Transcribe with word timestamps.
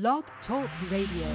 Blog 0.00 0.24
Talk 0.48 0.68
Radio. 0.90 1.28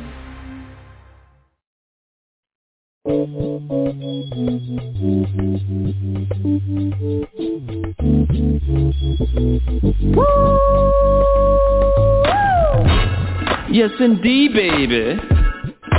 Yes, 13.72 13.92
indeed, 14.02 14.54
baby. 14.54 15.18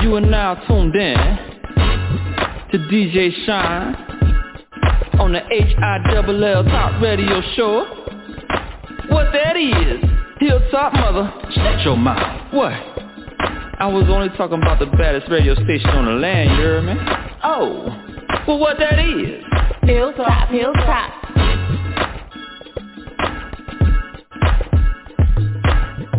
You 0.02 0.16
are 0.16 0.20
now 0.20 0.56
tuned 0.68 0.94
in 0.94 1.16
to 2.72 2.78
DJ 2.90 3.30
Shine 3.46 3.94
on 5.18 5.32
the 5.32 5.40
H-I-double-L 5.50 6.64
Top 6.64 7.00
Radio 7.00 7.40
Show. 7.56 7.86
What 9.08 9.32
that 9.32 9.56
is, 9.56 10.04
Hilltop 10.40 10.92
Mother, 10.92 11.32
shut 11.54 11.80
your 11.86 11.96
mouth. 11.96 12.39
What? 12.52 12.72
I 12.72 13.86
was 13.86 14.06
only 14.08 14.28
talking 14.36 14.60
about 14.60 14.78
the 14.80 14.86
baddest 14.86 15.30
radio 15.30 15.54
station 15.54 15.88
on 15.90 16.04
the 16.04 16.12
land, 16.12 16.50
you 16.50 16.56
hear 16.56 16.82
me? 16.82 16.94
Oh, 17.44 17.84
well 18.46 18.58
what 18.58 18.76
that 18.78 18.98
is? 18.98 19.44
Hilltop, 19.82 20.48
Hilltop. 20.50 21.12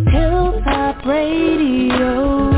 Hilltop 0.09 1.05
Radio. 1.05 2.50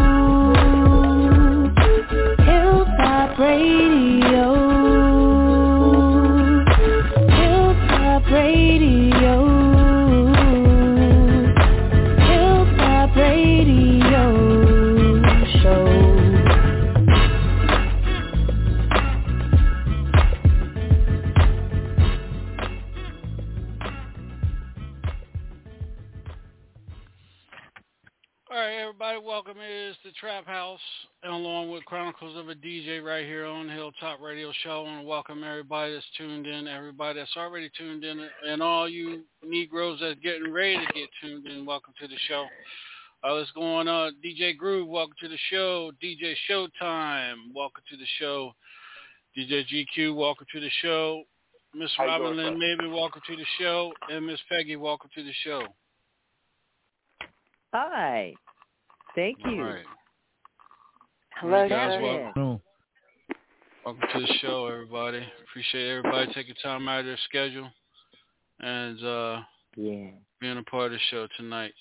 Trap 30.20 30.46
House, 30.46 30.80
and 31.24 31.34
along 31.34 31.72
with 31.72 31.84
Chronicles 31.86 32.38
of 32.38 32.50
a 32.50 32.56
DJ 32.56 33.04
right 33.04 33.26
here 33.26 33.46
on 33.46 33.68
Hilltop 33.68 34.22
Radio 34.22 34.52
Show. 34.64 34.82
I 34.82 34.84
want 34.84 35.02
to 35.02 35.08
welcome 35.08 35.44
everybody 35.44 35.94
that's 35.94 36.06
tuned 36.18 36.46
in, 36.46 36.68
everybody 36.68 37.20
that's 37.20 37.36
already 37.36 37.72
tuned 37.78 38.04
in, 38.04 38.28
and 38.48 38.62
all 38.62 38.88
you 38.88 39.24
Negroes 39.44 40.00
that's 40.02 40.20
getting 40.20 40.52
ready 40.52 40.78
to 40.78 40.94
get 40.94 41.10
tuned 41.22 41.48
in. 41.48 41.66
Welcome 41.66 41.94
to 42.00 42.08
the 42.08 42.18
show. 42.28 42.46
Uh, 43.24 43.36
what's 43.36 43.50
going 43.52 43.88
on? 43.88 44.16
DJ 44.24 44.56
Groove, 44.56 44.88
welcome 44.88 45.16
to 45.22 45.28
the 45.28 45.38
show. 45.50 45.92
DJ 46.04 46.34
Showtime, 46.50 47.36
welcome 47.56 47.84
to 47.90 47.98
the 47.98 48.08
show. 48.20 48.54
DJ 49.38 49.64
GQ, 49.66 50.16
welcome 50.16 50.46
to 50.54 50.60
the 50.60 50.72
show. 50.82 51.24
Miss 51.74 51.92
Robin 51.98 52.38
Lynn 52.38 52.60
Mabin, 52.60 52.94
welcome 52.94 53.22
to 53.28 53.36
the 53.36 53.46
show. 53.60 53.92
And 54.12 54.28
Miss 54.28 54.40
Peggy, 54.50 54.76
welcome 54.76 55.10
to 55.16 55.24
the 55.24 55.34
show. 55.44 55.64
Hi. 57.74 58.34
Thank 59.16 59.38
you. 59.46 59.62
All 59.62 59.70
right. 59.70 59.86
Hello, 61.40 61.68
guys, 61.68 62.02
welcome. 62.02 62.62
Welcome 63.86 64.04
to 64.14 64.20
the 64.20 64.34
show, 64.42 64.68
everybody. 64.68 65.26
Appreciate 65.44 65.90
everybody 65.90 66.34
taking 66.34 66.56
time 66.64 66.88
out 66.88 67.02
of 67.02 67.06
their 67.06 67.18
schedule 67.26 67.70
and 68.60 69.04
uh, 69.04 69.42
Yeah. 69.76 70.12
being 70.40 70.58
a 70.58 70.64
part 70.64 70.88
of 70.88 70.92
the 70.94 71.00
show 71.10 71.28
tonight. 71.38 71.74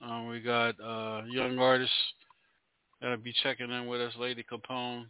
Um, 0.00 0.28
we 0.28 0.40
got 0.40 0.80
uh, 0.80 1.22
young 1.28 1.58
artists 1.58 1.94
that'll 3.00 3.18
be 3.18 3.34
checking 3.42 3.70
in 3.70 3.86
with 3.86 4.00
us. 4.00 4.14
Lady 4.18 4.44
Capone, 4.50 5.04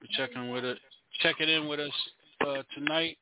be 0.00 0.08
checking 0.16 0.50
with 0.50 0.64
it, 0.64 0.78
checking 1.20 1.48
in 1.48 1.68
with 1.68 1.80
us 1.80 1.92
uh, 2.46 2.62
tonight. 2.74 3.18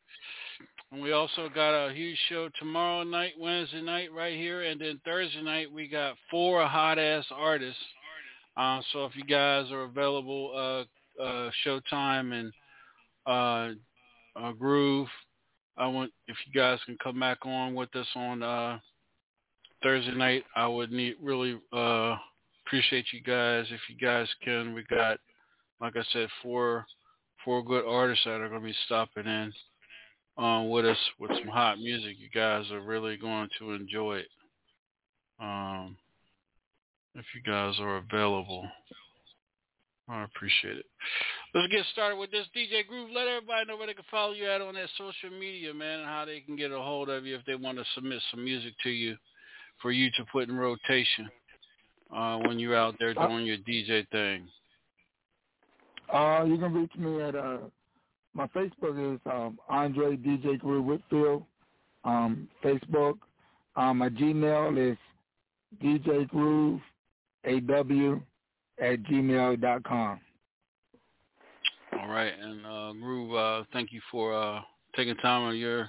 And 0.93 1.03
we 1.03 1.13
also 1.13 1.49
got 1.53 1.89
a 1.89 1.93
huge 1.93 2.19
show 2.29 2.49
tomorrow 2.61 3.03
night, 3.03 3.33
Wednesday 3.39 3.83
night, 3.83 4.13
right 4.13 4.37
here, 4.37 4.63
and 4.63 4.81
then 4.81 5.01
Thursday 5.05 5.43
night 5.43 5.73
we 5.73 5.89
got 5.89 6.17
four 6.31 6.65
hot 6.67 6.99
ass 6.99 7.25
artists. 7.33 7.81
Uh, 8.57 8.81
so 8.93 9.05
if 9.05 9.15
you 9.15 9.25
guys 9.25 9.71
are 9.71 9.83
available, 9.83 10.53
uh, 10.57 11.23
uh, 11.23 11.51
Showtime 11.65 12.33
and 12.33 12.53
uh, 13.27 14.41
uh, 14.41 14.53
Groove, 14.53 15.09
I 15.77 15.87
want 15.87 16.11
if 16.27 16.37
you 16.47 16.59
guys 16.59 16.79
can 16.87 16.97
come 17.03 17.21
back 17.21 17.45
on 17.45 17.75
with 17.75 17.95
us 17.95 18.07
on 18.15 18.43
uh, 18.43 18.79
Thursday 19.83 20.15
night. 20.15 20.45
I 20.55 20.67
would 20.67 20.91
need 20.91 21.17
really 21.23 21.59
uh, 21.73 22.17
appreciate 22.67 23.07
you 23.13 23.23
guys 23.23 23.67
if 23.71 23.81
you 23.91 23.97
guys 23.97 24.29
can. 24.43 24.73
We 24.73 24.85
got, 24.85 25.19
like 25.81 25.97
I 25.97 26.03
said, 26.13 26.29
four 26.43 26.87
four 27.45 27.63
good 27.63 27.85
artists 27.87 28.25
that 28.25 28.41
are 28.41 28.49
going 28.49 28.63
to 28.63 28.67
be 28.67 28.75
stopping 28.87 29.27
in 29.27 29.53
uh, 30.43 30.63
with 30.63 30.87
us 30.87 30.99
with 31.19 31.31
some 31.39 31.49
hot 31.49 31.79
music. 31.79 32.17
You 32.19 32.29
guys 32.35 32.71
are 32.71 32.81
really 32.81 33.17
going 33.17 33.49
to 33.59 33.73
enjoy 33.73 34.17
it. 34.17 34.29
Um, 35.41 35.97
if 37.17 37.25
you 37.35 37.43
guys 37.43 37.75
are 37.81 37.97
available, 37.97 38.69
I 40.09 40.25
appreciate 40.25 40.77
it. 40.77 40.87
Let's 41.55 41.73
get 41.73 41.85
started 41.93 42.17
with 42.17 42.31
this 42.31 42.47
DJ 42.57 42.87
Groove. 42.87 43.11
Let 43.15 43.27
everybody 43.27 43.67
know 43.67 43.77
where 43.77 43.87
they 43.87 43.95
can 43.95 44.05
follow 44.11 44.33
you 44.33 44.49
at 44.51 44.61
on 44.61 44.75
that 44.75 44.89
social 44.97 45.37
media, 45.39 45.73
man, 45.73 46.01
and 46.01 46.09
how 46.09 46.25
they 46.25 46.41
can 46.41 46.57
get 46.57 46.71
a 46.71 46.79
hold 46.79 47.09
of 47.09 47.25
you 47.25 47.35
if 47.35 47.45
they 47.47 47.55
want 47.55 47.79
to 47.79 47.85
submit 47.95 48.21
some 48.31 48.45
music 48.45 48.75
to 48.83 48.91
you 48.91 49.17
for 49.81 49.91
you 49.91 50.11
to 50.17 50.25
put 50.31 50.49
in 50.49 50.57
rotation 50.57 51.29
uh, 52.15 52.39
when 52.39 52.59
you're 52.59 52.77
out 52.77 52.95
there 52.99 53.15
doing 53.15 53.47
your 53.47 53.59
DJ 53.59 54.07
thing. 54.11 54.47
Uh, 56.13 56.45
you 56.47 56.57
can 56.57 56.73
reach 56.73 56.95
me 56.97 57.21
at 57.23 57.35
uh, 57.35 57.59
my 58.35 58.47
Facebook 58.49 59.15
is 59.15 59.21
um, 59.27 59.59
Andre 59.69 60.17
DJ 60.17 60.59
Groove 60.59 60.85
Whitfield. 60.85 61.43
Um, 62.05 62.49
Facebook. 62.63 63.15
Um, 63.75 63.99
my 63.99 64.09
Gmail 64.11 64.93
is 64.93 64.99
DJ 65.83 66.29
Groove 66.29 66.81
AW 67.47 68.21
at 68.81 69.03
gmail 69.05 69.61
dot 69.61 69.85
com. 69.85 70.21
All 72.01 72.09
right, 72.09 72.33
and 72.39 72.67
uh, 72.67 72.93
Groove, 72.93 73.35
uh, 73.35 73.65
thank 73.73 73.93
you 73.93 74.01
for 74.11 74.35
uh, 74.35 74.61
taking 74.97 75.17
time 75.17 75.43
on 75.43 75.57
your 75.57 75.89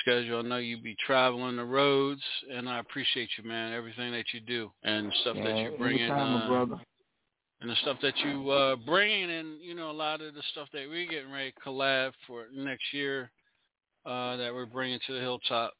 schedule. 0.00 0.40
I 0.40 0.42
know 0.42 0.56
you 0.56 0.80
be 0.80 0.96
traveling 1.06 1.56
the 1.56 1.64
roads, 1.64 2.22
and 2.52 2.68
I 2.68 2.78
appreciate 2.80 3.28
you, 3.38 3.44
man. 3.44 3.72
Everything 3.72 4.12
that 4.12 4.24
you 4.32 4.40
do 4.40 4.70
and 4.82 5.12
stuff 5.20 5.36
that 5.36 5.56
you 5.56 5.74
bring 5.78 5.98
in, 5.98 6.10
uh, 6.10 6.46
brother. 6.48 6.80
and 7.60 7.70
the 7.70 7.76
stuff 7.82 7.98
that 8.02 8.16
you 8.18 8.50
uh, 8.50 8.76
bring 8.76 9.22
in, 9.22 9.30
and 9.30 9.60
you 9.62 9.74
know 9.74 9.90
a 9.90 9.92
lot 9.92 10.20
of 10.20 10.34
the 10.34 10.42
stuff 10.52 10.68
that 10.72 10.88
we're 10.88 11.08
getting 11.08 11.30
ready 11.30 11.52
to 11.52 11.60
collab 11.60 12.12
for 12.26 12.46
next 12.54 12.84
year 12.92 13.30
uh, 14.06 14.36
that 14.36 14.52
we're 14.52 14.66
bringing 14.66 14.98
to 15.06 15.12
the 15.14 15.20
Hilltop 15.20 15.74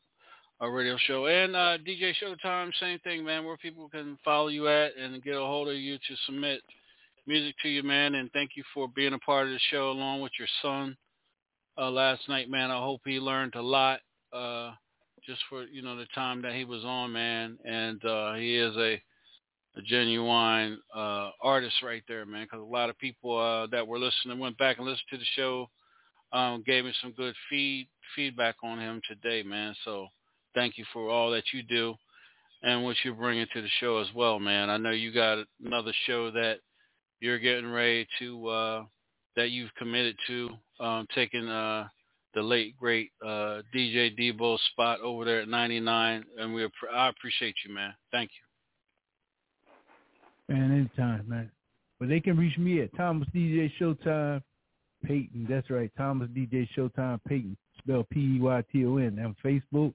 uh, 0.60 0.68
Radio 0.68 0.96
Show 1.06 1.26
and 1.26 1.54
uh, 1.54 1.78
DJ 1.78 2.12
Showtime. 2.22 2.72
Same 2.80 2.98
thing, 3.00 3.24
man. 3.24 3.44
Where 3.44 3.56
people 3.56 3.88
can 3.88 4.18
follow 4.24 4.48
you 4.48 4.68
at 4.68 4.96
and 4.96 5.22
get 5.22 5.36
a 5.36 5.40
hold 5.40 5.68
of 5.68 5.76
you 5.76 5.96
to 5.96 6.16
submit 6.26 6.60
music 7.26 7.54
to 7.62 7.68
you, 7.68 7.82
man. 7.82 8.16
And 8.16 8.30
thank 8.32 8.50
you 8.56 8.64
for 8.74 8.88
being 8.88 9.12
a 9.12 9.18
part 9.18 9.46
of 9.46 9.52
the 9.52 9.60
show 9.70 9.90
along 9.90 10.20
with 10.20 10.32
your 10.38 10.48
son 10.62 10.96
uh, 11.76 11.90
last 11.90 12.28
night, 12.28 12.50
man. 12.50 12.70
I 12.70 12.78
hope 12.78 13.02
he 13.04 13.20
learned 13.20 13.54
a 13.54 13.62
lot 13.62 14.00
uh, 14.32 14.72
just 15.24 15.40
for 15.48 15.64
you 15.64 15.82
know 15.82 15.96
the 15.96 16.06
time 16.14 16.42
that 16.42 16.54
he 16.54 16.64
was 16.64 16.84
on, 16.84 17.12
man. 17.12 17.58
And 17.64 18.04
uh, 18.04 18.34
he 18.34 18.56
is 18.56 18.74
a 18.76 19.00
a 19.76 19.82
genuine 19.82 20.80
uh, 20.94 21.30
artist 21.40 21.76
right 21.84 22.02
there, 22.08 22.26
man. 22.26 22.44
Because 22.44 22.60
a 22.60 22.72
lot 22.72 22.90
of 22.90 22.98
people 22.98 23.38
uh, 23.38 23.68
that 23.68 23.86
were 23.86 23.98
listening 23.98 24.40
went 24.40 24.58
back 24.58 24.78
and 24.78 24.86
listened 24.86 25.06
to 25.10 25.18
the 25.18 25.24
show, 25.36 25.70
um, 26.32 26.64
gave 26.66 26.84
me 26.84 26.92
some 27.00 27.12
good 27.12 27.34
feed 27.48 27.86
feedback 28.16 28.56
on 28.64 28.80
him 28.80 29.00
today, 29.06 29.46
man. 29.46 29.76
So 29.84 30.08
thank 30.58 30.76
you 30.76 30.84
for 30.92 31.08
all 31.08 31.30
that 31.30 31.44
you 31.52 31.62
do 31.62 31.94
and 32.62 32.82
what 32.82 32.96
you're 33.04 33.14
bringing 33.14 33.46
to 33.54 33.62
the 33.62 33.68
show 33.78 33.98
as 33.98 34.08
well, 34.14 34.40
man. 34.40 34.68
I 34.68 34.76
know 34.76 34.90
you 34.90 35.12
got 35.12 35.38
another 35.64 35.92
show 36.06 36.32
that 36.32 36.58
you're 37.20 37.38
getting 37.38 37.70
ready 37.70 38.08
to 38.18 38.48
uh, 38.48 38.84
that 39.36 39.50
you've 39.50 39.72
committed 39.78 40.16
to 40.26 40.50
um, 40.80 41.06
taking 41.14 41.48
uh, 41.48 41.86
the 42.34 42.42
late 42.42 42.76
great 42.76 43.10
uh, 43.24 43.62
DJ 43.74 44.18
Debo's 44.18 44.60
spot 44.72 45.00
over 45.00 45.24
there 45.24 45.42
at 45.42 45.48
99, 45.48 46.24
and 46.38 46.52
we 46.52 46.68
I 46.92 47.08
appreciate 47.08 47.54
you, 47.64 47.72
man. 47.72 47.94
Thank 48.10 48.30
you. 50.48 50.54
Man, 50.54 50.72
anytime, 50.72 51.24
man. 51.28 51.50
But 52.00 52.08
they 52.08 52.18
can 52.20 52.36
reach 52.36 52.58
me 52.58 52.80
at 52.80 52.96
Thomas 52.96 53.28
DJ 53.32 53.70
Showtime 53.80 54.42
Peyton. 55.04 55.46
That's 55.48 55.70
right, 55.70 55.90
Thomas 55.96 56.28
DJ 56.30 56.68
Showtime 56.76 57.20
Peyton. 57.28 57.56
Spell 57.78 58.04
P 58.10 58.36
E 58.36 58.40
Y 58.40 58.64
T 58.72 58.84
O 58.86 58.96
N. 58.96 59.20
On 59.24 59.36
Facebook 59.44 59.94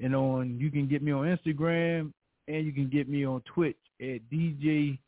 and 0.00 0.14
on 0.14 0.58
you 0.58 0.70
can 0.70 0.88
get 0.88 1.02
me 1.02 1.12
on 1.12 1.26
Instagram 1.26 2.12
and 2.48 2.66
you 2.66 2.72
can 2.72 2.88
get 2.88 3.08
me 3.08 3.24
on 3.24 3.42
Twitch 3.42 3.76
at 4.00 4.20
DJ 4.32 4.98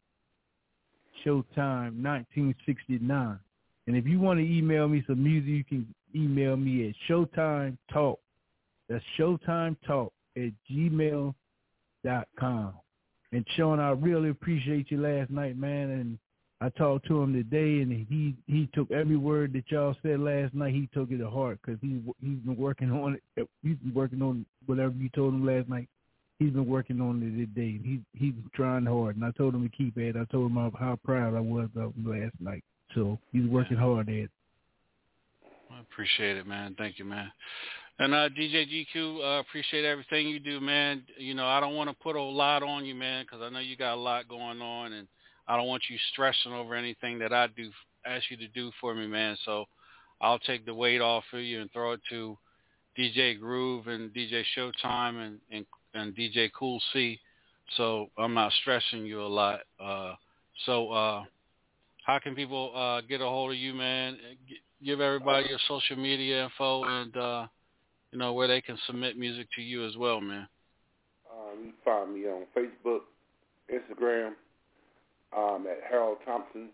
Showtime 1.24 2.02
1969. 2.02 3.38
And 3.86 3.96
if 3.96 4.06
you 4.06 4.20
want 4.20 4.38
to 4.38 4.44
email 4.44 4.88
me 4.88 5.02
some 5.06 5.22
music, 5.22 5.48
you 5.48 5.64
can 5.64 5.94
email 6.14 6.56
me 6.56 6.88
at 6.88 6.94
Showtime 7.08 7.76
Talk. 7.92 8.20
That's 8.88 9.04
Showtime 9.18 9.76
Talk 9.86 10.12
at 10.36 10.52
gmail 10.70 11.34
dot 12.04 12.28
com. 12.38 12.74
And 13.32 13.46
Sean, 13.56 13.80
I 13.80 13.90
really 13.90 14.28
appreciate 14.28 14.90
you 14.90 15.00
last 15.00 15.30
night, 15.30 15.56
man. 15.56 15.90
And 15.90 16.18
I 16.62 16.68
talked 16.78 17.08
to 17.08 17.20
him 17.20 17.32
today, 17.32 17.82
and 17.82 17.90
he 17.90 18.36
he 18.46 18.68
took 18.72 18.88
every 18.92 19.16
word 19.16 19.52
that 19.54 19.64
y'all 19.68 19.96
said 20.00 20.20
last 20.20 20.54
night. 20.54 20.72
He 20.72 20.88
took 20.94 21.10
it 21.10 21.18
to 21.18 21.28
heart 21.28 21.58
because 21.60 21.80
he 21.80 22.00
he's 22.20 22.38
been 22.38 22.56
working 22.56 22.92
on 22.92 23.18
it. 23.36 23.48
He's 23.64 23.76
been 23.78 23.92
working 23.92 24.22
on 24.22 24.46
whatever 24.66 24.94
you 24.96 25.08
told 25.08 25.34
him 25.34 25.44
last 25.44 25.68
night. 25.68 25.88
He's 26.38 26.52
been 26.52 26.68
working 26.68 27.00
on 27.00 27.20
it 27.20 27.36
today. 27.36 27.80
He 27.82 28.00
he's 28.16 28.34
trying 28.54 28.86
hard, 28.86 29.16
and 29.16 29.24
I 29.24 29.32
told 29.32 29.56
him 29.56 29.68
to 29.68 29.76
keep 29.76 29.96
at 29.96 30.04
it. 30.04 30.16
I 30.16 30.24
told 30.30 30.52
him 30.52 30.56
how, 30.56 30.70
how 30.78 30.98
proud 31.04 31.34
I 31.34 31.40
was 31.40 31.68
of 31.74 31.96
him 31.96 32.06
last 32.06 32.34
night. 32.38 32.62
So 32.94 33.18
he's 33.32 33.46
working 33.46 33.76
hard 33.76 34.08
at 34.08 34.14
it. 34.14 34.30
I 35.68 35.80
appreciate 35.80 36.36
it, 36.36 36.46
man. 36.46 36.76
Thank 36.78 37.00
you, 37.00 37.04
man. 37.04 37.32
And 37.98 38.14
uh, 38.14 38.28
DJ 38.28 38.86
GQ, 38.94 39.18
uh, 39.18 39.40
appreciate 39.40 39.84
everything 39.84 40.28
you 40.28 40.38
do, 40.38 40.60
man. 40.60 41.02
You 41.18 41.34
know, 41.34 41.46
I 41.46 41.58
don't 41.58 41.74
want 41.74 41.90
to 41.90 41.96
put 42.00 42.14
a 42.14 42.22
lot 42.22 42.62
on 42.62 42.84
you, 42.84 42.94
man, 42.94 43.24
because 43.24 43.42
I 43.42 43.48
know 43.48 43.58
you 43.58 43.76
got 43.76 43.94
a 43.94 44.00
lot 44.00 44.28
going 44.28 44.62
on, 44.62 44.92
and 44.92 45.08
I 45.48 45.56
don't 45.56 45.66
want 45.66 45.82
you 45.90 45.96
stressing 46.12 46.52
over 46.52 46.74
anything 46.74 47.18
that 47.18 47.32
I 47.32 47.48
do 47.48 47.70
ask 48.06 48.30
you 48.30 48.36
to 48.38 48.48
do 48.48 48.70
for 48.80 48.94
me, 48.94 49.06
man. 49.06 49.36
So 49.44 49.66
I'll 50.20 50.38
take 50.38 50.64
the 50.64 50.74
weight 50.74 51.00
off 51.00 51.24
of 51.32 51.40
you 51.40 51.60
and 51.60 51.70
throw 51.72 51.92
it 51.92 52.00
to 52.10 52.36
DJ 52.98 53.38
Groove 53.38 53.88
and 53.88 54.12
DJ 54.12 54.42
Showtime 54.56 55.26
and 55.26 55.38
and, 55.50 55.66
and 55.94 56.14
DJ 56.14 56.50
Cool 56.56 56.80
C. 56.92 57.18
So 57.76 58.10
I'm 58.18 58.34
not 58.34 58.52
stressing 58.60 59.06
you 59.06 59.22
a 59.22 59.26
lot. 59.26 59.60
Uh, 59.80 60.14
so 60.66 60.90
uh, 60.90 61.24
how 62.04 62.18
can 62.18 62.34
people 62.34 62.72
uh, 62.74 63.00
get 63.02 63.20
a 63.20 63.24
hold 63.24 63.52
of 63.52 63.56
you, 63.56 63.74
man? 63.74 64.18
Give 64.84 65.00
everybody 65.00 65.46
your 65.48 65.58
social 65.68 65.96
media 65.96 66.44
info 66.44 66.84
and 66.84 67.16
uh, 67.16 67.46
you 68.10 68.18
know 68.18 68.32
where 68.32 68.48
they 68.48 68.60
can 68.60 68.76
submit 68.86 69.16
music 69.16 69.46
to 69.56 69.62
you 69.62 69.86
as 69.86 69.96
well, 69.96 70.20
man. 70.20 70.46
Um, 71.32 71.64
you 71.64 71.72
find 71.84 72.12
me 72.12 72.26
on 72.26 72.44
Facebook, 72.56 73.00
Instagram, 73.72 74.32
um, 75.36 75.66
at 75.70 75.78
Harold 75.88 76.18
Thompson. 76.24 76.68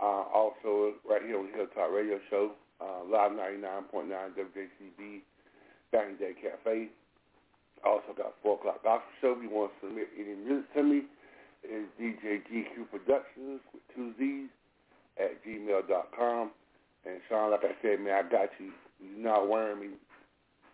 Uh, 0.00 0.24
also, 0.32 0.94
right 1.08 1.22
here 1.22 1.38
on 1.38 1.46
the 1.50 1.56
Hilltop 1.56 1.92
Radio 1.92 2.18
Show, 2.30 2.52
uh, 2.80 3.04
Live 3.10 3.32
99.9 3.32 4.08
WJCB, 4.08 5.20
Bang 5.92 6.16
Day 6.18 6.32
Cafe. 6.40 6.88
Also 7.84 8.12
got 8.16 8.34
4 8.42 8.54
o'clock 8.58 8.82
gospel 8.82 9.10
show. 9.20 9.34
If 9.36 9.42
you 9.42 9.50
want 9.50 9.72
to 9.80 9.86
submit 9.86 10.08
any 10.18 10.34
music 10.34 10.72
to 10.74 10.82
me, 10.82 11.02
is 11.64 11.84
DJ 12.00 12.40
GQ 12.50 12.90
Productions 12.90 13.60
with 13.72 13.82
two 13.94 14.12
Z's 14.18 14.48
at 15.18 15.44
gmail.com. 15.44 16.50
And 17.06 17.20
Sean, 17.28 17.50
like 17.50 17.64
I 17.64 17.72
said, 17.82 18.00
man, 18.00 18.24
I 18.24 18.28
got 18.28 18.48
you. 18.58 18.72
You're 19.00 19.24
not 19.24 19.48
wearing 19.48 19.80
me. 19.80 19.88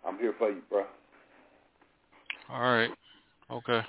I'm 0.06 0.19
here 0.19 0.35
for 0.38 0.50
you, 0.50 0.62
bro. 0.69 0.85
All 2.50 2.61
right. 2.61 2.91
Okay. 3.50 3.81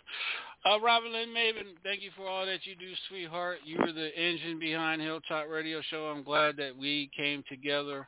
Uh, 0.65 0.79
Robin 0.81 1.13
Lynn 1.13 1.29
Mabin, 1.29 1.75
thank 1.83 2.01
you 2.01 2.09
for 2.17 2.27
all 2.27 2.45
that 2.45 2.65
you 2.65 2.75
do, 2.75 2.91
sweetheart. 3.07 3.59
You 3.63 3.77
were 3.79 3.93
the 3.93 4.09
engine 4.19 4.59
behind 4.59 5.01
Hilltop 5.01 5.47
Radio 5.49 5.81
Show. 5.89 6.05
I'm 6.07 6.23
glad 6.23 6.57
that 6.57 6.75
we 6.75 7.09
came 7.15 7.43
together, 7.47 8.07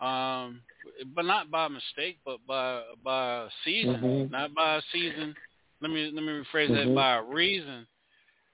um, 0.00 0.60
but 1.14 1.24
not 1.24 1.50
by 1.50 1.68
mistake, 1.68 2.18
but 2.24 2.38
by 2.46 2.82
by 3.02 3.44
a 3.44 3.48
season, 3.64 4.00
Mhm. 4.00 4.30
not 4.30 4.52
by 4.54 4.76
a 4.76 4.82
season. 4.92 5.34
Let 5.80 5.90
me 5.90 6.10
let 6.10 6.22
me 6.22 6.32
rephrase 6.32 6.68
that 6.74 6.88
Mhm. 6.88 6.94
by 6.94 7.16
a 7.16 7.22
reason. 7.22 7.86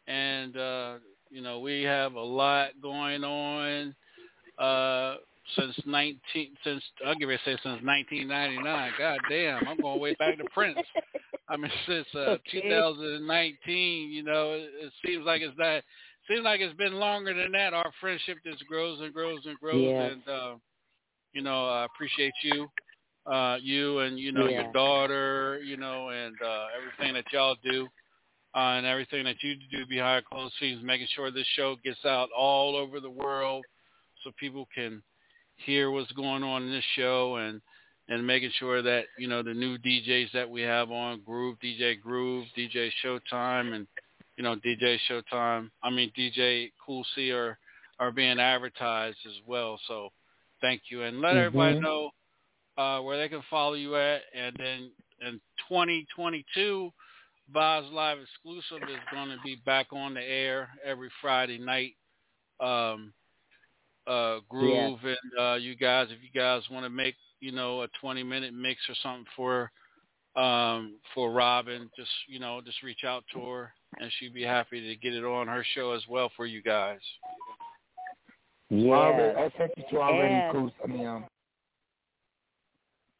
And 0.06 0.56
uh, 0.56 0.98
you 1.30 1.40
know, 1.40 1.60
we 1.60 1.82
have 1.82 2.14
a 2.14 2.20
lot 2.20 2.80
going 2.80 3.24
on 3.24 3.94
uh, 4.58 5.16
since 5.56 5.74
nineteen 5.86 6.56
since 6.62 6.84
I'll 7.04 7.14
give 7.16 7.30
it 7.30 7.40
a 7.40 7.44
say 7.44 7.56
since 7.62 7.82
1999. 7.82 8.92
God 8.98 9.20
damn, 9.28 9.66
I'm 9.66 9.78
going 9.78 9.98
way 10.00 10.14
back 10.14 10.36
to 10.38 10.44
Prince. 10.50 10.78
I 11.48 11.56
mean, 11.56 11.70
since 11.86 12.06
uh, 12.14 12.36
Okay. 12.38 12.60
2019, 12.60 14.10
you 14.12 14.22
know, 14.22 14.52
it, 14.52 14.70
it 14.80 14.92
seems 15.04 15.24
like 15.24 15.42
it's 15.42 15.56
that. 15.58 15.82
Seems 16.28 16.44
like 16.44 16.60
it's 16.60 16.76
been 16.76 16.94
longer 16.94 17.34
than 17.34 17.52
that. 17.52 17.74
Our 17.74 17.90
friendship 18.00 18.38
just 18.46 18.64
grows 18.66 19.00
and 19.00 19.12
grows 19.12 19.40
and 19.44 19.58
grows, 19.58 19.90
Yes. 19.90 20.12
and 20.12 20.28
uh, 20.28 20.54
you 21.32 21.42
know, 21.42 21.68
I 21.68 21.84
appreciate 21.84 22.32
you, 22.42 22.68
uh, 23.26 23.56
you 23.60 23.98
and 24.00 24.18
you 24.18 24.30
know 24.30 24.46
Yeah. 24.46 24.62
your 24.62 24.72
daughter, 24.72 25.60
you 25.64 25.76
know, 25.76 26.10
and 26.10 26.36
uh, 26.40 26.66
everything 26.78 27.14
that 27.14 27.24
y'all 27.32 27.56
do, 27.64 27.88
uh, 28.54 28.76
and 28.76 28.86
everything 28.86 29.24
that 29.24 29.42
you 29.42 29.56
do 29.70 29.84
behind 29.86 30.24
closed 30.26 30.54
scenes, 30.60 30.80
making 30.84 31.08
sure 31.14 31.30
this 31.32 31.46
show 31.56 31.74
gets 31.82 32.04
out 32.04 32.28
all 32.36 32.76
over 32.76 33.00
the 33.00 33.10
world, 33.10 33.64
so 34.22 34.30
people 34.38 34.68
can 34.72 35.02
hear 35.56 35.90
what's 35.90 36.12
going 36.12 36.42
on 36.44 36.62
in 36.62 36.70
this 36.70 36.84
show 36.94 37.36
and 37.36 37.60
and 38.12 38.26
making 38.26 38.50
sure 38.58 38.82
that 38.82 39.04
you 39.18 39.28
know 39.28 39.42
the 39.42 39.54
new 39.54 39.78
DJs 39.78 40.32
that 40.32 40.48
we 40.50 40.62
have 40.62 40.90
on 40.90 41.22
Groove, 41.24 41.58
DJ 41.64 42.00
Groove, 42.00 42.46
DJ 42.56 42.90
Showtime, 43.04 43.74
and 43.74 43.86
you 44.36 44.44
know 44.44 44.56
DJ 44.56 44.98
Showtime. 45.10 45.70
I 45.82 45.90
mean 45.90 46.12
DJ 46.18 46.72
Cool 46.84 47.04
C 47.14 47.32
are 47.32 47.58
are 47.98 48.12
being 48.12 48.38
advertised 48.40 49.18
as 49.26 49.36
well. 49.46 49.78
So 49.88 50.10
thank 50.60 50.82
you, 50.90 51.02
and 51.02 51.20
let 51.20 51.36
everybody 51.36 51.76
Mhm. 51.76 51.82
know 51.82 52.10
uh, 52.76 53.00
where 53.00 53.18
they 53.18 53.28
can 53.28 53.42
follow 53.50 53.74
you 53.74 53.96
at. 53.96 54.22
And 54.34 54.56
then 54.58 54.90
in 55.20 55.40
2022, 55.68 56.90
Vibes 57.54 57.92
Live 57.92 58.18
exclusive 58.18 58.88
is 58.88 59.02
going 59.10 59.28
to 59.30 59.38
be 59.44 59.56
back 59.64 59.88
on 59.92 60.14
the 60.14 60.22
air 60.22 60.70
every 60.84 61.10
Friday 61.20 61.58
night. 61.58 61.94
Um, 62.60 63.12
uh, 64.06 64.38
groove 64.48 64.98
and 65.04 65.40
uh, 65.40 65.54
you 65.54 65.76
guys, 65.76 66.08
if 66.10 66.18
you 66.22 66.30
guys 66.38 66.62
want 66.70 66.84
to 66.84 66.90
make 66.90 67.14
you 67.42 67.52
know 67.52 67.82
a 67.82 67.88
20 68.00 68.22
minute 68.22 68.54
mix 68.54 68.80
or 68.88 68.94
something 69.02 69.26
for 69.36 69.70
um, 70.36 70.94
for 71.14 71.30
Robin, 71.30 71.90
just 71.96 72.10
you 72.28 72.38
know 72.38 72.60
just 72.64 72.82
reach 72.82 73.04
out 73.04 73.24
to 73.34 73.40
her 73.44 73.72
and 74.00 74.10
she'd 74.18 74.32
be 74.32 74.42
happy 74.42 74.80
to 74.80 74.96
get 74.96 75.12
it 75.12 75.24
on 75.24 75.46
her 75.48 75.64
show 75.74 75.92
as 75.92 76.02
well 76.08 76.30
for 76.36 76.46
you 76.46 76.62
guys. 76.62 77.00
Already, 78.72 79.38
Yeah. 79.38 79.44
I 79.44 79.58
sent 79.58 79.72
you 79.76 79.84
to 79.90 80.00
already, 80.00 80.32
And- 80.34 80.52
Coos. 80.52 80.72
I 80.82 80.86
mean, 80.86 81.06
um, 81.06 81.26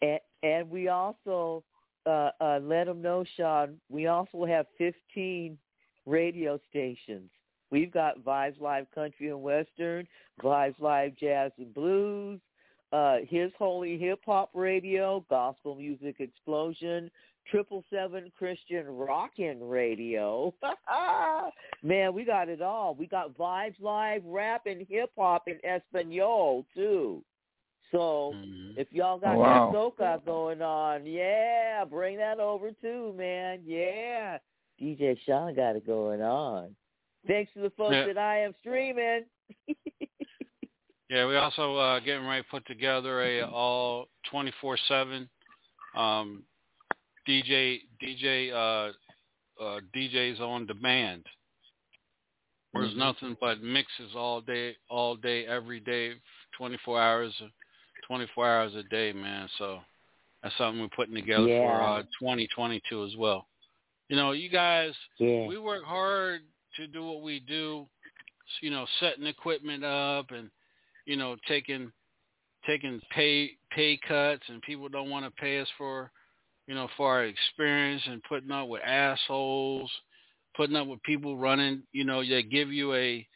And, 0.00 0.20
and 0.42 0.70
we 0.70 0.88
also 0.88 1.62
uh, 2.06 2.30
uh, 2.40 2.60
let 2.62 2.86
them 2.86 3.02
know, 3.02 3.24
Sean. 3.36 3.78
We 3.90 4.06
also 4.06 4.44
have 4.46 4.66
15 4.78 5.58
radio 6.06 6.58
stations. 6.70 7.30
We've 7.70 7.92
got 7.92 8.18
Vibes 8.20 8.60
Live 8.60 8.86
Country 8.94 9.28
and 9.28 9.42
Western, 9.42 10.06
Vibes 10.42 10.78
Live 10.80 11.14
Jazz 11.16 11.52
and 11.58 11.72
Blues, 11.72 12.40
uh, 12.92 13.18
His 13.28 13.50
Holy 13.58 13.98
Hip 13.98 14.20
Hop 14.26 14.50
Radio, 14.54 15.24
Gospel 15.30 15.74
Music 15.76 16.16
Explosion, 16.18 17.10
Triple 17.50 17.84
Seven 17.90 18.30
Christian 18.38 18.86
Rockin' 18.86 19.62
Radio. 19.66 20.54
Man, 21.82 22.14
we 22.14 22.24
got 22.24 22.48
it 22.48 22.62
all. 22.62 22.94
We 22.94 23.06
got 23.06 23.36
Vibes 23.36 23.80
Live 23.80 24.22
Rap 24.24 24.66
and 24.66 24.86
Hip 24.88 25.10
Hop 25.18 25.48
in 25.48 25.58
Espanol 25.64 26.64
too. 26.74 27.22
So 27.90 28.32
Mhm. 28.34 28.78
if 28.78 28.90
y'all 28.92 29.18
got 29.18 29.36
Oh, 29.36 29.40
wow. 29.40 29.70
that 29.70 29.76
soca 29.76 30.24
going 30.24 30.62
on, 30.62 31.04
yeah, 31.04 31.84
bring 31.84 32.16
that 32.18 32.38
over 32.40 32.72
too, 32.72 33.12
man. 33.14 33.62
Yeah. 33.66 34.38
DJ 34.80 35.16
Sean 35.26 35.54
got 35.54 35.76
it 35.76 35.86
going 35.86 36.22
on. 36.22 36.74
Thanks 37.26 37.52
to 37.54 37.60
the 37.60 37.70
folks 37.70 37.94
Yeah. 37.94 38.06
that 38.06 38.18
I 38.18 38.38
am 38.38 38.54
streaming. 38.60 39.24
Yeah, 41.12 41.26
we 41.26 41.36
also 41.36 41.76
uh, 41.76 42.00
getting 42.00 42.26
ready 42.26 42.42
to 42.42 42.48
put 42.48 42.64
together 42.64 43.20
a 43.20 43.42
all 43.42 44.08
24/7 44.32 45.28
um, 45.94 46.42
DJ 47.28 47.82
DJ 48.02 48.50
uh, 48.50 48.92
uh, 49.62 49.80
DJs 49.94 50.40
on 50.40 50.64
demand. 50.64 51.26
There's 52.72 52.94
Mhm. 52.94 52.96
nothing 52.96 53.36
but 53.38 53.60
mixes 53.60 54.14
all 54.16 54.40
day, 54.40 54.74
all 54.88 55.14
day, 55.14 55.44
every 55.44 55.80
day, 55.80 56.18
24 56.52 56.98
hours, 56.98 57.42
24 58.04 58.46
hours 58.46 58.74
a 58.74 58.82
day, 58.84 59.12
man. 59.12 59.50
So 59.58 59.84
that's 60.42 60.56
something 60.56 60.80
we're 60.80 60.88
putting 60.88 61.14
together 61.14 61.46
for 61.60 61.82
uh, 61.82 62.02
2022 62.18 63.04
as 63.04 63.14
well. 63.16 63.46
You 64.08 64.16
know, 64.16 64.32
you 64.32 64.48
guys, 64.48 64.94
Yeah. 65.18 65.46
we 65.46 65.58
work 65.58 65.84
hard 65.84 66.40
to 66.76 66.86
do 66.86 67.04
what 67.04 67.20
we 67.20 67.38
do. 67.40 67.86
You 68.62 68.70
know, 68.70 68.86
setting 68.98 69.26
equipment 69.26 69.84
up 69.84 70.30
and 70.30 70.50
you 71.06 71.16
know 71.16 71.36
taking 71.48 71.90
taking 72.66 73.00
pay 73.10 73.52
pay 73.70 73.98
cuts, 74.06 74.42
and 74.48 74.62
people 74.62 74.88
don't 74.88 75.10
want 75.10 75.24
to 75.24 75.42
pay 75.42 75.60
us 75.60 75.68
for 75.78 76.10
you 76.66 76.74
know 76.74 76.88
for 76.96 77.10
our 77.10 77.24
experience 77.24 78.02
and 78.06 78.22
putting 78.28 78.50
up 78.50 78.68
with 78.68 78.82
assholes, 78.82 79.90
putting 80.56 80.76
up 80.76 80.86
with 80.86 81.02
people 81.02 81.36
running. 81.36 81.82
You 81.92 82.04
know, 82.04 82.22
they 82.22 82.42
give 82.42 82.72
you 82.72 82.94
a 82.94 83.26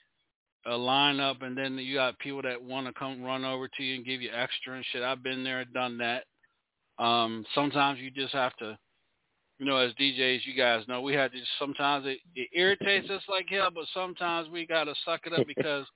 a 0.67 0.73
lineup, 0.73 1.43
and 1.43 1.57
then 1.57 1.79
you 1.79 1.95
got 1.95 2.19
people 2.19 2.43
that 2.43 2.63
want 2.63 2.87
to 2.87 2.93
come 2.93 3.23
run 3.23 3.45
over 3.45 3.69
to 3.69 3.83
you 3.83 3.97
and 3.97 4.05
give 4.05 4.21
you 4.21 4.31
extra 4.35 4.75
and 4.75 4.85
shit. 4.93 5.03
I've 5.03 5.23
been 5.23 5.45
there, 5.45 5.61
and 5.61 5.73
done 5.73 5.99
that. 5.99 6.25
Um, 6.99 7.45
sometimes 7.55 8.01
you 8.01 8.11
just 8.11 8.33
have 8.33 8.57
to 8.57 8.79
you 9.59 9.65
know, 9.65 9.79
as 9.79 9.93
DJs, 9.95 10.41
you 10.45 10.55
guys 10.55 10.85
know 10.87 11.01
we 11.01 11.15
have 11.15 11.33
to. 11.33 11.39
Sometimes 11.59 12.07
it, 12.07 12.19
it 12.35 12.49
irritates 12.53 13.09
us 13.11 13.23
like 13.29 13.47
hell, 13.49 13.71
but 13.75 13.85
sometimes 13.95 14.49
we 14.51 14.67
gotta 14.67 14.95
suck 15.05 15.21
it 15.25 15.33
up 15.33 15.47
because 15.57 15.87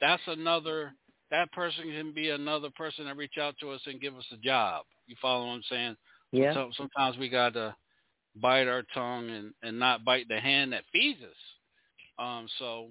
that's 0.00 0.22
another. 0.26 0.92
That 1.30 1.50
person 1.52 1.84
can 1.84 2.12
be 2.12 2.30
another 2.30 2.70
person 2.70 3.06
that 3.06 3.16
reach 3.16 3.38
out 3.40 3.54
to 3.60 3.70
us 3.70 3.80
and 3.86 4.00
give 4.00 4.16
us 4.16 4.26
a 4.32 4.36
job. 4.36 4.84
You 5.06 5.16
follow 5.20 5.46
what 5.46 5.54
I'm 5.54 5.62
saying? 5.68 5.96
Yeah. 6.32 6.54
So 6.54 6.70
sometimes 6.76 7.18
we 7.18 7.28
gotta 7.28 7.74
bite 8.40 8.68
our 8.68 8.82
tongue 8.94 9.30
and 9.30 9.52
and 9.62 9.78
not 9.78 10.04
bite 10.04 10.28
the 10.28 10.40
hand 10.40 10.72
that 10.72 10.84
feeds 10.92 11.20
us. 11.22 11.36
Um, 12.18 12.48
so 12.58 12.88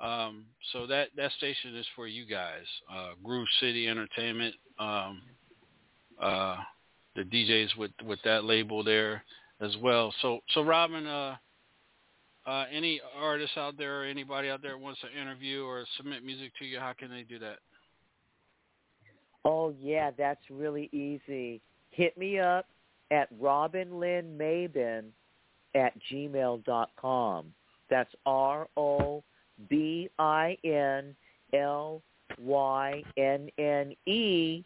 um, 0.00 0.44
so 0.72 0.86
that 0.86 1.08
that 1.16 1.32
station 1.32 1.76
is 1.76 1.86
for 1.96 2.06
you 2.06 2.26
guys. 2.26 2.64
Uh, 2.92 3.10
Groove 3.22 3.48
City 3.60 3.88
Entertainment. 3.88 4.54
Um, 4.78 5.22
uh, 6.20 6.56
the 7.16 7.22
DJs 7.24 7.76
with 7.76 7.90
with 8.04 8.20
that 8.24 8.44
label 8.44 8.84
there 8.84 9.24
as 9.60 9.76
well. 9.82 10.14
So 10.22 10.40
so 10.50 10.62
Robin, 10.62 11.06
uh, 11.06 11.36
uh, 12.46 12.64
any 12.72 13.00
artists 13.18 13.56
out 13.56 13.76
there 13.76 14.02
or 14.02 14.04
anybody 14.04 14.48
out 14.48 14.62
there 14.62 14.78
wants 14.78 15.00
to 15.00 15.20
interview 15.20 15.64
or 15.64 15.84
submit 15.96 16.24
music 16.24 16.52
to 16.58 16.64
you, 16.64 16.78
how 16.78 16.92
can 16.98 17.10
they 17.10 17.22
do 17.22 17.38
that? 17.40 17.58
Oh 19.50 19.72
yeah, 19.80 20.10
that's 20.10 20.42
really 20.50 20.90
easy. 20.92 21.62
Hit 21.90 22.18
me 22.18 22.38
up 22.38 22.66
at 23.10 23.30
Robin 23.40 23.98
Lynn 23.98 24.36
Mabin 24.36 25.04
at 25.74 25.94
gmail 26.12 26.66
dot 26.66 26.90
com. 27.00 27.46
That's 27.88 28.14
R 28.26 28.68
O 28.76 29.24
B 29.70 30.10
I 30.18 30.58
N 30.64 31.16
L 31.54 32.02
Y 32.38 33.02
N 33.16 33.48
N 33.56 33.94
E 34.04 34.62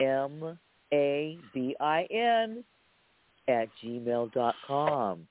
M 0.00 0.58
A 0.92 1.38
B 1.54 1.76
I 1.78 2.02
N 2.10 2.64
at 3.46 3.68
gmail 3.84 4.32
dot 4.32 4.56
com. 4.66 5.28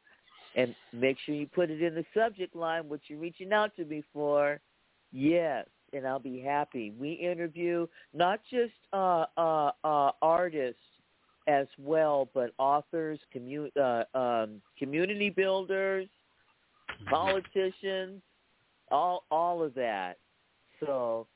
And 0.55 0.73
make 0.93 1.17
sure 1.25 1.35
you 1.35 1.47
put 1.47 1.69
it 1.69 1.81
in 1.81 1.93
the 1.93 2.05
subject 2.13 2.55
line 2.55 2.87
what 2.87 3.01
you're 3.07 3.19
reaching 3.19 3.51
out 3.51 3.75
to 3.75 3.83
me 3.83 4.01
for. 4.13 4.61
Yes, 5.11 5.65
and 5.93 6.07
I'll 6.07 6.19
be 6.19 6.39
happy. 6.39 6.93
We 6.99 7.13
interview 7.13 7.87
not 8.13 8.41
just 8.49 8.73
uh, 8.91 9.25
uh, 9.37 9.71
uh, 9.83 10.11
artists 10.21 10.81
as 11.47 11.67
well, 11.77 12.29
but 12.33 12.51
authors, 12.57 13.19
commu- 13.35 13.71
uh, 13.77 14.17
um, 14.17 14.61
community 14.77 15.29
builders, 15.29 16.07
politicians, 17.09 18.21
all 18.91 19.23
all 19.29 19.63
of 19.63 19.73
that. 19.75 20.17
So, 20.79 21.27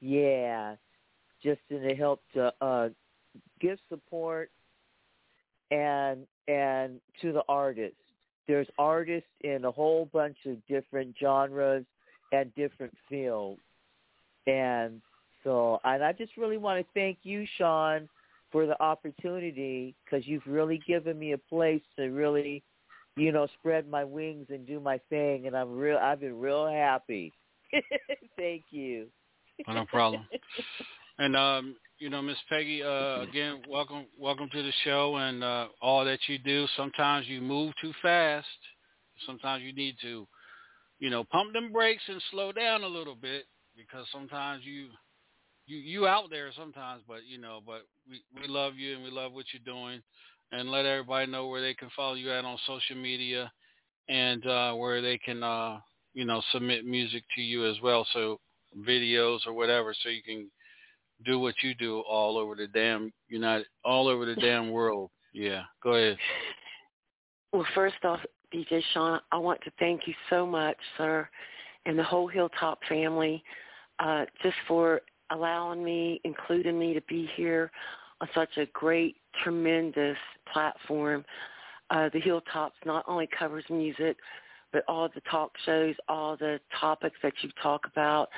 yeah, 0.00 0.76
just 1.42 1.60
to 1.68 1.94
help 1.94 2.22
to 2.34 2.52
uh, 2.60 2.88
give 3.60 3.78
support 3.88 4.50
and 5.70 6.26
and 6.48 7.00
to 7.22 7.32
the 7.32 7.42
artists. 7.48 7.96
There's 8.46 8.68
artists 8.78 9.28
in 9.40 9.64
a 9.64 9.70
whole 9.70 10.08
bunch 10.12 10.36
of 10.46 10.64
different 10.66 11.16
genres 11.20 11.84
and 12.32 12.54
different 12.54 12.94
fields, 13.08 13.60
and 14.46 15.00
so 15.44 15.80
and 15.84 16.02
I 16.02 16.12
just 16.12 16.36
really 16.36 16.56
want 16.56 16.80
to 16.80 16.86
thank 16.94 17.18
you, 17.22 17.46
Sean, 17.56 18.08
for 18.50 18.66
the 18.66 18.80
opportunity 18.82 19.94
because 20.04 20.26
you've 20.26 20.46
really 20.46 20.80
given 20.86 21.18
me 21.18 21.32
a 21.32 21.38
place 21.38 21.82
to 21.96 22.08
really, 22.08 22.62
you 23.16 23.32
know, 23.32 23.46
spread 23.58 23.88
my 23.88 24.04
wings 24.04 24.46
and 24.50 24.66
do 24.66 24.80
my 24.80 24.98
thing, 25.08 25.46
and 25.46 25.56
I'm 25.56 25.76
real. 25.76 25.98
I've 25.98 26.20
been 26.20 26.38
real 26.38 26.66
happy. 26.66 27.32
thank 28.36 28.62
you. 28.70 29.06
no 29.68 29.84
problem. 29.86 30.26
And 31.18 31.36
um, 31.36 31.76
you 31.98 32.10
know, 32.10 32.20
Miss 32.20 32.36
Peggy, 32.48 32.82
uh, 32.82 33.22
again, 33.22 33.62
welcome, 33.68 34.04
welcome 34.18 34.50
to 34.52 34.62
the 34.62 34.72
show 34.84 35.16
and 35.16 35.42
uh, 35.42 35.68
all 35.80 36.04
that 36.04 36.18
you 36.26 36.38
do. 36.38 36.66
Sometimes 36.76 37.26
you 37.26 37.40
move 37.40 37.72
too 37.80 37.92
fast. 38.02 38.46
Sometimes 39.24 39.62
you 39.62 39.72
need 39.72 39.96
to, 40.02 40.26
you 40.98 41.08
know, 41.08 41.24
pump 41.24 41.54
them 41.54 41.72
brakes 41.72 42.02
and 42.08 42.22
slow 42.30 42.52
down 42.52 42.82
a 42.82 42.86
little 42.86 43.14
bit 43.14 43.44
because 43.76 44.06
sometimes 44.12 44.62
you, 44.64 44.88
you, 45.66 45.78
you 45.78 46.06
out 46.06 46.30
there 46.30 46.50
sometimes, 46.56 47.02
but 47.06 47.26
you 47.28 47.38
know, 47.38 47.60
but 47.64 47.82
we 48.08 48.22
we 48.40 48.48
love 48.48 48.76
you 48.76 48.94
and 48.94 49.04
we 49.04 49.10
love 49.10 49.32
what 49.32 49.46
you're 49.52 49.74
doing, 49.74 50.00
and 50.52 50.70
let 50.70 50.86
everybody 50.86 51.30
know 51.30 51.48
where 51.48 51.60
they 51.60 51.74
can 51.74 51.90
follow 51.94 52.14
you 52.14 52.32
at 52.32 52.44
on 52.44 52.58
social 52.66 52.96
media, 52.96 53.50
and 54.08 54.46
uh, 54.46 54.72
where 54.72 55.02
they 55.02 55.18
can, 55.18 55.42
uh, 55.42 55.78
you 56.14 56.24
know, 56.24 56.42
submit 56.52 56.86
music 56.86 57.24
to 57.34 57.42
you 57.42 57.68
as 57.68 57.76
well. 57.82 58.06
So 58.12 58.40
videos 58.86 59.40
or 59.46 59.52
whatever, 59.52 59.94
so 60.02 60.08
you 60.08 60.22
can 60.22 60.50
do 61.24 61.38
what 61.38 61.54
you 61.62 61.74
do 61.74 62.00
all 62.00 62.36
over 62.36 62.54
the 62.54 62.66
damn 62.66 63.12
United, 63.28 63.66
all 63.84 64.08
over 64.08 64.26
the 64.26 64.34
damn 64.40 64.70
world. 64.70 65.10
Yeah, 65.32 65.62
go 65.82 65.94
ahead. 65.94 66.16
Well, 67.52 67.66
first 67.74 68.04
off, 68.04 68.20
DJ 68.54 68.82
Sean, 68.92 69.20
I 69.32 69.38
want 69.38 69.60
to 69.62 69.70
thank 69.78 70.06
you 70.06 70.14
so 70.30 70.46
much, 70.46 70.76
sir, 70.96 71.28
and 71.86 71.98
the 71.98 72.04
whole 72.04 72.26
Hilltop 72.26 72.80
family, 72.88 73.42
uh, 74.00 74.24
just 74.42 74.56
for 74.68 75.00
allowing 75.30 75.82
me, 75.82 76.20
including 76.24 76.78
me 76.78 76.92
to 76.94 77.00
be 77.02 77.28
here 77.36 77.70
on 78.20 78.28
such 78.34 78.56
a 78.58 78.66
great, 78.72 79.16
tremendous 79.42 80.16
platform. 80.52 81.24
Uh, 81.90 82.08
the 82.12 82.20
Hilltops 82.20 82.76
not 82.84 83.04
only 83.06 83.28
covers 83.38 83.64
music, 83.70 84.16
but 84.72 84.84
all 84.88 85.08
the 85.14 85.20
talk 85.30 85.52
shows, 85.64 85.94
all 86.08 86.36
the 86.36 86.60
topics 86.80 87.16
that 87.22 87.32
you 87.42 87.50
talk 87.62 87.86
about, 87.86 88.28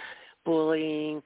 bullying, 0.45 1.23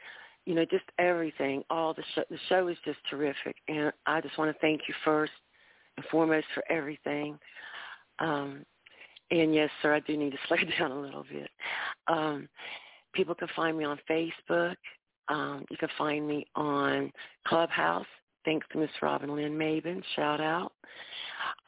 you 0.47 0.55
know, 0.55 0.65
just 0.65 0.85
everything. 0.99 1.63
All 1.71 1.93
the 1.93 2.05
show, 2.15 2.23
the 2.31 2.39
show 2.49 2.69
is 2.69 2.77
just 2.85 2.99
terrific, 3.11 3.57
and 3.69 3.93
I 4.07 4.21
just 4.21 4.39
want 4.39 4.55
to 4.55 4.59
thank 4.61 4.83
you 4.89 4.95
first 5.05 5.33
and 5.97 6.07
foremost 6.07 6.47
for 6.55 6.63
everything. 6.71 7.39
Um, 8.19 8.65
and 9.33 9.55
yes, 9.55 9.71
sir, 9.81 9.95
I 9.95 10.01
do 10.01 10.17
need 10.17 10.31
to 10.33 10.39
slow 10.49 10.57
down 10.79 10.93
a 10.93 11.01
little 11.01 11.25
bit. 11.25 11.51
Um, 12.07 12.49
people 13.15 13.35
can 13.35 13.49
find 13.57 13.77
me 13.77 13.85
on 13.85 13.99
Facebook. 14.09 14.77
Um, 15.29 15.65
you 15.71 15.77
can 15.77 15.89
find 15.99 16.27
me 16.29 16.47
on 16.55 17.11
Clubhouse. 17.47 18.07
Thanks 18.45 18.67
to 18.73 18.79
Miss 18.79 18.91
Robin 19.01 19.35
Lynn 19.35 19.57
Mabin. 19.57 20.03
Shout 20.17 20.41
out. 20.41 20.73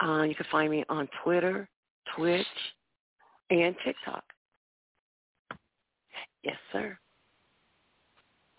Uh, 0.04 0.22
you 0.22 0.34
can 0.34 0.46
find 0.50 0.70
me 0.70 0.84
on 0.88 1.08
Twitter, 1.22 1.68
Twitch, 2.16 2.46
and 3.50 3.74
TikTok. 3.84 4.24
Yes, 6.42 6.56
sir. 6.72 6.98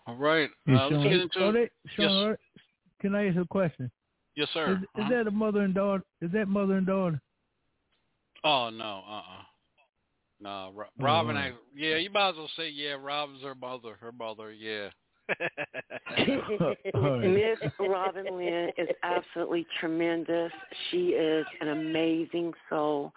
All 0.06 0.16
right. 0.16 0.48
Hey, 0.64 0.74
Uh, 0.74 0.88
let's 0.88 1.02
get 1.04 1.12
into 1.20 1.44
are 1.44 1.52
they, 1.52 1.60
Yes. 1.60 1.70
Sean, 1.96 2.30
are- 2.30 2.38
can 3.00 3.14
I 3.14 3.28
ask 3.28 3.36
a 3.36 3.44
question? 3.46 3.90
Yes, 4.34 4.48
sir. 4.52 4.72
Is, 4.72 4.78
is 4.78 4.84
Uh-huh. 4.96 5.08
that 5.10 5.26
a 5.26 5.30
mother 5.30 5.60
and 5.60 5.74
daughter? 5.74 6.02
Is 6.20 6.30
that 6.32 6.48
mother 6.48 6.74
and 6.78 6.86
daughter? 6.86 7.20
Oh 8.46 8.70
no, 8.70 9.02
uh, 9.08 9.18
uh 9.18 9.42
No, 10.40 10.72
Ro- 10.72 10.86
Robin. 11.00 11.34
right. 11.34 11.52
I, 11.52 11.56
yeah, 11.74 11.96
you 11.96 12.10
might 12.10 12.30
as 12.30 12.36
well 12.36 12.50
say 12.56 12.68
yeah. 12.68 12.96
Robin's 13.00 13.42
her 13.42 13.56
mother. 13.56 13.96
Her 14.00 14.12
mother. 14.12 14.52
Yeah. 14.52 14.90
All 16.94 17.18
right. 17.18 17.28
Miss 17.28 17.58
Robin 17.80 18.26
Lynn 18.30 18.70
is 18.78 18.88
absolutely 19.02 19.66
tremendous. 19.80 20.52
She 20.90 21.08
is 21.08 21.44
an 21.60 21.68
amazing 21.68 22.52
soul, 22.70 23.12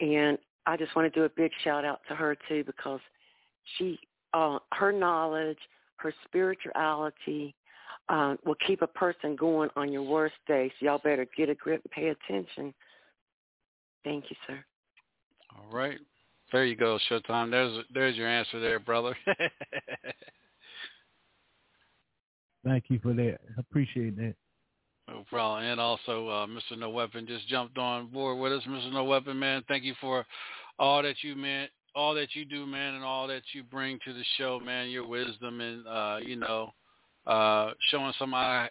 and 0.00 0.36
I 0.66 0.76
just 0.76 0.94
want 0.94 1.10
to 1.10 1.18
do 1.18 1.24
a 1.24 1.30
big 1.30 1.52
shout 1.64 1.86
out 1.86 2.00
to 2.08 2.14
her 2.14 2.36
too 2.46 2.62
because 2.64 3.00
she, 3.78 3.98
uh, 4.34 4.58
her 4.74 4.92
knowledge, 4.92 5.58
her 5.96 6.12
spirituality, 6.26 7.54
uh, 8.10 8.34
will 8.44 8.56
keep 8.66 8.82
a 8.82 8.86
person 8.86 9.36
going 9.36 9.70
on 9.74 9.90
your 9.90 10.02
worst 10.02 10.34
day. 10.46 10.70
So 10.78 10.84
y'all 10.84 11.00
better 11.02 11.26
get 11.34 11.48
a 11.48 11.54
grip 11.54 11.80
and 11.82 11.90
pay 11.90 12.08
attention. 12.08 12.74
Thank 14.04 14.24
you, 14.30 14.36
sir. 14.46 14.64
All 15.56 15.70
right. 15.72 15.98
There 16.52 16.64
you 16.64 16.76
go, 16.76 16.98
Showtime. 17.08 17.50
There's 17.50 17.84
there's 17.92 18.16
your 18.16 18.28
answer 18.28 18.60
there, 18.60 18.80
brother. 18.80 19.16
Thank 22.64 22.84
you 22.88 22.98
for 23.02 23.14
that. 23.14 23.38
I 23.56 23.60
appreciate 23.60 24.16
that. 24.16 24.34
no 25.08 25.24
problem. 25.30 25.64
And 25.64 25.80
also, 25.80 26.28
uh, 26.28 26.46
Mr. 26.46 26.78
No 26.78 26.90
Weapon 26.90 27.26
just 27.26 27.48
jumped 27.48 27.78
on 27.78 28.08
board 28.08 28.38
with 28.38 28.52
us. 28.52 28.62
Mr. 28.68 28.92
No 28.92 29.04
Weapon, 29.04 29.38
man, 29.38 29.62
thank 29.66 29.82
you 29.82 29.94
for 30.00 30.26
all 30.78 31.02
that 31.02 31.22
you 31.22 31.34
man, 31.36 31.68
all 31.94 32.14
that 32.14 32.34
you 32.34 32.44
do, 32.44 32.66
man, 32.66 32.94
and 32.94 33.04
all 33.04 33.26
that 33.28 33.42
you 33.52 33.62
bring 33.62 33.98
to 34.04 34.12
the 34.12 34.24
show, 34.36 34.60
man. 34.60 34.90
Your 34.90 35.06
wisdom 35.06 35.60
and 35.60 35.86
uh, 35.86 36.18
you 36.22 36.36
know, 36.36 36.72
uh, 37.26 37.70
showing 37.90 38.12
somebody, 38.18 38.70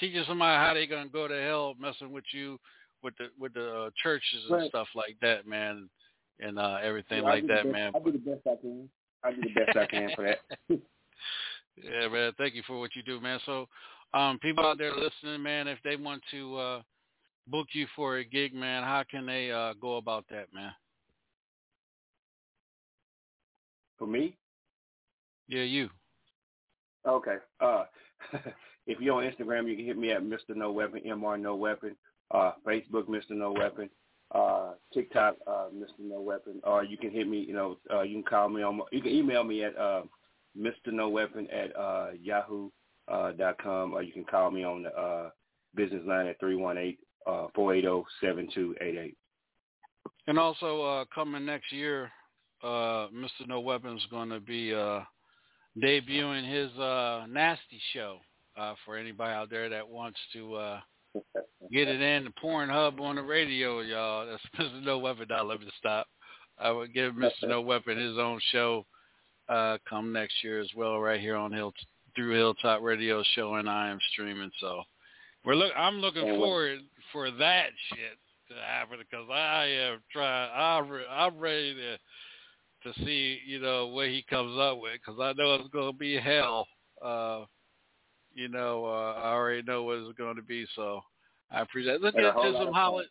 teaching 0.00 0.24
somebody 0.26 0.56
how 0.66 0.74
they're 0.74 0.86
gonna 0.86 1.08
go 1.08 1.28
to 1.28 1.40
hell, 1.42 1.74
messing 1.78 2.10
with 2.10 2.24
you, 2.32 2.58
with 3.04 3.14
the 3.18 3.26
with 3.38 3.54
the 3.54 3.70
uh, 3.70 3.90
churches 4.02 4.44
and 4.48 4.58
Right. 4.58 4.68
stuff 4.70 4.88
like 4.96 5.16
that, 5.20 5.46
man, 5.46 5.88
and 6.40 6.58
uh, 6.58 6.78
everything 6.82 7.18
Yeah, 7.22 7.28
like 7.28 7.46
that, 7.46 7.64
best- 7.64 7.72
man. 7.72 7.92
I 7.94 7.98
do 8.00 8.12
the 8.12 8.18
best 8.18 8.40
I 8.46 8.56
can. 8.56 8.88
I 9.22 9.32
do 9.32 9.42
the 9.42 9.48
best 9.50 9.76
I 9.76 9.86
can 9.86 10.10
for 10.16 10.24
that. 10.24 10.38
Yeah, 11.76 12.06
man. 12.08 12.32
Thank 12.38 12.54
you 12.54 12.62
for 12.66 12.78
what 12.78 12.94
you 12.94 13.02
do, 13.02 13.20
man. 13.20 13.40
So, 13.44 13.66
um, 14.14 14.38
people 14.38 14.64
out 14.64 14.78
there 14.78 14.92
listening, 14.94 15.42
man, 15.42 15.66
if 15.66 15.78
they 15.82 15.96
want 15.96 16.22
to 16.30 16.56
uh, 16.56 16.82
book 17.48 17.66
you 17.72 17.88
for 17.96 18.18
a 18.18 18.24
gig, 18.24 18.54
man, 18.54 18.84
how 18.84 19.02
can 19.10 19.26
they 19.26 19.50
uh, 19.50 19.72
go 19.80 19.96
about 19.96 20.24
that, 20.30 20.46
man? 20.54 20.70
For 23.98 24.06
me, 24.06 24.36
Yeah, 25.48 25.62
you. 25.62 25.90
okay. 27.06 27.36
Uh, 27.60 27.84
if 28.86 29.00
you're 29.00 29.14
on 29.16 29.24
Instagram, 29.24 29.68
you 29.68 29.76
can 29.76 29.84
hit 29.84 29.98
me 29.98 30.10
at 30.12 30.22
Mr. 30.22 30.54
No 30.54 30.72
Weapon, 30.72 31.00
Mr. 31.04 31.40
No 31.40 31.56
Weapon. 31.56 31.96
Uh, 32.34 32.52
Facebook, 32.66 33.06
Mr. 33.06 33.30
No 33.30 33.52
Weapon. 33.52 33.88
Uh, 34.34 34.72
TikTok, 34.92 35.36
uh, 35.46 35.66
Mr. 35.74 36.00
No 36.00 36.20
Weapon. 36.20 36.60
Or 36.64 36.82
you 36.82 36.98
can 36.98 37.10
hit 37.10 37.28
me. 37.28 37.38
You 37.38 37.54
know, 37.54 37.78
uh, 37.92 38.02
you 38.02 38.14
can 38.16 38.24
call 38.24 38.48
me 38.48 38.62
on. 38.62 38.80
You 38.90 39.00
can 39.00 39.12
email 39.12 39.44
me 39.44 39.62
at 39.62 39.76
uh, 39.78 40.02
Mr. 40.58 40.92
No 40.92 41.08
Weapon 41.08 41.46
at 41.50 41.74
uh, 41.76 42.08
Yahoo 42.20 42.70
uh, 43.08 43.32
dot 43.32 43.58
com, 43.62 43.92
or 43.92 44.02
you 44.02 44.12
can 44.12 44.24
call 44.24 44.50
me 44.50 44.64
on 44.64 44.82
the 44.82 44.90
uh, 44.90 45.30
business 45.74 46.02
line 46.06 46.26
at 46.26 46.40
three 46.40 46.56
one 46.56 46.78
eight 46.78 46.98
uh 47.26 47.46
four 47.54 47.74
eight 47.74 47.82
zero 47.82 48.04
seven 48.20 48.48
two 48.52 48.74
eight 48.80 48.96
eight. 48.96 49.16
And 50.26 50.38
also 50.38 50.82
uh, 50.82 51.04
coming 51.14 51.44
next 51.44 51.72
year, 51.72 52.10
uh, 52.62 53.08
Mr. 53.14 53.46
No 53.46 53.60
Weapons 53.60 54.02
is 54.02 54.08
going 54.10 54.30
to 54.30 54.40
be 54.40 54.74
uh, 54.74 55.00
debuting 55.82 56.50
his 56.50 56.76
uh, 56.78 57.26
Nasty 57.28 57.80
Show 57.92 58.18
uh, 58.56 58.74
for 58.84 58.96
anybody 58.96 59.32
out 59.32 59.50
there 59.50 59.68
that 59.68 59.88
wants 59.88 60.18
to 60.32 60.54
uh, 60.54 60.80
get 61.72 61.88
it 61.88 62.00
in 62.00 62.24
the 62.24 62.32
Pornhub 62.42 63.00
on 63.00 63.16
the 63.16 63.22
radio, 63.22 63.80
y'all. 63.80 64.26
That's 64.26 64.42
Mr. 64.58 64.82
No 64.82 64.98
Weapon. 64.98 65.26
Now 65.30 65.44
let 65.44 65.60
me 65.60 65.68
stop. 65.78 66.06
I 66.58 66.70
would 66.70 66.94
give 66.94 67.14
Mr. 67.14 67.48
No 67.48 67.60
Weapon 67.60 67.98
his 67.98 68.18
own 68.18 68.40
show 68.52 68.86
uh, 69.48 69.78
come 69.88 70.12
next 70.12 70.34
year 70.42 70.60
as 70.60 70.70
well, 70.76 71.00
right 71.00 71.20
here 71.20 71.36
on 71.36 71.52
Hill 71.52 71.72
through 72.14 72.34
Hilltop 72.34 72.80
Radio 72.82 73.22
Show, 73.34 73.54
and 73.54 73.68
I 73.68 73.90
am 73.90 73.98
streaming. 74.12 74.50
So 74.60 74.82
we're 75.44 75.54
look. 75.54 75.72
I'm 75.76 75.96
looking 75.96 76.36
forward 76.36 76.80
for 77.12 77.30
that 77.30 77.66
shit 77.88 78.18
to 78.48 78.54
happen 78.64 78.98
because 78.98 79.28
I 79.30 79.64
am 79.66 80.00
trying. 80.12 80.50
I'm 80.54 80.90
I'm 81.10 81.38
ready 81.38 81.74
to 81.74 81.98
to 82.84 83.04
see 83.04 83.40
you 83.46 83.60
know 83.60 83.88
what 83.88 84.08
he 84.08 84.24
comes 84.28 84.58
up 84.58 84.80
with 84.80 84.92
because 84.94 85.20
I 85.20 85.32
know 85.32 85.54
it's 85.54 85.68
going 85.68 85.92
to 85.92 85.98
be 85.98 86.18
hell. 86.18 86.66
Uh, 87.04 87.44
you 88.34 88.48
know, 88.48 88.84
uh, 88.84 89.20
I 89.20 89.32
already 89.32 89.62
know 89.62 89.84
what 89.84 89.98
it's 89.98 90.18
going 90.18 90.36
to 90.36 90.42
be. 90.42 90.66
So 90.74 91.00
I 91.50 91.60
appreciate. 91.60 91.94
It. 91.94 92.02
Let's 92.02 92.16
get 92.16 92.24
into 92.24 92.58
some 92.58 92.72
holiday. 92.72 93.08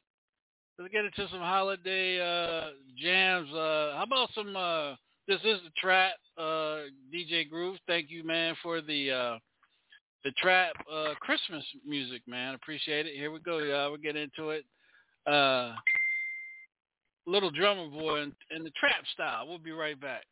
Let's 0.79 0.91
get 0.91 1.05
into 1.05 1.27
some 1.29 1.39
holiday 1.39 2.19
uh, 2.19 2.71
jams. 3.01 3.49
Uh, 3.51 3.95
how 3.95 4.03
about 4.05 4.29
some? 4.35 4.55
Uh, 4.55 4.95
this 5.27 5.39
is 5.45 5.59
the 5.63 5.71
trap, 5.77 6.13
uh, 6.37 6.81
DJ 7.13 7.49
Groove. 7.49 7.77
Thank 7.87 8.09
you, 8.09 8.23
man, 8.23 8.55
for 8.61 8.81
the 8.81 9.11
uh, 9.11 9.37
the 10.23 10.31
trap 10.31 10.73
uh, 10.91 11.13
Christmas 11.19 11.63
music, 11.85 12.21
man. 12.27 12.55
Appreciate 12.55 13.05
it. 13.05 13.15
Here 13.15 13.31
we 13.31 13.39
go, 13.39 13.59
y'all. 13.59 13.91
We'll 13.91 14.01
get 14.01 14.15
into 14.15 14.49
it. 14.49 14.65
Uh, 15.25 15.73
little 17.25 17.51
drummer 17.51 17.87
boy 17.87 18.23
in, 18.23 18.33
in 18.55 18.63
the 18.63 18.71
trap 18.71 19.03
style. 19.13 19.47
We'll 19.47 19.59
be 19.59 19.71
right 19.71 19.99
back. 19.99 20.23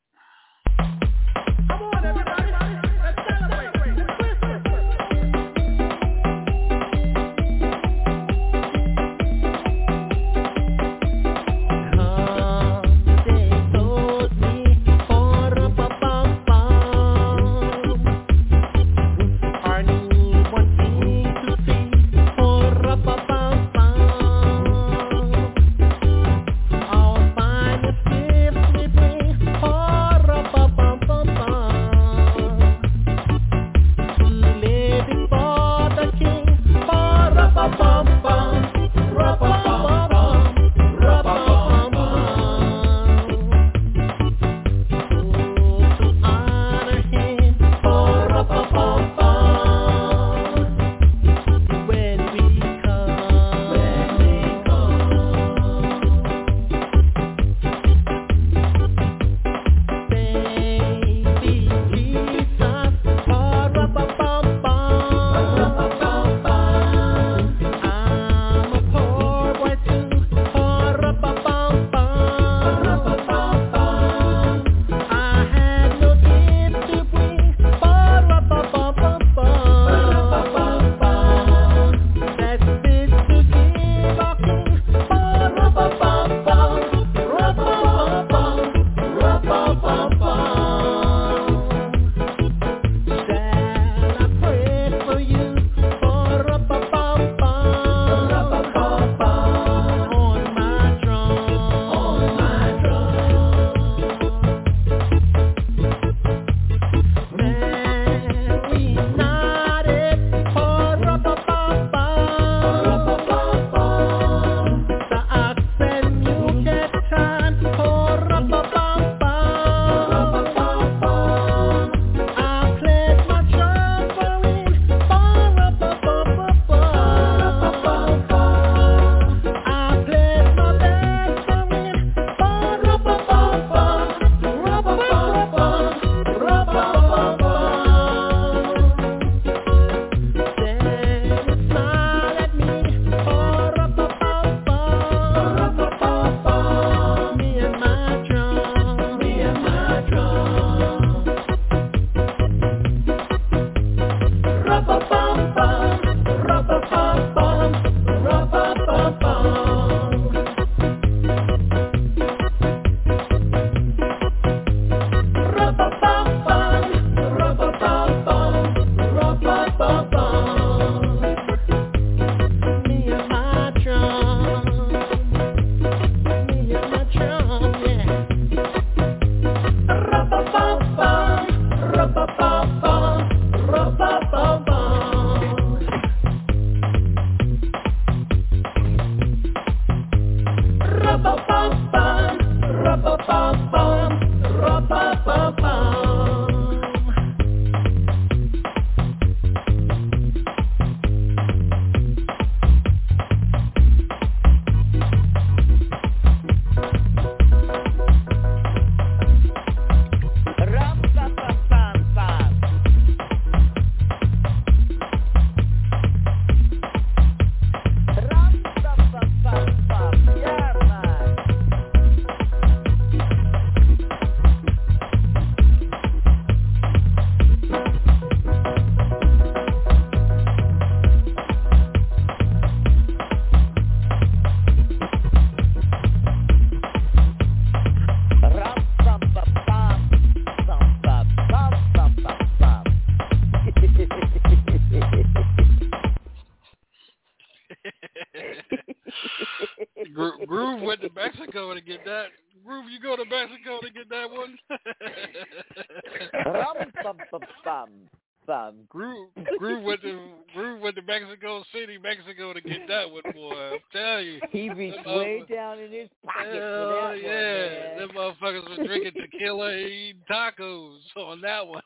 Motherfuckers 268.11 268.77
were 268.77 268.85
drinking 268.85 269.13
tequila 269.21 269.71
and 269.71 269.89
eating 269.89 270.21
tacos 270.29 270.99
on 271.15 271.41
that 271.41 271.65
one. 271.67 271.81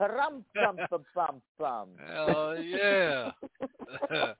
Rum, 0.00 0.44
bum, 0.54 0.76
bum, 0.90 1.04
bum, 1.14 1.42
bum. 1.58 1.88
Hell 2.12 2.60
yeah. 2.60 3.30
All 4.10 4.34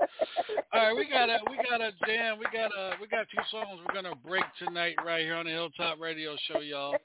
right, 0.73 0.97
we 0.97 1.09
got 1.09 1.29
a 1.29 1.39
we 1.49 1.57
got 1.57 1.81
a 1.81 1.93
jam. 2.05 2.39
We 2.39 2.47
got 2.53 2.73
a 2.77 2.95
we 3.01 3.07
got 3.07 3.27
two 3.31 3.43
songs 3.51 3.81
we're 3.87 3.95
gonna 3.95 4.17
break 4.17 4.45
tonight 4.59 4.97
right 5.05 5.21
here 5.21 5.37
on 5.37 5.45
the 5.45 5.53
Hilltop 5.53 6.01
Radio 6.01 6.35
Show, 6.49 6.61
y'all. 6.61 6.97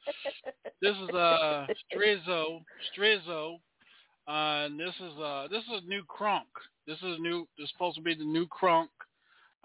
This 0.81 0.95
is 0.95 1.09
uh 1.09 1.67
Strizzo 1.93 2.61
Strizzo. 2.91 3.59
Uh, 4.27 4.65
and 4.65 4.79
this 4.79 4.93
is 4.95 5.19
uh 5.19 5.47
this 5.51 5.63
is 5.63 5.83
a 5.83 5.87
new 5.87 6.01
crunk. 6.03 6.41
This 6.87 6.97
is 6.97 7.17
new 7.19 7.47
this 7.57 7.65
is 7.65 7.71
supposed 7.71 7.97
to 7.97 8.01
be 8.01 8.15
the 8.15 8.25
new 8.25 8.47
crunk. 8.47 8.87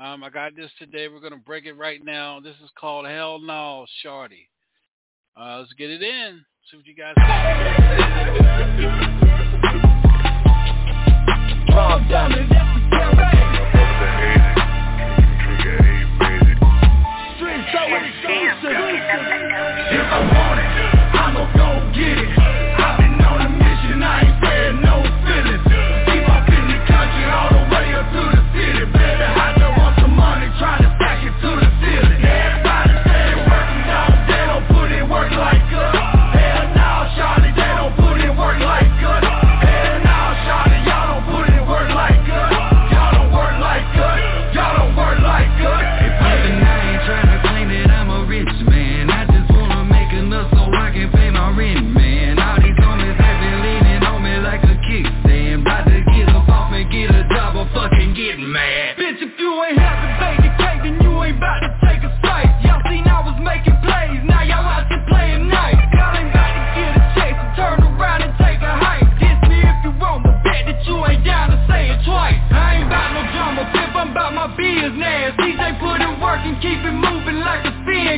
Um 0.02 0.24
I 0.24 0.30
got 0.30 0.56
this 0.56 0.70
today. 0.80 1.06
We're 1.06 1.20
gonna 1.20 1.36
break 1.36 1.64
it 1.64 1.74
right 1.74 2.04
now. 2.04 2.40
This 2.40 2.56
is 2.56 2.70
called 2.76 3.06
Hell 3.06 3.38
No 3.38 3.86
Shorty. 4.02 4.48
Uh 5.36 5.58
let's 5.58 5.72
get 5.74 5.90
it 5.90 6.02
in. 6.02 6.44
See 6.68 6.76
what 6.76 6.86
you 6.86 6.96
guys 6.96 7.14
If 12.34 12.51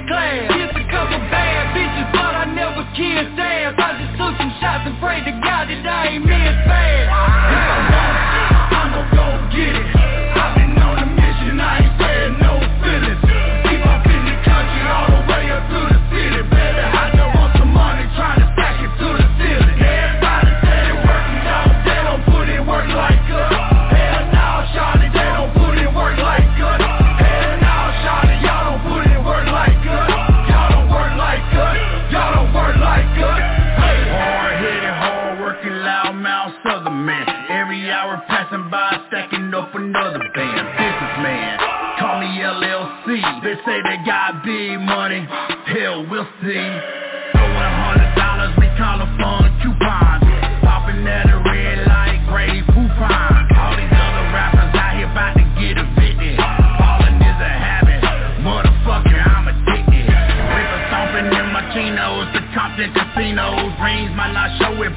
class. 0.06 0.48
Kissed 0.52 0.76
a 0.76 0.84
couple 0.90 1.18
bad 1.30 1.74
bitches, 1.76 2.08
but 2.12 2.32
I 2.34 2.44
never 2.50 2.84
kissed 2.96 3.38
ass. 3.38 3.74
I 3.78 3.90
just 4.00 4.14
took 4.18 4.34
some 4.36 4.52
shots 4.60 4.84
and 4.88 4.96
prayed 5.00 5.24
to 5.24 5.34
God 5.40 5.68
that 5.68 5.84
I 5.84 6.16
ain't 6.16 6.23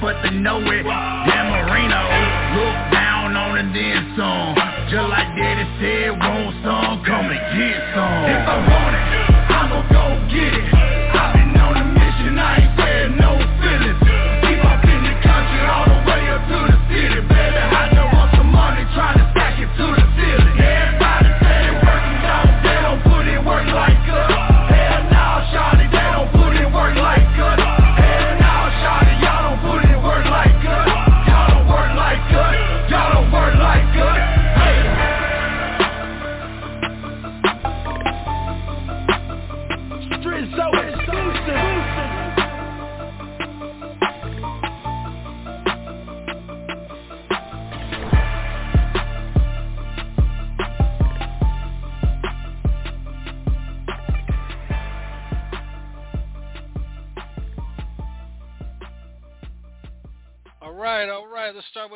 but 0.07 0.23
they 0.23 0.31
know 0.31 0.63
it. 0.63 0.87
Damn 0.87 1.51
Marino, 1.51 1.99
look 2.55 2.79
down 2.95 3.35
on 3.35 3.59
it, 3.59 3.67
then 3.75 4.15
some. 4.15 4.55
Just 4.87 5.03
like 5.11 5.35
Daddy 5.35 5.67
said, 5.83 6.15
want 6.15 6.55
some, 6.63 7.03
come 7.03 7.27
and 7.27 7.43
get 7.59 7.75
some. 7.91 8.23
If 8.31 8.47
I 8.47 8.55
want 8.71 8.86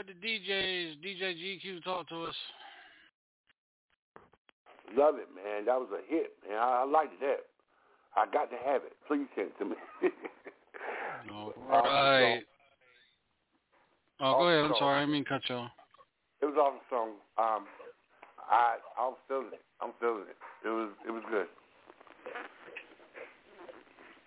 with 0.07 0.15
the 0.15 0.27
DJs. 0.27 0.95
DJ 1.03 1.35
GQ, 1.35 1.83
talk 1.83 2.07
to 2.09 2.23
us. 2.23 2.35
Love 4.97 5.15
it, 5.15 5.27
man. 5.35 5.65
That 5.65 5.79
was 5.79 5.89
a 5.93 6.01
hit, 6.11 6.33
man. 6.47 6.57
I, 6.57 6.83
I 6.83 6.85
liked 6.85 7.13
it 7.13 7.19
that. 7.21 7.45
I 8.15 8.25
got 8.31 8.49
to 8.51 8.57
have 8.65 8.81
it. 8.83 8.93
Please 9.07 9.27
send 9.35 9.47
it 9.47 9.59
to 9.59 9.65
me. 9.65 9.75
All 11.31 11.53
right. 11.71 12.41
Oh, 14.19 14.39
go 14.39 14.47
ahead. 14.47 14.65
I'm 14.65 14.77
sorry. 14.77 14.97
I 14.97 14.99
didn't 15.01 15.13
mean 15.13 15.25
cut 15.25 15.41
y'all. 15.47 15.69
It 16.41 16.45
was 16.45 16.55
awesome 16.59 16.79
song. 16.89 17.09
Um, 17.37 17.65
I 18.49 18.77
I 18.99 19.07
was 19.07 19.17
feeling 19.27 19.53
it. 19.53 19.61
I'm 19.81 19.91
feeling 19.99 20.23
it. 20.29 20.67
It 20.67 20.69
was 20.69 20.89
it 21.07 21.11
was 21.11 21.23
good. 21.29 21.47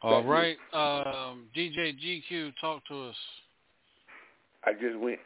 All 0.02 0.22
Thank 0.22 0.26
right. 0.26 0.56
Um, 0.72 1.46
DJ 1.56 1.94
GQ, 1.98 2.52
talk 2.60 2.86
to 2.86 3.08
us. 3.08 3.16
I 4.66 4.72
just 4.72 4.98
went. 4.98 5.18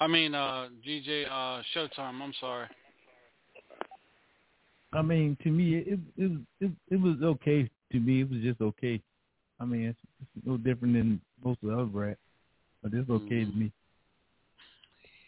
I 0.00 0.06
mean, 0.06 0.34
uh, 0.34 0.68
DJ 0.86 1.26
uh, 1.26 1.62
Showtime. 1.74 2.20
I'm 2.20 2.32
sorry. 2.40 2.66
I 4.92 5.02
mean, 5.02 5.36
to 5.42 5.50
me, 5.50 5.76
it 5.76 5.98
it 6.16 6.32
it, 6.60 6.70
it 6.90 7.00
was 7.00 7.16
okay. 7.22 7.70
To 7.92 8.00
me, 8.00 8.22
it 8.22 8.30
was 8.30 8.40
just 8.40 8.60
okay. 8.60 9.00
I 9.60 9.64
mean, 9.64 9.86
it's, 9.86 9.98
it's 10.20 10.46
no 10.46 10.56
different 10.56 10.94
than 10.94 11.20
most 11.44 11.58
of 11.62 11.70
the 11.70 11.74
other 11.74 11.84
rap, 11.84 12.18
but 12.82 12.92
it's 12.92 13.08
okay 13.08 13.44
to 13.44 13.52
me. 13.52 13.72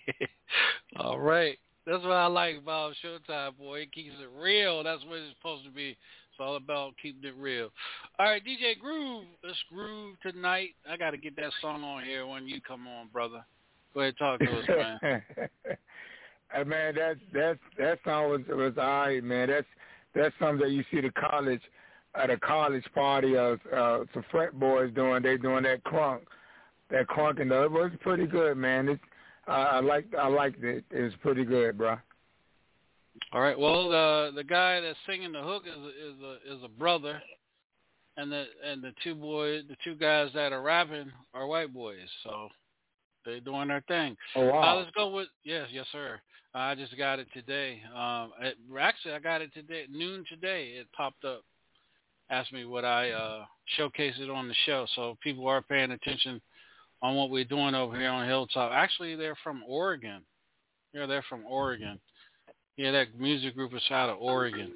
All 0.96 1.18
right. 1.18 1.58
That's 1.86 2.02
what 2.02 2.12
I 2.12 2.26
like 2.26 2.58
about 2.58 2.94
Showtime, 3.02 3.56
boy. 3.56 3.80
It 3.80 3.92
keeps 3.92 4.14
it 4.20 4.28
real. 4.38 4.82
That's 4.84 5.02
what 5.06 5.18
it's 5.18 5.34
supposed 5.38 5.64
to 5.64 5.70
be. 5.70 5.96
It's 6.38 6.46
all 6.46 6.54
about 6.54 6.94
keeping 7.02 7.28
it 7.28 7.34
real. 7.36 7.70
All 8.20 8.26
right, 8.26 8.40
DJ 8.44 8.78
Groove. 8.78 9.24
Let's 9.42 9.58
groove 9.72 10.14
tonight. 10.22 10.70
I 10.88 10.96
got 10.96 11.10
to 11.10 11.16
get 11.16 11.34
that 11.34 11.50
song 11.60 11.82
on 11.82 12.04
here 12.04 12.28
when 12.28 12.46
you 12.46 12.60
come 12.60 12.86
on, 12.86 13.08
brother. 13.12 13.44
Go 13.92 14.02
ahead, 14.02 14.14
talk 14.18 14.38
to 14.38 14.46
us, 14.46 14.64
man. 15.02 15.10
hey, 16.52 16.64
man, 16.64 16.94
that's 16.94 17.18
that's 17.34 17.58
that 17.76 17.98
song 18.04 18.30
was 18.30 18.40
was 18.50 18.74
all 18.78 18.84
right, 18.84 19.24
man. 19.24 19.48
That's 19.48 19.66
that's 20.14 20.34
something 20.38 20.60
that 20.60 20.70
you 20.70 20.84
see 20.92 21.00
the 21.00 21.10
college 21.10 21.62
at 22.14 22.30
a 22.30 22.38
college 22.38 22.84
party 22.94 23.36
of 23.36 23.58
uh, 23.76 24.00
some 24.14 24.24
frat 24.30 24.56
boys 24.60 24.92
doing. 24.94 25.24
They 25.24 25.38
doing 25.38 25.64
that 25.64 25.82
crunk, 25.82 26.20
that 26.92 27.08
crunk, 27.08 27.40
and 27.40 27.50
it 27.50 27.68
was 27.68 27.90
pretty 27.98 28.26
good, 28.26 28.56
man. 28.56 28.88
It's 28.90 29.02
uh, 29.48 29.50
I 29.50 29.80
like 29.80 30.06
I 30.16 30.28
liked 30.28 30.62
it. 30.62 30.84
It 30.92 31.02
was 31.02 31.14
pretty 31.20 31.44
good, 31.44 31.76
bro. 31.76 31.96
All 33.32 33.40
right. 33.40 33.58
Well, 33.58 33.88
the 33.88 34.32
the 34.34 34.44
guy 34.44 34.80
that's 34.80 34.98
singing 35.06 35.32
the 35.32 35.42
hook 35.42 35.64
is 35.66 35.76
is 35.76 36.22
a 36.22 36.56
is 36.56 36.62
a 36.64 36.68
brother, 36.68 37.20
and 38.16 38.30
the 38.30 38.44
and 38.64 38.82
the 38.82 38.92
two 39.02 39.14
boys, 39.14 39.64
the 39.68 39.76
two 39.84 39.94
guys 39.94 40.30
that 40.34 40.52
are 40.52 40.62
rapping 40.62 41.10
are 41.34 41.46
white 41.46 41.72
boys. 41.72 42.08
So 42.24 42.48
they're 43.24 43.40
doing 43.40 43.68
their 43.68 43.84
thing. 43.88 44.16
Oh 44.34 44.46
wow. 44.46 44.62
Uh, 44.62 44.76
let's 44.76 44.90
go 44.96 45.10
with 45.10 45.28
yes, 45.44 45.68
yes, 45.72 45.86
sir. 45.92 46.20
I 46.54 46.74
just 46.74 46.96
got 46.96 47.18
it 47.18 47.28
today. 47.32 47.82
Um, 47.94 48.32
it, 48.40 48.56
actually, 48.80 49.12
I 49.14 49.18
got 49.18 49.42
it 49.42 49.52
today 49.52 49.84
noon 49.90 50.24
today. 50.28 50.72
It 50.78 50.86
popped 50.96 51.24
up. 51.24 51.42
Asked 52.30 52.52
me 52.52 52.64
would 52.66 52.84
I 52.84 53.10
uh, 53.10 53.44
showcase 53.76 54.14
it 54.18 54.28
on 54.28 54.48
the 54.48 54.54
show, 54.66 54.86
so 54.94 55.16
people 55.22 55.46
are 55.46 55.62
paying 55.62 55.92
attention 55.92 56.40
on 57.00 57.14
what 57.14 57.30
we're 57.30 57.44
doing 57.44 57.74
over 57.74 57.98
here 57.98 58.10
on 58.10 58.26
Hilltop. 58.26 58.72
Actually, 58.72 59.14
they're 59.16 59.38
from 59.42 59.62
Oregon. 59.66 60.22
Yeah, 60.92 61.06
they're 61.06 61.24
from 61.28 61.44
Oregon. 61.46 62.00
Yeah, 62.78 62.92
that 62.92 63.18
music 63.18 63.56
group 63.56 63.74
is 63.74 63.82
out 63.90 64.08
of 64.08 64.18
Oregon. 64.20 64.72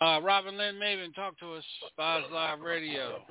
Uh, 0.00 0.18
Robin 0.22 0.56
Lynn 0.56 0.76
Mabin, 0.76 1.14
talk 1.14 1.38
to 1.40 1.52
us. 1.52 1.64
Vibes 1.98 2.30
Live 2.32 2.60
Radio. 2.60 3.22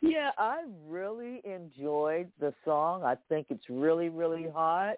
Yeah, 0.00 0.30
I 0.38 0.62
really 0.88 1.42
enjoyed 1.44 2.28
the 2.40 2.54
song. 2.64 3.04
I 3.04 3.16
think 3.28 3.48
it's 3.50 3.68
really, 3.68 4.08
really 4.08 4.46
hot. 4.52 4.94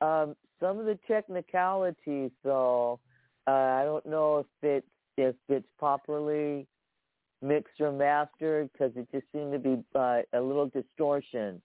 Um, 0.00 0.34
some 0.58 0.78
of 0.78 0.86
the 0.86 0.98
technicalities, 1.06 2.30
though, 2.42 3.00
uh, 3.46 3.50
I 3.50 3.84
don't 3.84 4.06
know 4.06 4.38
if 4.38 4.46
it's 4.62 4.86
if 5.18 5.36
it's 5.50 5.68
properly 5.78 6.66
mixed 7.42 7.80
or 7.80 7.92
mastered 7.92 8.70
because 8.72 8.92
it 8.96 9.06
just 9.12 9.26
seemed 9.30 9.52
to 9.52 9.58
be 9.58 9.84
uh, 9.94 10.22
a 10.32 10.40
little 10.40 10.70
distortion 10.70 11.60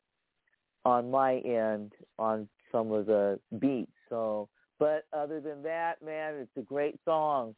on 0.83 1.09
my 1.09 1.37
end 1.39 1.93
on 2.19 2.49
some 2.73 2.91
of 2.91 3.05
the 3.05 3.39
beats. 3.57 3.91
So, 4.09 4.49
but 4.81 5.05
other 5.13 5.39
than 5.39 5.61
that, 5.61 6.01
man, 6.03 6.33
it's 6.37 6.57
a 6.57 6.61
great 6.61 6.99
song. 7.05 7.53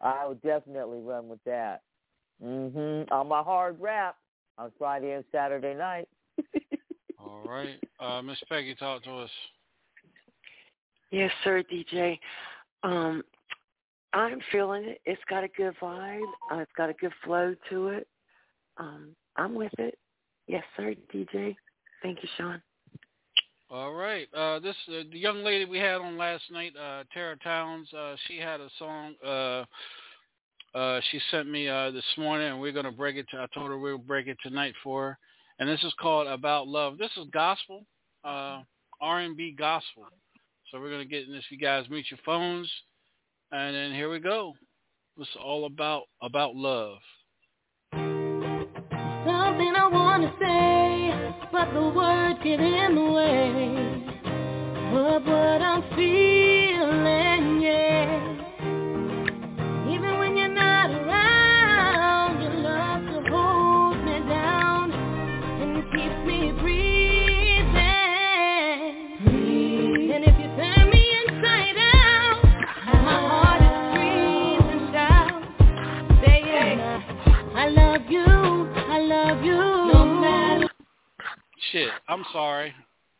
I 0.00 0.26
would 0.26 0.42
definitely 0.42 0.98
run 0.98 1.28
with 1.28 1.38
that. 1.44 1.82
Mhm. 2.42 3.10
On 3.12 3.28
my 3.28 3.42
hard 3.44 3.80
rap 3.80 4.18
on 4.58 4.72
Friday 4.72 5.12
and 5.12 5.24
Saturday 5.30 5.74
night. 5.74 6.08
All 7.18 7.44
right, 7.46 7.80
uh, 8.00 8.20
Miss 8.22 8.42
Peggy, 8.48 8.74
talk 8.74 9.04
to 9.04 9.18
us. 9.18 9.30
Yes, 11.10 11.32
sir, 11.44 11.62
DJ. 11.62 12.18
Um, 12.82 13.24
I'm 14.12 14.40
feeling 14.50 14.84
it. 14.84 15.00
It's 15.06 15.22
got 15.30 15.44
a 15.44 15.48
good 15.48 15.76
vibe. 15.76 16.26
Uh, 16.50 16.56
it's 16.56 16.72
got 16.72 16.90
a 16.90 16.94
good 16.94 17.14
flow 17.22 17.54
to 17.70 17.88
it. 17.88 18.08
Um, 18.78 19.14
I'm 19.36 19.54
with 19.54 19.78
it. 19.78 19.96
Yes, 20.48 20.64
sir, 20.76 20.96
DJ. 21.12 21.56
Thank 22.02 22.20
you, 22.24 22.28
Sean. 22.36 22.60
All 23.70 23.94
right. 23.94 24.28
Uh, 24.34 24.58
this 24.60 24.76
uh, 24.88 25.02
the 25.10 25.18
young 25.18 25.42
lady 25.42 25.64
we 25.64 25.78
had 25.78 25.96
on 26.00 26.18
last 26.18 26.44
night, 26.50 26.74
uh, 26.76 27.04
Tara 27.12 27.36
Towns. 27.38 27.92
Uh, 27.92 28.14
she 28.26 28.36
had 28.38 28.60
a 28.60 28.68
song. 28.78 29.14
Uh, 29.24 29.64
uh, 30.76 31.00
she 31.10 31.20
sent 31.30 31.50
me 31.50 31.68
uh, 31.68 31.90
this 31.90 32.04
morning, 32.18 32.48
and 32.48 32.60
we're 32.60 32.72
gonna 32.72 32.92
break 32.92 33.16
it. 33.16 33.26
To, 33.30 33.38
I 33.38 33.46
told 33.54 33.68
her 33.68 33.78
we'll 33.78 33.96
break 33.96 34.26
it 34.26 34.36
tonight 34.42 34.74
for 34.82 35.02
her. 35.02 35.18
And 35.58 35.68
this 35.68 35.82
is 35.82 35.94
called 35.98 36.26
"About 36.26 36.68
Love." 36.68 36.98
This 36.98 37.10
is 37.16 37.26
gospel, 37.32 37.86
uh, 38.22 38.60
R&B 39.00 39.54
gospel. 39.58 40.08
So 40.70 40.78
we're 40.78 40.90
gonna 40.90 41.04
get 41.06 41.26
in 41.26 41.32
this. 41.32 41.44
You 41.48 41.58
guys 41.58 41.86
mute 41.88 42.06
your 42.10 42.20
phones, 42.24 42.70
and 43.50 43.74
then 43.74 43.92
here 43.92 44.10
we 44.10 44.18
go. 44.18 44.52
It's 45.18 45.30
all 45.42 45.64
about 45.64 46.02
about 46.20 46.54
love. 46.54 46.98
To 50.14 50.32
say, 50.38 51.12
but 51.50 51.74
the 51.74 51.88
words 51.88 52.38
get 52.44 52.60
in 52.60 52.94
the 52.94 53.02
way 53.02 54.06
of 54.94 55.24
what 55.26 55.60
I'm 55.60 55.82
feeling, 55.96 57.60
yeah. 57.60 57.93
Shit, 81.74 81.90
I'm 82.08 82.24
sorry, 82.32 82.72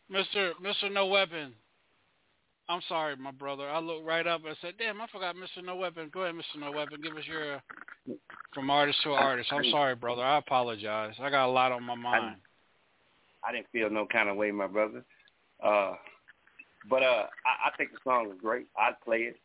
Mister 0.09 0.53
Mister 0.63 0.89
No 0.89 1.07
Weapon. 1.07 1.53
I'm 2.69 2.81
sorry, 2.89 3.17
my 3.17 3.33
brother. 3.33 3.69
I 3.69 3.81
looked 3.81 4.07
right 4.07 4.25
up 4.29 4.43
and 4.47 4.57
said, 4.63 4.75
"Damn, 4.79 5.01
I 5.01 5.09
forgot 5.09 5.35
Mister 5.35 5.61
No 5.61 5.75
Weapon." 5.75 6.09
Go 6.15 6.23
ahead, 6.23 6.37
Mister 6.37 6.61
No 6.61 6.71
Weapon. 6.71 7.01
Give 7.03 7.17
us 7.17 7.25
your 7.27 7.61
from 8.55 8.71
artist 8.71 9.01
to 9.03 9.11
artist. 9.11 9.53
I'm 9.53 9.65
sorry, 9.73 9.97
brother. 9.97 10.23
I 10.23 10.39
apologize. 10.39 11.15
I 11.21 11.31
got 11.31 11.47
a 11.47 11.51
lot 11.51 11.73
on 11.73 11.83
my 11.83 11.97
mind. 11.97 12.37
I 13.45 13.51
didn't 13.51 13.67
feel 13.73 13.91
no 13.91 14.07
kind 14.07 14.29
of 14.29 14.37
way, 14.37 14.53
my 14.53 14.69
brother. 14.69 15.05
Uh, 15.61 15.95
but 16.89 17.03
uh, 17.03 17.27
I, 17.45 17.71
I 17.71 17.77
think 17.77 17.91
the 17.91 17.99
song 18.05 18.31
is 18.33 18.41
great. 18.41 18.67
I'd 18.79 19.01
play 19.05 19.33
it. 19.33 19.37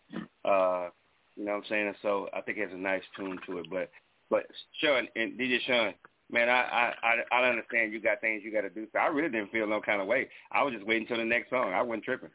Uh, 0.45 0.89
you 1.35 1.45
know 1.45 1.53
what 1.53 1.57
I'm 1.57 1.63
saying? 1.67 1.93
So 2.03 2.29
I 2.31 2.41
think 2.41 2.59
it 2.59 2.69
has 2.69 2.77
a 2.77 2.79
nice 2.79 3.01
tune 3.17 3.39
to 3.47 3.57
it. 3.57 3.65
But 3.71 3.89
but 4.29 4.43
Sean 4.79 5.07
and 5.15 5.31
DJ 5.39 5.57
Sean, 5.65 5.95
man, 6.31 6.49
I 6.49 6.61
I 6.61 6.93
I, 7.03 7.39
I 7.39 7.49
understand 7.49 7.93
you 7.93 8.01
got 8.01 8.21
things 8.21 8.41
you 8.43 8.51
got 8.51 8.61
to 8.61 8.69
do. 8.69 8.87
So 8.91 8.99
I 8.99 9.07
really 9.07 9.29
didn't 9.29 9.51
feel 9.51 9.67
no 9.67 9.81
kind 9.81 10.01
of 10.01 10.07
way. 10.07 10.29
I 10.51 10.63
was 10.63 10.73
just 10.73 10.85
waiting 10.85 11.03
until 11.03 11.17
the 11.17 11.25
next 11.25 11.49
song. 11.49 11.73
I 11.73 11.81
wasn't 11.81 12.03
tripping. 12.03 12.29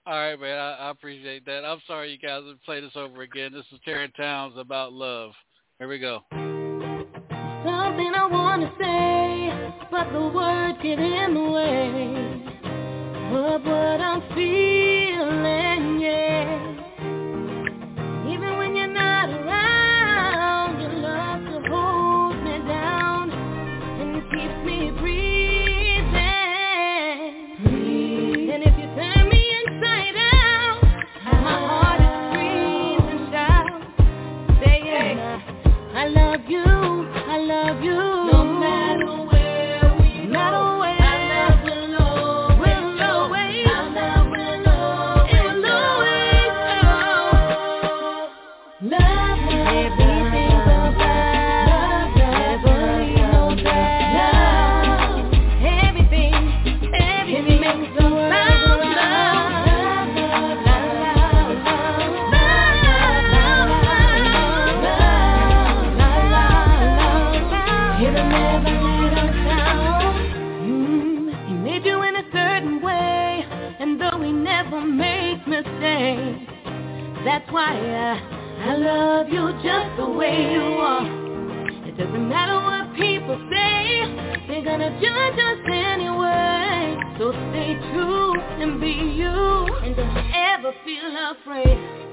All 0.06 0.14
right, 0.14 0.40
man. 0.40 0.58
I, 0.58 0.74
I 0.74 0.90
appreciate 0.90 1.46
that. 1.46 1.66
I'm 1.66 1.82
sorry 1.88 2.12
you 2.12 2.18
guys 2.18 2.44
have 2.48 2.62
played 2.64 2.84
this 2.84 2.96
over 2.96 3.22
again. 3.22 3.54
This 3.54 3.66
is 3.72 3.80
Terry 3.86 4.12
Towns 4.18 4.54
about 4.58 4.94
love. 4.94 5.32
Here 5.80 5.88
we 5.88 6.00
go. 6.00 6.22
Something 6.32 8.14
I 8.16 8.28
want 8.30 8.62
to 8.62 8.70
say, 8.80 9.88
but 9.92 10.12
the 10.12 10.28
words 10.28 10.78
get 10.82 11.00
in 11.00 11.34
the 11.34 11.50
way 11.52 12.48
of 13.32 13.62
what 13.64 14.02
I'm 14.02 14.22
feeling, 14.34 15.67
way 80.28 80.52
you 80.52 80.62
are. 80.62 81.08
It 81.88 81.98
doesn't 81.98 82.30
matter 82.30 82.56
what 82.56 82.96
people 82.96 83.18
people 83.28 83.40
say 83.50 84.04
they're 84.48 84.64
gonna 84.64 84.92
judge 85.02 85.40
us 85.40 85.60
anyway. 85.68 86.98
So 87.18 87.32
stay 87.52 87.76
true 87.92 88.40
and 88.62 88.80
be 88.80 88.92
you, 88.92 89.66
and 89.84 89.96
don't 89.96 90.18
ever 90.34 90.74
feel 90.86 91.12
afraid. 91.32 92.07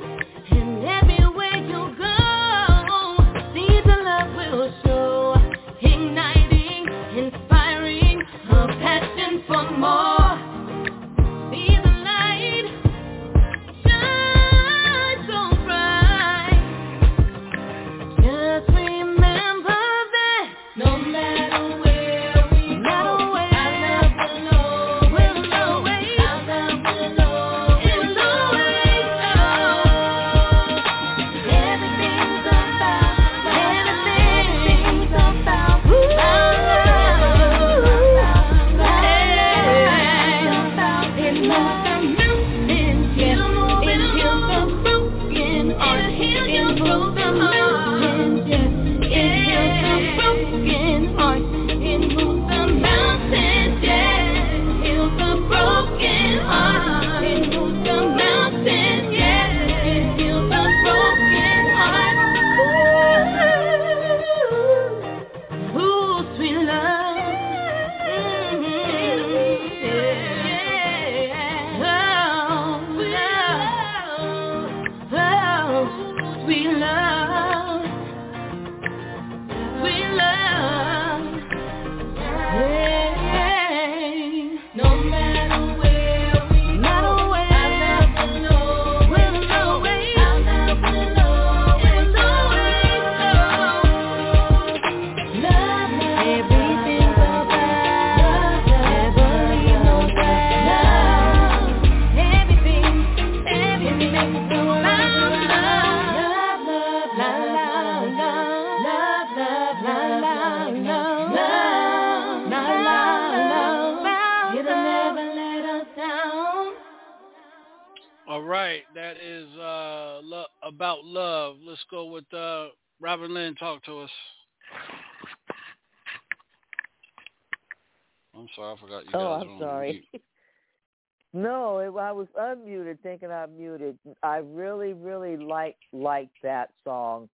Forgot 128.85 129.07
you 129.07 129.12
guys 129.12 129.20
Oh, 129.20 129.33
I'm 129.33 129.59
sorry. 129.59 130.09
no, 131.33 131.79
it, 131.79 131.99
I 131.99 132.12
was 132.12 132.29
unmuted, 132.38 132.99
thinking 133.03 133.31
I'm 133.31 133.57
muted. 133.57 133.99
I 134.23 134.37
really, 134.37 134.92
really 134.92 135.37
like 135.37 135.77
like 135.92 136.31
that 136.42 136.70
song 136.85 137.29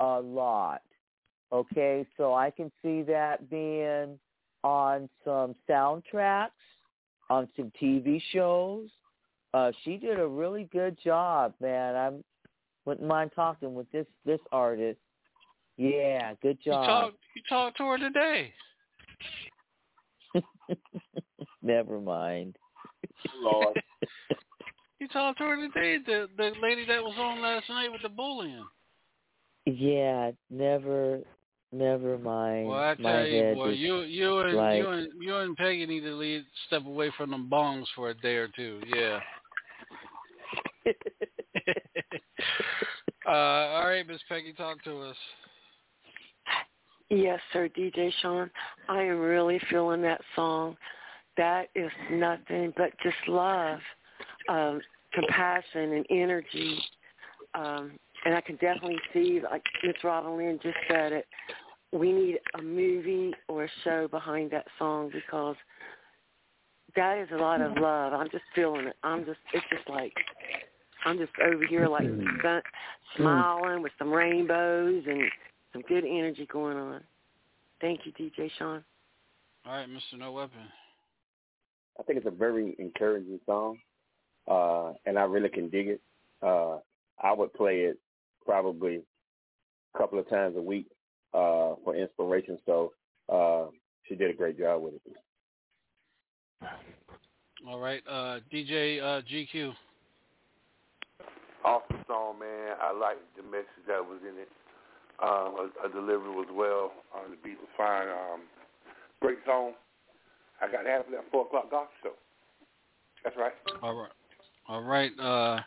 a 0.00 0.20
lot. 0.20 0.82
Okay, 1.52 2.06
so 2.16 2.34
I 2.34 2.50
can 2.50 2.72
see 2.82 3.02
that 3.02 3.50
being 3.50 4.18
on 4.64 5.08
some 5.24 5.54
soundtracks, 5.68 6.50
on 7.28 7.48
some 7.56 7.70
TV 7.80 8.22
shows. 8.32 8.88
Uh, 9.52 9.70
she 9.84 9.98
did 9.98 10.18
a 10.18 10.26
really 10.26 10.64
good 10.72 10.96
job, 11.04 11.52
man. 11.60 11.94
I 11.94 12.10
wouldn't 12.86 13.06
mind 13.06 13.32
talking 13.34 13.74
with 13.74 13.90
this 13.92 14.06
this 14.24 14.40
artist. 14.50 14.98
Yeah, 15.76 16.34
good 16.42 16.58
You 16.62 16.72
job. 16.72 16.86
talked 16.86 17.16
you 17.36 17.42
talked 17.48 17.76
to 17.78 17.84
her 17.84 17.98
today. 17.98 18.52
Never 21.62 22.00
mind. 22.00 22.56
Lord. 23.40 23.80
You 25.00 25.08
talked 25.08 25.38
to 25.38 25.44
her 25.44 25.56
today. 25.56 25.98
The 26.06 26.28
the 26.36 26.52
lady 26.62 26.86
that 26.86 27.02
was 27.02 27.16
on 27.18 27.42
last 27.42 27.68
night 27.68 27.90
with 27.90 28.02
the 28.02 28.08
bullying. 28.08 28.64
Yeah, 29.66 30.30
never, 30.48 31.18
never 31.72 32.18
mind. 32.18 32.68
Well, 32.68 32.78
I 32.78 32.94
My 33.00 33.10
tell 33.10 33.26
you, 33.26 33.54
boy, 33.56 33.68
you 33.70 34.02
you 34.02 34.38
and 34.38 34.56
like, 34.56 34.78
you 34.78 34.88
and 34.90 35.08
you 35.20 35.36
and 35.38 35.56
Peggy 35.56 35.86
need 35.86 36.02
to 36.02 36.14
leave, 36.14 36.42
step 36.68 36.86
away 36.86 37.10
from 37.16 37.32
them 37.32 37.50
bongs 37.50 37.86
for 37.96 38.10
a 38.10 38.14
day 38.14 38.36
or 38.36 38.46
two. 38.54 38.80
Yeah. 38.94 39.18
uh, 43.26 43.30
all 43.30 43.88
right, 43.88 44.06
Miss 44.06 44.20
Peggy, 44.28 44.52
talk 44.52 44.84
to 44.84 45.00
us. 45.00 45.16
Yes, 47.14 47.40
sir, 47.52 47.68
DJ 47.68 48.10
Sean. 48.22 48.50
I 48.88 49.02
am 49.02 49.18
really 49.18 49.60
feeling 49.68 50.00
that 50.00 50.22
song. 50.34 50.78
That 51.36 51.68
is 51.74 51.90
nothing 52.10 52.72
but 52.74 52.90
just 53.02 53.16
love, 53.28 53.80
um, 54.48 54.80
compassion, 55.12 55.92
and 55.92 56.06
energy. 56.08 56.82
Um, 57.54 57.92
and 58.24 58.34
I 58.34 58.40
can 58.40 58.56
definitely 58.56 58.98
see, 59.12 59.42
like 59.42 59.62
Miss 59.84 59.96
Robin 60.02 60.38
Lynn 60.38 60.58
just 60.62 60.78
said 60.88 61.12
it, 61.12 61.26
we 61.92 62.12
need 62.12 62.38
a 62.58 62.62
movie 62.62 63.34
or 63.46 63.64
a 63.64 63.68
show 63.84 64.08
behind 64.08 64.50
that 64.52 64.64
song 64.78 65.10
because 65.12 65.56
that 66.96 67.18
is 67.18 67.28
a 67.34 67.36
lot 67.36 67.60
of 67.60 67.76
love. 67.76 68.14
I'm 68.14 68.30
just 68.30 68.44
feeling 68.54 68.86
it. 68.86 68.96
I'm 69.02 69.26
just, 69.26 69.38
it's 69.52 69.66
just 69.70 69.86
like, 69.86 70.14
I'm 71.04 71.18
just 71.18 71.32
over 71.44 71.66
here 71.66 71.88
like 71.88 72.08
smiling 73.18 73.82
with 73.82 73.92
some 73.98 74.10
rainbows 74.10 75.04
and 75.06 75.24
some 75.72 75.82
good 75.82 76.04
energy 76.04 76.46
going 76.50 76.76
on. 76.76 77.00
Thank 77.80 78.00
you, 78.04 78.12
DJ 78.12 78.50
Sean. 78.58 78.84
All 79.66 79.72
right, 79.72 79.88
Mr. 79.88 80.18
No 80.18 80.32
Weapon. 80.32 80.58
I 81.98 82.02
think 82.02 82.18
it's 82.18 82.26
a 82.26 82.30
very 82.30 82.74
encouraging 82.78 83.38
song, 83.46 83.78
uh, 84.48 84.92
and 85.06 85.18
I 85.18 85.22
really 85.22 85.48
can 85.48 85.68
dig 85.68 85.88
it. 85.88 86.00
Uh, 86.42 86.78
I 87.22 87.32
would 87.32 87.52
play 87.54 87.80
it 87.80 87.98
probably 88.44 89.02
a 89.94 89.98
couple 89.98 90.18
of 90.18 90.28
times 90.28 90.56
a 90.56 90.60
week 90.60 90.86
uh, 91.34 91.74
for 91.84 91.94
inspiration. 91.94 92.58
So 92.66 92.92
uh, 93.28 93.66
she 94.08 94.14
did 94.14 94.30
a 94.30 94.34
great 94.34 94.58
job 94.58 94.82
with 94.82 94.94
it. 94.94 95.16
All 97.68 97.78
right, 97.78 98.02
uh, 98.08 98.40
DJ 98.52 99.00
uh, 99.00 99.22
GQ. 99.22 99.72
Awesome 101.64 102.04
song, 102.08 102.40
man. 102.40 102.74
I 102.80 102.92
like 102.92 103.18
the 103.36 103.42
message 103.44 103.86
that 103.86 104.04
was 104.04 104.18
in 104.22 104.40
it. 104.40 104.48
Um, 105.22 105.70
a, 105.84 105.86
a 105.86 105.88
delivery 105.92 106.30
was 106.30 106.48
well. 106.52 106.92
Uh, 107.14 107.30
the 107.30 107.36
beat 107.42 107.58
was 107.58 107.68
fine. 107.76 108.08
Um, 108.08 108.40
great 109.20 109.38
song. 109.46 109.72
I 110.60 110.70
got 110.70 110.86
half 110.86 111.06
of 111.06 111.12
that 111.12 111.24
four 111.30 111.46
o'clock 111.46 111.70
gospel 111.70 111.88
show. 112.02 112.10
That's 113.24 113.36
right. 113.36 113.52
All 113.82 113.94
right, 113.94 114.10
all 114.68 114.82
right, 114.82 115.12
uh, 115.18 115.60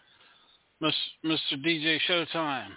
Miss, 0.81 0.93
Mr. 1.23 1.65
DJ 1.65 1.97
Showtime. 2.09 2.69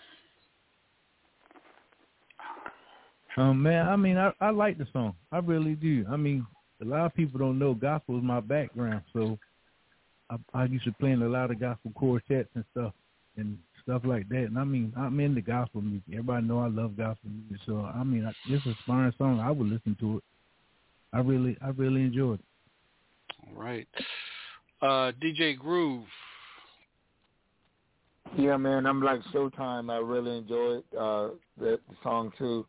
Um, 3.36 3.62
man, 3.62 3.88
I 3.88 3.96
mean, 3.96 4.16
I 4.16 4.32
I 4.40 4.50
like 4.50 4.78
the 4.78 4.86
song. 4.92 5.14
I 5.30 5.38
really 5.38 5.74
do. 5.74 6.04
I 6.10 6.16
mean, 6.16 6.46
a 6.80 6.84
lot 6.84 7.06
of 7.06 7.14
people 7.14 7.38
don't 7.38 7.58
know 7.58 7.74
gospel 7.74 8.18
is 8.18 8.24
my 8.24 8.40
background, 8.40 9.02
so 9.12 9.38
I, 10.30 10.36
I 10.54 10.64
used 10.64 10.84
to 10.84 10.92
play 10.92 11.12
in 11.12 11.22
a 11.22 11.28
lot 11.28 11.50
of 11.50 11.60
gospel 11.60 11.92
quartets 11.94 12.50
and 12.54 12.64
stuff 12.72 12.92
and 13.38 13.58
stuff 13.88 14.02
like 14.04 14.28
that. 14.28 14.44
And 14.44 14.58
I 14.58 14.64
mean, 14.64 14.92
I'm 14.98 15.18
into 15.18 15.40
gospel 15.40 15.80
music. 15.80 16.04
Everybody 16.12 16.46
know 16.46 16.60
I 16.60 16.68
love 16.68 16.96
gospel 16.96 17.30
music, 17.30 17.64
so 17.66 17.78
I 17.78 18.04
mean, 18.04 18.26
I, 18.26 18.32
it's 18.52 18.64
a 18.66 18.70
inspiring 18.70 19.14
song. 19.16 19.40
I 19.40 19.50
would 19.50 19.66
listen 19.66 19.96
to 20.00 20.18
it. 20.18 20.24
I 21.14 21.20
really, 21.20 21.56
I 21.62 21.68
really 21.70 22.02
enjoyed 22.02 22.40
it. 22.40 22.44
All 23.46 23.62
right, 23.62 23.88
uh, 24.82 25.12
DJ 25.22 25.56
Groove. 25.56 26.04
Yeah, 28.36 28.58
man, 28.58 28.84
I'm 28.84 29.02
like 29.02 29.20
Showtime. 29.32 29.90
I 29.90 29.96
really 29.96 30.36
enjoyed 30.36 30.84
uh, 30.92 31.30
the, 31.58 31.80
the 31.88 31.96
song 32.02 32.30
too. 32.36 32.66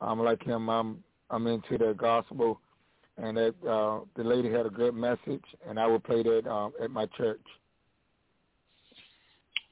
I'm 0.00 0.20
um, 0.20 0.24
like 0.24 0.42
him, 0.42 0.70
I'm 0.70 1.04
I'm 1.28 1.46
into 1.46 1.76
the 1.76 1.92
gospel, 1.92 2.58
and 3.18 3.36
that 3.36 3.54
uh, 3.68 4.00
the 4.16 4.24
lady 4.24 4.50
had 4.50 4.64
a 4.64 4.70
good 4.70 4.94
message, 4.94 5.44
and 5.68 5.78
I 5.78 5.86
will 5.86 6.00
play 6.00 6.22
that 6.22 6.50
um, 6.50 6.72
at 6.82 6.90
my 6.90 7.04
church. 7.18 7.42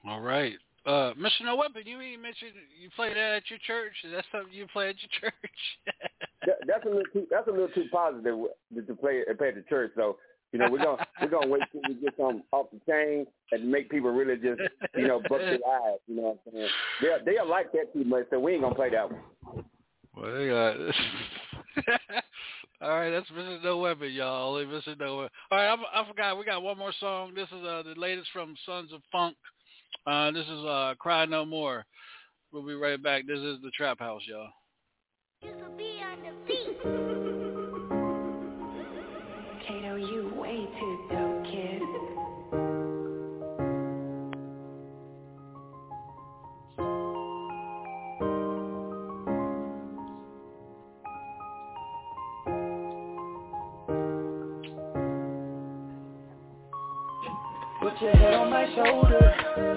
All 0.06 0.20
right. 0.20 0.54
Uh, 0.84 1.14
Mr. 1.14 1.44
No 1.44 1.56
Weapon, 1.56 1.82
you 1.86 2.00
even 2.00 2.22
mentioned 2.22 2.52
you 2.80 2.90
play 2.96 3.10
that 3.10 3.34
at 3.34 3.50
your 3.50 3.58
church. 3.66 3.92
Is 4.04 4.12
that 4.12 4.24
something 4.32 4.52
you 4.52 4.66
play 4.72 4.88
at 4.88 4.96
your 4.98 5.10
church? 5.30 5.60
that, 6.46 6.56
that's 6.66 6.84
a 6.84 6.88
little 6.88 7.04
too 7.12 7.26
that's 7.30 7.46
a 7.46 7.50
little 7.50 7.68
too 7.68 7.84
positive 7.92 8.24
to, 8.74 8.82
to 8.82 8.94
play 8.94 9.22
play 9.38 9.48
at 9.48 9.54
the 9.54 9.64
church. 9.68 9.92
So 9.94 10.16
you 10.50 10.58
know 10.58 10.66
we're 10.70 10.82
gonna 10.82 11.06
we're 11.20 11.28
gonna 11.28 11.46
wait 11.46 11.62
till 11.70 11.82
we 11.88 11.94
get 11.94 12.14
some 12.16 12.42
off 12.50 12.66
the 12.72 12.80
chain 12.90 13.26
and 13.52 13.70
make 13.70 13.90
people 13.90 14.10
really 14.10 14.34
just 14.36 14.60
you 14.96 15.06
know 15.06 15.20
buck 15.28 15.38
their 15.38 15.54
eyes. 15.54 16.00
You 16.08 16.16
know 16.16 16.22
what 16.22 16.38
I'm 16.46 16.52
saying? 16.52 16.68
They 17.00 17.32
they 17.32 17.48
like 17.48 17.70
that 17.72 17.92
too 17.92 18.04
much, 18.04 18.24
so 18.30 18.40
we 18.40 18.54
ain't 18.54 18.62
gonna 18.62 18.74
play 18.74 18.90
that 18.90 19.10
one. 19.10 19.64
Well, 20.16 20.34
they 20.34 20.48
got. 20.48 20.76
All 22.82 22.90
right, 22.90 23.10
that's 23.10 23.30
Mr. 23.30 23.62
No 23.62 23.78
Weapon, 23.78 24.10
y'all. 24.12 24.56
Only 24.56 24.64
Mr. 24.64 24.98
No 24.98 25.18
Weapon. 25.18 25.30
All 25.52 25.58
right, 25.58 25.78
I, 25.94 26.02
I 26.02 26.08
forgot. 26.08 26.36
We 26.36 26.44
got 26.44 26.62
one 26.64 26.76
more 26.76 26.92
song. 26.98 27.32
This 27.32 27.46
is 27.46 27.64
uh, 27.64 27.84
the 27.84 27.94
latest 27.96 28.28
from 28.32 28.56
Sons 28.66 28.92
of 28.92 29.00
Funk. 29.12 29.36
Uh, 30.06 30.30
this 30.32 30.44
is 30.46 30.64
uh, 30.64 30.94
Cry 30.98 31.26
No 31.26 31.44
More. 31.44 31.84
We'll 32.52 32.66
be 32.66 32.74
right 32.74 33.02
back. 33.02 33.26
This 33.26 33.38
is 33.38 33.58
the 33.62 33.70
Trap 33.70 33.98
House, 33.98 34.22
y'all. 34.26 34.48
Kato, 39.66 39.96
you 39.96 40.32
way 40.36 40.66
too 40.78 40.98
dope, 41.10 41.44
kid. 41.44 41.82
Put 57.80 58.00
your 58.00 58.12
head 58.12 58.34
on 58.34 58.50
my 58.50 58.66
shoulder. 58.74 59.71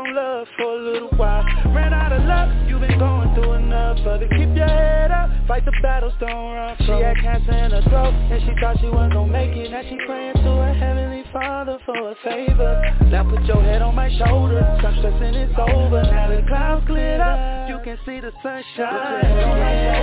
On 0.00 0.14
love 0.14 0.46
for 0.56 0.72
a 0.78 0.82
little 0.82 1.08
while. 1.16 1.44
Ran 1.74 1.92
out 1.92 2.12
of 2.12 2.24
luck, 2.24 2.48
you've 2.68 2.80
been 2.80 2.98
going 2.98 3.34
through 3.34 3.52
enough 3.52 3.98
of 4.06 4.22
it. 4.22 4.30
Keep 4.30 4.56
your 4.56 4.66
head 4.68 5.10
up, 5.10 5.30
fight 5.46 5.64
the 5.64 5.72
battles, 5.82 6.14
don't 6.20 6.30
run 6.30 6.76
She 6.80 6.92
had 6.92 7.16
cancer 7.20 7.52
in 7.52 7.70
her 7.70 7.82
throat, 7.88 8.14
and 8.14 8.40
she 8.42 8.52
thought 8.60 8.78
she 8.80 8.88
wasn't 8.88 9.12
gonna 9.14 9.32
make 9.32 9.56
it. 9.56 9.70
Now 9.70 9.82
she 9.82 9.96
praying 10.06 10.34
to 10.34 10.50
her 10.64 10.74
heavenly 10.74 11.24
father 11.32 11.78
for 11.84 12.12
a 12.12 12.14
favor. 12.24 12.80
Now 13.06 13.28
put 13.28 13.44
your 13.44 13.62
head 13.62 13.82
on 13.82 13.94
my 13.94 14.08
shoulder, 14.16 14.64
stop 14.80 14.94
stressing, 14.98 15.34
it's 15.34 15.58
over. 15.58 16.02
Now 16.02 16.28
the 16.30 16.42
clouds 16.48 16.86
cleared 16.86 17.20
up, 17.20 17.68
you 17.68 17.78
can 17.84 17.98
see 18.06 18.20
the 18.20 18.32
sunshine. 18.42 20.00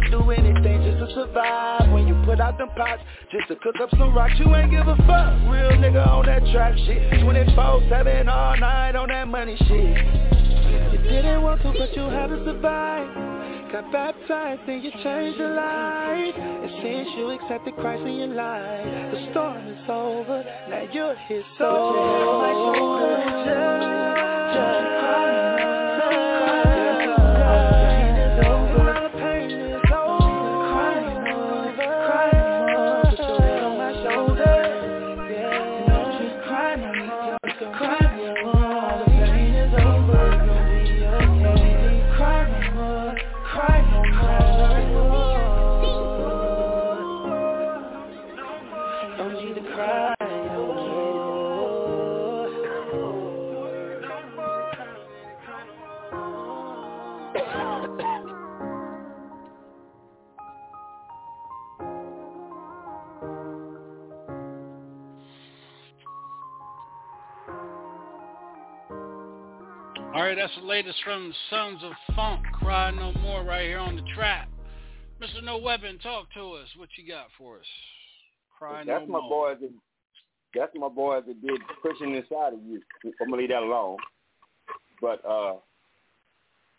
Would 0.00 0.10
do 0.10 0.30
anything 0.30 0.82
just 0.82 0.98
to 0.98 1.14
survive. 1.14 1.90
When 1.92 2.06
you 2.06 2.20
put 2.24 2.40
out 2.40 2.58
them 2.58 2.68
pots, 2.76 3.02
just 3.30 3.48
to 3.48 3.56
cook 3.56 3.76
up 3.80 3.90
some 3.90 4.14
rocks 4.14 4.34
You 4.38 4.54
ain't 4.54 4.70
give 4.70 4.86
a 4.86 4.96
fuck, 4.96 5.34
real 5.50 5.72
nigga 5.76 6.06
on 6.06 6.26
that 6.26 6.42
track 6.52 6.76
shit. 6.86 7.12
24-7 7.20 8.28
all 8.28 8.56
night 8.56 8.96
on 8.96 9.08
that 9.08 9.28
money 9.28 9.56
shit. 9.56 9.96
You 10.92 10.98
didn't 11.08 11.42
want 11.42 11.62
to, 11.62 11.72
but 11.76 11.94
you 11.96 12.02
had 12.02 12.28
to 12.28 12.44
survive. 12.44 13.08
Got 13.72 13.92
baptized 13.92 14.62
and 14.68 14.82
you 14.82 14.90
changed 15.02 15.38
your 15.38 15.54
life. 15.54 16.34
And 16.36 16.70
since 16.82 17.08
you 17.16 17.30
accepted 17.30 17.76
Christ 17.76 18.02
in 18.02 18.16
your 18.16 18.34
life 18.34 19.12
The 19.12 19.30
storm 19.30 19.66
is 19.68 19.78
over, 19.88 20.44
now 20.68 20.88
you're 20.92 21.14
his 21.28 21.44
soul 21.56 22.40
right, 70.30 70.38
that's 70.38 70.60
the 70.60 70.66
latest 70.66 70.96
from 71.04 71.34
Sons 71.50 71.80
of 71.82 71.92
Funk. 72.14 72.44
Cry 72.52 72.90
No 72.92 73.12
More 73.20 73.42
right 73.42 73.66
here 73.66 73.78
on 73.78 73.96
the 73.96 74.02
trap. 74.14 74.48
Mr. 75.20 75.42
No 75.42 75.58
Weapon, 75.58 75.98
talk 75.98 76.32
to 76.34 76.52
us. 76.52 76.68
What 76.76 76.88
you 76.96 77.06
got 77.06 77.26
for 77.36 77.56
us? 77.56 77.66
Cry 78.56 78.84
That's 78.84 79.06
No 79.08 79.12
my 79.14 79.20
More. 79.20 79.54
boys. 79.54 79.58
That, 79.60 79.70
that's 80.54 80.72
my 80.76 80.88
boys 80.88 81.24
that 81.26 81.42
did 81.44 81.60
pushing 81.82 82.14
inside 82.14 82.52
of 82.52 82.60
you. 82.64 82.80
I'm 83.20 83.28
gonna 83.28 83.42
leave 83.42 83.50
that 83.50 83.62
alone. 83.62 83.96
But 85.00 85.20
uh, 85.24 85.54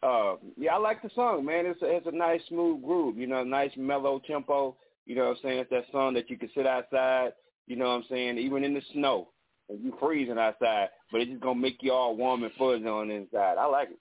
uh, 0.02 0.36
yeah, 0.58 0.76
I 0.76 0.78
like 0.78 1.02
the 1.02 1.10
song, 1.14 1.46
man. 1.46 1.66
It's 1.66 1.82
a, 1.82 1.86
it's 1.88 2.08
a 2.08 2.12
nice 2.12 2.42
smooth 2.48 2.84
groove. 2.84 3.18
You 3.18 3.28
know, 3.28 3.44
nice 3.44 3.72
mellow 3.76 4.22
tempo. 4.26 4.78
You 5.06 5.16
know 5.16 5.26
what 5.26 5.38
I'm 5.38 5.44
saying? 5.44 5.60
It's 5.60 5.70
that 5.72 5.86
song 5.92 6.14
that 6.14 6.30
you 6.30 6.38
can 6.38 6.50
sit 6.56 6.66
outside. 6.66 7.34
You 7.68 7.76
know 7.76 7.86
what 7.86 7.96
I'm 7.96 8.06
saying? 8.10 8.38
Even 8.38 8.64
in 8.64 8.74
the 8.74 8.82
snow, 8.94 9.30
and 9.72 9.84
you 9.84 9.96
freezing 10.00 10.38
outside, 10.38 10.90
but 11.12 11.22
it's 11.22 11.32
just 11.32 11.42
gonna 11.42 11.60
make 11.60 11.78
you 11.82 11.92
all 11.92 12.16
warm 12.16 12.44
and 12.44 12.54
fuzzy 12.54 12.86
on 12.88 13.08
the 13.08 13.16
inside. 13.16 13.58
I 13.58 13.66
like 13.66 13.90
it. 13.92 14.00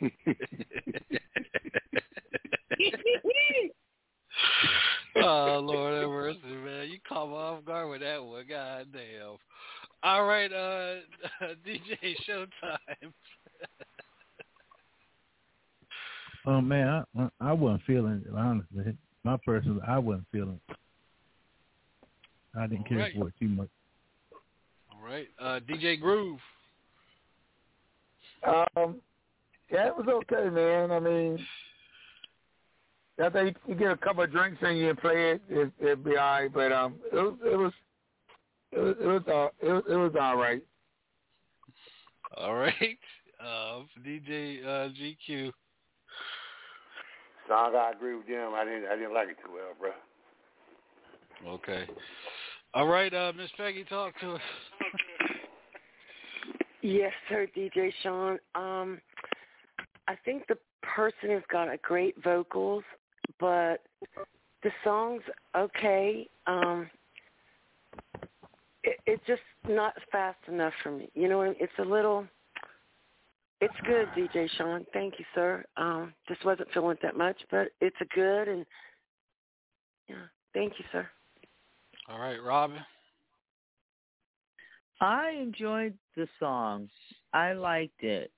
oh 5.16 5.60
Lord 5.62 6.00
have 6.00 6.08
mercy, 6.08 6.38
man! 6.44 6.88
You 6.88 6.98
caught 7.08 7.28
me 7.28 7.34
off 7.34 7.64
guard 7.64 7.90
with 7.90 8.00
that 8.00 8.24
one. 8.24 8.44
God 8.48 8.86
damn. 8.92 9.36
All 10.02 10.24
right, 10.24 10.52
uh, 10.52 10.96
DJ 11.66 12.14
Showtime. 12.28 13.12
Oh 16.46 16.62
man, 16.62 17.04
I, 17.18 17.28
I 17.42 17.52
wasn't 17.52 17.82
feeling 17.86 18.24
it, 18.24 18.32
honestly. 18.34 18.96
My 19.22 19.36
personal, 19.44 19.80
I 19.86 19.98
wasn't 19.98 20.24
feeling 20.32 20.58
it. 20.70 20.76
I 22.58 22.66
didn't 22.66 22.88
care 22.88 22.98
Alright. 22.98 23.14
for 23.14 23.28
it 23.28 23.34
too 23.38 23.48
much. 23.48 23.68
All 25.08 25.14
right, 25.14 25.28
uh, 25.40 25.60
DJ 25.60 25.98
Groove. 25.98 26.38
Um, 28.46 28.96
yeah, 29.70 29.86
it 29.86 29.96
was 29.96 30.06
okay, 30.06 30.50
man. 30.50 30.90
I 30.90 31.00
mean, 31.00 31.38
I 33.24 33.30
think 33.30 33.56
you 33.66 33.74
get 33.74 33.90
a 33.90 33.96
couple 33.96 34.22
of 34.22 34.30
drinks 34.30 34.58
and 34.60 34.76
you 34.76 34.94
play 34.94 35.30
it, 35.32 35.42
it 35.48 35.72
it'd 35.80 36.04
be 36.04 36.10
all 36.10 36.16
right. 36.16 36.52
But 36.52 36.72
um, 36.72 36.96
it 37.10 37.16
was 37.16 37.38
it 37.42 37.56
was 37.56 37.72
it 38.72 38.78
was 38.78 38.96
it 39.00 39.06
was 39.06 39.22
all 39.28 39.50
it, 39.62 39.72
was- 39.72 39.84
it 39.88 39.96
was 39.96 40.12
all 40.20 40.36
right. 40.36 40.62
All 42.36 42.54
right. 42.56 42.98
Uh, 43.40 43.84
DJ 44.06 44.62
uh, 44.62 44.90
GQ. 44.90 45.52
Song, 47.48 47.74
I 47.74 47.92
agree 47.96 48.14
with 48.14 48.26
them. 48.26 48.52
I 48.54 48.64
didn't 48.66 48.84
I 48.90 48.96
didn't 48.96 49.14
like 49.14 49.28
it 49.28 49.38
too 49.42 49.52
well, 49.54 49.72
bro. 49.80 49.92
Okay. 51.54 51.88
All 52.74 52.86
right, 52.86 53.12
uh, 53.12 53.32
Miss 53.36 53.50
Peggy, 53.56 53.84
talk 53.84 54.18
to 54.20 54.32
us. 54.32 54.40
Yes, 56.82 57.12
sir, 57.28 57.46
DJ 57.56 57.92
Sean. 58.02 58.38
Um, 58.54 59.00
I 60.06 60.16
think 60.24 60.46
the 60.48 60.56
person 60.82 61.30
has 61.30 61.42
got 61.50 61.68
a 61.68 61.76
great 61.78 62.14
vocals, 62.22 62.84
but 63.40 63.82
the 64.62 64.70
song's 64.84 65.22
okay. 65.56 66.28
Um, 66.46 66.88
it, 68.84 68.98
it's 69.06 69.22
just 69.26 69.42
not 69.68 69.94
fast 70.12 70.38
enough 70.46 70.72
for 70.82 70.92
me. 70.92 71.10
You 71.14 71.28
know, 71.28 71.42
it's 71.42 71.72
a 71.78 71.84
little. 71.84 72.26
It's 73.60 73.74
good, 73.84 74.06
DJ 74.16 74.48
Sean. 74.56 74.86
Thank 74.92 75.18
you, 75.18 75.24
sir. 75.34 75.64
Um, 75.76 76.14
just 76.28 76.44
wasn't 76.44 76.68
feeling 76.72 76.92
it 76.92 77.02
that 77.02 77.16
much, 77.16 77.36
but 77.50 77.68
it's 77.80 77.96
a 78.00 78.14
good 78.14 78.46
and 78.46 78.64
yeah. 80.08 80.16
Thank 80.54 80.74
you, 80.78 80.84
sir. 80.92 81.08
All 82.08 82.18
right, 82.18 82.42
Rob. 82.42 82.72
I 85.00 85.30
enjoyed 85.40 85.94
the 86.16 86.26
song. 86.40 86.88
I 87.32 87.52
liked 87.52 88.02
it. 88.02 88.32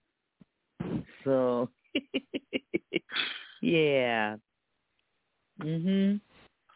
So, 1.25 1.69
yeah. 3.63 4.37
Mhm. 5.63 6.21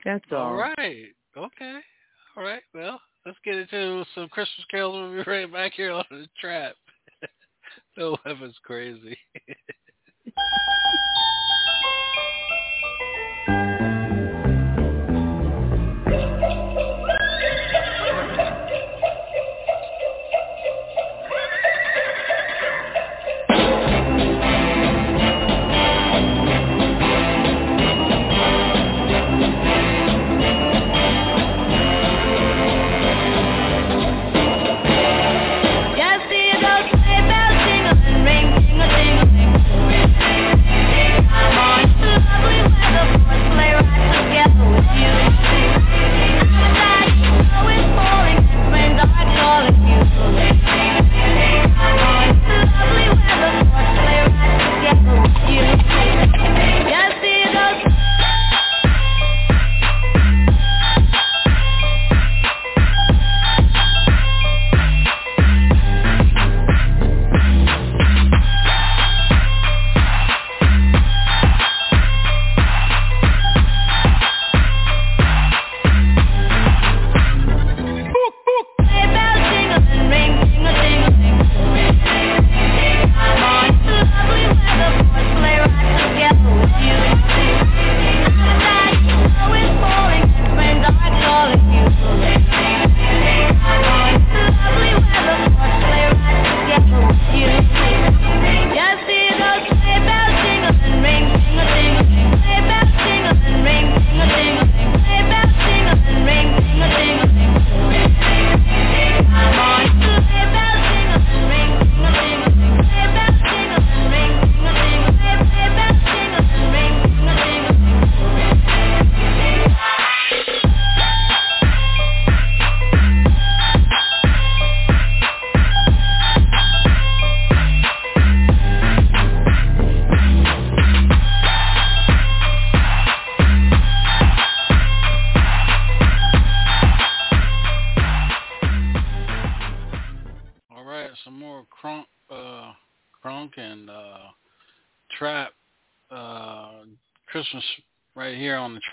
That's 0.05 0.25
all. 0.31 0.39
All 0.39 0.55
right. 0.55 1.07
Okay. 1.37 1.81
All 2.37 2.45
right. 2.45 2.63
Well, 2.73 3.01
let's 3.27 3.39
get 3.45 3.57
into 3.57 4.05
some 4.15 4.29
Christmas 4.29 4.67
carols. 4.71 4.95
We'll 4.95 5.25
be 5.25 5.31
right 5.31 5.53
back 5.53 5.73
here 5.75 5.93
on 5.93 6.05
the 6.11 6.29
trap. 6.41 6.75
no 7.97 8.17
weapon's 8.25 8.59
crazy. 8.63 9.19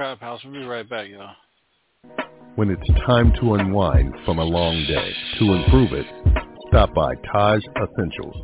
House. 0.02 0.42
We'll 0.44 0.54
be 0.54 0.66
right 0.66 0.90
back, 0.90 1.08
y'all. 1.10 1.36
When 2.56 2.72
it's 2.72 2.88
time 3.06 3.32
to 3.40 3.54
unwind 3.54 4.16
from 4.26 4.40
a 4.40 4.44
long 4.44 4.84
day, 4.88 5.14
to 5.40 5.54
improve 5.54 5.94
it, 5.94 6.08
stop 6.68 6.92
by 6.96 7.14
Taj 7.32 7.62
Essentials, 7.78 8.36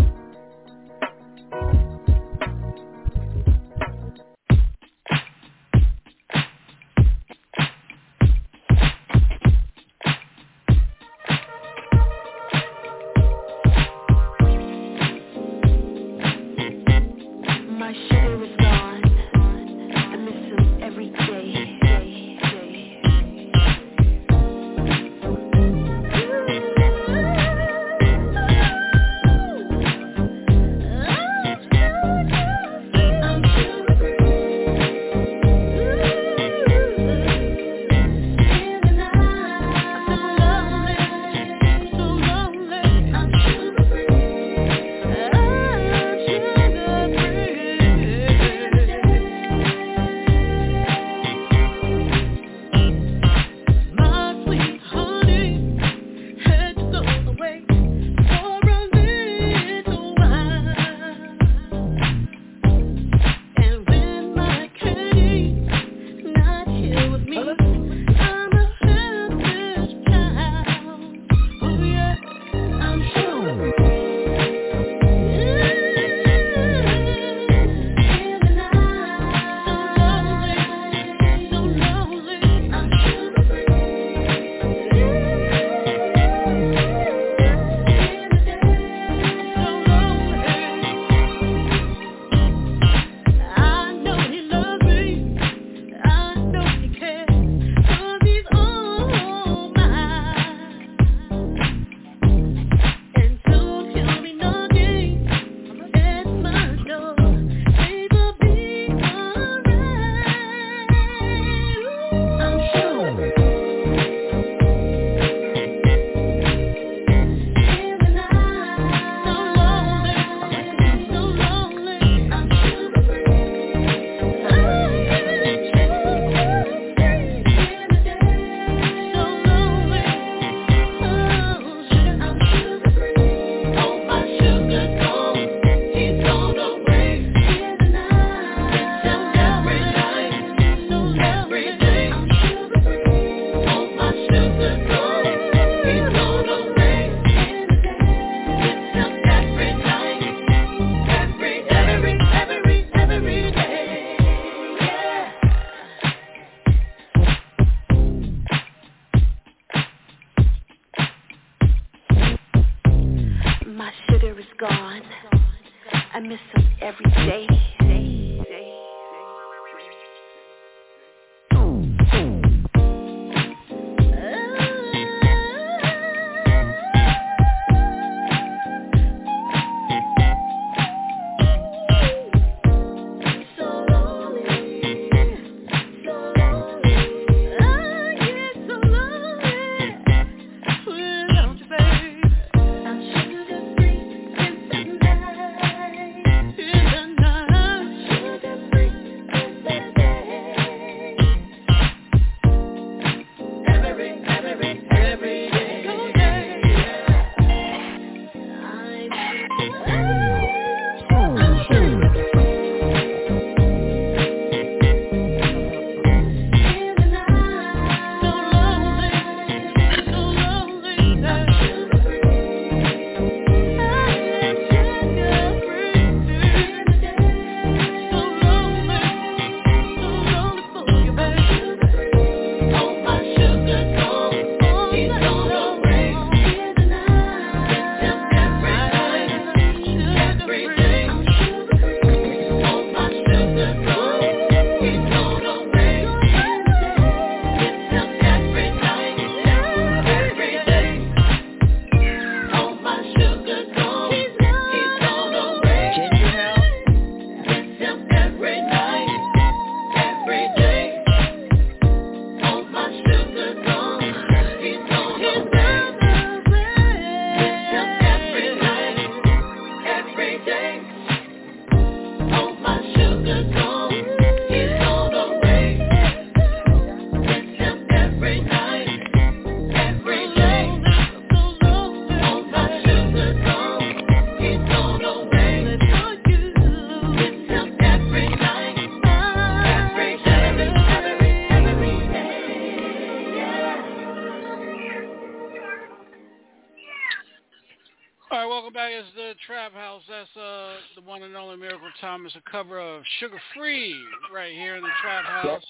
Thomas, 302.30 302.44
a 302.46 302.52
cover 302.52 302.80
of 302.80 303.04
Sugar 303.20 303.40
Free 303.56 303.96
right 304.34 304.52
here 304.54 304.76
in 304.76 304.84
the 304.84 304.90
Trap 305.02 305.26
House. 305.26 305.64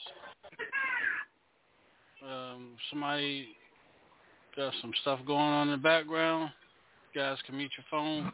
Um, 2.28 2.72
somebody 2.90 3.48
got 4.56 4.74
some 4.82 4.92
stuff 5.02 5.20
going 5.26 5.40
on 5.40 5.70
in 5.70 5.74
the 5.74 5.84
background. 5.84 6.52
You 7.14 7.22
guys 7.22 7.38
can 7.46 7.58
mute 7.58 7.72
your 7.78 7.86
phone. 7.90 8.32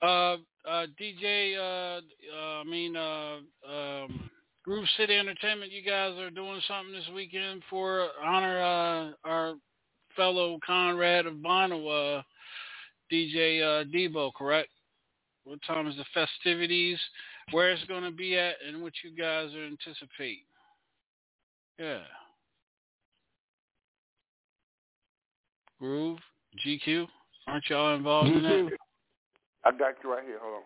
Uh, 0.00 0.36
uh, 0.68 0.86
DJ, 1.00 1.56
uh, 1.56 2.00
uh, 2.00 2.60
I 2.60 2.64
mean, 2.64 2.96
uh, 2.96 3.38
um, 3.68 4.30
Groove 4.64 4.86
City 4.96 5.16
Entertainment. 5.16 5.72
You 5.72 5.82
guys 5.82 6.16
are 6.18 6.30
doing 6.30 6.60
something 6.68 6.94
this 6.94 7.08
weekend 7.14 7.62
for 7.68 8.08
honor 8.24 8.60
uh, 8.60 9.28
our 9.28 9.54
fellow 10.16 10.58
Conrad 10.64 11.26
of 11.26 11.34
Vinyl. 11.34 12.18
Uh, 12.18 12.22
DJ 13.12 13.62
uh, 13.62 13.84
Debo, 13.84 14.32
correct? 14.34 14.68
What 15.48 15.60
time 15.66 15.86
is 15.86 15.96
the 15.96 16.04
festivities? 16.12 16.98
Where 17.52 17.70
it's 17.70 17.82
going 17.84 18.02
to 18.02 18.10
be 18.10 18.36
at, 18.36 18.56
and 18.66 18.82
what 18.82 18.92
you 19.02 19.10
guys 19.10 19.54
are 19.54 19.64
anticipating? 19.64 20.44
Yeah. 21.78 22.00
Groove, 25.78 26.18
GQ, 26.66 27.06
aren't 27.46 27.64
y'all 27.70 27.94
involved 27.94 28.28
in 28.28 28.42
that? 28.42 28.68
I 29.64 29.70
got 29.70 29.94
you 30.04 30.12
right 30.12 30.22
here. 30.22 30.38
Hold 30.42 30.56
on. 30.56 30.62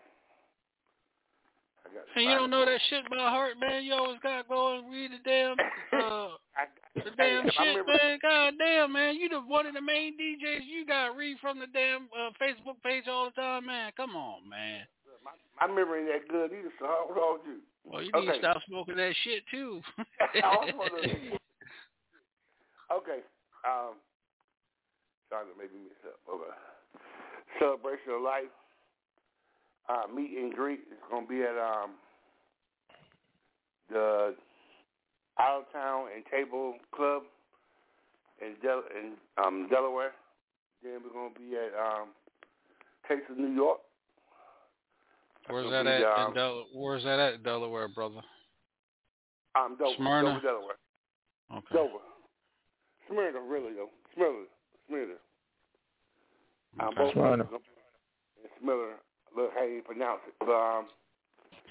I 1.97 2.15
Hey, 2.15 2.23
you 2.25 2.35
don't 2.37 2.51
know 2.51 2.65
that 2.65 2.81
shit 2.89 3.09
by 3.11 3.17
heart, 3.17 3.59
man. 3.61 3.85
You 3.85 3.95
always 3.95 4.19
got 4.23 4.43
to 4.43 4.49
go 4.49 4.79
and 4.79 4.91
read 4.91 5.11
the 5.13 5.19
damn, 5.25 5.53
uh, 6.03 6.29
the 6.95 7.11
damn 7.17 7.47
I 7.47 7.51
shit, 7.51 7.77
remember- 7.77 7.93
man. 7.93 8.19
God 8.23 8.55
damn, 8.59 8.93
man. 8.93 9.17
You 9.17 9.29
the 9.29 9.41
one 9.41 9.67
of 9.67 9.75
the 9.75 9.81
main 9.83 10.15
DJs. 10.19 10.67
You 10.67 10.87
got 10.87 11.13
to 11.13 11.19
read 11.19 11.39
from 11.41 11.59
the 11.59 11.67
damn 11.73 12.09
uh, 12.13 12.31
Facebook 12.41 12.81
page 12.85 13.05
all 13.09 13.27
the 13.27 13.41
time, 13.41 13.67
man. 13.67 13.93
Come 13.97 14.17
on, 14.17 14.49
man. 14.49 14.83
My 15.25 15.33
my 15.67 15.73
memory 15.73 16.01
ain't 16.03 16.11
that 16.11 16.29
good 16.33 16.51
either, 16.53 16.73
so 16.81 16.87
how 16.87 17.07
old 17.09 17.17
are 17.17 17.49
you? 17.49 17.61
Well, 17.85 18.03
you 18.03 18.11
need 18.15 18.33
to 18.33 18.39
stop 18.39 18.59
smoking 18.67 18.97
that 18.97 19.15
shit 19.25 19.43
too. 19.51 19.81
I 20.21 20.71
okay. 22.93 23.21
Um, 23.65 23.95
trying 25.31 25.47
to 25.47 25.55
make 25.59 25.73
me 25.73 25.81
mix 25.89 25.97
up. 26.05 26.19
Okay. 26.29 26.51
Celebration 27.59 28.13
of 28.19 28.23
Life. 28.23 28.51
Uh, 29.93 30.07
meet 30.15 30.31
and 30.39 30.55
greet 30.55 30.81
is 30.91 30.99
going 31.11 31.27
to 31.27 31.29
be 31.29 31.43
at 31.43 31.59
um, 31.59 31.91
the 33.91 34.35
Out 35.39 35.61
of 35.63 35.73
Town 35.73 36.07
and 36.15 36.25
Table 36.31 36.75
Club 36.95 37.25
in, 38.41 38.55
Del- 38.63 38.85
in 38.99 39.13
um, 39.45 39.69
Delaware. 39.71 40.13
Then 40.83 41.01
we're 41.05 41.13
going 41.13 41.35
to 41.35 41.39
be 41.39 41.57
at 41.57 41.73
um, 41.79 42.09
Taste 43.07 43.29
of 43.31 43.37
New 43.37 43.53
York. 43.55 43.81
Where's 45.49 45.71
that 45.71 45.85
be, 45.85 45.91
at? 45.91 46.05
um, 46.05 46.29
In 46.29 46.35
Del- 46.35 46.65
where's 46.73 47.05
that 47.05 47.19
at, 47.19 47.43
Delaware, 47.43 47.89
brother? 47.89 48.23
Um, 49.55 49.77
Dover, 49.79 49.95
Smyrna? 49.99 50.29
Dover, 50.29 50.41
Delaware. 50.41 50.77
Okay. 51.53 51.75
Dover. 51.75 52.05
Smyrna, 53.11 53.41
really 53.43 53.75
though. 53.75 53.91
Smyrna, 54.15 54.45
Smyrna. 54.89 55.15
Um, 56.81 56.89
Okay. 56.89 56.97
both 56.97 57.13
Smyrna. 57.13 57.45
Smyrna. 58.63 58.95
Look 59.37 59.51
how 59.55 59.65
you 59.65 59.83
pronounce 59.85 60.21
it. 60.27 60.35
But 60.41 60.53
um, 60.53 60.87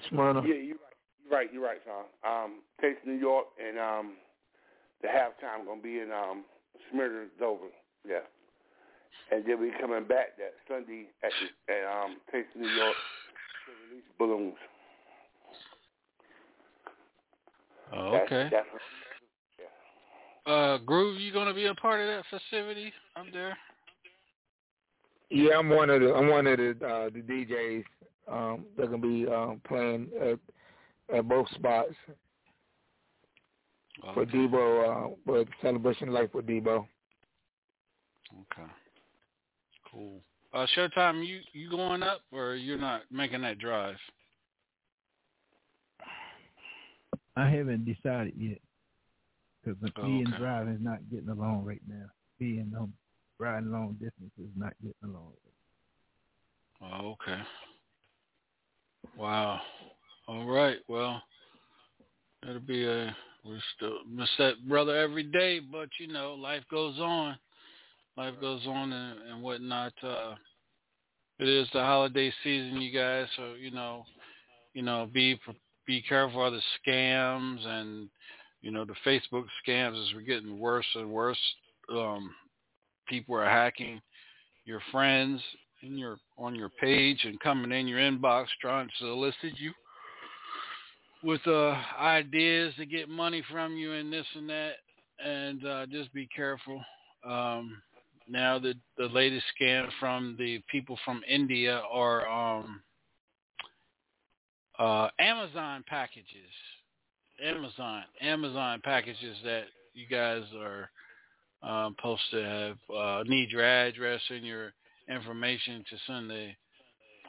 Smyrna. 0.08 0.42
yeah, 0.46 0.54
you're 0.54 0.76
right. 0.76 0.98
You're 1.24 1.32
right. 1.38 1.52
You're 1.52 1.62
right, 1.64 1.78
son. 1.84 2.04
Um, 2.26 2.60
Taste 2.80 2.98
New 3.06 3.14
York 3.14 3.46
and 3.64 3.78
um, 3.78 4.12
the 5.02 5.08
halftime 5.08 5.66
gonna 5.66 5.82
be 5.82 6.00
in 6.00 6.10
um 6.12 6.44
Smyrna, 6.90 7.26
Dover. 7.38 7.66
Yeah. 8.08 8.18
And 9.30 9.44
then 9.46 9.60
we 9.60 9.70
coming 9.80 10.04
back 10.06 10.36
that 10.38 10.54
Sunday 10.68 11.06
at 11.22 11.30
the, 11.68 11.72
at 11.72 11.84
um 11.86 12.16
Taste 12.30 12.48
New 12.56 12.68
York 12.68 12.96
to 13.66 13.72
release 13.88 14.04
balloons. 14.18 14.58
Oh, 17.94 18.12
That's- 18.12 18.26
okay. 18.32 18.48
That's, 18.50 18.66
Uh, 20.44 20.78
Groove, 20.78 21.20
you 21.20 21.32
gonna 21.32 21.54
be 21.54 21.66
a 21.66 21.74
part 21.74 22.00
of 22.00 22.06
that 22.08 22.24
festivity 22.28 22.92
up 23.14 23.26
there? 23.32 23.56
Yeah, 25.34 25.58
I'm 25.58 25.70
one 25.70 25.88
of 25.88 26.02
the 26.02 26.12
I'm 26.12 26.28
one 26.28 26.46
of 26.46 26.58
the 26.58 26.70
uh, 26.86 27.08
the 27.08 27.22
DJs 27.22 27.84
um, 28.30 28.66
that 28.76 28.90
can 28.90 29.00
be 29.00 29.26
um, 29.26 29.62
playing 29.66 30.10
at, 30.20 31.16
at 31.16 31.26
both 31.26 31.48
spots 31.54 31.94
for 34.12 34.22
Okay. 34.22 34.30
Debo 34.32 35.12
uh, 35.12 35.14
for 35.24 35.44
Celebration 35.62 36.12
Life 36.12 36.34
with 36.34 36.46
Debo. 36.46 36.86
Okay. 38.30 38.70
Cool. 39.90 40.20
Uh, 40.52 40.66
Showtime, 40.76 41.26
you 41.26 41.40
you 41.54 41.70
going 41.70 42.02
up 42.02 42.20
or 42.30 42.54
you're 42.54 42.76
not 42.76 43.02
making 43.10 43.40
that 43.40 43.58
drive? 43.58 43.96
I 47.36 47.48
haven't 47.48 47.86
decided 47.86 48.34
yet 48.36 48.58
because 49.64 49.90
Oh, 49.96 50.06
me 50.06 50.24
and 50.24 50.34
driving 50.36 50.74
is 50.74 50.80
not 50.82 50.98
getting 51.10 51.30
along 51.30 51.64
right 51.64 51.80
now. 51.88 52.04
Me 52.38 52.58
and 52.58 52.76
um, 52.76 52.92
riding 53.42 53.72
long 53.72 53.94
distances, 53.94 54.52
not 54.56 54.72
getting 54.80 54.94
along. 55.14 55.32
Oh, 56.80 57.16
okay. 57.22 57.40
Wow. 59.18 59.60
All 60.28 60.46
right. 60.46 60.78
Well, 60.88 61.20
it'll 62.48 62.60
be 62.60 62.86
a 62.86 63.14
we 63.44 63.60
still 63.76 63.98
miss 64.08 64.28
that 64.38 64.68
brother 64.68 64.96
every 64.96 65.24
day, 65.24 65.58
but 65.58 65.88
you 65.98 66.06
know, 66.06 66.34
life 66.34 66.62
goes 66.70 66.98
on. 67.00 67.36
Life 68.16 68.34
goes 68.40 68.62
on 68.66 68.92
and, 68.92 69.18
and 69.28 69.42
whatnot. 69.42 69.92
Uh, 70.02 70.34
it 71.40 71.48
is 71.48 71.66
the 71.72 71.80
holiday 71.80 72.32
season, 72.44 72.80
you 72.80 72.96
guys. 72.96 73.26
So 73.36 73.54
you 73.58 73.72
know, 73.72 74.04
you 74.74 74.82
know, 74.82 75.08
be 75.12 75.40
be 75.86 76.02
careful 76.02 76.46
of 76.46 76.52
the 76.52 76.60
scams 76.86 77.66
and 77.66 78.08
you 78.60 78.70
know 78.70 78.84
the 78.84 78.94
Facebook 79.04 79.46
scams 79.66 80.00
as 80.00 80.14
we're 80.14 80.20
getting 80.20 80.60
worse 80.60 80.86
and 80.94 81.10
worse. 81.10 81.38
Um, 81.90 82.32
people 83.06 83.34
are 83.36 83.44
hacking 83.48 84.00
your 84.64 84.80
friends 84.90 85.40
in 85.82 85.98
your 85.98 86.18
on 86.38 86.54
your 86.54 86.70
page 86.80 87.20
and 87.24 87.40
coming 87.40 87.72
in 87.72 87.88
your 87.88 87.98
inbox 87.98 88.46
trying 88.60 88.86
to 88.86 88.94
solicit 88.98 89.58
you 89.58 89.72
with 91.22 91.40
uh 91.46 91.76
ideas 92.00 92.72
to 92.76 92.86
get 92.86 93.08
money 93.08 93.42
from 93.50 93.76
you 93.76 93.92
and 93.92 94.12
this 94.12 94.26
and 94.34 94.48
that. 94.48 94.72
And 95.24 95.64
uh 95.66 95.86
just 95.86 96.12
be 96.12 96.28
careful. 96.34 96.82
Um 97.28 97.82
now 98.28 98.58
the 98.58 98.74
the 98.96 99.06
latest 99.06 99.44
scam 99.60 99.88
from 99.98 100.36
the 100.38 100.60
people 100.70 100.98
from 101.04 101.22
India 101.28 101.82
are 101.90 102.28
um 102.28 102.80
uh 104.78 105.08
Amazon 105.18 105.84
packages. 105.88 106.52
Amazon 107.44 108.04
Amazon 108.20 108.80
packages 108.84 109.36
that 109.44 109.64
you 109.94 110.06
guys 110.06 110.42
are 110.58 110.90
um 111.62 111.94
supposed 111.96 112.22
to 112.30 112.42
have 112.42 112.96
uh 112.96 113.22
need 113.24 113.50
your 113.50 113.64
address 113.64 114.20
and 114.30 114.44
your 114.44 114.72
information 115.08 115.84
to 115.88 115.96
send 116.06 116.30
the 116.30 116.50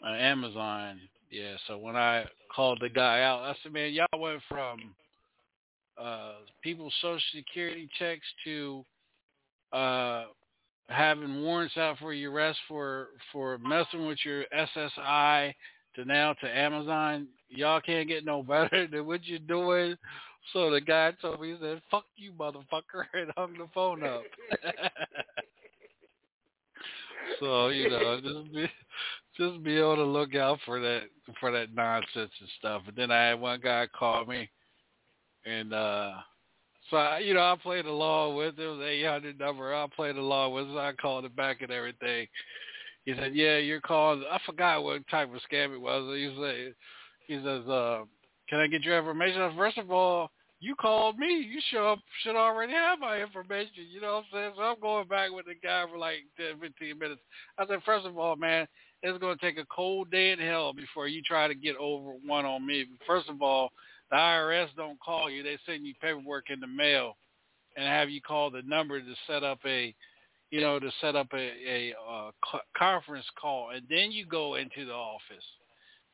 uh, 0.05 0.13
Amazon 0.13 0.99
yeah, 1.33 1.55
so 1.65 1.79
when 1.79 1.95
I 1.95 2.25
called 2.55 2.77
the 2.79 2.89
guy 2.89 3.23
out, 3.23 3.39
I 3.39 3.55
said, 3.63 3.73
man, 3.73 3.91
y'all 3.91 4.05
went 4.19 4.39
from 4.47 4.93
uh, 5.99 6.33
people's 6.61 6.93
social 7.01 7.19
security 7.33 7.89
checks 7.97 8.25
to 8.43 8.85
uh, 9.71 10.25
having 10.89 11.41
warrants 11.41 11.75
out 11.75 11.97
for 11.97 12.13
your 12.13 12.31
arrest 12.31 12.59
for 12.67 13.07
for 13.31 13.57
messing 13.57 14.05
with 14.05 14.19
your 14.23 14.43
SSI 14.55 15.55
to 15.95 16.05
now 16.05 16.33
to 16.33 16.47
Amazon. 16.47 17.27
Y'all 17.49 17.81
can't 17.81 18.07
get 18.07 18.25
no 18.25 18.43
better 18.47 18.85
than 18.85 19.07
what 19.07 19.25
you're 19.25 19.39
doing. 19.39 19.95
So 20.51 20.69
the 20.69 20.81
guy 20.81 21.13
told 21.21 21.39
me, 21.41 21.51
he 21.51 21.57
said, 21.61 21.81
fuck 21.89 22.05
you, 22.15 22.33
motherfucker, 22.33 23.05
and 23.13 23.31
hung 23.37 23.53
the 23.53 23.67
phone 23.73 24.03
up. 24.03 24.23
so, 27.39 27.69
you 27.69 27.89
know, 27.89 28.19
just 28.21 28.53
be, 28.53 28.69
just 29.37 29.63
be 29.63 29.81
on 29.81 29.97
the 29.97 30.03
lookout 30.03 30.59
for 30.65 30.79
that 30.79 31.03
for 31.39 31.51
that 31.51 31.73
nonsense 31.73 32.31
and 32.39 32.49
stuff. 32.59 32.81
And 32.87 32.95
then 32.95 33.11
I 33.11 33.29
had 33.29 33.39
one 33.39 33.59
guy 33.61 33.87
call 33.97 34.25
me, 34.25 34.49
and 35.45 35.73
uh 35.73 36.13
so 36.89 36.97
I, 36.97 37.19
you 37.19 37.33
know 37.33 37.39
I 37.39 37.55
played 37.61 37.85
along 37.85 38.35
with 38.35 38.59
it. 38.59 38.63
It 38.63 38.67
was 38.67 38.85
eight 38.85 39.05
hundred 39.05 39.39
number. 39.39 39.73
I 39.73 39.87
played 39.95 40.17
along 40.17 40.53
with 40.53 40.67
it. 40.67 40.77
I 40.77 40.91
called 40.93 41.25
it 41.25 41.35
back 41.35 41.61
and 41.61 41.71
everything. 41.71 42.27
He 43.05 43.13
said, 43.15 43.33
"Yeah, 43.33 43.57
you're 43.57 43.81
calling." 43.81 44.23
I 44.29 44.39
forgot 44.45 44.83
what 44.83 45.07
type 45.09 45.33
of 45.33 45.41
scam 45.51 45.73
it 45.73 45.81
was. 45.81 46.15
He 46.15 46.35
said, 46.39 46.75
"He 47.27 47.35
says, 47.35 47.67
uh, 47.67 48.03
can 48.49 48.59
I 48.59 48.67
get 48.67 48.83
your 48.83 48.99
information?" 48.99 49.55
First 49.57 49.77
of 49.77 49.91
all, 49.91 50.29
you 50.63 50.75
called 50.75 51.19
me. 51.19 51.27
You 51.27 51.59
should 51.69 51.97
should 52.23 52.37
already 52.37 52.71
have 52.71 52.97
my 52.99 53.21
information. 53.21 53.85
You 53.91 53.99
know 53.99 54.13
what 54.13 54.23
I'm 54.23 54.25
saying? 54.31 54.53
So 54.55 54.61
I'm 54.63 54.79
going 54.79 55.07
back 55.09 55.29
with 55.31 55.45
the 55.45 55.55
guy 55.61 55.83
for 55.91 55.97
like 55.97 56.19
10, 56.37 56.61
15 56.61 56.97
minutes. 56.97 57.21
I 57.57 57.67
said, 57.67 57.79
first 57.85 58.05
of 58.05 58.17
all, 58.17 58.37
man, 58.37 58.65
it's 59.01 59.19
going 59.19 59.37
to 59.37 59.45
take 59.45 59.57
a 59.57 59.65
cold 59.65 60.09
day 60.09 60.31
in 60.31 60.39
hell 60.39 60.71
before 60.71 61.09
you 61.09 61.21
try 61.21 61.49
to 61.49 61.55
get 61.55 61.75
over 61.75 62.11
one 62.25 62.45
on 62.45 62.65
me. 62.65 62.85
First 63.05 63.27
of 63.27 63.41
all, 63.41 63.71
the 64.09 64.15
IRS 64.15 64.67
don't 64.77 64.99
call 65.01 65.29
you; 65.29 65.43
they 65.43 65.57
send 65.65 65.85
you 65.85 65.93
paperwork 66.01 66.49
in 66.49 66.61
the 66.61 66.67
mail, 66.67 67.17
and 67.75 67.85
have 67.85 68.09
you 68.09 68.21
call 68.21 68.49
the 68.49 68.61
number 68.61 69.01
to 69.01 69.15
set 69.27 69.43
up 69.43 69.59
a, 69.65 69.93
you 70.49 70.61
know, 70.61 70.79
to 70.79 70.89
set 71.01 71.17
up 71.17 71.27
a, 71.33 71.51
a 71.67 71.93
uh, 72.09 72.31
conference 72.77 73.25
call, 73.39 73.71
and 73.75 73.83
then 73.89 74.13
you 74.13 74.25
go 74.25 74.55
into 74.55 74.85
the 74.85 74.93
office 74.93 75.43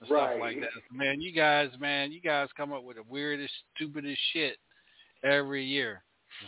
and 0.02 0.12
right. 0.12 0.30
stuff 0.30 0.40
like 0.40 0.60
that. 0.62 0.96
Man, 0.96 1.22
you 1.22 1.34
guys, 1.34 1.70
man, 1.80 2.12
you 2.12 2.22
guys 2.22 2.48
come 2.56 2.74
up 2.74 2.84
with 2.84 2.98
the 2.98 3.04
weirdest, 3.10 3.54
stupidest 3.76 4.20
shit 4.34 4.58
every 5.24 5.66
year. 5.66 6.04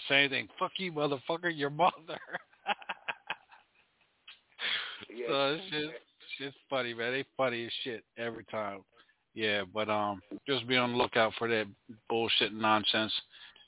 Same 0.08 0.30
thing. 0.30 0.48
Fuck 0.58 0.72
you, 0.78 0.92
motherfucker. 0.92 1.52
Your 1.54 1.70
mother. 1.70 1.92
yeah. 5.16 5.26
So 5.28 5.54
it's 5.56 5.70
just 5.72 5.94
it's 6.40 6.56
funny, 6.70 6.94
man. 6.94 7.12
They 7.12 7.26
funny 7.38 7.66
as 7.66 7.72
shit 7.84 8.04
every 8.18 8.46
time. 8.46 8.80
Yeah, 9.34 9.64
but 9.74 9.90
um, 9.90 10.22
just 10.48 10.68
be 10.68 10.78
on 10.78 10.92
the 10.92 10.98
lookout 10.98 11.34
for 11.38 11.48
that 11.48 11.66
bullshit 12.10 12.52
and 12.52 12.62
nonsense. 12.62 13.14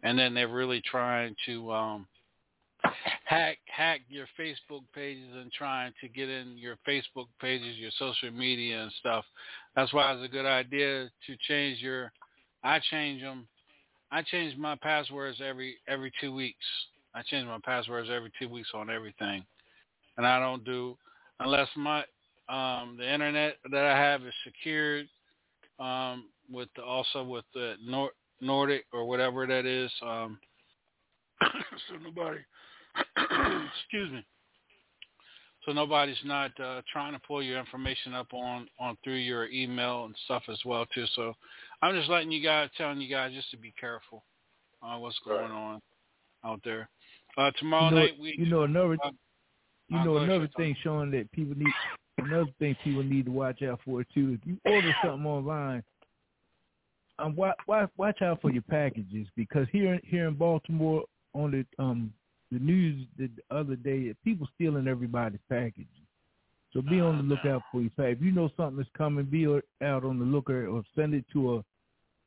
And 0.03 0.19
then 0.19 0.33
they're 0.33 0.47
really 0.49 0.81
trying 0.81 1.35
to 1.45 1.71
um 1.71 2.07
hack 3.25 3.57
hack 3.65 4.01
your 4.09 4.27
Facebook 4.39 4.83
pages 4.93 5.29
and 5.35 5.51
trying 5.51 5.93
to 6.01 6.07
get 6.07 6.29
in 6.29 6.57
your 6.57 6.77
Facebook 6.87 7.27
pages, 7.41 7.77
your 7.77 7.91
social 7.97 8.31
media 8.31 8.83
and 8.83 8.91
stuff. 8.99 9.25
That's 9.75 9.93
why 9.93 10.13
it's 10.13 10.23
a 10.23 10.31
good 10.31 10.45
idea 10.45 11.09
to 11.27 11.35
change 11.47 11.79
your. 11.81 12.11
I 12.63 12.79
change 12.91 13.21
them. 13.21 13.47
I 14.11 14.21
change 14.21 14.57
my 14.57 14.75
passwords 14.75 15.39
every 15.43 15.77
every 15.87 16.11
two 16.21 16.33
weeks. 16.33 16.65
I 17.15 17.21
change 17.23 17.47
my 17.47 17.59
passwords 17.63 18.09
every 18.11 18.31
two 18.39 18.49
weeks 18.49 18.69
on 18.73 18.89
everything, 18.89 19.45
and 20.17 20.25
I 20.25 20.39
don't 20.39 20.63
do 20.63 20.97
unless 21.39 21.67
my 21.75 22.03
um, 22.49 22.97
the 22.97 23.11
internet 23.11 23.57
that 23.71 23.85
I 23.85 23.97
have 23.97 24.21
is 24.23 24.33
secured 24.43 25.07
um, 25.79 26.25
with 26.51 26.69
the, 26.75 26.83
also 26.83 27.23
with 27.23 27.45
the 27.53 27.75
Nord, 27.83 28.11
Nordic 28.41 28.85
or 28.91 29.05
whatever 29.05 29.47
that 29.47 29.65
is. 29.65 29.91
Um, 30.01 30.39
so 31.41 31.95
nobody, 32.03 32.39
excuse 33.17 34.11
me. 34.11 34.25
So 35.65 35.71
nobody's 35.71 36.17
not 36.25 36.51
uh, 36.59 36.81
trying 36.91 37.13
to 37.13 37.19
pull 37.25 37.41
your 37.41 37.57
information 37.57 38.13
up 38.13 38.33
on 38.33 38.67
on 38.79 38.97
through 39.03 39.15
your 39.15 39.47
email 39.47 40.05
and 40.05 40.15
stuff 40.25 40.43
as 40.49 40.59
well 40.65 40.85
too. 40.93 41.05
So 41.15 41.33
I'm 41.81 41.95
just 41.95 42.09
letting 42.09 42.31
you 42.31 42.43
guys, 42.43 42.69
telling 42.77 42.99
you 42.99 43.09
guys 43.09 43.33
just 43.33 43.49
to 43.51 43.57
be 43.57 43.73
careful 43.79 44.23
on 44.81 45.01
what's 45.01 45.19
going 45.25 45.51
on 45.51 45.81
out 46.43 46.59
there. 46.65 46.89
Uh, 47.37 47.51
tomorrow 47.59 47.85
you 47.85 47.91
know, 47.91 48.01
night 48.01 48.13
we 48.19 48.35
you 48.37 48.45
know 48.47 48.63
another 48.63 48.97
uh, 49.03 49.11
you 49.87 49.97
uh, 49.97 50.03
know 50.03 50.17
another 50.17 50.49
thing 50.57 50.75
showing 50.83 51.11
that 51.11 51.31
people 51.31 51.55
need 51.57 51.73
another 52.17 52.49
thing 52.59 52.75
people 52.83 53.03
need 53.03 53.25
to 53.25 53.31
watch 53.31 53.61
out 53.61 53.79
for 53.85 54.03
too. 54.13 54.37
If 54.39 54.45
you 54.45 54.57
order 54.65 54.93
something 55.03 55.25
online, 55.25 55.83
um, 57.19 57.35
watch, 57.37 57.55
watch 57.67 57.89
watch 57.97 58.21
out 58.21 58.41
for 58.41 58.51
your 58.51 58.63
packages 58.63 59.27
because 59.37 59.67
here 59.71 59.99
here 60.03 60.27
in 60.27 60.35
Baltimore 60.35 61.03
on 61.33 61.51
the 61.51 61.83
um 61.83 62.11
the 62.53 62.59
news 62.59 63.05
the 63.17 63.29
other 63.51 63.75
day, 63.75 64.13
people 64.23 64.47
stealing 64.55 64.87
everybody's 64.87 65.39
packages. 65.49 65.87
So 66.73 66.81
be 66.81 66.99
on 66.99 67.17
the 67.17 67.23
oh, 67.23 67.37
lookout 67.37 67.61
for 67.71 67.81
your 67.81 67.91
pack. 67.91 68.17
If 68.17 68.21
you 68.21 68.31
know 68.31 68.49
something 68.57 68.81
is 68.81 68.89
coming, 68.97 69.25
be 69.25 69.45
out 69.45 70.03
on 70.03 70.17
the 70.17 70.25
lookout 70.25 70.65
or 70.65 70.83
send 70.95 71.13
it 71.13 71.25
to 71.33 71.55
a 71.55 71.63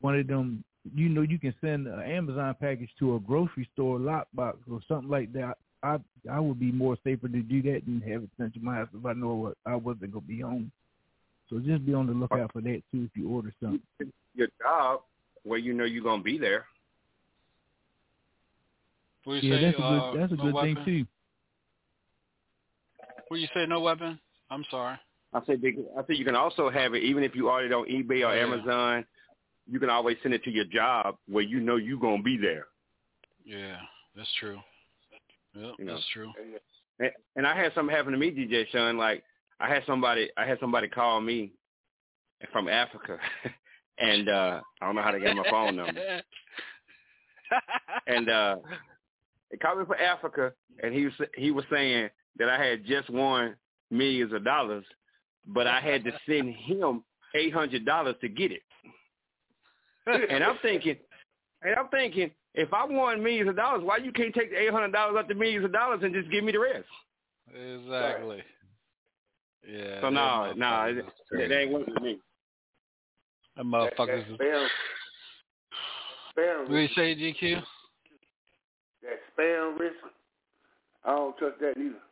one 0.01 0.19
of 0.19 0.27
them. 0.27 0.65
You 0.95 1.09
know, 1.09 1.23
you 1.23 1.39
can 1.39 1.53
send 1.61 1.89
an 1.89 2.01
Amazon 2.01 2.55
package 2.61 2.91
to 3.01 3.17
a 3.17 3.21
grocery 3.21 3.69
store 3.73 3.99
lockbox 3.99 4.59
or 4.71 4.81
something 4.87 5.11
like 5.11 5.33
that. 5.33 5.57
I 5.83 5.99
I 6.31 6.39
would 6.39 6.61
be 6.61 6.71
more 6.71 6.97
safer 7.03 7.29
to 7.29 7.43
do 7.43 7.63
that 7.63 7.83
than 7.87 8.01
have 8.03 8.23
it 8.23 8.31
sent 8.39 8.55
to 8.55 8.61
my 8.61 8.77
house 8.77 8.89
if 8.97 9.05
I 9.05 9.15
know 9.15 9.35
what 9.35 9.57
I 9.67 9.75
wasn't 9.75 10.13
gonna 10.13 10.25
be 10.25 10.41
home. 10.41 10.71
So 11.51 11.59
just 11.59 11.85
be 11.85 11.95
on 11.95 12.07
the 12.07 12.13
lookout 12.13 12.53
for 12.53 12.61
that 12.61 12.83
too 12.93 13.09
if 13.11 13.11
you 13.17 13.29
order 13.29 13.53
something. 13.61 13.81
Your 14.35 14.49
job 14.61 15.01
where 15.43 15.59
you 15.59 15.73
know 15.73 15.85
you're 15.85 16.05
gonna 16.05 16.23
be 16.23 16.39
there. 16.39 16.67
What 19.27 19.43
you 19.43 19.51
Yeah, 19.51 19.57
say? 19.57 19.63
that's 19.67 19.79
a 19.79 19.83
good 19.83 19.99
uh, 19.99 20.13
that's 20.17 20.33
a 20.33 20.37
no 20.37 20.45
good 20.45 20.55
weapon? 20.55 20.75
thing 20.77 20.85
too. 20.85 21.07
What 23.29 23.41
you 23.41 23.49
say? 23.55 23.67
No 23.67 23.81
weapon? 23.81 24.21
I'm 24.51 24.65
sorry. 24.71 24.97
I 25.35 25.41
said 25.45 25.61
they, 25.61 25.75
I 25.99 26.07
said 26.07 26.17
you 26.17 26.25
can 26.25 26.37
also 26.37 26.71
have 26.71 26.95
it 26.95 27.03
even 27.03 27.25
if 27.25 27.35
you 27.35 27.49
order 27.51 27.67
it 27.67 27.73
on 27.73 27.87
eBay 27.89 28.25
or 28.25 28.35
Yeah. 28.35 28.43
Amazon. 28.45 29.05
You 29.69 29.81
can 29.81 29.91
always 29.91 30.17
send 30.23 30.33
it 30.33 30.45
to 30.45 30.51
your 30.53 30.65
job 30.67 31.17
where 31.29 31.43
you 31.43 31.59
know 31.59 31.75
you're 31.75 31.99
gonna 31.99 32.23
be 32.23 32.37
there. 32.37 32.67
Yeah, 33.45 33.79
that's 34.15 34.33
true. 34.39 34.61
Yep, 35.55 35.75
You 35.81 35.85
know. 35.87 35.95
that's 35.95 36.07
true. 36.13 36.33
And, 37.01 37.11
and 37.35 37.47
I 37.47 37.57
had 37.61 37.75
something 37.75 37.95
happen 37.95 38.13
to 38.13 38.19
me, 38.19 38.31
DJ 38.31 38.69
Sean. 38.71 38.97
Like 38.97 39.25
I 39.59 39.69
had 39.69 39.83
somebody, 39.87 40.31
I 40.37 40.47
had 40.47 40.61
somebody 40.61 40.87
call 40.87 41.21
me 41.21 41.51
from 42.53 42.69
Africa, 42.69 43.19
and 43.99 44.29
uh 44.29 44.61
I 44.81 44.87
don't 44.87 44.95
know 44.95 45.03
how 45.03 45.11
to 45.11 45.19
get 45.19 45.35
my 45.35 45.51
phone 45.51 45.75
number. 45.75 46.01
And 48.07 48.29
uh 48.31 48.57
they 49.57 49.67
called 49.67 49.79
me 49.79 49.85
from 49.85 49.97
Africa, 50.01 50.53
and 50.83 50.95
he 50.95 51.05
was 51.05 51.15
he 51.35 51.51
was 51.51 51.65
saying 51.71 52.11
that 52.39 52.49
I 52.49 52.63
had 52.63 52.85
just 52.85 53.09
won 53.11 53.55
millions 53.91 54.33
of 54.33 54.45
dollars, 54.45 54.85
but 55.47 55.67
I 55.67 55.81
had 55.81 56.05
to 56.05 56.13
send 56.29 56.55
him 56.55 57.03
eight 57.35 57.53
hundred 57.53 57.85
dollars 57.85 58.17
to 58.21 58.29
get 58.29 58.53
it. 58.53 58.63
And 60.07 60.45
I'm 60.45 60.59
thinking, 60.63 60.97
and 61.63 61.75
I'm 61.75 61.89
thinking, 61.89 62.31
if 62.55 62.73
I 62.73 62.85
won 62.85 63.23
millions 63.23 63.49
of 63.49 63.57
dollars, 63.57 63.83
why 63.83 63.97
you 63.97 64.13
can't 64.13 64.35
take 64.35 64.51
the 64.51 64.61
eight 64.61 64.71
hundred 64.71 64.93
dollars 64.93 65.17
up 65.19 65.29
the 65.29 65.35
millions 65.35 65.65
of 65.65 65.73
dollars 65.73 66.01
and 66.03 66.15
just 66.15 66.31
give 66.31 66.45
me 66.45 66.53
the 66.53 66.61
rest? 66.61 66.85
Exactly. 67.49 68.43
Yeah. 69.69 70.01
So 70.01 70.07
them 70.07 70.15
no, 70.15 70.53
no, 70.57 70.67
motherfuckers 70.67 70.99
it, 70.99 70.99
is 70.99 71.51
it 71.51 71.53
ain't 71.53 71.73
working 71.73 71.95
with 71.95 72.03
me. 72.03 72.19
Them 73.57 73.73
motherfuckers. 73.73 73.97
That 74.07 74.19
is- 74.19 74.25
spam, 74.39 74.67
spam 76.39 76.69
What 76.69 76.77
you 76.77 76.89
say, 76.95 77.17
GQ? 77.17 77.63
Spam 79.39 79.79
risk. 79.79 79.97
I 81.05 81.11
don't 81.11 81.37
trust 81.39 81.61
that 81.61 81.75
either. 81.79 82.03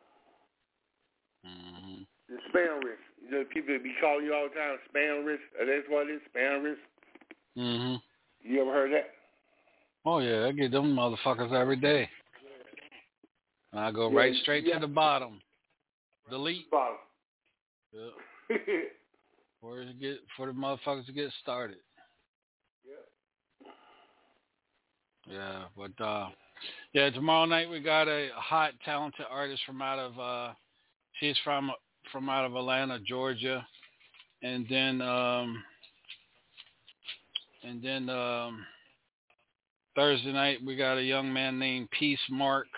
Mm-hmm. 1.47 2.03
The 2.29 2.37
spam 2.51 2.85
risk. 2.85 3.01
You 3.25 3.31
know, 3.31 3.45
people 3.53 3.79
be 3.83 3.95
calling 4.01 4.27
you 4.27 4.35
all 4.35 4.49
the 4.49 4.55
time. 4.55 4.79
Spam 4.95 5.27
risk. 5.27 5.43
Uh, 5.61 5.65
That's 5.67 5.89
what 5.89 6.09
it 6.09 6.15
is. 6.15 6.21
Spam 6.35 6.65
risk. 6.65 6.81
Mm-hmm. 7.57 7.97
You 8.43 8.63
ever 8.63 8.73
heard 8.73 8.93
that? 8.93 9.11
Oh 10.07 10.19
yeah, 10.19 10.47
I 10.47 10.53
get 10.53 10.71
them 10.71 10.95
motherfuckers 10.95 11.53
every 11.53 11.77
day. 11.77 12.09
And 13.73 13.81
I 13.81 13.91
go 13.91 14.11
Yeah, 14.11 14.17
right 14.17 14.35
straight 14.43 14.67
yeah. 14.67 14.75
to 14.75 14.81
the 14.81 14.93
bottom. 14.93 15.41
Delete. 16.31 16.71
Bottom. 16.71 16.97
Yeah. 17.93 18.57
For 19.61 19.83
to 19.83 19.93
get 19.95 20.19
for 20.37 20.47
the 20.47 20.53
motherfuckers 20.53 21.07
to 21.07 21.13
get 21.13 21.31
started. 21.41 21.79
Yeah. 22.87 23.73
Yeah, 25.27 25.65
but 25.75 26.05
uh 26.05 26.29
yeah, 26.95 27.11
tomorrow 27.11 27.45
night 27.45 27.69
we 27.69 27.81
got 27.81 28.07
a 28.07 28.29
hot 28.37 28.73
talented 28.85 29.27
artist 29.29 29.63
from 29.67 29.83
out 29.83 29.99
of 29.99 30.19
uh 30.19 30.53
she's 31.19 31.37
from 31.43 31.73
from 32.13 32.29
out 32.29 32.45
of 32.45 32.55
Atlanta, 32.55 32.99
Georgia. 33.01 33.67
And 34.43 34.67
then 34.69 35.01
um 35.03 35.63
and 37.65 37.83
then 37.83 38.09
um 38.09 38.65
Thursday 39.97 40.33
night 40.33 40.59
we 40.65 40.77
got 40.77 40.99
a 40.99 41.03
young 41.03 41.33
man 41.33 41.59
named 41.59 41.91
Peace 41.91 42.21
Mark, 42.31 42.69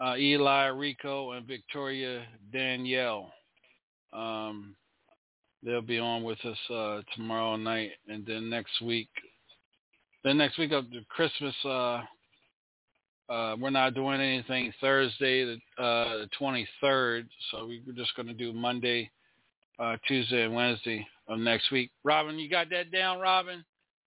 uh 0.00 0.16
Eli 0.16 0.66
Rico 0.66 1.32
and 1.32 1.46
Victoria 1.46 2.24
Danielle. 2.52 3.32
Um 4.12 4.76
they'll 5.64 5.82
be 5.82 5.98
on 5.98 6.22
with 6.22 6.38
us 6.44 6.58
uh 6.70 7.00
tomorrow 7.16 7.56
night 7.56 7.90
and 8.06 8.24
then 8.24 8.48
next 8.48 8.80
week 8.80 9.08
then 10.22 10.38
next 10.38 10.58
week 10.58 10.72
of 10.72 10.90
the 10.90 11.04
Christmas 11.08 11.54
uh 11.64 12.02
uh 13.28 13.56
we're 13.60 13.70
not 13.70 13.94
doing 13.94 14.20
anything 14.20 14.72
Thursday 14.80 15.44
the 15.44 15.82
uh 15.82 16.18
the 16.18 16.28
twenty 16.38 16.66
third, 16.80 17.28
so 17.50 17.66
we're 17.66 17.94
just 17.94 18.14
gonna 18.16 18.34
do 18.34 18.52
Monday, 18.52 19.10
uh 19.78 19.96
Tuesday 20.06 20.44
and 20.44 20.54
Wednesday 20.54 21.06
of 21.28 21.38
next 21.38 21.70
week. 21.70 21.90
Robin, 22.04 22.38
you 22.38 22.48
got 22.48 22.70
that 22.70 22.90
down, 22.92 23.18
Robin? 23.18 23.64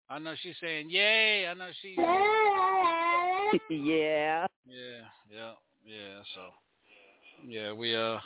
I 0.09 0.19
know 0.19 0.35
she's 0.41 0.55
saying 0.61 0.89
yay, 0.89 1.47
I 1.47 1.53
know 1.53 1.69
she 1.81 1.95
yeah. 3.69 4.47
Yeah, 4.65 5.03
yeah, 5.31 5.51
yeah. 5.85 6.21
So, 6.35 6.41
yeah, 7.45 7.71
we 7.73 7.95
uh, 7.95 8.17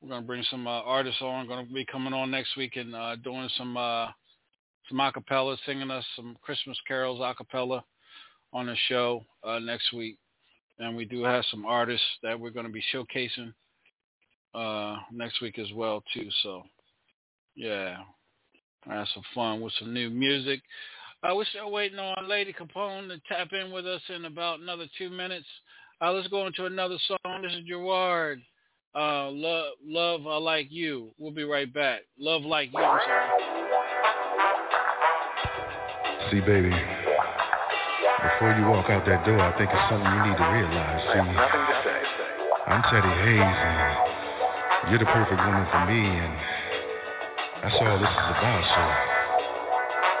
we're 0.00 0.08
gonna 0.08 0.26
bring 0.26 0.44
some 0.50 0.66
uh, 0.66 0.82
artists 0.82 1.20
on. 1.20 1.46
Going 1.46 1.66
to 1.66 1.72
be 1.72 1.84
coming 1.84 2.12
on 2.12 2.30
next 2.30 2.56
week 2.56 2.76
and 2.76 2.94
uh, 2.94 3.16
doing 3.16 3.48
some 3.58 3.76
uh, 3.76 4.06
some 4.88 4.98
acapella, 4.98 5.56
singing 5.66 5.90
us 5.90 6.04
some 6.16 6.36
Christmas 6.42 6.78
carols 6.86 7.20
acapella 7.20 7.82
on 8.52 8.66
the 8.66 8.76
show 8.88 9.24
uh, 9.44 9.58
next 9.58 9.92
week. 9.92 10.18
And 10.78 10.96
we 10.96 11.04
do 11.04 11.22
have 11.24 11.44
some 11.50 11.66
artists 11.66 12.06
that 12.22 12.38
we're 12.38 12.50
going 12.50 12.66
to 12.66 12.72
be 12.72 12.82
showcasing 12.94 13.52
uh, 14.54 14.98
next 15.12 15.40
week 15.40 15.58
as 15.58 15.70
well 15.74 16.02
too. 16.14 16.28
So, 16.42 16.62
yeah, 17.54 17.98
have 18.86 19.06
some 19.14 19.22
fun 19.34 19.60
with 19.60 19.72
some 19.78 19.92
new 19.92 20.10
music. 20.10 20.60
Uh, 21.22 21.34
we're 21.34 21.44
still 21.44 21.70
waiting 21.70 21.98
on 21.98 22.28
Lady 22.28 22.52
Capone 22.52 23.08
to 23.08 23.20
tap 23.28 23.52
in 23.52 23.70
with 23.70 23.86
us 23.86 24.00
in 24.08 24.24
about 24.24 24.60
another 24.60 24.86
two 24.96 25.10
minutes. 25.10 25.46
Uh, 26.00 26.12
let's 26.12 26.28
go 26.28 26.46
into 26.46 26.64
another 26.64 26.96
song. 27.06 27.42
This 27.42 27.52
is 27.52 27.64
Gerard. 27.68 28.40
Uh, 28.94 29.30
love, 29.30 29.74
love, 29.84 30.26
I 30.26 30.38
like 30.38 30.68
you. 30.70 31.10
We'll 31.18 31.30
be 31.30 31.44
right 31.44 31.72
back. 31.72 32.00
Love 32.18 32.42
like 32.42 32.70
you. 32.72 32.98
See, 36.30 36.40
baby, 36.40 36.70
before 38.22 38.52
you 38.52 38.68
walk 38.68 38.90
out 38.92 39.04
that 39.08 39.24
door, 39.24 39.40
I 39.40 39.56
think 39.56 39.72
it's 39.72 39.86
something 39.88 40.04
you 40.04 40.22
need 40.28 40.36
to 40.36 40.48
realize. 40.52 41.00
See, 41.08 41.24
Nothing 41.24 41.64
to 41.64 41.76
say. 41.84 42.00
I'm 42.68 42.82
Teddy 42.92 43.08
Hayes, 43.08 43.40
and 43.40 44.92
you're 44.92 45.00
the 45.00 45.08
perfect 45.08 45.40
woman 45.40 45.64
for 45.72 45.82
me, 45.88 46.00
and 46.04 46.32
that's 47.64 47.76
all 47.80 47.96
this 47.96 48.12
is 48.12 48.28
about, 48.36 48.62
so 48.68 48.82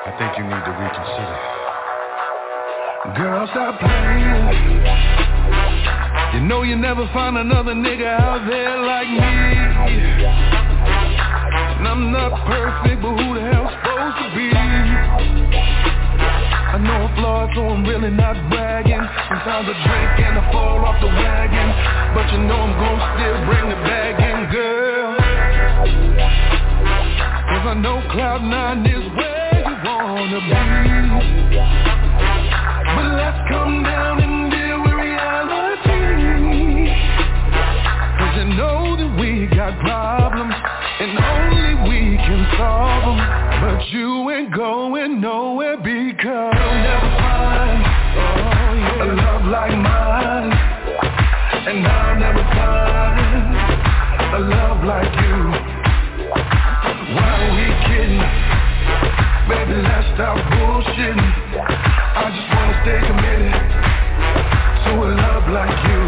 I 0.08 0.16
think 0.16 0.30
you 0.40 0.44
need 0.48 0.64
to 0.64 0.72
reconsider. 0.80 1.38
Girl, 3.20 3.44
stop 3.52 3.80
playing. 3.80 4.80
You 6.34 6.40
know 6.48 6.62
you 6.62 6.76
never 6.76 7.08
find 7.12 7.36
another 7.36 7.74
nigga 7.74 8.06
out 8.06 8.48
there 8.48 8.80
like 8.80 9.08
me. 9.08 9.20
And 11.80 11.88
I'm 11.88 12.12
not 12.12 12.32
perfect, 12.46 13.02
but 13.02 13.12
who 13.12 13.34
the 13.34 13.40
hell's 13.40 13.72
supposed 13.76 14.16
to 14.24 14.28
be? 14.36 14.50
I 16.70 16.78
know 16.78 16.92
I'm 16.92 17.14
flawed, 17.16 17.50
so 17.56 17.66
I'm 17.66 17.82
really 17.82 18.10
not 18.10 18.38
bragging. 18.48 19.02
Sometimes 19.26 19.66
I 19.66 19.74
drink 19.74 20.22
and 20.22 20.38
I 20.38 20.52
fall 20.52 20.84
off 20.86 21.00
the 21.02 21.08
wagon. 21.10 21.68
But 22.14 22.30
you 22.30 22.38
know 22.46 22.62
I'm 22.62 22.78
gonna 22.78 23.10
still 23.18 23.38
bring 23.50 23.66
the 23.74 23.80
bag 23.90 24.14
in, 24.22 24.46
girl. 24.54 25.18
Cause 27.50 27.66
I 27.66 27.74
know 27.74 27.98
cloud 28.12 28.42
nine 28.46 28.86
is 28.86 29.02
where 29.18 29.66
you 29.66 29.74
wanna 29.82 30.40
be. 30.46 31.58
But 32.94 33.06
let's 33.18 33.40
come 33.50 33.82
down 33.82 34.22
and 34.22 34.50
deal 34.54 34.78
with 34.78 34.94
reality. 34.94 36.86
Cause 38.14 38.34
you 38.38 38.46
know 38.54 38.94
that 38.94 39.10
we 39.18 39.50
got 39.50 39.74
problems 39.82 40.54
and 41.02 41.18
only 41.18 41.59
can 42.30 42.46
solve 42.56 43.02
them. 43.10 43.18
But 43.60 43.82
you 43.90 44.30
ain't 44.30 44.54
going 44.54 45.20
nowhere 45.20 45.76
because 45.76 46.54
you'll 46.54 46.82
never 46.86 47.10
find 47.18 47.82
oh, 47.82 48.78
yeah. 48.78 49.02
a 49.02 49.06
love 49.18 49.44
like 49.50 49.74
mine. 49.74 50.50
And 51.66 51.86
I'll 51.86 52.18
never 52.22 52.44
find 52.54 53.50
a 54.30 54.40
love 54.46 54.80
like 54.86 55.10
you. 55.10 55.38
Why 57.18 57.34
are 57.34 57.54
we 57.58 57.66
kidding? 57.90 58.22
Baby, 59.50 59.82
let's 59.82 60.06
stop 60.14 60.38
bullshitting. 60.54 61.26
I 62.14 62.30
just 62.30 62.48
wanna 62.54 62.78
stay 62.86 63.00
committed 63.10 63.58
to 64.86 64.90
a 65.02 65.08
love 65.18 65.46
like 65.50 65.78
you. 65.90 66.02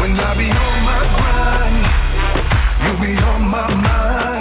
When 0.00 0.18
I 0.18 0.32
be 0.40 0.48
on 0.48 0.76
my 0.88 1.00
grind, 1.20 1.84
you 2.80 2.92
be 3.04 3.12
on 3.22 3.42
my 3.42 3.74
mind. 3.74 4.35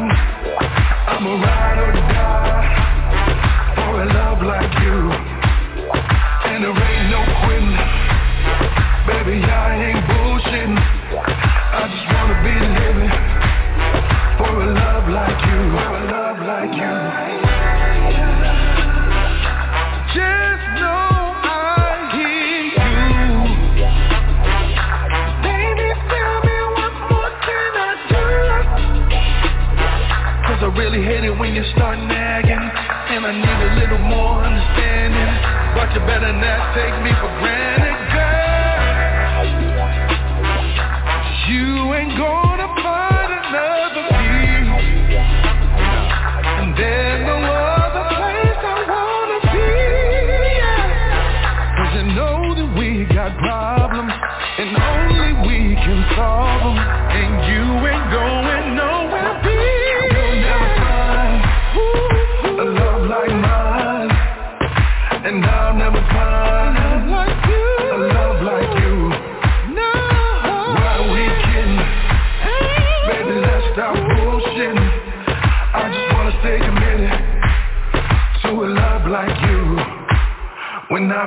You 31.56 31.64
start 31.72 31.98
nagging. 32.00 32.60
And 32.60 33.24
I 33.24 33.32
need 33.32 33.60
a 33.64 33.72
little 33.80 34.04
more 34.04 34.44
understanding. 34.44 35.32
But 35.72 35.88
you 35.96 36.04
better 36.04 36.36
not 36.36 36.76
take 36.76 36.96
me 37.00 37.16
for 37.16 37.32
granted, 37.40 37.85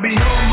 be 0.01 0.17
on 0.17 0.48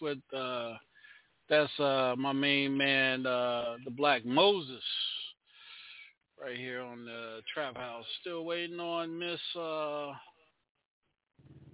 With 0.00 0.18
uh, 0.36 0.74
that's 1.48 1.80
uh, 1.80 2.14
my 2.18 2.32
main 2.32 2.76
man, 2.76 3.26
uh, 3.26 3.76
the 3.84 3.90
Black 3.90 4.24
Moses, 4.24 4.82
right 6.42 6.56
here 6.56 6.80
on 6.80 7.04
the 7.04 7.40
Trap 7.52 7.76
House. 7.76 8.04
Still 8.20 8.44
waiting 8.44 8.80
on 8.80 9.18
Miss 9.18 9.40
uh, 9.58 10.12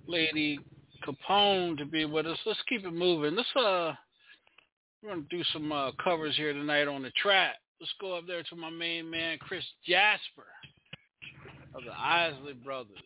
Lady 0.06 0.58
Capone 1.06 1.76
to 1.78 1.84
be 1.84 2.04
with 2.04 2.26
us. 2.26 2.38
Let's 2.44 2.58
keep 2.68 2.84
it 2.84 2.92
moving. 2.92 3.36
Let's 3.36 3.48
uh, 3.56 3.92
we're 5.02 5.10
gonna 5.10 5.22
do 5.30 5.44
some 5.52 5.70
uh, 5.70 5.92
covers 6.02 6.36
here 6.36 6.52
tonight 6.52 6.88
on 6.88 7.02
the 7.02 7.12
trap. 7.22 7.54
Let's 7.80 7.92
go 8.00 8.14
up 8.14 8.26
there 8.26 8.42
to 8.42 8.56
my 8.56 8.70
main 8.70 9.08
man, 9.08 9.38
Chris 9.38 9.64
Jasper 9.86 10.46
of 11.74 11.84
the 11.84 11.92
Isley 11.92 12.54
Brothers. 12.54 12.96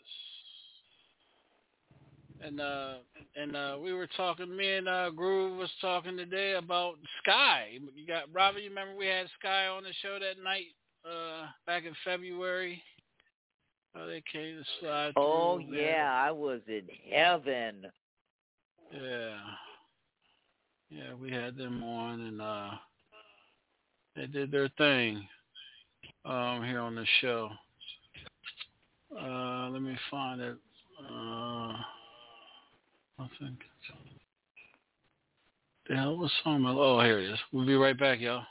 And 2.45 2.61
uh 2.61 2.95
and 3.37 3.55
uh 3.55 3.77
we 3.81 3.93
were 3.93 4.09
talking 4.17 4.55
me 4.55 4.77
and 4.77 4.89
uh 4.89 5.11
Groove 5.11 5.57
was 5.59 5.71
talking 5.81 6.17
today 6.17 6.55
about 6.55 6.95
Sky. 7.23 7.69
You 7.95 8.07
got 8.07 8.25
Robert, 8.33 8.61
you 8.61 8.69
remember 8.69 8.97
we 8.97 9.07
had 9.07 9.27
Sky 9.39 9.67
on 9.67 9.85
the 9.85 9.93
show 10.03 10.19
that 10.19 10.43
night 10.43 10.67
uh 11.05 11.47
back 11.67 11.85
in 11.85 11.95
February? 12.05 12.83
Oh 13.95 14.07
they 14.07 14.23
came 14.33 14.57
to 14.57 14.65
slide 14.81 15.13
Oh 15.17 15.59
through 15.59 15.77
there. 15.77 15.91
yeah, 15.91 16.13
I 16.13 16.33
was 16.33 16.61
in 16.67 16.89
heaven. 17.11 17.87
Yeah. 18.93 19.37
Yeah, 20.91 21.15
we 21.21 21.31
had 21.31 21.57
them 21.57 21.83
on 21.85 22.21
and 22.21 22.43
uh 22.43 22.71
they 24.17 24.27
did 24.27 24.51
their 24.51 24.69
thing 24.79 25.29
um 26.25 26.65
here 26.65 26.81
on 26.81 26.97
the 26.97 27.07
show. 27.21 27.51
Uh 29.17 29.69
let 29.71 29.81
me 29.81 29.97
find 30.11 30.41
it. 30.41 30.57
Uh 31.09 31.75
I 33.23 33.29
think 33.39 33.59
the 35.89 35.95
hell 35.95 36.17
was 36.17 36.33
song? 36.43 36.65
Oh, 36.67 37.01
here 37.03 37.21
it 37.21 37.31
is. 37.33 37.39
We'll 37.53 37.65
be 37.65 37.77
right 37.77 37.97
back, 37.97 38.19
y'all. 38.19 38.43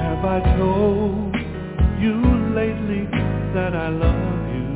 Have 0.00 0.24
I 0.24 0.40
told 0.56 1.36
you 2.00 2.20
lately 2.52 3.06
that 3.54 3.76
I 3.76 3.90
love 3.90 4.48
you? 4.54 4.74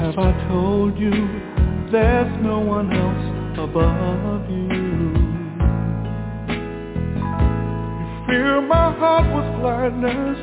Have 0.00 0.18
I 0.18 0.48
told 0.48 0.98
you 0.98 1.45
there's 1.92 2.42
no 2.42 2.60
one 2.60 2.92
else 2.92 3.58
above 3.58 4.50
you? 4.50 4.66
You 8.28 8.42
fill 8.42 8.62
my 8.62 8.92
heart 8.98 9.26
with 9.34 9.60
gladness, 9.60 10.38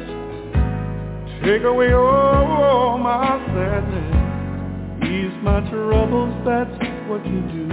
take 1.43 1.63
away 1.63 1.93
all 1.93 2.97
my 2.97 3.39
sadness, 3.53 5.09
ease 5.09 5.37
my 5.43 5.59
troubles, 5.69 6.33
that's 6.45 6.71
what 7.09 7.25
you 7.25 7.41
do. 7.51 7.69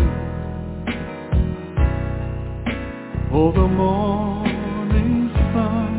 Oh, 3.32 3.52
the 3.52 3.68
morning 3.68 5.30
sun 5.52 5.90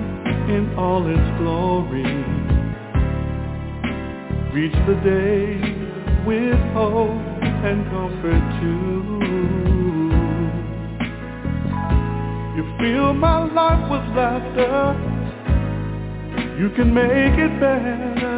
in 0.49 0.75
all 0.77 1.07
its 1.07 1.37
glory 1.39 2.41
Reach 4.53 4.73
the 4.85 4.95
day 4.95 6.25
with 6.25 6.59
hope 6.73 7.30
and 7.63 7.85
comfort 7.91 8.43
too 8.59 9.21
You 12.55 12.63
fill 12.79 13.13
my 13.13 13.45
life 13.51 13.89
with 13.89 14.15
laughter. 14.15 14.95
You 16.59 16.69
can 16.75 16.93
make 16.93 17.37
it 17.39 17.59
better. 17.59 18.37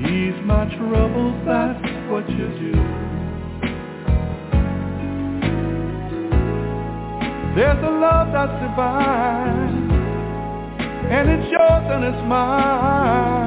Ease 0.00 0.40
my 0.44 0.64
troubles, 0.76 1.36
that's 1.46 1.82
what 2.10 2.28
you 2.30 2.48
do. 2.58 2.72
There's 7.56 7.82
a 7.84 7.90
love 7.90 8.28
that's 8.32 8.62
divine, 8.62 9.90
and 11.10 11.28
it's 11.28 11.50
yours 11.50 11.84
and 11.90 12.04
it's 12.04 12.22
mine, 12.28 13.39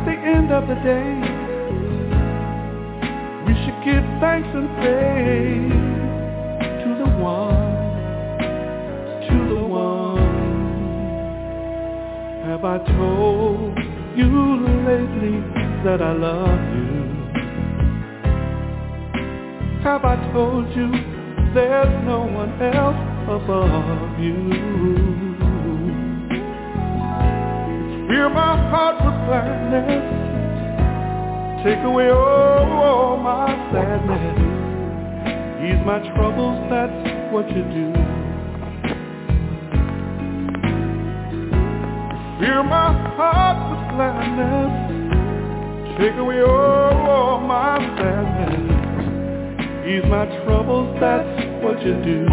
At 0.00 0.06
the 0.06 0.12
end 0.12 0.50
of 0.50 0.66
the 0.66 0.76
day, 0.76 1.12
we 3.46 3.52
should 3.60 3.84
give 3.84 4.02
thanks 4.18 4.48
and 4.54 4.68
praise 4.80 5.72
to 6.82 6.88
the 7.04 7.10
one, 7.20 7.76
to 9.28 9.36
the 9.54 9.62
one. 9.62 10.22
Have 12.46 12.64
I 12.64 12.78
told 12.96 13.76
you 14.16 14.30
lately 14.88 15.36
that 15.84 16.00
I 16.00 16.12
love 16.14 16.60
you? 16.74 16.96
Have 19.82 20.04
I 20.06 20.16
told 20.32 20.74
you 20.74 20.90
there's 21.52 22.04
no 22.06 22.20
one 22.22 22.52
else 22.62 22.96
above 23.28 24.18
you? 24.18 24.48
Fill 28.08 28.30
my 28.30 28.56
heart 28.70 28.89
gladness. 29.30 30.02
Take 31.62 31.84
away 31.84 32.10
all 32.10 33.16
my 33.16 33.46
sadness. 33.70 34.38
Ease 35.62 35.82
my 35.86 36.00
troubles, 36.14 36.58
that's 36.68 37.32
what 37.32 37.46
you 37.50 37.62
do. 37.62 37.92
Fill 42.40 42.64
my 42.64 42.90
heart 43.14 43.58
with 43.70 43.84
gladness. 43.94 44.72
Take 46.00 46.16
away 46.16 46.42
all 46.42 47.38
my 47.38 47.78
sadness. 47.98 48.66
Ease 49.86 50.06
my 50.10 50.26
troubles, 50.42 50.88
that's 50.98 51.62
what 51.62 51.80
you 51.86 51.94
do. 52.02 52.26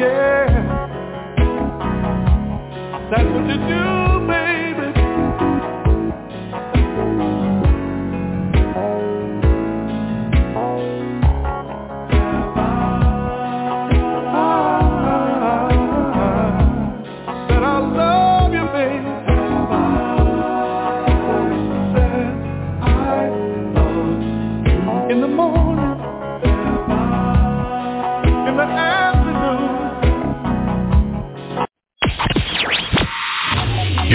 Yeah. 0.00 0.51
That's 3.12 3.28
what 3.28 3.46
you 3.46 3.58
do, 3.68 4.01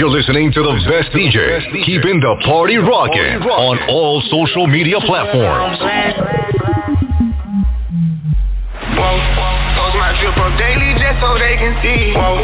You're 0.08 0.24
listening 0.24 0.48
to 0.56 0.62
the 0.64 0.72
best 0.88 1.12
DJ, 1.12 1.84
keeping 1.84 2.16
the 2.16 2.40
party 2.48 2.80
rocking 2.80 3.44
on 3.44 3.76
all 3.92 4.24
social 4.32 4.66
media 4.66 4.96
platforms. 5.04 5.76
Daily 10.56 10.96
just 10.96 11.20
so 11.20 11.36
they 11.36 11.60
can 11.60 11.76
see. 11.84 12.16
Whoa. 12.16 12.40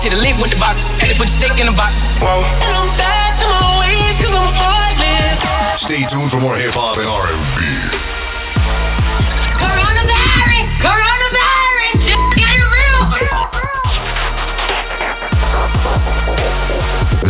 See 0.00 0.08
the 0.08 0.16
link 0.16 0.40
with 0.40 0.50
the 0.50 0.56
box, 0.56 0.80
had 0.96 1.12
to 1.12 1.16
put 1.20 1.28
the 1.28 1.36
stick 1.36 1.60
in 1.60 1.68
the 1.68 1.76
box. 1.76 1.92
Whoa. 2.16 2.40
And 2.64 2.72
I'm 2.72 2.96
back 2.96 3.44
to 3.44 3.46
my 3.46 3.76
ways 3.84 4.16
cause 4.16 4.32
I'm 4.32 4.56
heartless. 4.56 5.84
Stay 5.84 6.00
tuned 6.08 6.32
for 6.32 6.40
more 6.40 6.56
hip 6.56 6.72
hop 6.72 6.96
and 6.96 7.04
R&B. 7.04 8.15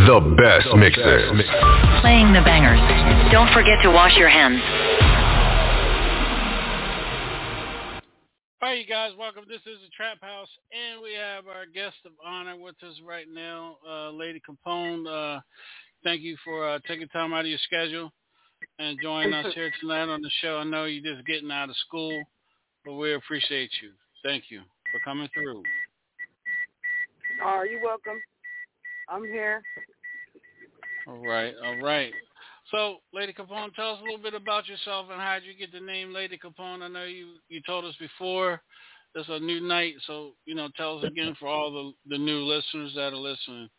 The 0.07 0.21
best 0.39 0.73
mixes. 0.77 1.03
Playing 1.99 2.31
the 2.31 2.39
bangers. 2.39 2.79
Don't 3.29 3.51
forget 3.51 3.75
to 3.83 3.89
wash 3.89 4.15
your 4.15 4.29
hands. 4.29 4.61
All 8.61 8.69
right, 8.69 8.79
you 8.79 8.87
guys, 8.87 9.11
welcome. 9.19 9.43
This 9.49 9.59
is 9.67 9.77
the 9.83 9.89
Trap 9.97 10.19
House, 10.21 10.47
and 10.71 11.01
we 11.03 11.13
have 11.13 11.47
our 11.47 11.65
guest 11.65 11.97
of 12.05 12.13
honor 12.25 12.55
with 12.55 12.75
us 12.83 12.95
right 13.05 13.25
now, 13.29 13.75
uh, 13.85 14.11
Lady 14.11 14.39
Capone. 14.39 15.05
Uh, 15.05 15.41
thank 16.05 16.21
you 16.21 16.37
for 16.41 16.69
uh, 16.69 16.79
taking 16.87 17.09
time 17.09 17.33
out 17.33 17.41
of 17.41 17.47
your 17.47 17.59
schedule 17.63 18.09
and 18.79 18.97
joining 19.03 19.33
us 19.33 19.53
here 19.55 19.73
tonight 19.81 20.07
on 20.07 20.21
the 20.21 20.31
show. 20.41 20.59
I 20.59 20.63
know 20.63 20.85
you're 20.85 21.15
just 21.15 21.27
getting 21.27 21.51
out 21.51 21.69
of 21.69 21.75
school, 21.85 22.23
but 22.85 22.93
we 22.93 23.13
appreciate 23.13 23.71
you. 23.81 23.91
Thank 24.23 24.45
you 24.51 24.61
for 24.61 25.01
coming 25.03 25.27
through. 25.33 25.63
Oh, 27.43 27.65
you're 27.69 27.83
welcome. 27.83 28.21
I'm 29.09 29.23
here. 29.23 29.61
All 31.07 31.25
right, 31.25 31.53
all 31.63 31.81
right. 31.81 32.11
So, 32.71 32.97
Lady 33.13 33.31
Capone, 33.31 33.73
tell 33.75 33.91
us 33.91 33.99
a 34.01 34.03
little 34.03 34.21
bit 34.21 34.33
about 34.33 34.67
yourself 34.67 35.07
and 35.09 35.21
how 35.21 35.35
did 35.35 35.45
you 35.45 35.53
get 35.57 35.71
the 35.71 35.79
name 35.79 36.13
Lady 36.13 36.37
Capone? 36.37 36.81
I 36.81 36.89
know 36.89 37.05
you 37.05 37.35
you 37.47 37.61
told 37.65 37.85
us 37.85 37.95
before. 37.99 38.61
It's 39.15 39.29
a 39.29 39.39
new 39.39 39.61
night, 39.61 39.95
so 40.05 40.33
you 40.45 40.53
know, 40.53 40.67
tell 40.75 40.99
us 40.99 41.05
again 41.05 41.35
for 41.39 41.47
all 41.47 41.71
the 41.71 42.15
the 42.15 42.17
new 42.17 42.39
listeners 42.39 42.91
that 42.95 43.13
are 43.13 43.15
listening 43.15 43.69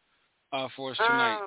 uh, 0.52 0.68
for 0.74 0.92
us 0.92 0.96
tonight. 0.96 1.34
Um, 1.34 1.46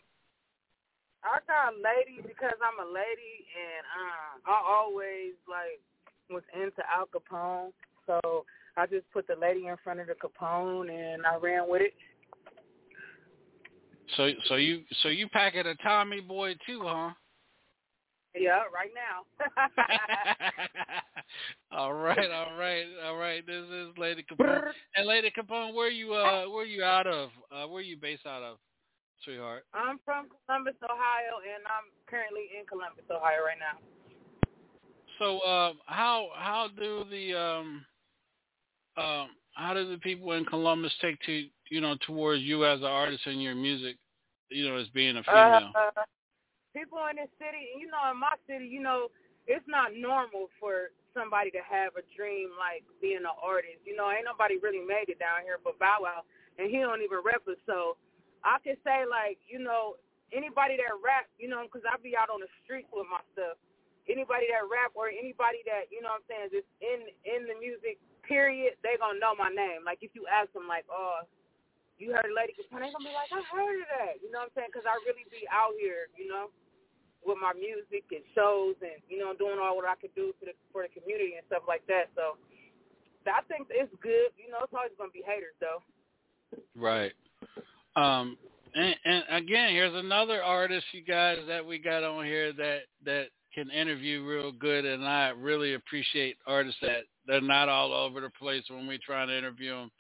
I 1.24 1.40
got 1.48 1.74
lady 1.74 2.22
because 2.22 2.58
I'm 2.62 2.88
a 2.88 2.90
lady, 2.90 3.46
and 3.52 3.84
um, 3.98 4.42
I 4.46 4.62
always 4.66 5.34
like 5.50 5.82
was 6.30 6.44
into 6.54 6.82
Al 6.88 7.08
Capone, 7.08 7.72
so 8.06 8.46
I 8.78 8.86
just 8.86 9.12
put 9.12 9.28
the 9.28 9.36
lady 9.36 9.68
in 9.68 9.76
front 9.84 10.00
of 10.00 10.08
the 10.08 10.14
Capone, 10.14 10.90
and 10.90 11.26
I 11.26 11.36
ran 11.36 11.68
with 11.68 11.82
it. 11.82 11.94
So 14.18 14.30
so 14.46 14.56
you 14.56 14.84
so 15.02 15.10
you 15.10 15.28
pack 15.30 15.56
it 15.56 15.66
a 15.66 15.76
Tommy 15.76 16.22
boy 16.22 16.56
too, 16.66 16.82
huh? 16.84 17.12
Yeah, 18.34 18.62
right 18.74 18.92
now. 18.96 19.26
all 21.78 21.94
right, 21.94 22.32
all 22.32 22.58
right, 22.58 22.86
all 23.06 23.18
right. 23.18 23.46
This 23.46 23.64
is 23.70 23.90
Lady 23.98 24.24
Capone. 24.24 24.72
And 24.96 25.06
Lady 25.06 25.32
Capone, 25.38 25.74
where 25.74 25.90
you 25.90 26.14
uh 26.14 26.46
where 26.46 26.66
you 26.66 26.84
out 26.84 27.08
of? 27.08 27.30
Uh 27.52 27.68
where 27.68 27.82
you 27.82 27.98
based 27.98 28.26
out 28.26 28.42
of, 28.42 28.58
sweetheart? 29.26 29.66
I'm 29.74 30.00
from 30.06 30.28
Columbus, 30.46 30.76
Ohio, 30.84 31.40
and 31.44 31.64
I'm 31.66 31.92
currently 32.08 32.48
in 32.58 32.66
Columbus, 32.68 33.04
Ohio 33.12 33.44
right 33.44 33.58
now. 33.60 33.80
So 35.20 35.40
uh 35.40 35.74
how 35.86 36.30
how 36.36 36.70
do 36.78 37.04
the 37.12 37.38
um 37.38 37.86
um 38.98 39.28
how 39.56 39.74
do 39.74 39.90
the 39.90 39.98
people 39.98 40.32
in 40.34 40.46
Columbus 40.46 40.94
take 41.02 41.20
to 41.26 41.48
you 41.70 41.82
know 41.82 41.98
towards 42.08 42.44
you 42.44 42.66
as 42.66 42.80
an 42.80 42.86
artist 42.86 43.26
and 43.26 43.42
your 43.42 43.56
music, 43.56 43.98
you 44.52 44.68
know, 44.68 44.78
as 44.78 44.88
being 44.90 45.18
a 45.18 45.24
female? 45.24 45.72
Uh, 45.74 46.04
people 46.76 47.00
in 47.10 47.16
this 47.16 47.32
city, 47.40 47.72
you 47.80 47.88
know, 47.88 48.04
in 48.12 48.20
my 48.20 48.36
city, 48.48 48.68
you 48.68 48.84
know, 48.84 49.08
it's 49.48 49.66
not 49.68 49.96
normal 49.96 50.52
for 50.60 50.92
somebody 51.12 51.52
to 51.52 51.64
have 51.64 51.96
a 52.00 52.04
dream 52.16 52.52
like 52.56 52.84
being 53.00 53.24
an 53.24 53.36
artist. 53.40 53.84
You 53.84 53.96
know, 53.96 54.12
ain't 54.12 54.28
nobody 54.28 54.60
really 54.60 54.84
made 54.84 55.12
it 55.12 55.20
down 55.20 55.44
here 55.44 55.60
but 55.60 55.80
Bow 55.80 56.04
Wow, 56.04 56.24
and 56.60 56.72
he 56.72 56.80
don't 56.84 57.04
even 57.04 57.24
rap 57.24 57.44
it. 57.48 57.60
So 57.66 57.98
I 58.44 58.60
can 58.64 58.78
say 58.84 59.04
like, 59.08 59.40
you 59.48 59.60
know, 59.60 60.00
anybody 60.32 60.80
that 60.80 60.96
rap, 61.04 61.28
you 61.36 61.52
know, 61.52 61.68
because 61.68 61.84
I 61.88 62.00
be 62.00 62.16
out 62.16 62.32
on 62.32 62.40
the 62.40 62.52
streets 62.64 62.88
with 62.92 63.08
my 63.12 63.24
stuff. 63.36 63.60
Anybody 64.10 64.50
that 64.50 64.66
rap 64.66 64.98
or 64.98 65.14
anybody 65.14 65.62
that 65.70 65.88
you 65.94 66.02
know 66.02 66.18
what 66.18 66.26
I'm 66.26 66.28
saying 66.28 66.50
just 66.50 66.70
in 66.82 67.06
in 67.22 67.46
the 67.46 67.56
music 67.60 68.02
period, 68.26 68.80
they 68.82 68.98
gonna 68.98 69.22
know 69.22 69.38
my 69.38 69.54
name. 69.54 69.86
Like 69.86 70.02
if 70.02 70.18
you 70.18 70.26
ask 70.26 70.50
them 70.58 70.66
like, 70.66 70.90
oh, 70.90 71.22
you 72.02 72.12
heard 72.12 72.26
a 72.26 72.34
Lady 72.34 72.58
they 72.58 72.66
gonna 72.68 73.06
be 73.06 73.14
like, 73.14 73.30
I 73.30 73.46
heard 73.54 73.78
of 73.78 73.90
that. 73.94 74.18
You 74.20 74.34
know 74.34 74.42
what 74.42 74.52
I'm 74.52 74.56
saying? 74.58 74.74
Because 74.74 74.90
I 74.90 74.98
really 75.06 75.24
be 75.30 75.46
out 75.54 75.78
here, 75.78 76.10
you 76.18 76.26
know, 76.26 76.50
with 77.22 77.38
my 77.38 77.54
music 77.54 78.10
and 78.10 78.26
shows 78.34 78.74
and 78.82 78.98
you 79.06 79.22
know 79.22 79.38
doing 79.38 79.62
all 79.62 79.78
what 79.78 79.86
I 79.86 79.94
could 79.96 80.14
do 80.18 80.34
for 80.42 80.50
the 80.50 80.56
for 80.74 80.82
the 80.82 80.92
community 80.92 81.38
and 81.38 81.46
stuff 81.46 81.64
like 81.70 81.86
that. 81.86 82.10
So 82.18 82.42
I 83.30 83.46
think 83.46 83.70
it's 83.70 83.94
good. 84.02 84.34
You 84.42 84.50
know, 84.50 84.66
it's 84.66 84.74
always 84.74 84.98
gonna 84.98 85.14
be 85.14 85.22
haters 85.22 85.54
though. 85.62 85.86
Right. 86.74 87.14
Um 87.96 88.38
and, 88.74 88.96
and 89.06 89.24
again, 89.30 89.72
here's 89.72 89.94
another 89.94 90.42
artist 90.42 90.86
you 90.94 91.04
guys 91.04 91.38
that 91.48 91.66
we 91.66 91.78
got 91.78 92.04
on 92.04 92.26
here 92.26 92.54
that 92.54 92.90
that 93.06 93.28
can 93.54 93.70
interview 93.70 94.24
real 94.24 94.52
good, 94.52 94.86
and 94.86 95.06
I 95.06 95.30
really 95.30 95.74
appreciate 95.74 96.38
artists 96.48 96.80
that 96.82 97.04
they're 97.28 97.42
not 97.42 97.70
all 97.70 97.94
over 97.94 98.22
the 98.22 98.30
place 98.30 98.64
when 98.70 98.88
we 98.88 98.98
try 98.98 99.26
to 99.26 99.38
interview 99.38 99.76
them. 99.76 99.92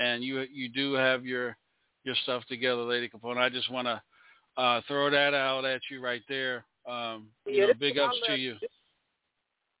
And 0.00 0.24
you 0.24 0.40
you 0.50 0.68
do 0.68 0.94
have 0.94 1.24
your 1.26 1.56
your 2.04 2.16
stuff 2.24 2.42
together, 2.48 2.82
Lady 2.82 3.08
Capone. 3.08 3.36
I 3.36 3.50
just 3.50 3.70
want 3.70 3.86
to 3.86 4.00
uh, 4.56 4.80
throw 4.88 5.10
that 5.10 5.34
out 5.34 5.64
at 5.64 5.82
you 5.90 6.00
right 6.00 6.22
there. 6.26 6.64
Um, 6.88 7.28
Yeah, 7.44 7.66
know, 7.66 7.74
big 7.78 7.98
ups 7.98 8.16
to 8.26 8.34
you. 8.34 8.56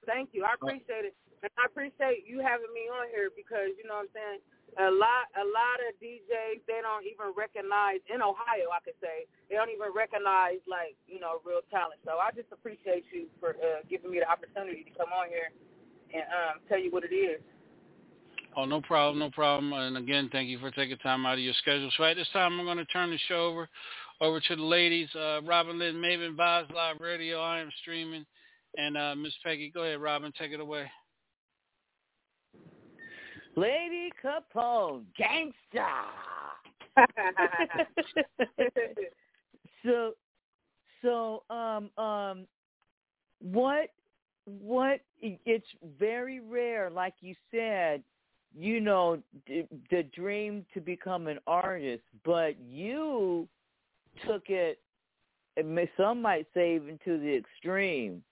Thank 0.04 0.30
you. 0.32 0.44
I 0.44 0.54
appreciate 0.60 1.08
it. 1.08 1.16
And 1.40 1.48
I 1.56 1.64
appreciate 1.64 2.28
you 2.28 2.44
having 2.44 2.68
me 2.76 2.92
on 2.92 3.08
here 3.08 3.32
because 3.32 3.72
you 3.80 3.88
know 3.88 4.04
what 4.04 4.12
I'm 4.12 4.14
saying. 4.14 4.40
A 4.78 4.86
lot, 4.86 5.26
a 5.34 5.42
lot 5.42 5.82
of 5.82 5.98
DJs 5.98 6.62
they 6.68 6.78
don't 6.78 7.02
even 7.02 7.34
recognize 7.34 7.98
in 8.06 8.22
Ohio. 8.22 8.70
I 8.70 8.78
could 8.84 8.94
say 9.02 9.26
they 9.48 9.58
don't 9.58 9.72
even 9.72 9.90
recognize 9.90 10.62
like 10.68 11.00
you 11.08 11.18
know 11.18 11.40
real 11.42 11.64
talent. 11.72 11.98
So 12.04 12.20
I 12.20 12.30
just 12.36 12.52
appreciate 12.52 13.08
you 13.10 13.26
for 13.40 13.56
uh, 13.56 13.82
giving 13.88 14.12
me 14.12 14.20
the 14.20 14.28
opportunity 14.28 14.84
to 14.84 14.92
come 14.94 15.10
on 15.10 15.32
here 15.32 15.50
and 16.12 16.22
um, 16.28 16.54
tell 16.68 16.78
you 16.78 16.92
what 16.92 17.02
it 17.02 17.10
is. 17.10 17.40
Oh, 18.56 18.64
no 18.64 18.80
problem, 18.80 19.18
no 19.20 19.30
problem. 19.30 19.72
And 19.72 19.96
again, 19.96 20.28
thank 20.32 20.48
you 20.48 20.58
for 20.58 20.70
taking 20.70 20.96
time 20.98 21.24
out 21.24 21.34
of 21.34 21.40
your 21.40 21.54
schedule. 21.54 21.90
So 21.96 22.04
at 22.04 22.16
this 22.16 22.28
time, 22.32 22.58
I'm 22.58 22.66
going 22.66 22.78
to 22.78 22.84
turn 22.86 23.10
the 23.10 23.18
show 23.28 23.46
over 23.46 23.68
over 24.20 24.40
to 24.40 24.56
the 24.56 24.62
ladies. 24.62 25.08
Uh, 25.14 25.40
Robin 25.42 25.78
Lynn 25.78 25.96
Mabin, 25.96 26.36
Vibes 26.36 26.72
Live 26.72 27.00
Radio. 27.00 27.40
I 27.40 27.60
am 27.60 27.70
streaming. 27.80 28.26
And 28.76 28.96
uh, 28.96 29.14
Miss 29.16 29.32
Peggy, 29.44 29.70
go 29.72 29.82
ahead, 29.82 30.00
Robin, 30.00 30.32
take 30.38 30.52
it 30.52 30.60
away. 30.60 30.90
Lady 33.56 34.10
Capone, 34.22 35.02
gangsta. 35.18 35.88
so, 39.84 40.12
so, 41.02 41.42
um, 41.50 41.90
um, 41.98 42.46
what, 43.40 43.90
what? 44.44 45.00
It's 45.20 45.66
very 45.98 46.40
rare, 46.40 46.90
like 46.90 47.14
you 47.20 47.34
said. 47.50 48.02
You 48.56 48.80
know, 48.80 49.22
the, 49.46 50.02
dream 50.14 50.66
to 50.74 50.80
become 50.80 51.28
an 51.28 51.38
artist, 51.46 52.02
but 52.24 52.58
you 52.60 53.48
took 54.26 54.48
it. 54.48 54.80
Some 55.96 56.22
might 56.22 56.46
say 56.54 56.74
even 56.76 56.98
to 57.04 57.18
the 57.18 57.36
extreme 57.36 58.22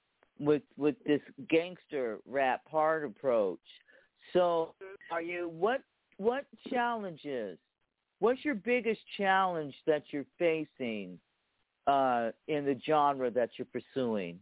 with 0.41 0.63
with 0.77 0.97
this 1.07 1.21
gangster 1.49 2.19
rap 2.27 2.63
hard 2.71 3.05
approach. 3.05 3.59
So, 4.33 4.75
are 5.11 5.23
you 5.23 5.49
what 5.49 5.83
what 6.17 6.47
challenges? 6.69 7.59
What's 8.21 8.45
your 8.45 8.57
biggest 8.57 9.01
challenge 9.17 9.75
that 9.87 10.03
you're 10.11 10.27
facing 10.39 11.19
uh, 11.87 12.31
in 12.49 12.65
the 12.65 12.79
genre 12.85 13.31
that 13.31 13.51
you're 13.57 13.69
pursuing? 13.73 14.41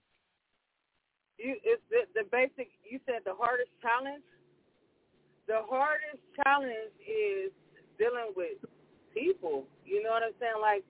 You, 1.39 1.57
it's 1.63 1.83
the, 1.91 2.23
the 2.23 2.29
basic. 2.33 2.71
You 2.91 2.99
said 3.05 3.21
the 3.25 3.35
hardest 3.39 3.71
challenge. 3.83 4.25
The 5.47 5.63
hardest 5.71 6.23
challenge 6.43 6.95
is 7.01 7.55
dealing 7.99 8.35
with 8.35 8.59
people. 9.15 9.65
You 9.87 10.03
know 10.03 10.11
what 10.11 10.27
I'm 10.27 10.37
saying? 10.43 10.61
Like, 10.61 10.83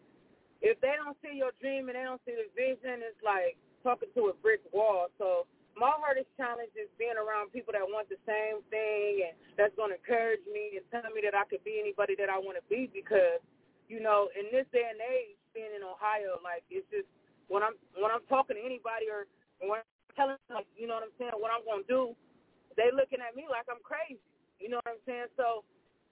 if 0.64 0.80
they 0.80 0.96
don't 0.96 1.16
see 1.20 1.36
your 1.36 1.52
dream 1.60 1.92
and 1.92 1.96
they 1.96 2.04
don't 2.04 2.20
see 2.24 2.34
the 2.34 2.48
vision, 2.56 3.04
it's 3.04 3.20
like 3.20 3.60
talking 3.84 4.08
to 4.16 4.32
a 4.32 4.34
brick 4.40 4.64
wall. 4.72 5.12
So 5.20 5.44
my 5.76 5.92
hardest 5.92 6.32
challenge 6.40 6.72
is 6.72 6.88
being 6.96 7.20
around 7.20 7.52
people 7.52 7.76
that 7.76 7.84
want 7.84 8.08
the 8.08 8.16
same 8.24 8.64
thing 8.72 9.28
and 9.28 9.36
that's 9.60 9.76
going 9.76 9.92
to 9.92 10.00
encourage 10.00 10.40
me 10.48 10.80
and 10.80 10.84
tell 10.88 11.04
me 11.12 11.20
that 11.20 11.36
I 11.36 11.44
could 11.44 11.60
be 11.62 11.76
anybody 11.76 12.16
that 12.16 12.32
I 12.32 12.40
want 12.40 12.56
to 12.56 12.64
be 12.72 12.88
because, 12.88 13.44
you 13.92 14.00
know, 14.00 14.32
in 14.32 14.48
this 14.48 14.64
day 14.72 14.88
and 14.88 14.98
age, 14.98 15.36
being 15.52 15.72
in 15.76 15.84
Ohio, 15.84 16.40
like 16.40 16.64
it's 16.72 16.84
just 16.88 17.08
when 17.48 17.64
I'm 17.64 17.76
when 17.96 18.12
I'm 18.12 18.24
talking 18.28 18.56
to 18.56 18.64
anybody 18.64 19.08
or 19.08 19.28
when 19.64 19.80
I'm 19.84 19.88
telling 20.16 20.36
them, 20.48 20.64
like, 20.64 20.68
you 20.76 20.88
know 20.88 21.00
what 21.00 21.08
I'm 21.08 21.16
saying, 21.20 21.36
what 21.36 21.52
I'm 21.52 21.64
going 21.64 21.84
to 21.84 21.88
do, 21.88 22.02
they 22.76 22.92
looking 22.92 23.24
at 23.24 23.32
me 23.36 23.48
like 23.48 23.68
I'm 23.68 23.80
crazy. 23.80 24.20
You 24.58 24.70
know 24.70 24.76
what 24.76 24.88
I'm 24.88 25.02
saying? 25.06 25.26
So 25.36 25.64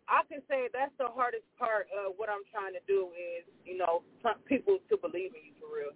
I 0.08 0.22
can 0.28 0.40
say 0.48 0.68
that's 0.72 0.92
the 0.98 1.08
hardest 1.08 1.44
part 1.58 1.86
of 1.92 2.14
what 2.16 2.28
I'm 2.28 2.42
trying 2.52 2.74
to 2.74 2.80
do 2.86 3.08
is, 3.16 3.44
you 3.64 3.78
know, 3.78 4.02
people 4.46 4.78
to 4.90 4.96
believe 4.96 5.30
in 5.34 5.44
you 5.44 5.52
for 5.60 5.76
real. 5.76 5.92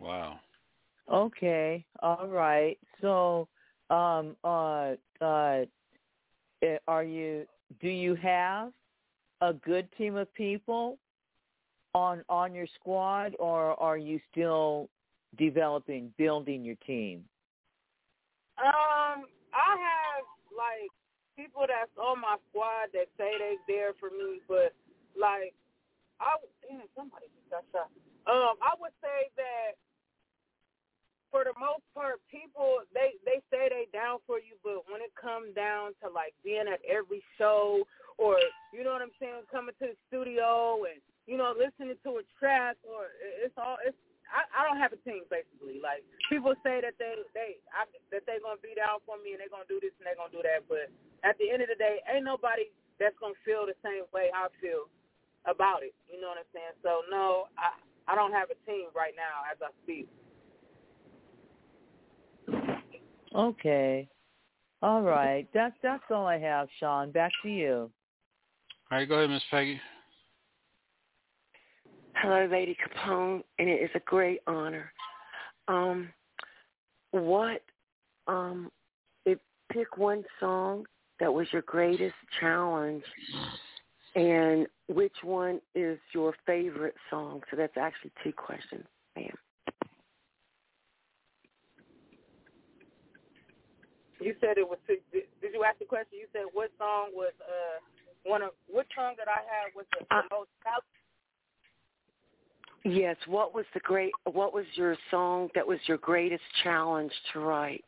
Wow. 0.00 0.40
Okay. 1.10 1.84
All 2.02 2.26
right. 2.26 2.78
So, 3.00 3.48
um, 3.90 4.36
uh, 4.42 4.94
uh, 5.20 5.64
eh, 6.62 6.78
are 6.88 7.04
you? 7.04 7.46
Do 7.80 7.88
you 7.88 8.14
have 8.16 8.72
a 9.40 9.52
good 9.52 9.88
team 9.96 10.16
of 10.16 10.32
people 10.34 10.98
on 11.94 12.24
on 12.28 12.54
your 12.54 12.66
squad, 12.80 13.34
or 13.38 13.80
are 13.80 13.98
you 13.98 14.20
still 14.30 14.88
developing, 15.38 16.12
building 16.16 16.64
your 16.64 16.76
team? 16.86 17.24
Um, 18.60 19.28
I 19.52 19.70
have 19.76 20.24
like 20.52 20.92
people 21.36 21.64
that's 21.64 21.92
on 21.96 22.20
my 22.20 22.36
squad 22.50 22.92
that 22.92 23.08
say 23.16 23.32
they 23.40 23.56
there 23.68 23.92
for 23.96 24.10
me, 24.12 24.40
but 24.48 24.76
like 25.16 25.56
I 26.20 26.36
damn 26.64 26.86
somebody 26.96 27.28
just 27.32 27.48
got 27.48 27.64
shot. 27.72 27.88
Um, 28.28 28.54
I 28.62 28.76
would 28.78 28.94
say 29.02 29.32
that 29.36 29.74
for 31.32 31.48
the 31.48 31.56
most 31.56 31.82
part, 31.96 32.20
people 32.28 32.84
they 32.92 33.16
they 33.24 33.40
say 33.48 33.72
they 33.72 33.88
down 33.90 34.20
for 34.28 34.36
you, 34.36 34.54
but 34.60 34.84
when 34.92 35.00
it 35.00 35.12
comes 35.16 35.56
down 35.56 35.96
to 36.04 36.12
like 36.12 36.36
being 36.44 36.68
at 36.68 36.84
every 36.84 37.24
show 37.40 37.82
or 38.18 38.36
you 38.70 38.84
know 38.84 38.92
what 38.92 39.02
I'm 39.02 39.16
saying, 39.18 39.48
coming 39.50 39.74
to 39.80 39.96
the 39.96 39.98
studio 40.06 40.84
and 40.84 41.00
you 41.26 41.40
know 41.40 41.56
listening 41.56 41.96
to 42.04 42.20
a 42.20 42.24
track 42.38 42.76
or 42.84 43.08
it's 43.40 43.56
all 43.56 43.80
it's 43.80 43.96
I, 44.32 44.48
I 44.48 44.60
don't 44.64 44.80
have 44.80 44.96
a 44.96 45.00
team 45.04 45.28
basically. 45.28 45.78
Like 45.78 46.02
people 46.32 46.56
say 46.64 46.80
that 46.80 46.96
they 46.96 47.20
they 47.36 47.60
I, 47.70 47.84
that 48.10 48.24
they're 48.24 48.40
gonna 48.40 48.60
be 48.64 48.72
down 48.72 49.04
for 49.04 49.20
me 49.20 49.36
and 49.36 49.40
they're 49.44 49.52
gonna 49.52 49.68
do 49.68 49.78
this 49.78 49.92
and 50.00 50.08
they're 50.08 50.18
gonna 50.18 50.32
do 50.32 50.42
that, 50.42 50.64
but 50.66 50.88
at 51.22 51.36
the 51.38 51.52
end 51.52 51.62
of 51.62 51.68
the 51.68 51.78
day, 51.78 52.00
ain't 52.08 52.24
nobody 52.24 52.72
that's 52.96 53.16
gonna 53.20 53.38
feel 53.44 53.68
the 53.68 53.76
same 53.84 54.08
way 54.10 54.32
I 54.32 54.48
feel 54.58 54.88
about 55.44 55.84
it. 55.84 55.94
You 56.08 56.18
know 56.18 56.32
what 56.32 56.40
I'm 56.40 56.50
saying? 56.56 56.74
So 56.80 57.04
no, 57.12 57.52
I 57.60 57.76
I 58.08 58.16
don't 58.16 58.32
have 58.32 58.48
a 58.48 58.58
team 58.64 58.88
right 58.96 59.14
now 59.14 59.44
as 59.46 59.60
I 59.60 59.70
speak. 59.84 60.08
Okay. 63.34 64.08
All 64.82 65.02
right. 65.02 65.46
That's 65.54 65.74
that's 65.82 66.02
all 66.10 66.26
I 66.26 66.38
have, 66.38 66.68
Sean. 66.80 67.12
Back 67.12 67.32
to 67.42 67.48
you. 67.48 67.90
All 68.90 68.98
right, 68.98 69.08
go 69.08 69.14
ahead, 69.16 69.30
Miss 69.30 69.42
Peggy. 69.50 69.80
Hello, 72.22 72.46
Lady 72.48 72.76
Capone, 72.76 73.42
and 73.58 73.68
it 73.68 73.82
is 73.82 73.90
a 73.96 74.00
great 74.06 74.42
honor. 74.46 74.92
Um, 75.66 76.08
what 77.10 77.62
um, 78.28 78.70
if 79.26 79.40
pick 79.72 79.98
one 79.98 80.22
song 80.38 80.86
that 81.18 81.34
was 81.34 81.48
your 81.52 81.62
greatest 81.62 82.14
challenge, 82.38 83.02
and 84.14 84.68
which 84.86 85.16
one 85.24 85.60
is 85.74 85.98
your 86.14 86.32
favorite 86.46 86.94
song? 87.10 87.42
So 87.50 87.56
that's 87.56 87.76
actually 87.76 88.12
two 88.22 88.32
questions, 88.32 88.84
ma'am. 89.16 89.34
You 94.20 94.36
said 94.40 94.58
it 94.58 94.68
was. 94.68 94.78
Did, 94.86 95.00
did 95.10 95.52
you 95.52 95.64
ask 95.64 95.76
the 95.80 95.86
question? 95.86 96.18
You 96.20 96.28
said 96.32 96.42
what 96.52 96.70
song 96.78 97.08
was 97.14 97.32
uh 97.40 97.82
one 98.22 98.42
of 98.42 98.50
what 98.68 98.86
song 98.94 99.14
that 99.18 99.26
I 99.26 99.42
had 99.42 99.74
was 99.74 99.86
the, 99.90 100.06
the 100.08 100.14
Uh, 100.14 100.22
most? 100.30 100.50
Yes. 102.84 103.16
What 103.26 103.54
was 103.54 103.64
the 103.74 103.80
great? 103.80 104.12
What 104.24 104.52
was 104.52 104.64
your 104.74 104.96
song 105.10 105.48
that 105.54 105.66
was 105.66 105.78
your 105.86 105.98
greatest 105.98 106.42
challenge 106.64 107.12
to 107.32 107.40
write? 107.40 107.84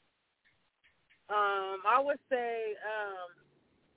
Um, 1.30 1.80
I 1.88 1.98
would 1.98 2.20
say 2.30 2.76
um, 2.84 3.32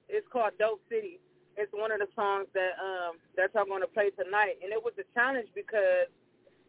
it's 0.09 0.25
called 0.31 0.53
Dope 0.57 0.81
City. 0.89 1.19
It's 1.57 1.71
one 1.73 1.91
of 1.91 1.99
the 1.99 2.07
songs 2.15 2.47
that 2.53 2.77
um 2.81 3.17
that 3.35 3.49
I'm 3.57 3.67
going 3.67 3.81
to 3.81 3.89
play 3.89 4.09
tonight, 4.13 4.57
and 4.61 4.73
it 4.73 4.81
was 4.81 4.93
a 4.97 5.05
challenge 5.13 5.49
because 5.53 6.09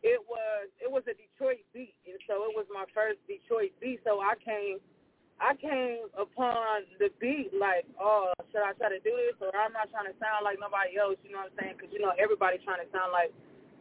it 0.02 0.20
was 0.28 0.68
it 0.80 0.90
was 0.90 1.04
a 1.08 1.14
Detroit 1.16 1.64
beat, 1.72 1.96
and 2.04 2.18
so 2.28 2.44
it 2.48 2.52
was 2.52 2.66
my 2.72 2.84
first 2.92 3.20
Detroit 3.28 3.72
beat. 3.80 4.00
So 4.04 4.20
I 4.20 4.36
came 4.40 4.80
I 5.40 5.54
came 5.54 6.10
upon 6.18 6.88
the 6.98 7.14
beat 7.22 7.54
like, 7.54 7.86
oh, 8.00 8.34
should 8.50 8.64
I 8.64 8.74
try 8.74 8.90
to 8.90 9.00
do 9.00 9.14
this 9.14 9.38
or 9.38 9.54
I'm 9.54 9.72
not 9.72 9.86
trying 9.94 10.10
to 10.10 10.16
sound 10.18 10.42
like 10.42 10.58
nobody 10.58 10.98
else? 10.98 11.20
You 11.22 11.32
know 11.32 11.46
what 11.46 11.54
I'm 11.54 11.58
saying? 11.62 11.74
Because 11.78 11.94
you 11.94 12.02
know 12.02 12.12
everybody 12.18 12.58
trying 12.64 12.82
to 12.82 12.90
sound 12.90 13.14
like 13.14 13.30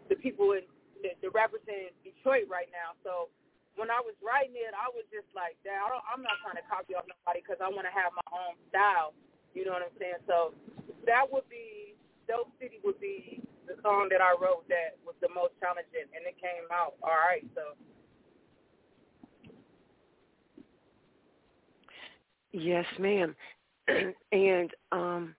the 0.10 0.18
people 0.18 0.58
in 0.58 0.66
the, 1.04 1.14
the 1.22 1.30
rappers 1.30 1.64
in 1.68 1.94
Detroit 2.02 2.50
right 2.50 2.72
now. 2.74 2.98
So 3.06 3.30
when 3.78 3.94
I 3.94 4.02
was 4.02 4.18
writing 4.20 4.58
it, 4.58 4.74
I 4.74 4.90
was 4.90 5.06
just 5.14 5.30
like, 5.38 5.60
that. 5.64 5.78
I 5.78 5.88
don't, 5.88 6.06
I'm 6.10 6.24
not 6.26 6.42
trying 6.42 6.58
to 6.58 6.66
copy 6.66 6.98
off 6.98 7.06
nobody 7.06 7.46
because 7.46 7.62
I 7.62 7.70
want 7.70 7.86
to 7.86 7.94
have 7.94 8.12
my 8.16 8.28
own 8.34 8.58
style. 8.74 9.14
You 9.54 9.66
know 9.66 9.78
what 9.78 9.86
I'm 9.86 9.96
saying? 10.02 10.22
So 10.26 10.58
that 11.06 11.26
would 11.30 11.46
be 11.48 11.96
Dope 12.26 12.52
City 12.60 12.82
would 12.84 13.00
be 13.00 13.42
the 13.70 13.78
song 13.86 14.10
that 14.12 14.20
I 14.20 14.34
wrote 14.36 14.68
that 14.68 14.98
was 15.06 15.16
the 15.22 15.30
most 15.32 15.56
challenging, 15.62 16.08
and 16.16 16.24
it 16.26 16.36
came 16.40 16.68
out 16.72 16.96
all 17.04 17.16
right. 17.16 17.46
So 17.56 17.78
Yes, 22.52 22.86
ma'am. 23.00 23.36
and 24.32 24.72
um, 24.92 25.36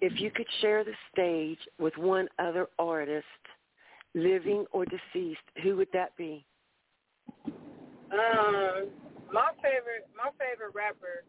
if 0.00 0.20
you 0.20 0.30
could 0.30 0.46
share 0.60 0.84
the 0.84 0.94
stage 1.12 1.58
with 1.78 1.96
one 1.96 2.28
other 2.38 2.68
artist, 2.78 3.26
living 4.14 4.64
or 4.72 4.84
deceased, 4.84 5.44
who 5.62 5.76
would 5.76 5.88
that 5.92 6.16
be? 6.16 6.44
Um, 7.46 8.90
my 9.32 9.54
favorite, 9.62 10.08
my 10.16 10.30
favorite 10.34 10.74
rapper. 10.74 11.22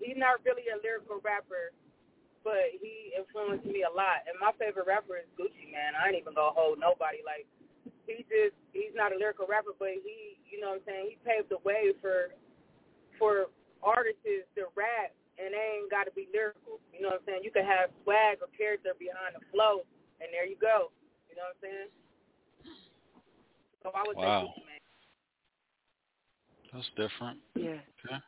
He's 0.00 0.18
not 0.18 0.42
really 0.44 0.66
a 0.74 0.80
lyrical 0.82 1.22
rapper, 1.22 1.70
but 2.42 2.74
he 2.82 3.14
influenced 3.14 3.64
me 3.64 3.86
a 3.86 3.92
lot. 3.92 4.26
And 4.26 4.34
my 4.40 4.50
favorite 4.58 4.90
rapper 4.90 5.22
is 5.22 5.28
Gucci 5.38 5.70
Mane. 5.70 5.94
I 5.94 6.10
ain't 6.10 6.18
even 6.18 6.34
gonna 6.34 6.56
hold 6.56 6.82
nobody. 6.82 7.22
Like 7.22 7.46
he 8.08 8.26
just, 8.26 8.58
he's 8.74 8.92
not 8.92 9.14
a 9.14 9.16
lyrical 9.16 9.46
rapper, 9.46 9.72
but 9.78 9.94
he, 10.02 10.40
you 10.50 10.60
know 10.60 10.74
what 10.74 10.82
I'm 10.82 10.88
saying. 10.88 11.14
He 11.14 11.16
paved 11.22 11.48
the 11.48 11.62
way 11.62 11.94
for, 12.02 12.34
for 13.16 13.54
artists 13.84 14.24
to 14.24 14.66
rap, 14.74 15.14
and 15.38 15.52
they 15.52 15.80
ain't 15.80 15.90
got 15.90 16.04
to 16.04 16.12
be 16.12 16.28
lyrical. 16.32 16.80
You 16.92 17.02
know 17.02 17.08
what 17.14 17.22
I'm 17.22 17.26
saying. 17.26 17.40
You 17.42 17.50
can 17.50 17.66
have 17.66 17.90
swag 18.02 18.38
or 18.40 18.48
character 18.56 18.94
behind 18.98 19.34
the 19.34 19.44
flow, 19.50 19.82
and 20.20 20.28
there 20.32 20.46
you 20.46 20.56
go. 20.56 20.90
You 21.28 21.36
know 21.36 21.50
what 21.50 21.58
I'm 21.58 21.62
saying. 21.62 21.90
So 23.82 23.90
I 23.94 24.02
would 24.06 24.16
Wow. 24.16 24.54
say 24.54 24.62
Gucci 24.62 24.66
Mane. 24.66 24.80
That's 26.72 26.90
different. 26.96 27.38
Yeah. 27.54 27.80
Okay. 28.04 28.18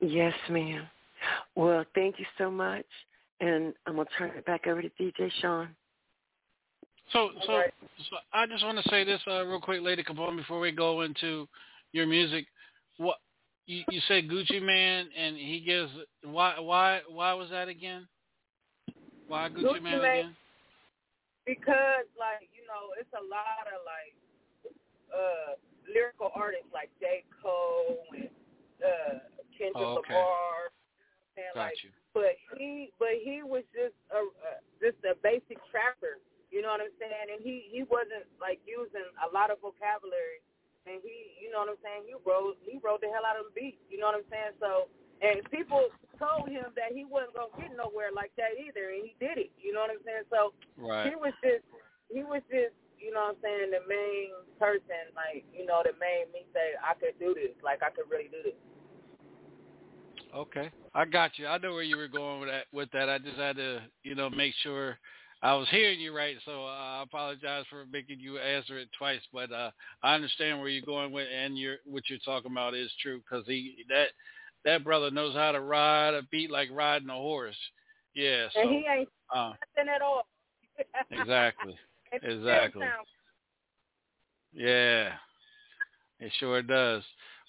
Yes, 0.00 0.34
ma'am. 0.50 0.88
Well, 1.54 1.84
thank 1.94 2.18
you 2.18 2.26
so 2.38 2.50
much, 2.50 2.86
and 3.40 3.74
I'm 3.86 3.96
gonna 3.96 4.08
turn 4.18 4.30
it 4.30 4.44
back 4.44 4.66
over 4.66 4.82
to 4.82 4.90
DJ 4.90 5.30
Sean. 5.40 5.74
So, 7.12 7.30
so, 7.46 7.62
so 8.10 8.16
I 8.32 8.46
just 8.46 8.64
want 8.64 8.82
to 8.82 8.88
say 8.88 9.04
this 9.04 9.20
uh, 9.26 9.44
real 9.44 9.60
quick, 9.60 9.82
Lady 9.82 10.02
Capone, 10.02 10.36
before 10.36 10.58
we 10.58 10.72
go 10.72 11.02
into 11.02 11.46
your 11.92 12.06
music. 12.06 12.46
What 12.96 13.18
you, 13.66 13.82
you 13.90 14.00
said 14.08 14.28
Gucci 14.28 14.62
Mane, 14.62 15.08
and 15.16 15.36
he 15.36 15.62
gives 15.64 15.90
why 16.22 16.58
why 16.60 17.00
why 17.08 17.32
was 17.34 17.50
that 17.50 17.68
again? 17.68 18.06
Why 19.26 19.48
Gucci, 19.48 19.64
Gucci 19.64 19.82
Man 19.82 20.00
Mane- 20.02 20.18
again? 20.18 20.36
because 21.44 22.08
like 22.16 22.48
you 22.56 22.64
know 22.64 22.96
it's 22.96 23.12
a 23.12 23.24
lot 23.28 23.68
of 23.68 23.84
like 23.84 24.16
uh 25.12 25.50
lyrical 25.92 26.32
artists 26.32 26.72
like 26.72 26.88
J 27.00 27.24
Cole 27.40 28.00
and 28.16 28.32
uh 28.80 29.20
Kendrick 29.52 29.76
Oh, 29.76 30.00
okay. 30.00 30.16
Lamar 30.16 30.72
and 31.36 31.52
Got 31.54 31.72
like 31.72 31.78
you. 31.84 31.92
but 32.16 32.32
he 32.56 32.90
but 32.98 33.14
he 33.20 33.44
was 33.44 33.62
just 33.76 33.96
a, 34.10 34.24
a 34.24 34.50
just 34.80 34.98
a 35.04 35.14
basic 35.20 35.60
trapper 35.68 36.16
you 36.48 36.64
know 36.64 36.72
what 36.72 36.80
I'm 36.80 36.96
saying 36.96 37.28
and 37.28 37.40
he 37.44 37.68
he 37.68 37.84
wasn't 37.84 38.24
like 38.40 38.58
using 38.64 39.04
a 39.20 39.28
lot 39.28 39.52
of 39.52 39.60
vocabulary 39.60 40.40
and 40.86 41.00
he 41.00 41.36
you 41.40 41.48
know 41.48 41.64
what 41.64 41.72
I'm 41.76 41.80
saying 41.80 42.04
he 42.08 42.16
wrote 42.24 42.56
he 42.60 42.76
wrote 42.80 43.00
the 43.00 43.08
hell 43.08 43.24
out 43.24 43.40
of 43.40 43.48
them 43.48 43.56
beats 43.56 43.80
you 43.88 43.96
know 43.96 44.12
what 44.12 44.20
I'm 44.20 44.28
saying 44.28 44.56
so 44.60 44.88
and 45.24 45.40
people 45.48 45.88
told 46.20 46.50
him 46.52 46.70
that 46.76 46.92
he 46.92 47.08
wasn't 47.08 47.36
gonna 47.36 47.54
get 47.56 47.72
nowhere 47.72 48.12
like 48.12 48.32
that 48.36 48.56
either 48.60 48.92
and 48.92 49.02
he 49.04 49.16
did 49.16 49.40
it 49.40 49.50
you 49.56 49.72
know 49.72 49.84
what 49.84 49.92
I'm 49.92 50.04
saying 50.04 50.28
so 50.28 50.52
Right. 50.76 51.08
he 51.08 51.14
was 51.16 51.32
just 51.40 51.64
he 52.12 52.22
was 52.22 52.44
just 52.52 52.76
you 53.00 53.12
know 53.12 53.32
what 53.32 53.36
I'm 53.36 53.44
saying 53.44 53.72
the 53.72 53.84
main 53.88 54.32
person 54.60 55.12
like 55.16 55.44
you 55.52 55.64
know 55.64 55.80
that 55.84 55.96
made 55.96 56.28
me 56.32 56.44
say 56.52 56.76
I 56.78 56.94
could 56.96 57.16
do 57.16 57.32
this 57.32 57.56
like 57.64 57.80
I 57.80 57.90
could 57.90 58.08
really 58.08 58.28
do 58.28 58.44
this 58.44 58.58
Okay, 60.34 60.70
I 60.94 61.04
got 61.04 61.38
you. 61.38 61.46
I 61.46 61.58
know 61.58 61.74
where 61.74 61.84
you 61.84 61.96
were 61.96 62.08
going 62.08 62.40
with 62.40 62.48
that. 62.48 62.64
With 62.72 62.90
that, 62.90 63.08
I 63.08 63.18
just 63.18 63.36
had 63.36 63.54
to, 63.54 63.82
you 64.02 64.16
know, 64.16 64.28
make 64.28 64.52
sure 64.64 64.98
I 65.44 65.52
was 65.54 65.68
hearing 65.68 66.00
you 66.00 66.16
right. 66.16 66.36
So 66.46 66.64
uh, 66.64 66.68
I 66.68 67.02
apologize 67.02 67.66
for 67.68 67.84
making 67.92 68.18
you 68.18 68.38
answer 68.38 68.78
it 68.78 68.88
twice, 68.96 69.20
but 69.30 69.52
uh, 69.52 69.70
I 70.02 70.14
understand 70.14 70.58
where 70.58 70.70
you're 70.70 70.86
going 70.86 71.12
with, 71.12 71.28
and 71.30 71.58
you're 71.58 71.76
what 71.84 72.04
you're 72.08 72.18
talking 72.24 72.50
about 72.50 72.74
is 72.74 72.90
true 73.02 73.20
because 73.20 73.44
he 73.46 73.84
that 73.90 74.06
that 74.64 74.82
brother 74.82 75.10
knows 75.10 75.34
how 75.34 75.52
to 75.52 75.60
ride 75.60 76.14
a 76.14 76.22
beat 76.30 76.50
like 76.50 76.70
riding 76.72 77.10
a 77.10 77.14
horse. 77.14 77.58
Yeah. 78.14 78.46
So 78.54 78.62
and 78.62 78.70
he 78.70 78.86
ain't 78.90 79.08
uh, 79.36 79.52
nothing 79.76 79.92
at 79.94 80.00
all 80.00 80.26
exactly, 81.10 81.76
And 82.10 82.22
it 82.22 82.40
still 82.40 82.40
exactly. 82.40 82.86
Yeah, 84.54 85.12
it 86.20 86.32
sure 86.40 86.62
does. 86.62 87.02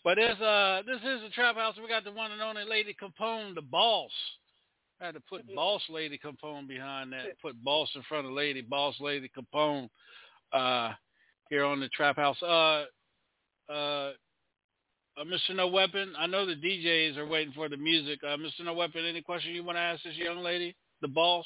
But 0.03 0.15
this 0.15 0.37
uh 0.41 0.81
this 0.85 0.97
is 0.97 1.21
the 1.21 1.29
trap 1.33 1.55
house. 1.55 1.75
We 1.81 1.87
got 1.87 2.03
the 2.03 2.11
one 2.11 2.33
and 2.33 2.41
only 2.41 2.65
Lady 2.65 2.93
Capone, 2.93 3.55
the 3.55 3.61
boss. 3.61 4.11
I 5.01 5.05
had 5.07 5.15
to 5.15 5.21
put 5.21 5.53
boss 5.53 5.81
Lady 5.89 6.17
Capone 6.17 6.67
behind 6.67 7.11
that. 7.13 7.39
Put 7.41 7.61
boss 7.63 7.89
in 7.95 8.01
front 8.03 8.25
of 8.25 8.33
Lady, 8.33 8.61
boss 8.61 8.95
Lady 8.99 9.29
Capone. 9.29 9.89
Uh, 10.53 10.93
here 11.49 11.65
on 11.65 11.79
the 11.79 11.89
trap 11.89 12.15
house. 12.15 12.41
Uh, 12.41 12.85
uh, 13.69 14.11
uh, 15.17 15.23
Mr. 15.23 15.55
No 15.55 15.67
Weapon. 15.67 16.13
I 16.17 16.27
know 16.27 16.45
the 16.45 16.55
DJs 16.55 17.17
are 17.17 17.25
waiting 17.25 17.53
for 17.53 17.69
the 17.69 17.77
music. 17.77 18.19
Uh, 18.23 18.37
Mr. 18.37 18.63
No 18.63 18.73
Weapon, 18.73 19.05
any 19.05 19.21
question 19.21 19.51
you 19.53 19.63
want 19.63 19.77
to 19.77 19.81
ask 19.81 20.03
this 20.03 20.15
young 20.15 20.39
lady, 20.39 20.75
the 21.01 21.07
boss? 21.07 21.45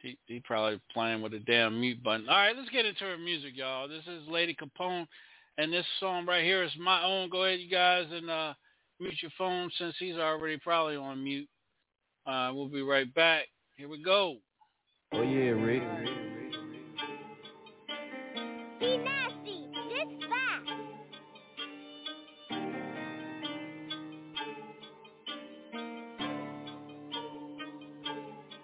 He, 0.00 0.18
he 0.26 0.40
probably 0.40 0.80
playing 0.92 1.22
with 1.22 1.32
a 1.34 1.38
damn 1.38 1.80
mute 1.80 2.02
button. 2.02 2.28
All 2.28 2.36
right, 2.36 2.56
let's 2.56 2.70
get 2.70 2.86
into 2.86 3.04
her 3.04 3.18
music, 3.18 3.52
y'all. 3.54 3.86
This 3.86 4.02
is 4.08 4.26
Lady 4.26 4.54
Capone, 4.54 5.06
and 5.58 5.72
this 5.72 5.86
song 6.00 6.26
right 6.26 6.44
here 6.44 6.62
is 6.62 6.72
my 6.78 7.02
own. 7.04 7.28
Go 7.30 7.44
ahead, 7.44 7.60
you 7.60 7.70
guys, 7.70 8.06
and 8.10 8.30
uh, 8.30 8.54
mute 9.00 9.14
your 9.22 9.30
phone 9.36 9.70
since 9.78 9.94
he's 9.98 10.16
already 10.16 10.58
probably 10.58 10.96
on 10.96 11.22
mute. 11.22 11.48
Uh, 12.26 12.50
we'll 12.54 12.68
be 12.68 12.82
right 12.82 13.12
back. 13.14 13.44
Here 13.76 13.88
we 13.88 14.02
go. 14.02 14.36
Oh 15.12 15.22
yeah, 15.22 15.50
Rick. 15.50 15.82
Be 18.80 18.96
nasty. 18.98 19.66
This 19.90 20.08
fast. 20.28 20.70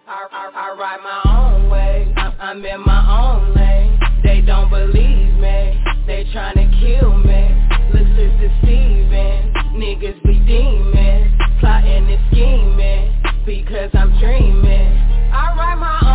I, 0.06 0.26
I, 0.32 0.50
I 0.54 0.76
ride 0.78 1.00
my 1.02 1.20
own 1.54 1.70
way. 1.70 2.12
I'm, 2.16 2.32
I'm 2.40 2.64
in 2.64 2.80
my 2.86 3.02
own 3.20 3.54
lane. 3.54 3.98
They 4.22 4.40
don't 4.40 4.70
believe 4.70 5.34
me. 5.34 5.84
They 6.06 6.24
tryna 6.32 6.54
kill 6.54 6.67
Niggas 9.78 10.22
be 10.24 10.38
demons. 10.40 11.32
Plotting 11.60 12.10
and 12.10 12.20
scheming. 12.30 13.14
Because 13.46 13.90
I'm 13.94 14.10
dreaming. 14.18 14.92
I 15.32 15.54
ride 15.56 15.76
my 15.76 16.07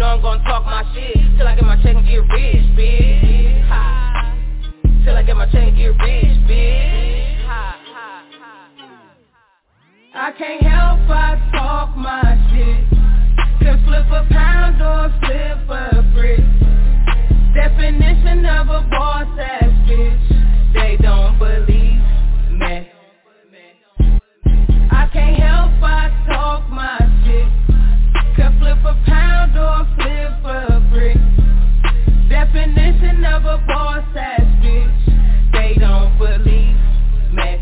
Know 0.00 0.06
I'm 0.06 0.22
gon' 0.22 0.42
talk 0.44 0.64
my 0.64 0.82
shit. 0.94 1.14
Till 1.36 1.46
I 1.46 1.54
get 1.54 1.64
my 1.64 1.76
check 1.82 1.94
and 1.94 2.06
get 2.06 2.22
rich, 2.32 2.64
bitch. 2.74 3.68
Till 5.04 5.14
I 5.14 5.22
get 5.22 5.36
my 5.36 5.44
check 5.46 5.68
and 5.68 5.76
get 5.76 5.88
rich, 5.88 6.38
bitch. 6.48 7.46
I 10.14 10.32
can't 10.38 10.62
help 10.62 11.00
but 11.06 11.38
talk 11.52 11.96
my 11.96 12.22
shit. 12.50 12.88
Can 13.60 13.84
flip 13.84 14.06
a 14.06 14.26
pound 14.32 14.80
or 14.80 15.10
flip 15.20 15.68
a 15.68 16.02
brick. 16.14 16.40
Definition 17.54 18.46
of 18.46 18.68
a 18.68 18.88
boss 18.88 19.28
ass 19.38 19.70
bitch. 19.86 20.72
They 20.72 20.96
don't 21.02 21.38
believe 21.38 22.00
me. 22.52 22.88
I 24.90 25.08
can't 25.12 25.36
help 25.36 25.72
but 25.78 26.10
talk 26.32 26.68
my 26.70 27.09
flip 28.70 28.84
a 28.84 29.04
pound 29.04 29.58
or 29.58 29.84
flip 29.96 30.44
a 30.44 30.80
brick. 30.90 31.16
Definition 32.28 33.24
of 33.24 33.44
a 33.44 33.58
boss 33.66 34.04
ass 34.16 34.40
bitch. 34.62 35.52
They 35.52 35.74
don't 35.78 36.16
believe 36.18 36.76
me. 37.32 37.58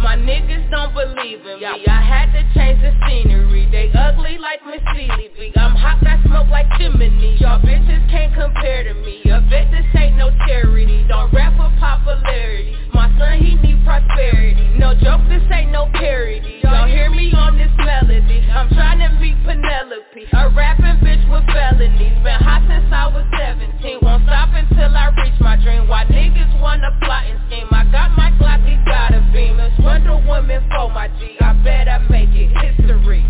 My 0.00 0.16
niggas 0.16 0.70
don't 0.70 0.94
believe 0.94 1.19
in 1.20 1.44
me. 1.44 1.66
I 1.66 2.00
had 2.00 2.32
to 2.32 2.42
change 2.54 2.80
the 2.80 2.92
scenery. 3.06 3.68
They 3.70 3.92
ugly 3.92 4.38
like 4.38 4.64
Miss 4.64 4.80
Celie. 4.94 5.30
B. 5.36 5.52
I'm 5.56 5.74
hot, 5.76 6.00
I 6.06 6.22
smoke 6.24 6.48
like 6.48 6.66
chimney. 6.78 7.36
Y'all 7.40 7.60
bitches 7.60 8.08
can't 8.10 8.32
compare 8.34 8.84
to 8.84 8.94
me. 8.94 9.22
A 9.30 9.40
vet, 9.48 9.70
this 9.70 9.84
ain't 9.96 10.16
no 10.16 10.30
charity. 10.46 11.04
Don't 11.08 11.32
rap 11.32 11.56
for 11.56 11.70
popularity. 11.78 12.76
My 12.94 13.12
son, 13.18 13.38
he 13.38 13.54
need 13.56 13.84
prosperity. 13.84 14.78
No 14.78 14.94
joke, 14.94 15.20
this 15.28 15.44
ain't 15.52 15.72
no 15.72 15.88
parody. 15.92 16.60
Y'all 16.64 16.88
hear 16.88 17.10
me 17.10 17.32
on 17.34 17.56
this 17.58 17.72
melody. 17.76 18.40
I'm 18.50 18.68
trying 18.70 18.98
to 19.00 19.08
meet 19.20 19.36
Penelope. 19.44 20.24
A 20.32 20.48
rapping 20.56 20.98
bitch 21.04 21.22
with 21.28 21.44
felonies. 21.52 22.16
Been 22.24 22.40
hot 22.40 22.64
since 22.64 22.88
I 22.92 23.06
was 23.12 23.26
17. 23.36 24.00
Won't 24.02 24.24
stop 24.24 24.50
until 24.56 24.96
I 24.96 25.12
reach 25.20 25.38
my 25.40 25.56
dream. 25.60 25.88
Why 25.88 26.04
niggas 26.06 26.60
wanna 26.60 26.96
plot 27.02 27.24
and 27.28 27.40
scheme? 27.46 27.68
I 27.70 27.84
got 27.92 28.16
my 28.16 28.30
Glock, 28.40 28.64
he 28.64 28.76
got 28.88 29.12
a 29.12 29.20
beam. 29.32 29.60
It's 29.60 29.76
Wonder 29.84 30.16
Woman 30.26 30.64
for 30.72 30.88
my 30.88 31.08
I 31.40 31.60
bet 31.64 31.88
I 31.88 31.98
make 32.08 32.30
it 32.32 32.50
history. 32.56 33.24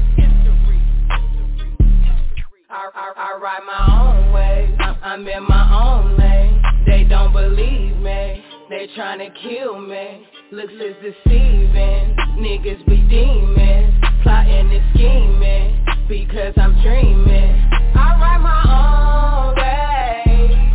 I, 2.68 2.88
I, 2.94 3.12
I 3.16 3.38
ride 3.40 3.62
my 3.66 3.82
own 4.00 4.32
way. 4.32 4.76
I'm, 5.02 5.26
in 5.26 5.42
my 5.48 5.64
own 5.82 6.16
lane. 6.18 6.62
They 6.86 7.04
don't 7.04 7.32
believe 7.32 7.96
me. 7.96 8.44
They 8.68 8.88
tryna 8.96 9.30
kill 9.42 9.80
me. 9.80 10.26
Looks 10.52 10.72
is 10.74 10.94
deceiving. 11.02 12.16
Niggas 12.38 12.86
be 12.86 12.96
demons. 13.08 13.94
plotting 14.22 14.72
and 14.72 14.94
scheming 14.94 15.84
because 16.08 16.54
I'm 16.56 16.80
dreaming. 16.82 17.68
I 17.94 18.18
write 18.20 18.40
my 18.40 18.62
own 18.78 19.56
way. 19.56 20.72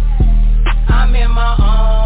I'm 0.89 1.15
in 1.15 1.31
my 1.31 1.55
own 1.59 2.04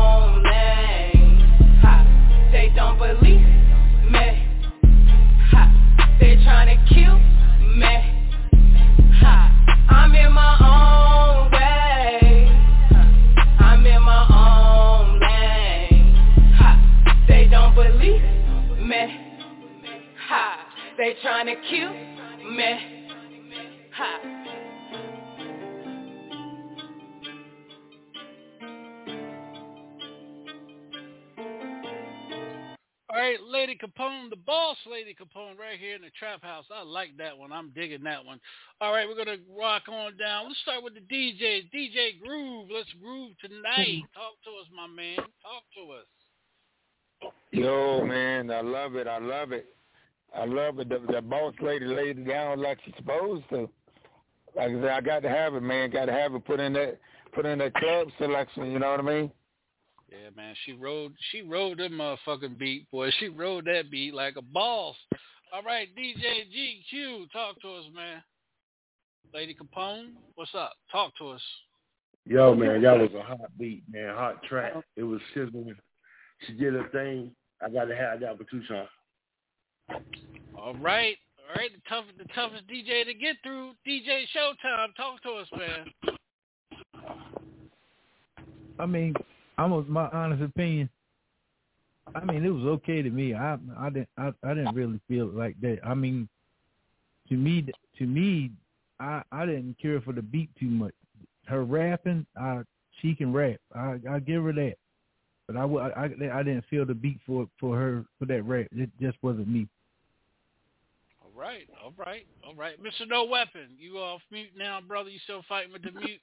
Lady 35.00 35.16
Capone 35.16 35.58
right 35.58 35.80
here 35.80 35.96
in 35.96 36.02
the 36.02 36.10
trap 36.20 36.44
house. 36.44 36.66
I 36.70 36.84
like 36.84 37.16
that 37.20 37.38
one. 37.38 37.54
I'm 37.54 37.70
digging 37.70 38.04
that 38.04 38.26
one. 38.26 38.38
All 38.82 38.92
right, 38.92 39.08
we're 39.08 39.16
going 39.16 39.38
to 39.38 39.44
rock 39.58 39.84
on 39.88 40.18
down. 40.18 40.48
Let's 40.48 40.60
start 40.60 40.84
with 40.84 40.94
the 40.94 41.00
DJ. 41.00 41.70
DJ 41.74 42.20
Groove. 42.22 42.68
Let's 42.70 42.90
groove 43.02 43.32
tonight. 43.40 44.04
Talk 44.14 44.36
to 44.44 44.52
us, 44.60 44.68
my 44.76 44.88
man. 44.88 45.16
Talk 45.16 45.64
to 45.78 45.94
us. 45.94 47.32
Yo, 47.52 48.04
man, 48.06 48.52
I 48.52 48.60
love 48.60 48.96
it. 48.96 49.08
I 49.08 49.20
love 49.20 49.54
it. 49.54 49.74
I 50.38 50.44
love 50.44 50.80
it. 50.80 50.90
The, 50.90 51.00
the 51.14 51.22
boss 51.22 51.54
lady 51.62 51.86
laid 51.86 52.20
it 52.20 52.28
down 52.28 52.62
like 52.62 52.80
she's 52.84 52.94
supposed 52.98 53.46
to. 53.52 53.70
Like 54.54 54.72
I 54.72 54.74
said, 54.74 54.90
I 54.90 55.00
got 55.00 55.22
to 55.22 55.30
have 55.30 55.56
it, 55.56 55.64
man. 55.64 55.92
Got 55.92 56.06
to 56.08 56.14
have 56.14 56.34
it. 56.34 56.44
Put 56.44 56.60
in 56.60 56.74
that, 56.74 57.00
put 57.34 57.46
in 57.46 57.60
that 57.60 57.74
club 57.76 58.10
selection. 58.18 58.70
You 58.70 58.80
know 58.80 58.92
what 58.92 59.00
I 59.00 59.04
mean? 59.04 59.32
Yeah, 60.12 60.30
man, 60.36 60.56
she 60.66 60.74
rode 60.74 61.14
she 61.32 61.42
rode 61.42 61.78
that 61.78 61.92
motherfucking 61.92 62.58
beat, 62.58 62.90
boy. 62.92 63.10
She 63.20 63.28
rode 63.28 63.66
that 63.66 63.92
beat 63.92 64.14
like 64.14 64.36
a 64.38 64.42
boss. 64.42 64.96
All 65.54 65.64
right, 65.64 65.88
DJ 65.96 66.46
GQ, 66.50 67.32
talk 67.32 67.62
to 67.62 67.70
us, 67.70 67.86
man. 67.94 68.22
Lady 69.34 69.56
Capone, 69.56 70.14
what's 70.36 70.54
up? 70.56 70.74
Talk 70.92 71.16
to 71.18 71.30
us. 71.30 71.42
Yo, 72.26 72.56
man, 72.56 72.82
that 72.82 72.98
was 72.98 73.10
a 73.16 73.22
hot 73.22 73.50
beat, 73.60 73.84
man. 73.92 74.14
Hot 74.16 74.42
track. 74.44 74.74
It 74.96 75.04
was 75.04 75.20
sizzling. 75.34 75.76
She 76.46 76.54
did 76.54 76.74
her 76.74 76.88
thing. 76.90 77.32
I 77.62 77.70
got 77.70 77.86
to 77.86 77.96
have 77.96 78.20
that 78.22 78.38
for 78.38 78.44
Tucson. 78.46 78.88
All 80.58 80.76
right, 80.76 81.18
all 81.38 81.56
right. 81.56 81.72
The 81.74 81.82
toughest, 81.90 82.18
the 82.18 82.26
toughest 82.36 82.64
DJ 82.68 83.06
to 83.06 83.14
get 83.14 83.38
through. 83.44 83.72
DJ 83.88 84.24
Showtime, 84.36 84.96
talk 84.96 85.22
to 85.24 85.32
us, 85.32 85.48
man. 85.58 86.18
I 88.80 88.86
mean, 88.86 89.14
I'm 89.60 89.74
a, 89.74 89.82
my 89.84 90.08
honest 90.10 90.42
opinion. 90.42 90.90
I 92.16 92.24
mean, 92.24 92.46
it 92.46 92.50
was 92.50 92.64
okay 92.64 93.02
to 93.02 93.10
me. 93.10 93.36
I 93.36 93.58
I 93.78 93.90
didn't 93.90 94.10
I, 94.18 94.32
I 94.44 94.54
didn't 94.54 94.74
really 94.74 95.00
feel 95.08 95.28
like 95.28 95.60
that. 95.62 95.80
I 95.86 95.94
mean, 95.94 96.30
to 97.28 97.36
me 97.36 97.66
to 97.98 98.06
me, 98.06 98.52
I 99.00 99.22
I 99.32 99.46
didn't 99.46 99.76
care 99.82 100.00
for 100.02 100.14
the 100.14 100.22
beat 100.22 100.50
too 100.60 100.70
much. 100.70 100.94
Her 101.46 101.64
rapping, 101.66 102.26
I 102.40 102.62
she 103.02 103.14
can 103.14 103.34
rap. 103.34 103.58
I 103.76 104.00
I 104.10 104.20
give 104.20 104.44
her 104.44 104.54
that. 104.54 104.76
But 105.46 105.58
I, 105.58 105.64
I, 105.64 106.04
I 106.06 106.44
didn't 106.44 106.66
feel 106.70 106.86
the 106.86 106.94
beat 106.94 107.20
for 107.28 107.48
for 107.60 107.76
her 107.76 108.06
for 108.18 108.26
that 108.26 108.44
rap. 108.44 108.68
It 108.72 108.90
just 109.02 109.18
wasn't 109.22 109.50
me. 109.50 109.68
All 111.22 111.32
right, 111.36 111.68
all 111.84 111.94
right, 111.98 112.26
all 112.48 112.56
right. 112.56 112.82
Mr. 112.82 113.08
No 113.08 113.26
Weapon, 113.26 113.70
you 113.78 113.98
off 113.98 114.22
mute 114.32 114.52
now, 114.58 114.80
brother? 114.80 115.10
You 115.10 115.20
still 115.24 115.44
fighting 115.50 115.74
with 115.74 115.84
the 115.84 115.92
mute? 115.92 116.22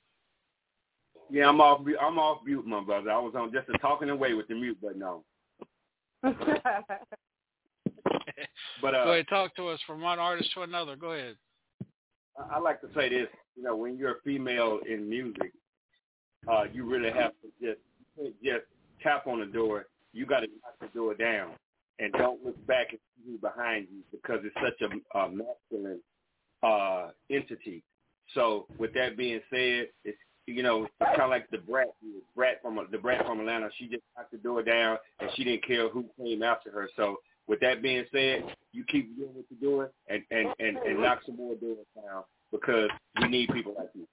Yeah, 1.30 1.48
I'm 1.48 1.60
off. 1.60 1.84
mute- 1.84 1.98
I'm 2.00 2.18
off 2.18 2.42
mute, 2.44 2.66
my 2.66 2.82
brother. 2.82 3.10
I 3.10 3.18
was 3.18 3.34
on 3.36 3.52
just 3.52 3.68
a 3.68 3.78
talking 3.78 4.10
away 4.10 4.34
with 4.34 4.48
the 4.48 4.54
mute 4.54 4.80
button 4.80 5.02
on. 5.02 5.22
But 8.82 8.94
uh, 8.94 9.04
Go 9.04 9.12
ahead, 9.12 9.26
talk 9.28 9.56
to 9.56 9.68
us 9.68 9.80
from 9.86 10.00
one 10.00 10.18
artist 10.18 10.52
to 10.54 10.62
another. 10.62 10.96
Go 10.96 11.12
ahead. 11.12 11.36
I 12.38 12.56
I 12.56 12.58
like 12.58 12.80
to 12.82 12.88
say 12.94 13.08
this. 13.08 13.28
You 13.56 13.62
know, 13.62 13.76
when 13.76 13.96
you're 13.96 14.12
a 14.12 14.20
female 14.24 14.80
in 14.88 15.08
music, 15.08 15.52
uh, 16.50 16.64
you 16.72 16.84
really 16.84 17.10
have 17.10 17.32
to 17.42 17.48
just 17.60 17.80
just 18.44 18.64
tap 19.02 19.26
on 19.26 19.40
the 19.40 19.46
door. 19.46 19.86
You 20.12 20.26
got 20.26 20.40
to 20.40 20.46
knock 20.46 20.74
the 20.80 20.88
door 20.88 21.14
down, 21.14 21.52
and 21.98 22.12
don't 22.12 22.44
look 22.44 22.64
back 22.66 22.88
and 22.90 22.98
see 23.16 23.30
who's 23.32 23.40
behind 23.40 23.86
you 23.90 24.02
because 24.12 24.40
it's 24.44 24.54
such 24.56 24.80
a, 24.88 25.18
a 25.18 25.28
masculine 25.30 26.00
uh, 26.62 27.08
entity. 27.30 27.82
So, 28.34 28.66
with 28.78 28.92
that 28.94 29.16
being 29.16 29.40
said, 29.50 29.88
it's 30.04 30.18
you 30.46 30.62
know, 30.62 30.84
it's 30.84 30.92
kind 31.00 31.22
of 31.22 31.30
like 31.30 31.50
the 31.50 31.58
brat, 31.58 31.88
the 32.02 32.22
brat 32.34 32.62
from 32.62 32.78
the 32.90 32.98
brat 32.98 33.26
from 33.26 33.40
Atlanta. 33.40 33.68
She 33.78 33.88
just 33.88 34.02
knocked 34.16 34.32
the 34.32 34.38
door 34.38 34.62
down, 34.62 34.98
and 35.20 35.30
she 35.34 35.44
didn't 35.44 35.66
care 35.66 35.88
who 35.88 36.04
came 36.18 36.42
after 36.42 36.70
her. 36.70 36.88
So, 36.96 37.16
with 37.48 37.60
that 37.60 37.82
being 37.82 38.04
said, 38.12 38.44
you 38.72 38.84
keep 38.84 39.16
doing 39.16 39.30
what 39.34 39.44
you're 39.50 39.70
doing, 39.70 39.88
and 40.08 40.22
and 40.30 40.54
and, 40.58 40.78
and 40.78 41.00
knock 41.00 41.20
some 41.26 41.36
more 41.36 41.56
doors 41.56 41.86
down 41.94 42.22
because 42.52 42.88
we 43.20 43.28
need 43.28 43.50
people 43.52 43.74
like 43.76 43.90
you. 43.94 44.06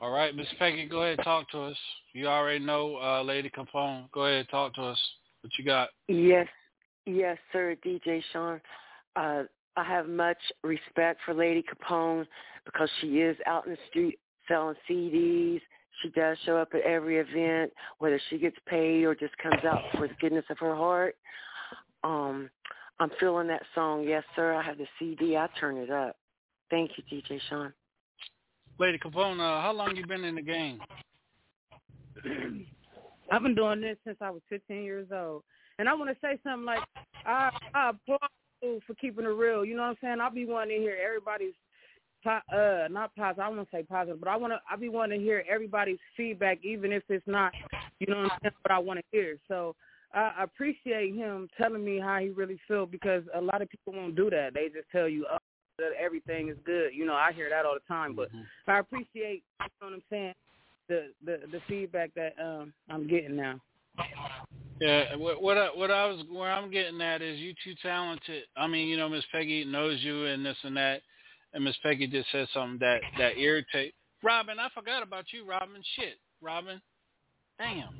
All 0.00 0.10
right, 0.10 0.34
Miss 0.34 0.48
Peggy, 0.58 0.86
go 0.86 1.02
ahead, 1.02 1.18
and 1.18 1.24
talk 1.24 1.48
to 1.50 1.60
us. 1.62 1.76
You 2.12 2.26
already 2.26 2.64
know, 2.64 2.96
uh, 2.96 3.22
Lady 3.22 3.50
Capone. 3.50 4.10
Go 4.12 4.22
ahead, 4.26 4.40
and 4.40 4.48
talk 4.48 4.74
to 4.74 4.82
us. 4.82 4.98
What 5.42 5.52
you 5.58 5.64
got? 5.64 5.90
Yes, 6.08 6.48
yes, 7.06 7.38
sir, 7.52 7.76
DJ 7.84 8.22
Sean. 8.32 8.60
Uh, 9.16 9.44
I 9.76 9.84
have 9.84 10.08
much 10.08 10.38
respect 10.62 11.20
for 11.24 11.34
Lady 11.34 11.62
Capone 11.62 12.26
because 12.64 12.88
she 13.00 13.20
is 13.20 13.36
out 13.46 13.66
in 13.66 13.72
the 13.72 13.78
street 13.90 14.18
selling 14.48 14.76
CDs. 14.88 15.60
She 16.00 16.08
does 16.10 16.38
show 16.44 16.56
up 16.56 16.70
at 16.74 16.80
every 16.82 17.18
event, 17.18 17.72
whether 17.98 18.20
she 18.30 18.38
gets 18.38 18.56
paid 18.66 19.04
or 19.04 19.14
just 19.14 19.36
comes 19.38 19.64
out 19.64 19.82
for 19.92 20.08
the 20.08 20.14
goodness 20.20 20.44
of 20.50 20.58
her 20.58 20.74
heart. 20.74 21.16
Um, 22.02 22.50
I'm 22.98 23.10
feeling 23.20 23.48
that 23.48 23.62
song. 23.74 24.04
Yes, 24.04 24.24
sir. 24.34 24.54
I 24.54 24.62
have 24.62 24.78
the 24.78 24.86
CD. 24.98 25.36
I 25.36 25.48
turn 25.60 25.76
it 25.76 25.90
up. 25.90 26.16
Thank 26.70 26.92
you, 26.96 27.04
DJ 27.04 27.40
Sean. 27.48 27.72
Lady 28.78 28.98
Capone, 28.98 29.38
uh, 29.40 29.60
how 29.60 29.72
long 29.72 29.94
you 29.94 30.06
been 30.06 30.24
in 30.24 30.34
the 30.34 30.42
game? 30.42 30.80
I've 33.30 33.42
been 33.42 33.54
doing 33.54 33.80
this 33.80 33.96
since 34.04 34.18
I 34.20 34.30
was 34.30 34.42
15 34.48 34.82
years 34.82 35.08
old. 35.12 35.42
And 35.78 35.88
I 35.88 35.94
want 35.94 36.10
to 36.10 36.16
say 36.20 36.38
something 36.42 36.64
like, 36.64 36.82
I, 37.26 37.50
I 37.74 37.90
applaud 37.90 38.28
you 38.62 38.80
for 38.86 38.94
keeping 38.94 39.24
it 39.24 39.28
real. 39.28 39.64
You 39.64 39.76
know 39.76 39.82
what 39.82 39.88
I'm 39.88 39.96
saying? 40.02 40.20
I'll 40.20 40.30
be 40.30 40.46
wanting 40.46 40.78
to 40.78 40.82
hear 40.82 40.98
everybody's, 41.04 41.54
po- 41.54 41.56
uh, 42.26 42.88
not 42.90 43.14
positive, 43.16 43.44
I 43.44 43.48
won't 43.48 43.68
say 43.72 43.82
positive, 43.82 44.20
but 44.20 44.28
I 44.28 44.36
want 44.36 44.52
to, 44.52 44.60
I'll 44.70 44.78
be 44.78 44.88
wanting 44.88 45.20
to 45.20 45.24
hear 45.24 45.44
everybody's 45.50 45.98
feedback, 46.16 46.58
even 46.62 46.92
if 46.92 47.02
it's 47.08 47.26
not, 47.26 47.52
you 47.98 48.06
know 48.06 48.22
what 48.22 48.32
I'm 48.32 48.38
saying, 48.42 48.54
what 48.62 48.72
I 48.72 48.78
want 48.78 49.00
to 49.00 49.04
hear. 49.10 49.36
So 49.48 49.74
I 50.14 50.32
I 50.38 50.44
appreciate 50.44 51.14
him 51.14 51.48
telling 51.56 51.84
me 51.84 51.98
how 51.98 52.18
he 52.18 52.28
really 52.28 52.58
feels 52.68 52.88
because 52.90 53.22
a 53.34 53.40
lot 53.40 53.62
of 53.62 53.68
people 53.70 53.92
won't 53.92 54.16
do 54.16 54.30
that. 54.30 54.54
They 54.54 54.68
just 54.68 54.90
tell 54.90 55.08
you, 55.08 55.26
oh, 55.30 55.38
that 55.78 55.92
everything 55.98 56.48
is 56.48 56.56
good. 56.64 56.90
You 56.94 57.06
know, 57.06 57.14
I 57.14 57.32
hear 57.32 57.48
that 57.50 57.64
all 57.66 57.74
the 57.74 57.92
time, 57.92 58.14
but 58.14 58.28
I 58.66 58.78
appreciate, 58.78 59.42
you 59.60 59.66
know 59.80 59.88
what 59.88 59.92
I'm 59.94 60.02
saying, 60.10 60.34
the 60.88 61.08
the 61.24 61.40
the 61.50 61.60
feedback 61.68 62.10
that 62.14 62.34
um 62.42 62.72
I'm 62.88 63.08
getting 63.08 63.36
now. 63.36 63.60
Yeah, 64.80 65.14
what 65.16 65.40
what 65.40 65.56
I, 65.56 65.66
what 65.68 65.90
I 65.90 66.06
was 66.06 66.24
where 66.30 66.50
I'm 66.50 66.70
getting 66.70 67.00
at 67.00 67.22
is 67.22 67.38
you 67.38 67.54
too 67.62 67.74
talented. 67.82 68.44
I 68.56 68.66
mean, 68.66 68.88
you 68.88 68.96
know, 68.96 69.08
Miss 69.08 69.24
Peggy 69.30 69.64
knows 69.64 70.00
you 70.00 70.26
and 70.26 70.44
this 70.44 70.56
and 70.64 70.76
that, 70.76 71.02
and 71.54 71.64
Miss 71.64 71.76
Peggy 71.82 72.06
just 72.06 72.30
said 72.32 72.48
something 72.52 72.78
that 72.80 73.00
that 73.18 73.38
irritate. 73.38 73.94
Robin, 74.22 74.58
I 74.58 74.68
forgot 74.74 75.02
about 75.02 75.24
you, 75.32 75.44
Robin. 75.44 75.82
Shit, 75.96 76.18
Robin. 76.40 76.80
Damn. 77.58 77.94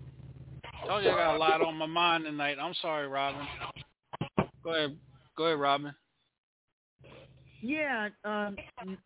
Told 0.86 1.04
you 1.04 1.10
I 1.10 1.16
got 1.16 1.36
a 1.36 1.38
lot 1.38 1.60
on 1.60 1.76
my 1.76 1.86
mind 1.86 2.24
tonight. 2.24 2.56
I'm 2.60 2.74
sorry, 2.80 3.06
Robin. 3.08 3.46
Go 4.64 4.74
ahead, 4.74 4.96
go 5.36 5.44
ahead, 5.44 5.60
Robin. 5.60 5.94
Yeah, 7.60 8.08
um, 8.24 8.56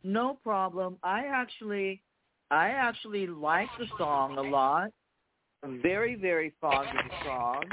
no 0.03 0.39
problem. 0.43 0.97
I 1.03 1.27
actually, 1.27 2.03
I 2.51 2.69
actually 2.69 3.27
like 3.27 3.69
the 3.79 3.87
song 3.99 4.39
a 4.39 4.43
lot. 4.43 4.91
I'm 5.63 5.83
very, 5.83 6.15
very 6.15 6.55
fond 6.61 6.89
of 6.89 7.05
the 7.05 7.25
song. 7.25 7.65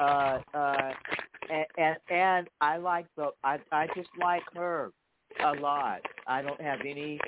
Uh, 0.00 0.56
uh, 0.56 0.92
and, 1.50 1.66
and 1.76 1.96
and 2.10 2.48
I 2.60 2.76
like 2.76 3.06
the, 3.16 3.30
I 3.44 3.58
I 3.70 3.86
just 3.94 4.08
like 4.20 4.42
her 4.54 4.90
a 5.44 5.52
lot. 5.60 6.00
I 6.26 6.42
don't 6.42 6.60
have 6.60 6.80
any 6.80 7.18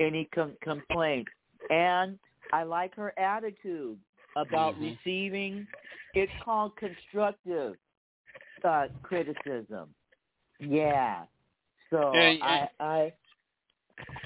any 0.00 0.24
com- 0.34 0.56
complaints, 0.60 1.30
and 1.70 2.18
I 2.52 2.64
like 2.64 2.94
her 2.96 3.16
attitude 3.18 3.98
about 4.36 4.74
Mhm. 4.76 4.96
receiving. 4.98 5.66
It's 6.14 6.32
called 6.42 6.76
constructive 6.76 7.76
uh, 8.64 8.88
criticism. 9.02 9.94
Yeah. 10.58 11.26
So 11.90 12.12
Yeah, 12.14 12.30
yeah. 12.30 12.68
I 12.78 12.84
I 12.84 13.12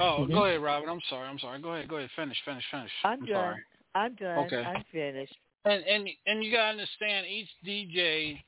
Oh, 0.00 0.24
Mhm. 0.26 0.32
go 0.32 0.44
ahead, 0.44 0.60
Robin. 0.60 0.88
I'm 0.88 1.00
sorry. 1.02 1.28
I'm 1.28 1.38
sorry. 1.38 1.60
Go 1.60 1.72
ahead. 1.74 1.88
Go 1.88 1.96
ahead. 1.96 2.10
Finish. 2.12 2.40
Finish. 2.44 2.64
Finish. 2.70 2.92
I'm, 3.04 3.18
done. 3.20 3.28
sorry. 3.28 3.64
I'm 3.94 4.14
done. 4.14 4.38
Okay. 4.46 4.62
I'm 4.64 4.84
finished. 4.84 5.36
And 5.64 5.82
and 5.84 6.08
and 6.26 6.44
you 6.44 6.50
gotta 6.52 6.70
understand 6.70 7.26
each 7.26 7.50
DJ. 7.64 8.42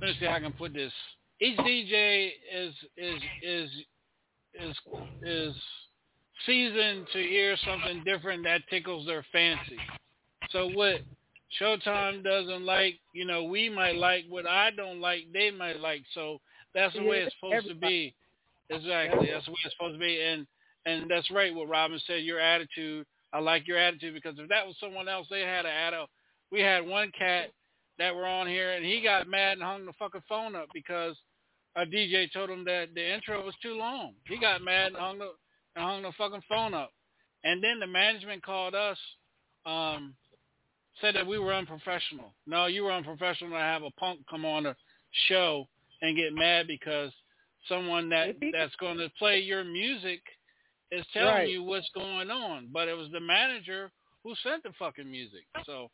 Let 0.00 0.08
me 0.08 0.14
see 0.18 0.24
how 0.26 0.32
I 0.34 0.40
can 0.40 0.52
put 0.52 0.72
this. 0.72 0.92
each 1.40 1.58
DJ 1.58 2.32
is 2.50 2.74
is 2.96 3.22
is 3.42 3.70
is 4.54 4.76
is 5.22 5.54
seasoned 6.46 7.06
to 7.12 7.18
hear 7.18 7.56
something 7.64 8.02
different 8.04 8.44
that 8.44 8.62
tickles 8.70 9.06
their 9.06 9.24
fancy. 9.32 9.78
So 10.50 10.68
what 10.68 11.00
Showtime 11.60 12.22
doesn't 12.22 12.64
like, 12.64 12.94
you 13.12 13.24
know, 13.24 13.44
we 13.44 13.68
might 13.68 13.96
like 13.96 14.24
what 14.28 14.46
I 14.46 14.70
don't 14.70 15.00
like, 15.00 15.26
they 15.32 15.50
might 15.50 15.80
like. 15.80 16.02
So 16.14 16.40
that's 16.74 16.94
the 16.94 17.02
way 17.02 17.18
it's 17.18 17.34
supposed 17.40 17.68
to 17.68 17.74
be. 17.74 18.14
Exactly. 18.68 19.28
That's 19.32 19.46
the 19.46 19.52
way 19.52 19.58
it's 19.64 19.74
supposed 19.74 19.94
to 19.94 20.00
be. 20.00 20.20
And 20.20 20.46
and 20.86 21.10
that's 21.10 21.30
right 21.30 21.54
what 21.54 21.68
Robin 21.68 22.00
said, 22.06 22.22
your 22.22 22.40
attitude. 22.40 23.06
I 23.32 23.38
like 23.38 23.68
your 23.68 23.78
attitude 23.78 24.14
because 24.14 24.38
if 24.38 24.48
that 24.48 24.66
was 24.66 24.76
someone 24.80 25.08
else, 25.08 25.26
they 25.30 25.40
had 25.40 25.66
an 25.66 25.72
attitude. 25.72 26.08
We 26.50 26.60
had 26.60 26.86
one 26.86 27.12
cat 27.16 27.50
that 27.98 28.14
were 28.14 28.26
on 28.26 28.46
here 28.46 28.72
and 28.72 28.84
he 28.84 29.02
got 29.02 29.28
mad 29.28 29.54
and 29.54 29.62
hung 29.62 29.86
the 29.86 29.92
fucking 29.98 30.22
phone 30.28 30.56
up 30.56 30.68
because 30.72 31.16
a 31.76 31.86
DJ 31.86 32.32
told 32.32 32.50
him 32.50 32.64
that 32.64 32.88
the 32.94 33.14
intro 33.14 33.44
was 33.44 33.54
too 33.62 33.74
long. 33.74 34.14
He 34.26 34.38
got 34.38 34.62
mad 34.62 34.88
and 34.88 34.96
hung 34.96 35.18
the 35.18 35.30
and 35.76 35.84
hung 35.84 36.02
the 36.02 36.12
fucking 36.18 36.42
phone 36.48 36.74
up. 36.74 36.92
And 37.44 37.62
then 37.62 37.78
the 37.78 37.86
management 37.86 38.42
called 38.42 38.74
us, 38.74 38.98
um, 39.64 40.14
said 41.00 41.14
that 41.14 41.26
we 41.26 41.38
were 41.38 41.54
unprofessional. 41.54 42.34
No, 42.46 42.66
you 42.66 42.84
were 42.84 42.92
unprofessional 42.92 43.52
to 43.52 43.58
have 43.58 43.82
a 43.82 43.90
punk 43.92 44.20
come 44.28 44.44
on 44.44 44.66
a 44.66 44.76
show 45.28 45.66
and 46.02 46.16
get 46.16 46.34
mad 46.34 46.66
because 46.66 47.12
someone 47.68 48.08
that 48.10 48.36
that's 48.52 48.74
going 48.76 48.98
to 48.98 49.10
play 49.18 49.38
your 49.38 49.64
music 49.64 50.20
is 50.90 51.04
telling 51.12 51.28
Right. 51.28 51.48
you 51.48 51.62
what's 51.62 51.88
going 51.94 52.30
on. 52.30 52.68
But 52.72 52.88
it 52.88 52.96
was 52.96 53.10
the 53.12 53.20
manager 53.20 53.90
who 54.24 54.34
sent 54.42 54.62
the 54.62 54.72
fucking 54.78 55.10
music. 55.10 55.44
So, 55.64 55.90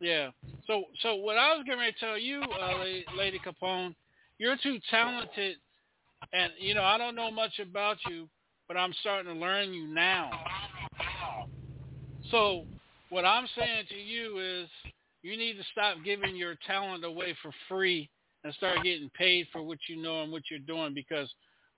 yeah. 0.00 0.30
So, 0.66 0.84
so 1.00 1.16
what 1.16 1.36
I 1.36 1.54
was 1.54 1.64
getting 1.64 1.80
ready 1.80 1.92
to 1.92 1.98
tell 1.98 2.18
you, 2.18 2.42
uh, 2.42 2.78
Lady, 2.78 3.04
Lady 3.16 3.38
Capone, 3.38 3.94
you're 4.40 4.56
too 4.62 4.78
talented, 4.90 5.56
and 6.32 6.50
you 6.58 6.74
know 6.74 6.82
I 6.82 6.96
don't 6.96 7.14
know 7.14 7.30
much 7.30 7.60
about 7.60 7.98
you, 8.08 8.26
but 8.66 8.76
I'm 8.76 8.94
starting 9.00 9.32
to 9.32 9.38
learn 9.38 9.74
you 9.74 9.86
now. 9.86 10.30
So, 12.30 12.64
what 13.10 13.26
I'm 13.26 13.46
saying 13.56 13.84
to 13.90 13.96
you 13.96 14.62
is, 14.62 14.68
you 15.22 15.36
need 15.36 15.58
to 15.58 15.64
stop 15.72 15.98
giving 16.04 16.34
your 16.34 16.54
talent 16.66 17.04
away 17.04 17.36
for 17.42 17.52
free 17.68 18.08
and 18.42 18.54
start 18.54 18.78
getting 18.82 19.10
paid 19.10 19.46
for 19.52 19.62
what 19.62 19.78
you 19.88 20.00
know 20.00 20.22
and 20.22 20.32
what 20.32 20.42
you're 20.50 20.60
doing 20.60 20.94
because 20.94 21.28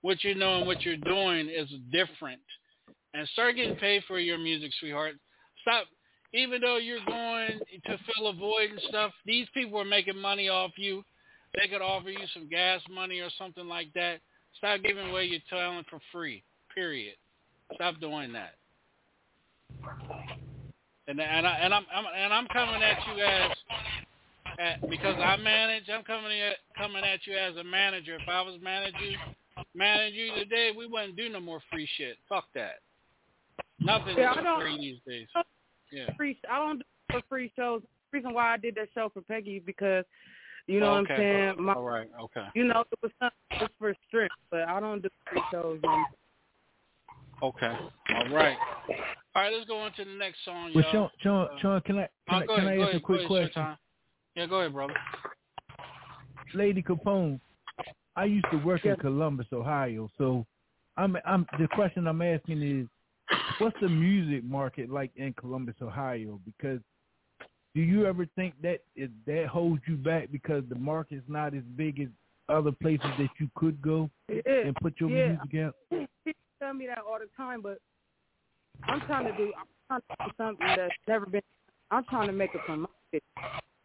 what 0.01 0.23
you 0.23 0.33
know 0.33 0.59
and 0.59 0.67
what 0.67 0.83
you're 0.83 0.95
doing 0.95 1.49
is 1.49 1.67
different. 1.91 2.41
And 3.13 3.27
start 3.29 3.57
getting 3.57 3.75
paid 3.75 4.03
for 4.07 4.19
your 4.19 4.37
music, 4.37 4.71
sweetheart. 4.79 5.15
Stop. 5.61 5.87
Even 6.33 6.61
though 6.61 6.77
you're 6.77 7.05
going 7.05 7.59
to 7.85 7.97
fill 8.07 8.27
a 8.27 8.33
void 8.33 8.71
and 8.71 8.81
stuff, 8.87 9.11
these 9.25 9.47
people 9.53 9.79
are 9.79 9.85
making 9.85 10.17
money 10.17 10.49
off 10.49 10.71
you. 10.77 11.03
They 11.55 11.67
could 11.67 11.81
offer 11.81 12.09
you 12.09 12.25
some 12.33 12.49
gas 12.49 12.81
money 12.89 13.19
or 13.19 13.29
something 13.37 13.67
like 13.67 13.93
that. 13.93 14.19
Stop 14.57 14.81
giving 14.81 15.09
away 15.09 15.25
your 15.25 15.39
talent 15.49 15.87
for 15.89 15.99
free. 16.11 16.43
Period. 16.73 17.15
Stop 17.75 17.99
doing 17.99 18.33
that. 18.33 18.55
And 21.07 21.19
and 21.19 21.47
I 21.47 21.51
and 21.61 21.73
I'm, 21.73 21.85
I'm 21.93 22.05
and 22.15 22.33
I'm 22.33 22.47
coming 22.47 22.81
at 22.81 22.97
you 23.07 23.23
as 23.23 23.51
at, 24.59 24.89
because 24.89 25.15
I 25.19 25.37
manage. 25.37 25.83
I'm 25.93 26.03
coming 26.03 26.39
at 26.39 26.57
coming 26.77 27.03
at 27.03 27.25
you 27.25 27.35
as 27.35 27.55
a 27.57 27.63
manager. 27.63 28.15
If 28.15 28.27
I 28.29 28.41
was 28.41 28.59
managing 28.61 29.17
manage 29.75 30.13
you 30.13 30.33
today, 30.35 30.71
we 30.75 30.87
wouldn't 30.87 31.15
do 31.15 31.29
no 31.29 31.39
more 31.39 31.61
free 31.71 31.87
shit. 31.97 32.17
Fuck 32.29 32.45
that. 32.55 32.79
Nothing 33.79 34.17
Yeah, 34.17 34.31
is 34.33 34.61
free 34.61 34.77
these 34.77 34.99
days. 35.07 35.27
Yeah. 35.91 36.09
free. 36.15 36.39
I 36.49 36.57
don't 36.57 36.81
do 37.11 37.21
free 37.29 37.51
shows. 37.55 37.81
The 38.11 38.17
reason 38.19 38.33
why 38.33 38.53
I 38.53 38.57
did 38.57 38.75
that 38.75 38.89
show 38.93 39.09
for 39.13 39.21
Peggy 39.21 39.57
is 39.57 39.63
because, 39.65 40.05
you 40.67 40.79
know 40.79 40.95
okay. 40.95 41.01
what 41.01 41.11
I'm 41.11 41.17
saying. 41.17 41.65
My, 41.65 41.73
All 41.73 41.83
right. 41.83 42.09
Okay. 42.21 42.45
You 42.55 42.65
know, 42.65 42.81
it 42.81 42.99
was 43.01 43.11
something 43.19 43.59
just 43.59 43.71
for 43.79 43.93
strength, 44.07 44.35
but 44.49 44.61
I 44.61 44.79
don't 44.79 45.01
do 45.01 45.09
free 45.29 45.41
shows. 45.51 45.79
man. 45.83 46.05
Okay. 47.41 47.75
All 48.15 48.29
right. 48.29 48.57
All 49.35 49.41
right. 49.41 49.53
Let's 49.53 49.67
go 49.67 49.85
into 49.85 50.05
the 50.05 50.17
next 50.17 50.39
song, 50.45 50.71
Well, 50.73 50.83
y'all. 50.93 51.11
Sean, 51.21 51.47
Sean, 51.49 51.59
Sean, 51.59 51.81
can 51.81 51.97
I 51.97 52.03
Uh, 52.03 52.07
can, 52.29 52.35
I, 52.35 52.45
can 52.45 52.49
ahead, 52.55 52.67
I 52.67 52.73
ask 52.75 52.81
ahead, 52.81 52.95
a 52.95 52.99
quick 52.99 53.27
go 53.27 53.35
ahead, 53.35 53.53
question? 53.53 53.77
Yeah, 54.35 54.45
go 54.45 54.59
ahead, 54.61 54.73
brother. 54.73 54.93
Lady 56.53 56.81
Capone, 56.81 57.39
I 58.15 58.25
used 58.25 58.45
to 58.51 58.57
work 58.57 58.85
in 58.85 58.95
Columbus, 58.97 59.47
Ohio. 59.51 60.09
So, 60.17 60.45
I'm 60.97 61.17
I'm 61.25 61.45
the 61.59 61.67
question 61.69 62.07
I'm 62.07 62.21
asking 62.21 62.61
is, 62.61 62.87
what's 63.57 63.75
the 63.81 63.89
music 63.89 64.43
market 64.43 64.89
like 64.89 65.11
in 65.15 65.33
Columbus, 65.33 65.75
Ohio? 65.81 66.39
Because 66.45 66.79
do 67.75 67.81
you 67.81 68.05
ever 68.05 68.27
think 68.35 68.53
that 68.61 68.79
is, 68.95 69.09
that 69.25 69.47
holds 69.47 69.81
you 69.87 69.95
back 69.95 70.31
because 70.31 70.63
the 70.69 70.75
market's 70.75 71.23
not 71.27 71.53
as 71.53 71.63
big 71.75 71.99
as 71.99 72.07
other 72.49 72.71
places 72.71 73.09
that 73.17 73.29
you 73.39 73.49
could 73.55 73.81
go 73.81 74.09
and 74.29 74.75
put 74.81 74.93
your 74.99 75.09
yeah. 75.09 75.27
music 75.29 75.65
out? 75.65 75.75
People 76.25 76.41
tell 76.61 76.73
me 76.73 76.87
that 76.87 76.99
all 76.99 77.17
the 77.19 77.29
time, 77.35 77.61
but 77.61 77.79
I'm 78.83 79.01
trying 79.01 79.25
to 79.25 79.37
do. 79.37 79.51
I'm 79.89 80.01
trying 80.07 80.17
to 80.19 80.25
do 80.25 80.31
something 80.37 80.67
that's 80.67 80.93
never 81.07 81.25
been. 81.25 81.41
I'm 81.91 82.03
trying 82.05 82.27
to 82.27 82.33
make 82.33 82.53
it 82.53 82.61
from 82.65 82.81
my 82.81 82.87
city. 83.11 83.23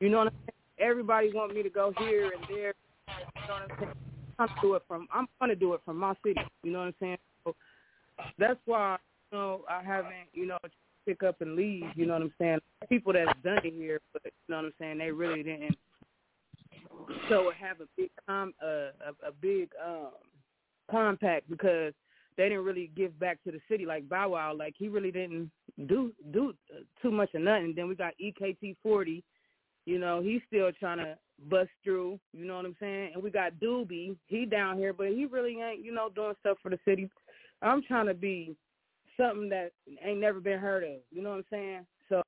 You 0.01 0.09
know 0.09 0.19
what 0.19 0.27
I'm 0.29 0.35
saying? 0.47 0.91
Everybody 0.91 1.33
want 1.33 1.55
me 1.55 1.63
to 1.63 1.71
go 1.71 1.93
here 1.99 2.31
and 2.37 2.45
there. 2.49 2.75
You 3.09 3.49
know 3.49 3.55
what 3.55 3.63
I'm 3.63 3.79
saying? 3.79 3.93
I'm 4.39 4.49
do 4.63 4.75
it 4.75 4.83
from. 4.87 5.09
I'm 5.13 5.27
to 5.49 5.57
do 5.57 5.75
it 5.75 5.81
from 5.85 5.97
my 5.97 6.15
city. 6.25 6.41
You 6.63 6.73
know 6.73 6.81
what 6.81 6.87
I'm 6.87 6.95
saying? 7.01 7.19
So 7.45 7.57
that's 8.39 8.61
why 8.67 8.99
you 9.33 9.39
know 9.39 9.63
I 9.69 9.83
haven't 9.83 10.13
you 10.33 10.47
know 10.47 10.59
pick 11.09 11.23
up 11.23 11.41
and 11.41 11.57
leave. 11.57 11.85
You 11.95 12.05
know 12.07 12.13
what 12.13 12.23
I'm 12.23 12.35
saying? 12.39 12.59
People 12.89 13.15
that's 13.15 13.33
done 13.43 13.61
it 13.65 13.73
here, 13.73 14.01
but 14.13 14.23
you 14.25 14.31
know 14.49 14.57
what 14.57 14.67
I'm 14.67 14.73
saying? 14.79 14.99
They 14.99 15.11
really 15.11 15.43
didn't 15.43 15.77
So 17.31 17.51
have 17.59 17.81
a 17.81 17.87
big 17.97 18.11
com 18.27 18.53
uh, 18.63 18.93
a, 19.09 19.29
a 19.29 19.33
big 19.41 19.71
um 19.85 20.11
compact 20.91 21.49
because 21.49 21.95
they 22.37 22.45
didn't 22.45 22.65
really 22.65 22.91
give 22.95 23.19
back 23.19 23.43
to 23.45 23.51
the 23.51 23.61
city 23.71 23.87
like 23.87 24.09
Bow 24.09 24.31
Wow. 24.31 24.55
Like 24.57 24.75
he 24.77 24.89
really 24.89 25.11
didn't 25.11 25.51
do 25.87 26.13
do 26.33 26.55
too 27.01 27.11
much 27.11 27.33
of 27.35 27.41
nothing. 27.41 27.73
Then 27.75 27.89
we 27.89 27.95
got 27.95 28.13
EKT 28.23 28.77
forty. 28.83 29.25
You 29.87 29.99
know, 29.99 30.21
he's 30.21 30.43
still 30.47 30.71
trying 30.79 30.99
to 30.99 31.17
bust 31.49 31.71
through. 31.83 32.21
You 32.35 32.45
know 32.45 32.57
what 32.57 32.67
I'm 32.67 32.77
saying? 32.79 33.13
And 33.15 33.23
we 33.23 33.31
got 33.31 33.55
Doobie. 33.55 34.15
He 34.27 34.45
down 34.45 34.77
here, 34.77 34.93
but 34.93 35.09
he 35.09 35.25
really 35.25 35.59
ain't 35.63 35.83
you 35.83 35.95
know 35.95 36.11
doing 36.15 36.35
stuff 36.41 36.59
for 36.63 36.71
the 36.71 36.79
city. 36.85 37.09
I'm 37.63 37.83
trying 37.83 38.07
to 38.07 38.15
be 38.15 38.55
something 39.19 39.49
that 39.51 39.73
ain't 40.03 40.21
never 40.21 40.41
been 40.41 40.59
heard 40.59 40.85
of. 40.85 40.97
You 41.11 41.23
know 41.23 41.31
what 41.31 41.39
I'm 41.39 41.45
saying? 41.51 41.87
So 42.09 42.23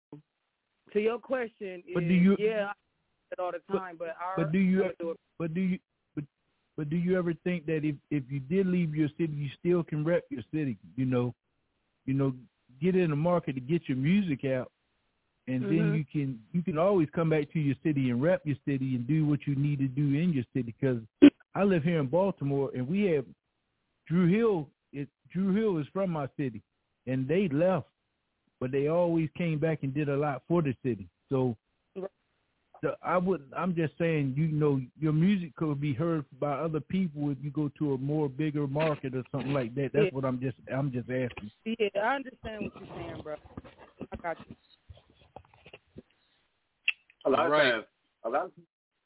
to 0.92 1.00
your 1.00 1.18
question, 1.18 1.82
But 1.94 2.02
is, 2.04 2.08
do 2.08 2.14
you- 2.14 2.36
yeah, 2.38 2.66
I 2.68 2.72
say 2.72 3.32
it 3.32 3.38
all 3.40 3.52
the 3.52 3.60
time, 3.72 3.96
but, 3.96 4.16
I 4.20 4.34
But 4.36 4.52
do 4.52 4.58
you 4.58 4.92
do 4.98 5.14
but 5.38 5.54
do 5.54 5.60
you 5.60 5.78
but 6.14 6.24
but 6.76 6.90
do 6.90 6.96
you 6.96 7.16
ever 7.16 7.32
think 7.44 7.66
that 7.66 7.84
if 7.84 7.96
if 8.10 8.24
you 8.30 8.40
did 8.40 8.66
leave 8.66 8.94
your 8.94 9.08
city, 9.10 9.32
you 9.32 9.48
still 9.58 9.82
can 9.82 10.04
rep 10.04 10.24
your 10.30 10.42
city? 10.52 10.76
You 10.96 11.06
know, 11.06 11.34
you 12.06 12.14
know, 12.14 12.34
get 12.80 12.96
in 12.96 13.10
the 13.10 13.16
market 13.16 13.54
to 13.54 13.60
get 13.60 13.88
your 13.88 13.96
music 13.96 14.44
out, 14.44 14.70
and 15.46 15.62
then 15.62 15.92
Mhm. 15.92 15.96
you 15.98 16.04
can 16.04 16.42
you 16.52 16.62
can 16.62 16.76
always 16.78 17.08
come 17.10 17.30
back 17.30 17.50
to 17.52 17.60
your 17.60 17.76
city 17.82 18.10
and 18.10 18.20
rep 18.20 18.44
your 18.44 18.56
city 18.64 18.96
and 18.96 19.06
do 19.06 19.24
what 19.24 19.46
you 19.46 19.54
need 19.54 19.78
to 19.78 19.88
do 19.88 20.14
in 20.14 20.32
your 20.32 20.44
city. 20.52 20.74
Because 20.78 21.02
I 21.54 21.64
live 21.64 21.84
here 21.84 22.00
in 22.00 22.06
Baltimore, 22.08 22.70
and 22.74 22.86
we 22.86 23.02
have 23.12 23.26
Dru 24.06 24.26
Hill. 24.26 24.68
It 24.92 25.08
Dru 25.30 25.52
Hill 25.52 25.78
is 25.78 25.86
from 25.88 26.10
my 26.10 26.28
city, 26.36 26.62
and 27.06 27.26
they 27.26 27.48
left, 27.48 27.88
but 28.60 28.70
they 28.72 28.88
always 28.88 29.28
came 29.36 29.58
back 29.58 29.82
and 29.82 29.92
did 29.94 30.08
a 30.08 30.16
lot 30.16 30.42
for 30.48 30.62
the 30.62 30.74
city. 30.82 31.08
So 31.28 31.56
the, 32.82 32.96
I 33.02 33.18
would. 33.18 33.42
I'm 33.54 33.74
just 33.74 33.92
saying, 33.98 34.34
you 34.38 34.48
know, 34.48 34.80
your 34.98 35.12
music 35.12 35.54
could 35.56 35.80
be 35.80 35.92
heard 35.92 36.24
by 36.40 36.52
other 36.52 36.80
people 36.80 37.30
if 37.30 37.36
you 37.42 37.50
go 37.50 37.70
to 37.78 37.92
a 37.92 37.98
more 37.98 38.26
bigger 38.28 38.66
market 38.66 39.14
or 39.14 39.22
something 39.30 39.52
like 39.52 39.74
that. 39.74 39.90
That's 39.92 40.06
Yeah. 40.06 40.10
what 40.12 40.24
I'm 40.24 40.40
just. 40.40 40.56
I'm 40.72 40.90
just 40.90 41.10
asking. 41.10 41.50
Yeah, 41.66 41.88
I 42.02 42.14
understand 42.16 42.62
what 42.64 42.72
you're 42.80 42.96
saying, 42.96 43.20
bro. 43.22 43.36
I 44.12 44.16
got 44.16 44.38
you. 44.48 44.56
A 47.26 47.30
lot 47.30 47.50
Right. 47.50 47.66
of 47.66 47.72
times, 47.72 47.86
a 48.24 48.28
lot, 48.30 48.44
of, 48.46 48.52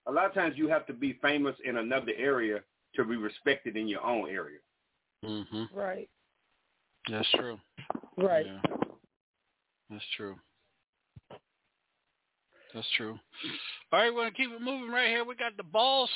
a 0.07 0.13
lot 0.13 0.27
of 0.27 0.35
times 0.35 0.57
you 0.57 0.69
have 0.69 0.87
to 0.87 0.93
be 0.93 1.15
famous 1.15 1.57
in 1.65 1.79
another 1.79 2.13
area 2.17 2.63
to 2.95 3.05
be 3.05 3.17
respected 3.17 3.77
in 3.77 3.89
your 3.89 4.05
own 4.05 4.29
area. 4.29 4.61
Mhm. 5.25 5.69
Right. 5.75 6.09
That's 7.11 7.31
true. 7.33 7.59
Right. 8.17 8.47
Yeah. 8.47 8.61
That's 9.91 10.05
true. 10.17 10.37
That's 12.75 12.87
true. 12.97 13.19
All 13.93 14.01
right, 14.01 14.13
we're 14.13 14.23
gonna 14.23 14.33
keep 14.33 14.51
it 14.51 14.61
moving 14.61 14.91
right 14.91 15.09
here. 15.09 15.25
We 15.25 15.37
got 15.37 15.57
the 15.57 15.63
boss, 15.63 16.11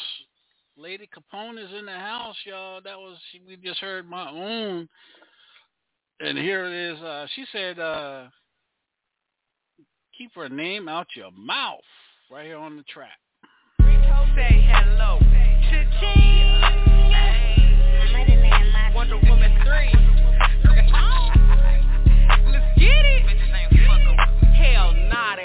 Lady 0.77 1.09
Capone 1.09 1.63
is 1.63 1.71
in 1.79 1.87
the 1.87 1.93
house, 1.93 2.37
y'all. 2.45 2.81
That 2.83 2.99
was 2.99 3.17
we 3.47 3.57
just 3.57 3.79
heard 3.81 4.09
my 4.09 4.29
own, 4.29 4.89
and 6.19 6.37
here 6.37 6.67
it 6.67 6.73
is. 6.73 7.01
Uh, 7.01 7.27
she 7.37 7.45
said, 7.53 7.79
uh, 7.79 8.29
"Keep 10.17 10.35
her 10.35 10.49
name 10.49 10.89
out 10.89 11.07
your 11.15 11.31
mouth." 11.31 11.79
Right 12.31 12.47
here 12.47 12.59
on 12.59 12.77
the 12.77 12.83
track. 12.83 13.19
Say 13.81 14.67
hello. 14.69 15.19
Cha-ching. 15.71 16.49
Wonder 18.95 19.17
Woman 19.29 19.53
3. 19.65 20.18
Nah. 25.09 25.37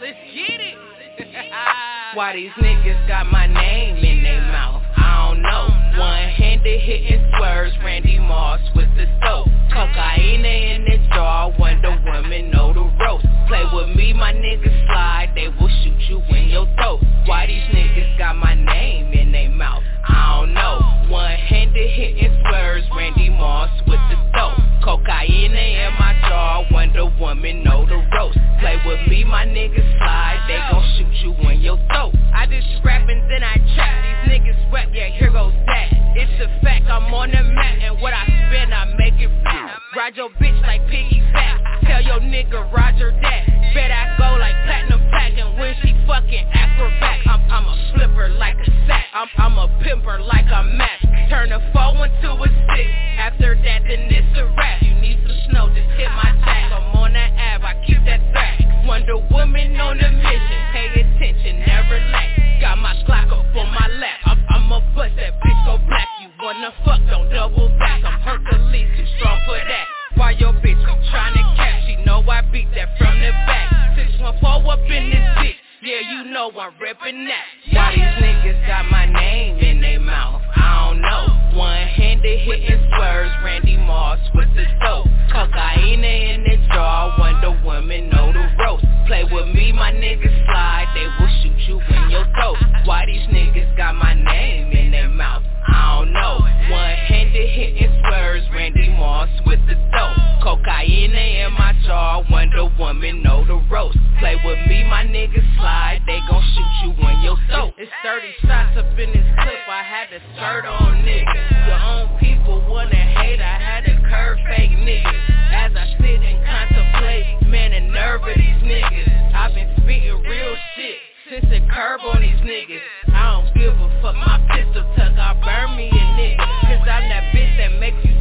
Let's 0.00 0.16
get 0.34 0.60
it. 0.60 0.76
Why 2.14 2.34
these 2.34 2.50
niggas 2.58 3.08
got 3.08 3.26
my 3.26 3.46
name 3.46 3.96
in 3.96 4.22
their 4.22 4.40
mouth? 4.40 4.82
I 4.96 5.28
don't 5.28 5.42
know. 5.42 6.00
One-handed 6.00 6.80
hitting 6.80 7.26
swerves, 7.36 7.74
Randy 7.84 8.18
Moss 8.18 8.60
with 8.74 8.88
the 8.96 9.06
soap. 9.22 9.48
Cocaine 9.72 10.44
in 10.44 10.84
the 10.84 11.08
jar, 11.08 11.52
Wonder 11.58 12.00
Woman 12.04 12.50
know 12.50 12.72
the 12.72 12.88
ropes. 13.04 13.24
Play 13.48 13.64
with 13.72 13.96
me, 13.96 14.12
my 14.12 14.32
niggas 14.32 14.86
slide, 14.86 15.32
they 15.34 15.48
will 15.48 15.68
shoot 15.82 16.00
you 16.08 16.22
in 16.34 16.48
your 16.48 16.66
throat. 16.76 17.00
Why 17.26 17.46
these 17.46 17.62
niggas 17.74 18.16
got 18.16 18.36
my 18.36 18.54
name 18.54 19.12
in 19.12 19.27
their 19.38 19.50
mouth? 19.50 19.82
I 20.04 20.40
don't 20.40 20.54
know. 20.54 21.12
One-handed 21.12 21.90
hitting 21.90 22.36
swerves, 22.42 22.86
Randy 22.96 23.30
Moss 23.30 23.70
with 23.86 24.00
the 24.10 24.16
dope. 24.34 24.58
Cocaine 24.84 25.54
in 25.54 25.92
my 25.98 26.16
jar, 26.28 26.64
Wonder 26.70 27.06
Woman 27.18 27.62
know 27.64 27.86
the 27.86 27.96
ropes. 28.16 28.36
Play 28.60 28.80
with 28.86 29.08
me, 29.08 29.24
my 29.24 29.44
niggas 29.44 29.98
slide, 29.98 30.44
they 30.48 30.58
gon' 30.70 30.84
shoot 30.96 31.14
you 31.22 31.50
in 31.50 31.60
your 31.60 31.78
throat. 31.88 32.14
I 32.34 32.46
just 32.46 32.66
rap 32.84 33.08
and 33.08 33.30
then 33.30 33.42
I 33.42 33.54
trap, 33.74 34.26
these 34.26 34.32
niggas 34.32 34.72
rap, 34.72 34.88
yeah, 34.92 35.08
here 35.08 35.30
goes 35.30 35.52
that. 35.66 35.88
It's 36.16 36.32
a 36.42 36.48
fact, 36.64 36.86
I'm 36.86 37.12
on 37.14 37.30
the 37.30 37.42
map, 37.42 37.78
and 37.82 38.00
what 38.00 38.12
I 38.12 38.24
spend, 38.24 38.74
I 38.74 38.84
make 38.96 39.14
it 39.20 39.30
fat. 39.44 39.78
Ride 39.96 40.16
your 40.16 40.30
bitch 40.30 40.60
like 40.62 40.82
piggy 40.88 41.22
fat. 41.32 41.60
Tell 41.84 42.02
your 42.02 42.20
nigga 42.20 42.72
Roger 42.72 43.12
that. 43.22 43.46
Bet 43.74 43.90
I 43.90 44.16
go 44.18 44.36
like 44.38 44.54
platinum 44.64 45.00
plaque, 45.10 45.38
and 45.38 45.58
when 45.58 45.74
she 45.82 45.94
fucking 46.06 46.46
acrobat, 46.52 47.20
I'm, 47.26 47.42
I'm 47.50 47.66
a 47.66 47.92
flipper 47.94 48.28
like 48.30 48.56
a 48.56 48.66
sack. 48.86 49.06
I'm, 49.14 49.27
I'm 49.36 49.58
a 49.58 49.68
pimper 49.84 50.18
like 50.24 50.46
a 50.46 50.62
match. 50.64 51.02
Turn 51.28 51.52
a 51.52 51.60
four 51.72 52.06
into 52.06 52.32
a 52.32 52.48
six. 52.72 52.88
After 53.18 53.54
that, 53.54 53.82
then 53.84 54.08
it's 54.08 54.38
a 54.38 54.46
wrap 54.56 54.82
You 54.82 54.94
need 54.94 55.18
some 55.26 55.36
snow, 55.50 55.68
just 55.68 55.90
hit 55.98 56.08
my 56.16 56.32
tag. 56.44 56.72
I'm 56.72 56.96
on 56.96 57.12
that 57.12 57.32
ab, 57.36 57.62
I 57.64 57.74
keep 57.84 58.00
that 58.06 58.20
track. 58.32 58.60
Wonder 58.86 59.18
Woman 59.30 59.76
on 59.80 59.98
the 59.98 60.08
mission. 60.08 60.60
Pay 60.72 60.88
attention, 61.04 61.60
never 61.66 62.00
lack. 62.10 62.60
Got 62.60 62.78
my 62.78 62.94
Glock 63.04 63.32
up 63.32 63.56
on 63.56 63.68
my 63.72 63.88
lap. 64.00 64.18
I'm, 64.24 64.44
I'ma 64.50 64.80
bust 64.94 65.16
that 65.16 65.36
bitch 65.44 65.60
go 65.66 65.76
black. 65.86 66.08
You 66.22 66.28
wanna 66.40 66.72
fuck, 66.84 67.00
don't 67.10 67.28
double 67.30 67.68
back. 67.78 68.04
I'm 68.04 68.20
Hercules, 68.20 68.88
too 68.96 69.06
strong 69.18 69.40
for 69.46 69.58
that. 69.58 69.86
Why 70.16 70.32
your 70.32 70.52
bitch 70.54 70.80
I'm 70.88 71.00
trying 71.10 71.34
to 71.34 71.44
catch? 71.56 71.84
She 71.86 71.96
know 72.04 72.22
I 72.28 72.40
beat 72.52 72.68
that 72.74 72.96
from 72.98 73.20
the 73.20 73.30
back. 73.44 73.96
Six 73.96 74.20
one 74.20 74.38
four 74.40 74.72
up 74.72 74.80
in 74.88 75.10
this 75.10 75.26
bitch. 75.36 75.67
Yeah, 75.80 76.00
you 76.10 76.32
know 76.32 76.50
I'm 76.58 76.72
ripping 76.80 77.26
that. 77.26 77.44
Why 77.70 77.94
these 77.94 78.02
niggas 78.02 78.66
got 78.66 78.90
my 78.90 79.06
name 79.06 79.58
in 79.58 79.80
their 79.80 80.00
mouth? 80.00 80.42
I 80.56 80.90
don't 80.90 81.00
know. 81.00 81.56
One-handed 81.56 82.40
hitting 82.40 82.90
swerves, 82.96 83.30
Randy 83.44 83.76
Moss 83.76 84.18
with 84.34 84.48
the 84.56 84.64
dope. 84.82 85.06
Cocaine 85.30 86.02
in 86.02 86.42
the 86.42 86.66
jar, 86.74 87.14
Wonder 87.16 87.62
Woman 87.64 88.10
know 88.10 88.32
the 88.32 88.50
ropes. 88.58 88.82
Play 89.06 89.22
with 89.30 89.54
me, 89.54 89.70
my 89.70 89.92
niggas 89.92 90.46
slide, 90.46 90.90
they 90.96 91.06
will 91.22 91.30
shoot 91.42 91.68
you 91.68 91.78
in 91.78 92.10
your 92.10 92.24
throat. 92.34 92.56
Why 92.84 93.06
these 93.06 93.28
niggas 93.28 93.76
got 93.76 93.94
my 93.94 94.14
name 94.14 94.72
in 94.72 94.90
their 94.90 95.08
mouth? 95.08 95.44
I 95.68 96.00
don't 96.00 96.12
know. 96.12 96.40
One-handed 96.74 97.50
hitting 97.50 98.02
swerves, 98.02 98.46
Randy 98.52 98.88
Moss 98.88 99.28
with 99.46 99.60
the 99.68 99.74
dope. 99.92 100.27
Cocaine 100.48 101.12
in 101.12 101.52
my 101.52 101.76
jar, 101.84 102.24
Wonder 102.30 102.72
Woman 102.78 103.22
know 103.22 103.44
the 103.44 103.60
ropes. 103.68 103.98
Play 104.18 104.40
with 104.42 104.56
me, 104.66 104.82
my 104.88 105.04
niggas 105.04 105.44
slide, 105.60 106.00
they 106.06 106.20
gon' 106.24 106.42
shoot 106.56 106.88
you 106.88 107.06
in 107.06 107.20
your 107.20 107.36
throat. 107.52 107.74
It's 107.76 107.92
30 108.02 108.32
shots 108.48 108.78
up 108.78 108.98
in 108.98 109.12
this 109.12 109.28
clip, 109.36 109.60
I 109.68 109.84
had 109.84 110.08
to 110.08 110.16
skirt 110.32 110.64
on 110.64 111.04
niggas. 111.04 111.68
Your 111.68 111.76
own 111.76 112.18
people 112.18 112.64
wanna 112.66 112.96
hate, 112.96 113.42
I 113.42 113.60
had 113.60 113.84
to 113.92 113.92
curve 114.08 114.38
fake 114.48 114.72
niggas. 114.72 115.20
As 115.52 115.76
I 115.76 115.84
sit 116.00 116.16
and 116.16 116.40
contemplate, 116.40 117.46
man, 117.46 117.72
the 117.72 117.80
nerve 117.92 118.22
of 118.22 118.34
these 118.34 118.62
niggas. 118.64 119.34
I've 119.34 119.52
been 119.52 119.68
spitting 119.76 120.16
real 120.24 120.56
shit 120.76 120.96
since 121.28 121.44
the 121.52 121.60
curb 121.68 122.00
on 122.08 122.22
these 122.22 122.40
niggas. 122.40 122.80
I 123.12 123.36
don't 123.36 123.52
give 123.52 123.76
a 123.76 123.88
fuck, 124.00 124.16
my 124.16 124.40
pistol 124.48 124.80
tuck, 124.96 125.12
I 125.12 125.36
burn 125.44 125.76
me 125.76 125.92
a 125.92 126.04
nigga. 126.16 126.48
Cause 126.72 126.88
I'm 126.88 127.04
that 127.12 127.36
bitch 127.36 127.47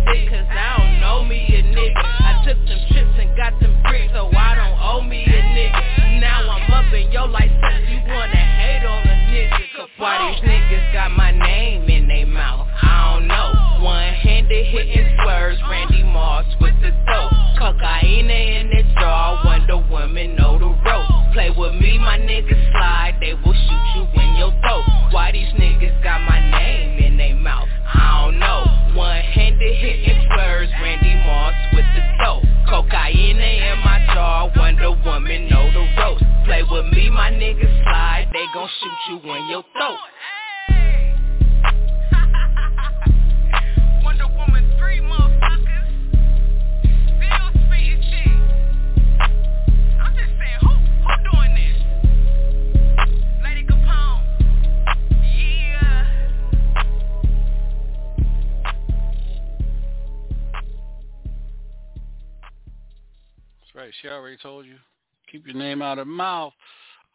sick, 0.08 0.30
cause 0.30 0.48
I 0.50 0.78
don't 0.78 1.00
know 1.00 1.24
me 1.24 1.40
a 1.56 1.64
nigga. 1.64 2.04
I 2.04 2.44
took 2.46 2.58
some 2.68 2.84
trips 2.92 3.16
and 3.20 3.36
got 3.36 3.60
them 3.60 3.76
bricks, 3.84 4.14
so 4.14 4.30
I 4.36 4.56
don't 4.56 4.80
owe 4.80 5.02
me 5.02 5.24
a 5.24 5.42
nigga. 5.56 6.20
Now 6.20 6.50
I'm 6.50 6.72
up 6.72 6.94
in 6.94 7.12
your 7.12 7.28
life, 7.28 7.52
since 7.52 7.90
you 7.90 8.00
wanna 8.08 8.36
hate 8.36 8.86
on 8.86 9.08
a 9.08 9.16
nigga. 9.32 9.60
Cause 9.76 9.90
why 9.98 10.32
these 10.32 10.42
niggas 10.48 10.94
got 10.94 11.12
my 11.12 11.32
name 11.32 11.90
in 11.90 12.08
their 12.08 12.26
mouth? 12.26 12.68
I 12.82 13.14
don't 13.14 13.28
know. 13.28 13.84
One-handed 13.84 14.66
hitting 14.68 15.18
swerves, 15.22 15.60
Randy 15.70 16.04
Moss 16.04 16.46
with 16.62 16.76
the 16.82 16.92
dope. 17.06 17.34
Cocaine 17.60 18.30
in 18.30 18.70
the 18.70 18.84
jar, 19.00 19.42
Wonder 19.46 19.78
Woman 19.90 20.36
know 20.36 20.58
the 20.58 20.68
ropes. 20.68 21.34
Play 21.34 21.52
with 21.52 21.76
me, 21.76 21.98
my 22.00 22.18
niggas 22.18 22.72
slide, 22.72 23.18
they 23.20 23.34
will 23.34 23.54
shoot 23.54 23.86
you 23.96 24.22
in 24.22 24.36
your 24.38 24.52
throat. 24.62 24.86
Why 25.12 25.32
these 25.32 25.54
niggas 25.54 26.02
got 26.04 26.22
my 26.22 26.40
name 26.52 26.87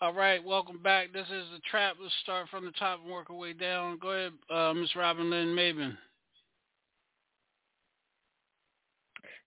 All 0.03 0.13
right, 0.13 0.43
welcome 0.43 0.79
back. 0.83 1.13
This 1.13 1.29
is 1.29 1.45
the 1.53 1.61
trap. 1.71 1.95
Let's 2.03 2.13
start 2.25 2.49
from 2.49 2.65
the 2.65 2.73
top 2.73 2.99
and 3.05 3.13
work 3.13 3.31
our 3.31 3.37
way 3.37 3.53
down. 3.53 3.99
Go 3.99 4.11
ahead, 4.11 4.33
uh, 4.51 4.75
Miss 4.75 4.97
Robin 4.97 5.31
Lynn 5.31 5.55
Mabin. 5.55 5.97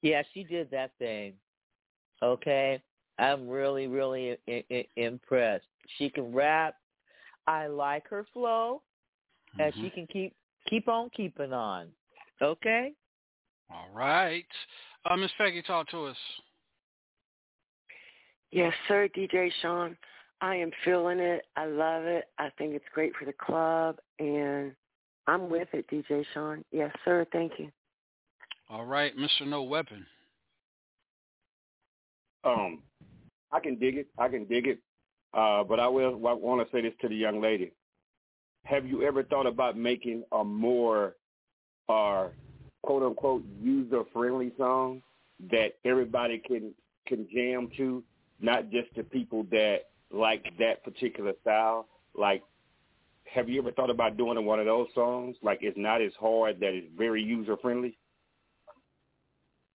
Yeah, 0.01 0.23
she 0.33 0.45
did 0.45 0.71
that 0.71 0.91
thing. 0.97 1.33
Okay, 2.23 2.81
I'm 3.19 3.49
really, 3.49 3.87
really 3.87 4.37
I- 4.47 4.63
I- 4.71 4.87
impressed. 4.95 5.67
She 5.97 6.09
can 6.09 6.31
rap. 6.31 6.77
I 7.47 7.67
like 7.67 8.07
her 8.07 8.23
flow, 8.31 8.81
and 9.59 9.75
she 9.75 9.89
can 9.89 10.07
keep 10.07 10.33
keep 10.67 10.87
on 10.87 11.09
keeping 11.09 11.51
on. 11.51 11.93
Okay. 12.41 12.93
All 13.69 13.89
right. 13.89 14.47
Uh, 15.03 15.17
Miss 15.17 15.33
Peggy, 15.37 15.63
talk 15.63 15.89
to 15.89 16.05
us. 16.05 16.17
Yes, 18.51 18.73
sir, 18.87 19.09
DJ 19.09 19.51
Sean. 19.61 19.97
I 20.41 20.55
am 20.55 20.71
feeling 20.83 21.19
it. 21.19 21.45
I 21.55 21.65
love 21.65 22.03
it. 22.05 22.25
I 22.37 22.49
think 22.57 22.73
it's 22.73 22.85
great 22.93 23.13
for 23.17 23.25
the 23.25 23.33
club, 23.33 23.97
and 24.19 24.73
I'm 25.27 25.49
with 25.49 25.67
it, 25.73 25.87
DJ 25.89 26.25
Sean. 26.33 26.63
Yes, 26.71 26.91
sir. 27.03 27.25
Thank 27.31 27.53
you. 27.57 27.71
All 28.69 28.85
right, 28.85 29.15
Mr. 29.17 29.47
No 29.47 29.63
Weapon. 29.63 30.05
Um, 32.43 32.83
I 33.51 33.59
can 33.59 33.75
dig 33.75 33.97
it. 33.97 34.07
I 34.17 34.27
can 34.27 34.45
dig 34.45 34.67
it. 34.67 34.79
Uh, 35.33 35.63
but 35.63 35.79
I 35.79 35.87
will 35.87 36.15
want 36.15 36.65
to 36.65 36.75
say 36.75 36.81
this 36.81 36.93
to 37.01 37.09
the 37.09 37.15
young 37.15 37.41
lady. 37.41 37.71
Have 38.63 38.85
you 38.85 39.03
ever 39.03 39.23
thought 39.23 39.45
about 39.45 39.77
making 39.77 40.23
a 40.31 40.43
more, 40.43 41.15
uh, 41.89 42.27
quote 42.83 43.03
unquote, 43.03 43.43
user 43.61 44.03
friendly 44.13 44.51
song 44.57 45.01
that 45.51 45.73
everybody 45.83 46.39
can 46.39 46.73
can 47.07 47.27
jam 47.33 47.69
to, 47.77 48.03
not 48.39 48.71
just 48.71 48.87
the 48.95 49.03
people 49.03 49.45
that 49.51 49.89
like 50.11 50.45
that 50.59 50.83
particular 50.83 51.33
style? 51.41 51.87
Like, 52.13 52.43
have 53.25 53.49
you 53.49 53.59
ever 53.59 53.71
thought 53.71 53.89
about 53.89 54.17
doing 54.17 54.43
one 54.45 54.59
of 54.59 54.65
those 54.65 54.87
songs? 54.95 55.35
Like, 55.41 55.59
it's 55.61 55.77
not 55.77 56.01
as 56.01 56.13
hard 56.19 56.59
that 56.59 56.73
it's 56.73 56.87
very 56.97 57.21
user 57.21 57.57
friendly. 57.57 57.97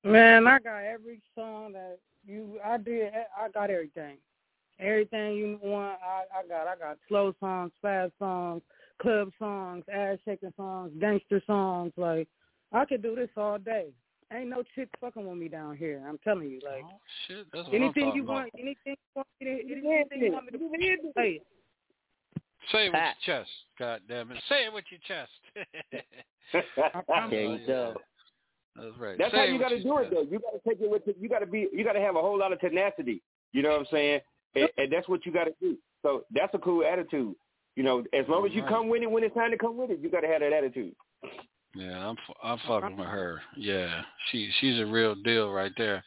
Man, 0.03 0.47
I 0.47 0.59
got 0.61 0.83
every 0.85 1.21
song 1.35 1.73
that 1.73 1.99
you 2.27 2.59
I 2.65 2.79
did. 2.79 3.13
I 3.39 3.49
got 3.51 3.71
everything. 3.71 4.17
Everything 4.79 5.35
you 5.35 5.59
want, 5.63 5.99
I, 6.03 6.39
I 6.39 6.47
got. 6.49 6.67
I 6.67 6.77
got 6.77 6.97
slow 7.07 7.35
songs, 7.39 7.71
fast 7.83 8.13
songs, 8.19 8.63
club 9.03 9.31
songs, 9.39 9.85
ass 9.93 10.17
shaking 10.25 10.55
songs, 10.57 10.93
gangster 10.99 11.43
songs. 11.47 11.93
Like 11.99 12.29
I 12.73 12.87
could 12.87 13.03
do 13.03 13.15
this 13.15 13.29
all 13.37 13.59
day. 13.59 13.89
Ain't 14.33 14.49
no 14.49 14.63
chick 14.75 14.89
fucking 15.01 15.29
with 15.29 15.39
me 15.39 15.49
down 15.49 15.77
here. 15.77 16.05
I'm 16.09 16.19
telling 16.19 16.49
you, 16.49 16.61
like 16.65 16.85
oh, 16.85 17.01
Shit, 17.27 17.47
that's 17.53 17.67
what 17.67 17.75
anything 17.75 18.11
I'm 18.11 18.17
you 18.17 18.23
talking 18.23 18.27
want, 18.27 18.49
about. 18.55 18.61
anything 18.61 18.77
you 18.87 18.97
want 19.17 19.29
me 19.41 19.47
to, 19.47 19.53
anything 19.53 20.23
you 20.23 20.33
want 20.33 20.45
me 20.47 20.53
to 20.53 21.13
say. 21.17 21.31
it. 21.31 21.47
Say 22.71 22.87
it 22.87 22.93
with 22.93 23.03
your 23.27 23.39
chest. 23.39 23.51
God 23.79 24.01
damn 24.09 24.31
it. 24.31 24.39
Say 24.49 24.67
it 24.67 24.73
with 24.73 24.85
your 24.91 25.01
chest. 25.09 25.31
There 27.31 27.45
you 27.45 27.67
go. 27.67 27.95
That's 28.77 28.99
right. 28.99 29.19
That's 29.19 29.33
Say 29.33 29.39
how 29.39 29.45
you 29.45 29.59
got 29.59 29.71
to 29.71 29.79
your 29.79 30.03
do 30.03 30.07
it, 30.07 30.11
though. 30.15 30.23
You 30.31 30.39
got 30.39 30.53
to 30.53 30.61
take 30.69 30.81
it 30.81 30.89
with. 30.89 31.03
You 31.19 31.29
got 31.29 31.41
to 31.41 31.47
be. 31.47 31.69
You 31.73 31.85
got 31.85 31.95
to 31.95 32.01
have 32.01 32.17
a 32.17 32.21
whole 32.21 32.39
lot 32.39 32.53
of 32.53 32.61
tenacity. 32.61 33.23
You 33.53 33.63
know 33.63 33.71
what 33.71 33.81
I'm 33.81 33.87
saying? 33.91 34.21
And, 34.55 34.69
and 34.77 34.93
that's 34.93 35.09
what 35.09 35.27
you 35.27 35.33
got 35.33 35.45
to 35.45 35.55
do. 35.61 35.77
So 36.03 36.25
that's 36.33 36.55
a 36.55 36.59
cool 36.59 36.85
attitude. 36.85 37.35
You 37.75 37.77
You 37.77 37.83
know, 37.83 38.05
as 38.13 38.27
long 38.29 38.47
as 38.47 38.53
you 38.53 38.63
Right. 38.63 38.69
come 38.69 38.89
with 38.89 39.03
it 39.03 39.11
when 39.11 39.25
it's 39.25 39.35
time 39.35 39.51
to 39.51 39.59
come 39.59 39.77
with 39.77 39.91
it, 39.91 40.01
you 40.01 40.11
got 40.11 40.21
to 40.21 40.29
have 40.29 40.41
that 40.41 40.53
attitude. 40.53 40.95
Yeah, 41.75 42.09
I'm 42.09 42.17
I'm 42.43 42.59
fucking 42.67 42.97
with 42.97 43.07
her. 43.07 43.41
Yeah, 43.57 44.03
she 44.31 44.51
she's 44.61 44.81
a 44.81 44.87
real 44.87 45.15
deal 45.15 45.51
right 45.53 45.73
there. 45.77 46.03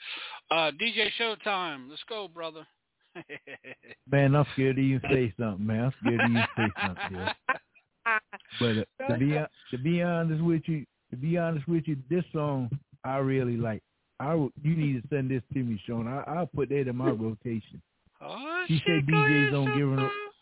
Uh, 0.51 0.71
DJ 0.71 1.07
Showtime, 1.19 1.89
let's 1.89 2.03
go, 2.09 2.27
brother. 2.27 2.67
Man, 4.11 4.35
I'm 4.35 4.45
scared 4.53 4.75
to 4.77 4.81
even 4.81 5.01
say 5.09 5.33
something, 5.39 5.65
man. 5.65 5.85
I'm 5.85 5.93
scared 6.01 6.19
to 6.19 6.25
even 6.25 6.45
say 6.57 6.67
something. 6.85 7.17
Yeah. 7.17 8.19
But 8.59 8.77
uh, 9.05 9.13
to 9.13 9.17
be 9.17 9.39
to 9.71 9.77
be 9.81 10.01
honest 10.01 10.43
with 10.43 10.63
you, 10.65 10.85
to 11.11 11.15
be 11.15 11.37
honest 11.37 11.67
with 11.67 11.87
you, 11.87 11.95
this 12.09 12.25
song 12.33 12.69
I 13.05 13.17
really 13.17 13.55
like. 13.57 13.81
I 14.19 14.35
would- 14.35 14.51
you 14.61 14.75
need 14.75 15.01
to 15.01 15.07
send 15.09 15.31
this 15.31 15.41
to 15.53 15.59
me, 15.63 15.81
Sean. 15.85 16.07
I 16.07 16.23
I'll 16.27 16.47
put 16.47 16.69
that 16.69 16.87
in 16.87 16.95
my 16.95 17.09
rotation. 17.11 17.81
Oh, 18.21 18.63
She 18.67 18.81
said 18.85 19.05
DJs 19.05 19.25
ahead, 19.25 19.51
don't 19.53 19.77
give 19.77 19.89
her 19.89 19.95
no. 19.95 20.03
Showtime. 20.03 20.09
Go 20.09 20.32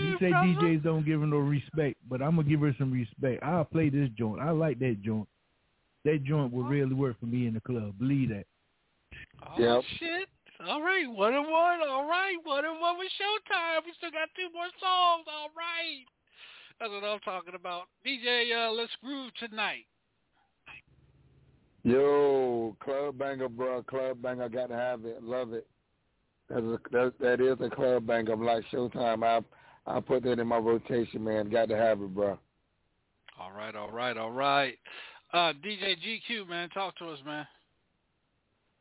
You 0.00 0.16
say 0.18 0.30
brother. 0.30 0.46
DJs 0.46 0.82
don't 0.82 1.04
give 1.04 1.20
her 1.20 1.26
no 1.26 1.38
respect, 1.38 1.96
but 2.08 2.22
I'm 2.22 2.36
gonna 2.36 2.48
give 2.48 2.60
her 2.60 2.74
some 2.78 2.92
respect. 2.92 3.42
I'll 3.42 3.64
play 3.64 3.88
this 3.88 4.08
joint. 4.16 4.40
I 4.40 4.50
like 4.50 4.78
that 4.80 5.02
joint. 5.02 5.28
That 6.04 6.24
joint 6.24 6.52
will 6.52 6.64
really 6.64 6.94
work 6.94 7.18
for 7.20 7.26
me 7.26 7.46
in 7.46 7.54
the 7.54 7.60
club. 7.60 7.94
Believe 7.98 8.30
that. 8.30 8.46
Oh 9.42 9.60
Yep. 9.60 9.84
shit. 9.98 10.28
All 10.66 10.82
right, 10.82 11.08
one 11.08 11.34
and 11.34 11.48
one. 11.50 11.80
All 11.88 12.06
right, 12.06 12.36
one 12.44 12.64
and 12.64 12.80
one 12.80 12.98
with 12.98 13.08
Showtime. 13.20 13.84
We 13.84 13.92
still 13.96 14.10
got 14.10 14.28
two 14.36 14.52
more 14.52 14.68
songs. 14.80 15.24
All 15.26 15.48
right. 15.56 16.04
That's 16.78 16.90
what 16.90 17.04
I'm 17.04 17.20
talking 17.20 17.54
about. 17.54 17.84
DJ, 18.06 18.52
uh, 18.52 18.72
let's 18.72 18.92
groove 19.02 19.32
tonight. 19.38 19.84
Yo, 21.82 22.76
club 22.80 23.18
banger, 23.18 23.48
bro. 23.48 23.82
Club 23.82 24.20
banger. 24.22 24.48
Got 24.48 24.68
to 24.68 24.76
have 24.76 25.04
it. 25.04 25.22
Love 25.22 25.52
it. 25.52 25.66
That's 26.48 26.62
a, 26.62 26.78
that, 26.92 27.12
that 27.20 27.40
is 27.40 27.56
a 27.60 27.70
club 27.74 28.06
banger. 28.06 28.32
I'm 28.32 28.44
like 28.44 28.64
Showtime. 28.72 29.24
I 29.24 29.40
I 29.86 30.00
put 30.00 30.22
that 30.24 30.38
in 30.38 30.46
my 30.46 30.58
rotation, 30.58 31.24
man. 31.24 31.50
Got 31.50 31.68
to 31.70 31.76
have 31.76 32.00
it, 32.00 32.14
bro. 32.14 32.38
All 33.40 33.52
right, 33.52 33.74
all 33.74 33.90
right, 33.90 34.16
all 34.16 34.30
right. 34.30 34.76
Uh, 35.32 35.52
DJ 35.64 35.96
GQ, 35.96 36.48
man, 36.48 36.68
talk 36.70 36.96
to 36.98 37.08
us, 37.08 37.18
man. 37.24 37.46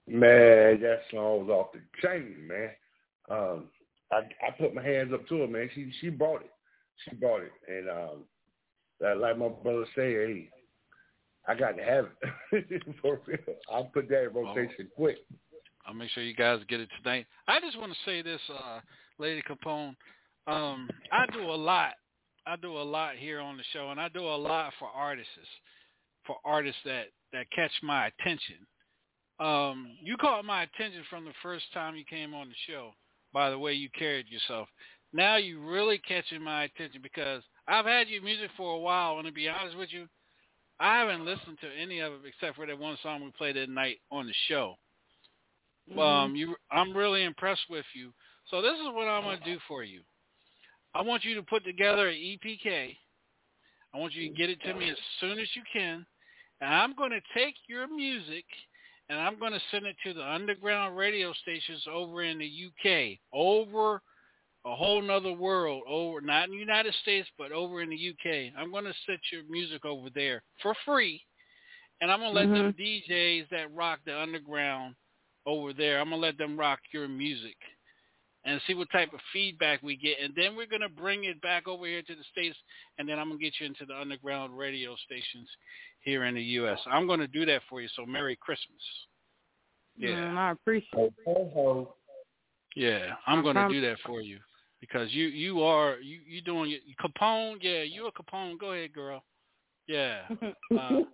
Man, 0.07 0.81
that 0.81 1.01
song 1.11 1.47
was 1.47 1.49
off 1.49 1.67
the 1.71 1.79
chain, 2.01 2.47
man. 2.47 2.69
Um, 3.29 3.65
I 4.11 4.21
I 4.45 4.51
put 4.57 4.73
my 4.73 4.83
hands 4.83 5.13
up 5.13 5.27
to 5.29 5.41
her, 5.41 5.47
man. 5.47 5.69
She 5.75 5.91
she 6.01 6.09
brought 6.09 6.41
it. 6.41 6.51
She 7.05 7.15
brought 7.15 7.41
it, 7.41 7.51
and 7.67 7.89
um, 7.89 8.23
that, 8.99 9.19
like 9.19 9.37
my 9.37 9.49
brother 9.49 9.85
said, 9.95 10.03
hey, 10.03 10.49
I 11.47 11.55
got 11.55 11.77
to 11.77 11.83
have 11.83 12.07
it 12.51 12.83
for 13.01 13.21
real. 13.25 13.37
I'll 13.71 13.85
put 13.85 14.09
that 14.09 14.25
in 14.25 14.33
rotation 14.33 14.89
quick. 14.95 15.17
I'll 15.85 15.93
make 15.93 16.09
sure 16.09 16.23
you 16.23 16.35
guys 16.35 16.59
get 16.67 16.79
it 16.79 16.89
tonight. 17.01 17.25
I 17.47 17.59
just 17.59 17.79
want 17.79 17.91
to 17.91 17.97
say 18.05 18.21
this, 18.21 18.41
uh, 18.49 18.79
Lady 19.17 19.41
Capone. 19.41 19.95
Um, 20.47 20.89
I 21.11 21.25
do 21.31 21.41
a 21.41 21.55
lot. 21.55 21.93
I 22.45 22.55
do 22.55 22.77
a 22.77 22.81
lot 22.81 23.15
here 23.15 23.39
on 23.39 23.57
the 23.57 23.63
show, 23.73 23.91
and 23.91 23.99
I 23.99 24.09
do 24.09 24.21
a 24.21 24.35
lot 24.35 24.73
for 24.79 24.87
artists, 24.87 25.31
for 26.25 26.37
artists 26.43 26.81
that 26.85 27.07
that 27.31 27.45
catch 27.51 27.71
my 27.83 28.07
attention. 28.07 28.55
Um, 29.39 29.95
you 30.01 30.17
caught 30.17 30.43
my 30.43 30.63
attention 30.63 31.03
from 31.09 31.25
the 31.25 31.33
first 31.41 31.65
time 31.73 31.95
you 31.95 32.03
came 32.09 32.33
on 32.33 32.49
the 32.49 32.55
show 32.67 32.91
by 33.31 33.49
the 33.49 33.59
way 33.59 33.73
you 33.73 33.89
carried 33.97 34.27
yourself. 34.27 34.67
Now 35.13 35.37
you 35.37 35.59
really 35.59 35.99
catching 35.99 36.41
my 36.41 36.63
attention 36.63 37.01
because 37.01 37.43
I've 37.67 37.85
had 37.85 38.09
your 38.09 38.21
music 38.23 38.49
for 38.57 38.75
a 38.75 38.79
while, 38.79 39.17
and 39.17 39.27
to 39.27 39.31
be 39.31 39.47
honest 39.47 39.77
with 39.77 39.89
you, 39.91 40.07
I 40.79 40.99
haven't 40.99 41.25
listened 41.25 41.57
to 41.61 41.67
any 41.79 41.99
of 41.99 42.13
it 42.13 42.19
except 42.27 42.55
for 42.55 42.65
that 42.65 42.77
one 42.77 42.97
song 43.03 43.23
we 43.23 43.31
played 43.37 43.55
that 43.55 43.69
night 43.69 43.97
on 44.11 44.27
the 44.27 44.33
show. 44.47 44.75
Um, 45.97 46.35
you, 46.35 46.55
I'm 46.71 46.95
really 46.95 47.23
impressed 47.23 47.65
with 47.69 47.85
you. 47.93 48.11
So 48.49 48.61
this 48.61 48.73
is 48.73 48.87
what 48.93 49.07
I'm 49.07 49.23
going 49.23 49.39
to 49.39 49.43
do 49.43 49.57
for 49.67 49.83
you. 49.83 50.01
I 50.93 51.01
want 51.01 51.23
you 51.23 51.35
to 51.35 51.43
put 51.43 51.63
together 51.63 52.09
an 52.09 52.15
EPK. 52.15 52.95
I 53.93 53.97
want 53.97 54.13
you 54.13 54.29
to 54.29 54.35
get 54.35 54.49
it 54.49 54.61
to 54.63 54.73
me 54.73 54.89
as 54.89 54.97
soon 55.19 55.39
as 55.39 55.47
you 55.55 55.63
can, 55.71 56.05
and 56.61 56.73
I'm 56.73 56.95
going 56.95 57.11
to 57.11 57.21
take 57.33 57.55
your 57.67 57.87
music 57.87 58.45
and 59.09 59.19
I'm 59.19 59.39
going 59.39 59.53
to 59.53 59.59
send 59.71 59.85
it 59.85 59.95
to 60.05 60.13
the 60.13 60.23
underground 60.23 60.95
radio 60.95 61.33
stations 61.33 61.83
over 61.91 62.23
in 62.23 62.37
the 62.37 62.45
UK, 62.45 63.17
over 63.33 64.01
a 64.65 64.75
whole 64.75 65.01
nother 65.01 65.33
world, 65.33 65.81
over 65.87 66.21
not 66.21 66.45
in 66.45 66.51
the 66.51 66.57
United 66.57 66.93
States, 67.01 67.27
but 67.37 67.51
over 67.51 67.81
in 67.81 67.89
the 67.89 67.95
UK. 68.09 68.53
I'm 68.57 68.71
going 68.71 68.83
to 68.83 68.93
set 69.07 69.19
your 69.31 69.41
music 69.49 69.83
over 69.83 70.09
there 70.13 70.43
for 70.61 70.75
free, 70.85 71.21
and 72.01 72.11
I'm 72.11 72.19
going 72.19 72.33
to 72.33 72.39
let 72.39 72.49
them 72.49 72.73
mm-hmm. 72.73 73.11
DJs 73.11 73.49
that 73.49 73.73
rock 73.73 73.99
the 74.05 74.15
underground 74.15 74.95
over 75.47 75.73
there. 75.73 75.99
I'm 75.99 76.09
going 76.09 76.21
to 76.21 76.27
let 76.27 76.37
them 76.37 76.59
rock 76.59 76.79
your 76.93 77.07
music 77.07 77.55
and 78.45 78.61
see 78.65 78.73
what 78.73 78.89
type 78.91 79.13
of 79.13 79.19
feedback 79.33 79.81
we 79.83 79.95
get. 79.95 80.17
And 80.23 80.33
then 80.35 80.55
we're 80.55 80.67
going 80.67 80.81
to 80.81 80.89
bring 80.89 81.25
it 81.25 81.41
back 81.41 81.67
over 81.67 81.85
here 81.85 82.01
to 82.01 82.15
the 82.15 82.23
States, 82.31 82.57
and 82.97 83.07
then 83.07 83.19
I'm 83.19 83.27
going 83.27 83.39
to 83.39 83.43
get 83.43 83.53
you 83.59 83.65
into 83.65 83.85
the 83.85 83.99
underground 83.99 84.57
radio 84.57 84.95
stations 85.05 85.47
here 86.01 86.25
in 86.25 86.35
the 86.35 86.41
U.S. 86.41 86.79
I'm 86.89 87.07
going 87.07 87.19
to 87.19 87.27
do 87.27 87.45
that 87.45 87.61
for 87.69 87.81
you, 87.81 87.89
so 87.95 88.05
Merry 88.05 88.37
Christmas. 88.37 88.81
Yeah. 89.97 90.33
I 90.37 90.51
appreciate 90.51 91.13
it. 91.25 91.87
Yeah, 92.75 93.13
I'm 93.27 93.41
going 93.41 93.55
to 93.55 93.67
do 93.67 93.81
that 93.81 93.97
for 94.05 94.21
you 94.21 94.39
because 94.79 95.13
you 95.13 95.27
you 95.27 95.61
are 95.61 95.97
you 95.99 96.19
you 96.25 96.41
doing 96.41 96.69
your 96.69 96.79
Capone. 97.01 97.57
Yeah, 97.61 97.81
you 97.81 98.07
a 98.07 98.11
Capone. 98.11 98.59
Go 98.59 98.73
ahead, 98.73 98.93
girl. 98.93 99.23
Yeah, 99.89 100.19
uh, 100.79 100.89
do, 100.89 101.05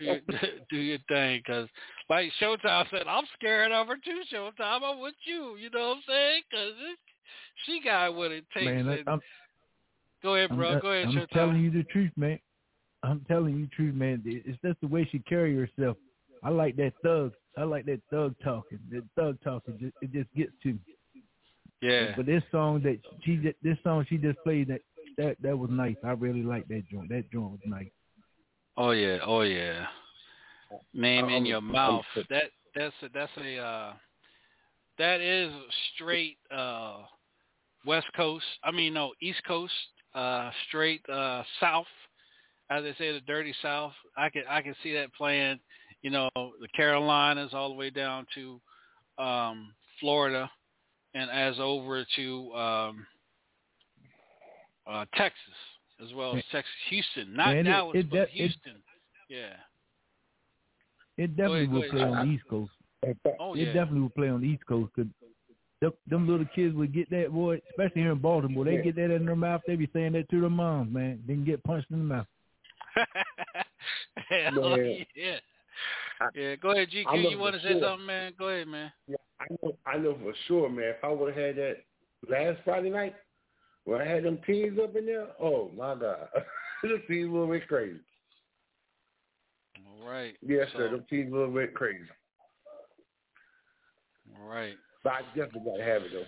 your, 0.00 0.20
do 0.70 0.76
your 0.78 0.98
thing 1.08 1.42
because 1.44 1.68
like 2.08 2.30
Showtime 2.40 2.86
said, 2.90 3.02
I'm 3.06 3.24
scared 3.34 3.70
of 3.70 3.86
her 3.86 3.96
too. 3.96 4.22
Showtime, 4.32 4.80
I'm 4.82 4.98
with 4.98 5.14
you. 5.26 5.56
You 5.56 5.68
know 5.68 5.88
what 5.88 5.96
I'm 5.96 6.02
saying? 6.08 6.42
Because 6.50 6.72
she 7.66 7.82
got 7.84 8.14
what 8.14 8.32
it 8.32 8.46
takes. 8.54 8.64
Man, 8.64 8.88
I- 8.88 8.96
and- 8.96 9.08
I'm, 9.08 9.20
go 10.22 10.36
ahead, 10.36 10.50
I'm, 10.50 10.56
bro. 10.56 10.80
Go 10.80 10.92
ahead, 10.92 11.08
I'm 11.08 11.14
Showtime. 11.14 11.28
telling 11.30 11.62
you 11.62 11.70
the 11.70 11.82
truth, 11.84 12.12
man. 12.16 12.38
I'm 13.02 13.20
telling 13.28 13.58
you 13.58 13.66
the 13.66 13.70
truth, 13.76 13.94
man. 13.94 14.22
It's 14.24 14.58
just 14.64 14.80
the 14.80 14.88
way 14.88 15.06
she 15.12 15.18
carry 15.18 15.54
herself. 15.54 15.98
I 16.42 16.48
like 16.48 16.76
that 16.76 16.94
thug. 17.02 17.32
I 17.58 17.64
like 17.64 17.84
that 17.84 18.00
thug 18.10 18.34
talking. 18.42 18.78
That 18.90 19.04
thug 19.16 19.36
talking. 19.44 19.76
Just, 19.78 19.92
it 20.00 20.12
just 20.14 20.34
gets 20.34 20.52
to 20.62 20.68
me. 20.68 20.78
Yeah. 21.82 22.14
But 22.16 22.24
this 22.24 22.42
song 22.50 22.80
that 22.84 23.00
she 23.22 23.52
this 23.62 23.76
song 23.84 24.06
she 24.08 24.16
just 24.16 24.38
played 24.44 24.68
that 24.68 24.80
that 25.18 25.36
that 25.42 25.58
was 25.58 25.68
nice. 25.70 25.96
I 26.02 26.12
really 26.12 26.42
like 26.42 26.66
that 26.68 26.84
joint. 26.90 27.10
That 27.10 27.30
joint 27.30 27.50
was 27.50 27.60
nice. 27.66 27.88
Oh 28.76 28.90
yeah, 28.90 29.18
oh 29.24 29.42
yeah. 29.42 29.86
Name 30.92 31.28
in 31.28 31.46
your 31.46 31.60
mouth. 31.60 32.04
That 32.28 32.44
that's 32.74 32.94
a, 33.02 33.08
that's 33.14 33.30
a 33.38 33.58
uh, 33.58 33.92
that 34.98 35.20
is 35.20 35.52
straight 35.94 36.38
uh, 36.54 36.98
West 37.86 38.08
Coast. 38.16 38.44
I 38.64 38.70
mean 38.70 38.94
no 38.94 39.12
East 39.20 39.42
Coast. 39.46 39.72
Uh, 40.14 40.50
straight 40.68 41.00
uh, 41.08 41.42
South, 41.60 41.86
as 42.70 42.84
they 42.84 42.94
say, 42.98 43.12
the 43.12 43.20
dirty 43.26 43.54
South. 43.62 43.92
I 44.16 44.28
can 44.28 44.42
I 44.48 44.62
can 44.62 44.74
see 44.82 44.94
that 44.94 45.12
playing. 45.14 45.60
You 46.02 46.10
know 46.10 46.30
the 46.34 46.68
Carolinas 46.74 47.54
all 47.54 47.68
the 47.68 47.74
way 47.74 47.90
down 47.90 48.26
to 48.34 48.60
um, 49.22 49.72
Florida, 50.00 50.50
and 51.14 51.30
as 51.30 51.56
over 51.60 52.04
to 52.16 52.54
um, 52.54 53.06
uh, 54.86 55.04
Texas 55.14 55.54
as 56.02 56.12
well 56.14 56.36
as 56.36 56.42
Texas, 56.50 56.72
Houston, 56.90 57.34
not 57.34 57.48
Man, 57.48 57.58
it- 57.58 57.70
Dallas, 57.70 57.96
it 57.96 58.10
but 58.10 58.16
de- 58.16 58.22
it- 58.22 58.28
Houston. 58.30 58.82
yeah. 59.28 59.54
It 61.16 61.36
definitely 61.36 61.66
go 61.66 61.72
will 61.74 61.90
play 61.90 62.02
on 62.02 62.26
the 62.28 62.32
East 62.34 62.44
Coast. 62.50 62.72
Oh 63.38 63.54
it 63.54 63.58
yeah. 63.58 63.72
definitely 63.72 64.00
will 64.00 64.08
play 64.10 64.28
on 64.28 64.40
the 64.40 64.48
East 64.48 64.66
Coast 64.66 64.90
because 64.96 65.10
them, 65.80 65.92
them 66.08 66.28
little 66.28 66.46
kids 66.54 66.74
would 66.74 66.92
get 66.94 67.08
that 67.10 67.30
boy, 67.32 67.60
especially 67.70 68.02
here 68.02 68.12
in 68.12 68.18
Baltimore. 68.18 68.64
They 68.64 68.76
Yeah. 68.76 68.80
get 68.82 68.96
that 68.96 69.10
in 69.10 69.26
their 69.26 69.36
mouth. 69.36 69.60
They 69.66 69.76
be 69.76 69.88
saying 69.92 70.12
that 70.12 70.28
to 70.30 70.40
their 70.40 70.50
moms, 70.50 70.92
man. 70.92 71.22
They 71.26 71.34
can 71.34 71.44
get 71.44 71.62
punched 71.62 71.90
in 71.90 71.98
the 71.98 72.04
mouth. 72.04 72.26
Hell 74.28 74.76
Man. 74.76 75.06
yeah. 75.14 75.36
Yeah, 76.34 76.54
go 76.56 76.70
ahead, 76.70 76.88
I 76.90 76.94
GQ. 77.16 77.30
You 77.30 77.38
want 77.38 77.56
to 77.56 77.60
say 77.62 77.72
sure. 77.72 77.82
something, 77.82 78.06
man? 78.06 78.32
Go 78.38 78.48
ahead, 78.48 78.68
man. 78.68 78.92
Yeah, 79.08 79.16
I 79.40 79.44
know, 79.62 79.76
I 79.86 79.98
know 79.98 80.16
for 80.22 80.32
sure, 80.46 80.68
man. 80.70 80.94
If 80.96 81.04
I 81.04 81.08
would 81.10 81.34
have 81.34 81.44
had 81.44 81.56
that 81.56 81.76
last 82.28 82.60
Friday 82.64 82.90
night, 82.90 83.14
when 83.84 84.00
I 84.00 84.06
had 84.06 84.24
them 84.24 84.38
teens 84.46 84.78
up 84.82 84.96
in 84.96 85.06
there, 85.06 85.28
oh 85.40 85.70
my 85.76 85.94
God, 85.94 86.28
the 86.82 87.00
teens 87.08 87.28
a 87.28 87.32
little 87.32 87.48
bit 87.48 87.68
crazy. 87.68 88.00
All 89.86 90.08
right. 90.08 90.34
Yes, 90.42 90.68
so, 90.72 90.78
sir. 90.78 90.90
The 90.90 91.04
teens 91.08 91.32
a 91.32 91.36
little 91.36 91.54
bit 91.54 91.74
crazy. 91.74 92.04
All 94.40 94.48
right. 94.48 94.74
But 95.02 95.12
I 95.12 95.20
definitely 95.36 95.70
got 95.70 95.76
to 95.76 95.84
have 95.84 96.02
it 96.02 96.12
though. 96.12 96.24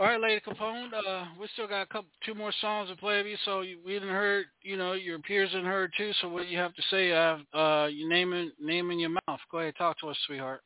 All 0.00 0.06
right, 0.06 0.20
Lady 0.20 0.40
Capone. 0.46 0.90
Uh, 0.94 1.24
we 1.40 1.48
still 1.54 1.66
got 1.66 1.82
a 1.82 1.86
couple, 1.86 2.08
two 2.24 2.34
more 2.34 2.52
songs 2.60 2.88
to 2.88 2.94
play 2.94 3.18
of 3.18 3.26
you. 3.26 3.36
So 3.44 3.62
you, 3.62 3.78
we 3.84 3.94
didn't 3.94 4.10
heard, 4.10 4.46
you 4.62 4.76
know, 4.76 4.92
your 4.92 5.18
peers 5.18 5.50
didn't 5.50 5.66
heard 5.66 5.92
too. 5.96 6.12
So 6.20 6.28
what 6.28 6.44
do 6.44 6.48
you 6.48 6.58
have 6.58 6.72
to 6.74 6.82
say? 6.88 7.10
Uh, 7.10 7.58
uh, 7.58 7.86
you 7.86 8.08
name 8.08 8.32
in, 8.32 8.52
name 8.60 8.92
in 8.92 9.00
your 9.00 9.10
mouth. 9.10 9.40
Go 9.50 9.58
ahead, 9.58 9.74
talk 9.76 9.98
to 9.98 10.08
us, 10.08 10.16
sweetheart. 10.24 10.60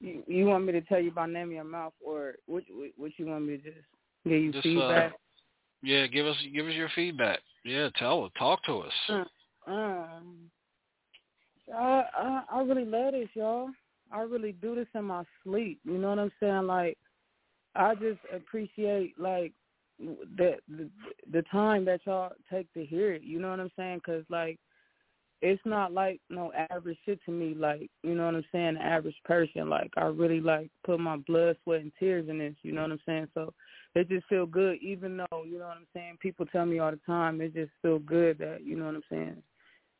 You, 0.00 0.22
you 0.26 0.44
want 0.44 0.66
me 0.66 0.72
to 0.72 0.82
tell 0.82 1.00
you 1.00 1.10
about 1.10 1.30
name 1.30 1.48
in 1.48 1.56
your 1.56 1.64
mouth, 1.64 1.94
or 2.04 2.34
what? 2.44 2.64
What, 2.70 2.90
what 2.96 3.12
you 3.16 3.26
want 3.26 3.46
me 3.46 3.56
to 3.56 3.62
just 3.62 3.86
give 4.28 4.42
you 4.42 4.52
Just, 4.52 4.62
feedback? 4.64 5.12
Uh, 5.12 5.16
yeah, 5.82 6.06
give 6.06 6.26
us 6.26 6.36
give 6.52 6.66
us 6.66 6.74
your 6.74 6.90
feedback. 6.94 7.40
Yeah, 7.64 7.88
tell 7.98 8.24
us, 8.24 8.30
talk 8.38 8.64
to 8.64 8.78
us. 8.78 9.26
Um, 9.66 10.50
I, 11.74 12.04
I 12.16 12.42
I 12.50 12.62
really 12.62 12.84
love 12.84 13.12
this, 13.12 13.28
y'all. 13.34 13.70
I 14.10 14.22
really 14.22 14.52
do 14.52 14.74
this 14.74 14.86
in 14.94 15.04
my 15.04 15.24
sleep. 15.44 15.80
You 15.84 15.98
know 15.98 16.10
what 16.10 16.18
I'm 16.18 16.32
saying? 16.40 16.66
Like, 16.66 16.96
I 17.74 17.94
just 17.94 18.20
appreciate 18.34 19.18
like 19.18 19.52
the, 19.98 20.56
the 20.68 20.88
the 21.32 21.42
time 21.50 21.84
that 21.84 22.00
y'all 22.06 22.32
take 22.50 22.72
to 22.74 22.84
hear 22.84 23.12
it. 23.12 23.22
You 23.22 23.38
know 23.38 23.50
what 23.50 23.60
I'm 23.60 23.72
saying? 23.76 24.00
Cause 24.04 24.24
like 24.30 24.58
it's 25.40 25.62
not 25.64 25.92
like 25.92 26.20
no 26.30 26.52
average 26.70 26.98
shit 27.04 27.20
to 27.26 27.30
me. 27.30 27.54
Like 27.54 27.90
you 28.02 28.14
know 28.14 28.26
what 28.26 28.34
I'm 28.36 28.44
saying? 28.50 28.74
The 28.74 28.82
average 28.82 29.16
person. 29.24 29.68
Like 29.68 29.90
I 29.96 30.04
really 30.06 30.40
like 30.40 30.70
put 30.84 31.00
my 31.00 31.16
blood, 31.16 31.56
sweat, 31.62 31.82
and 31.82 31.92
tears 31.98 32.28
in 32.28 32.38
this. 32.38 32.54
You 32.62 32.72
know 32.72 32.82
what 32.82 32.92
I'm 32.92 33.00
saying? 33.06 33.28
So 33.34 33.52
it 33.98 34.08
just 34.08 34.26
feel 34.26 34.46
good, 34.46 34.78
even 34.82 35.16
though 35.16 35.44
you 35.44 35.58
know 35.58 35.66
what 35.66 35.76
I'm 35.76 35.86
saying. 35.94 36.18
People 36.20 36.46
tell 36.46 36.66
me 36.66 36.78
all 36.78 36.90
the 36.90 37.00
time. 37.06 37.40
It 37.40 37.54
just 37.54 37.72
feel 37.82 37.98
good 37.98 38.38
that 38.38 38.64
you 38.64 38.76
know 38.76 38.86
what 38.86 38.94
I'm 38.94 39.02
saying. 39.10 39.42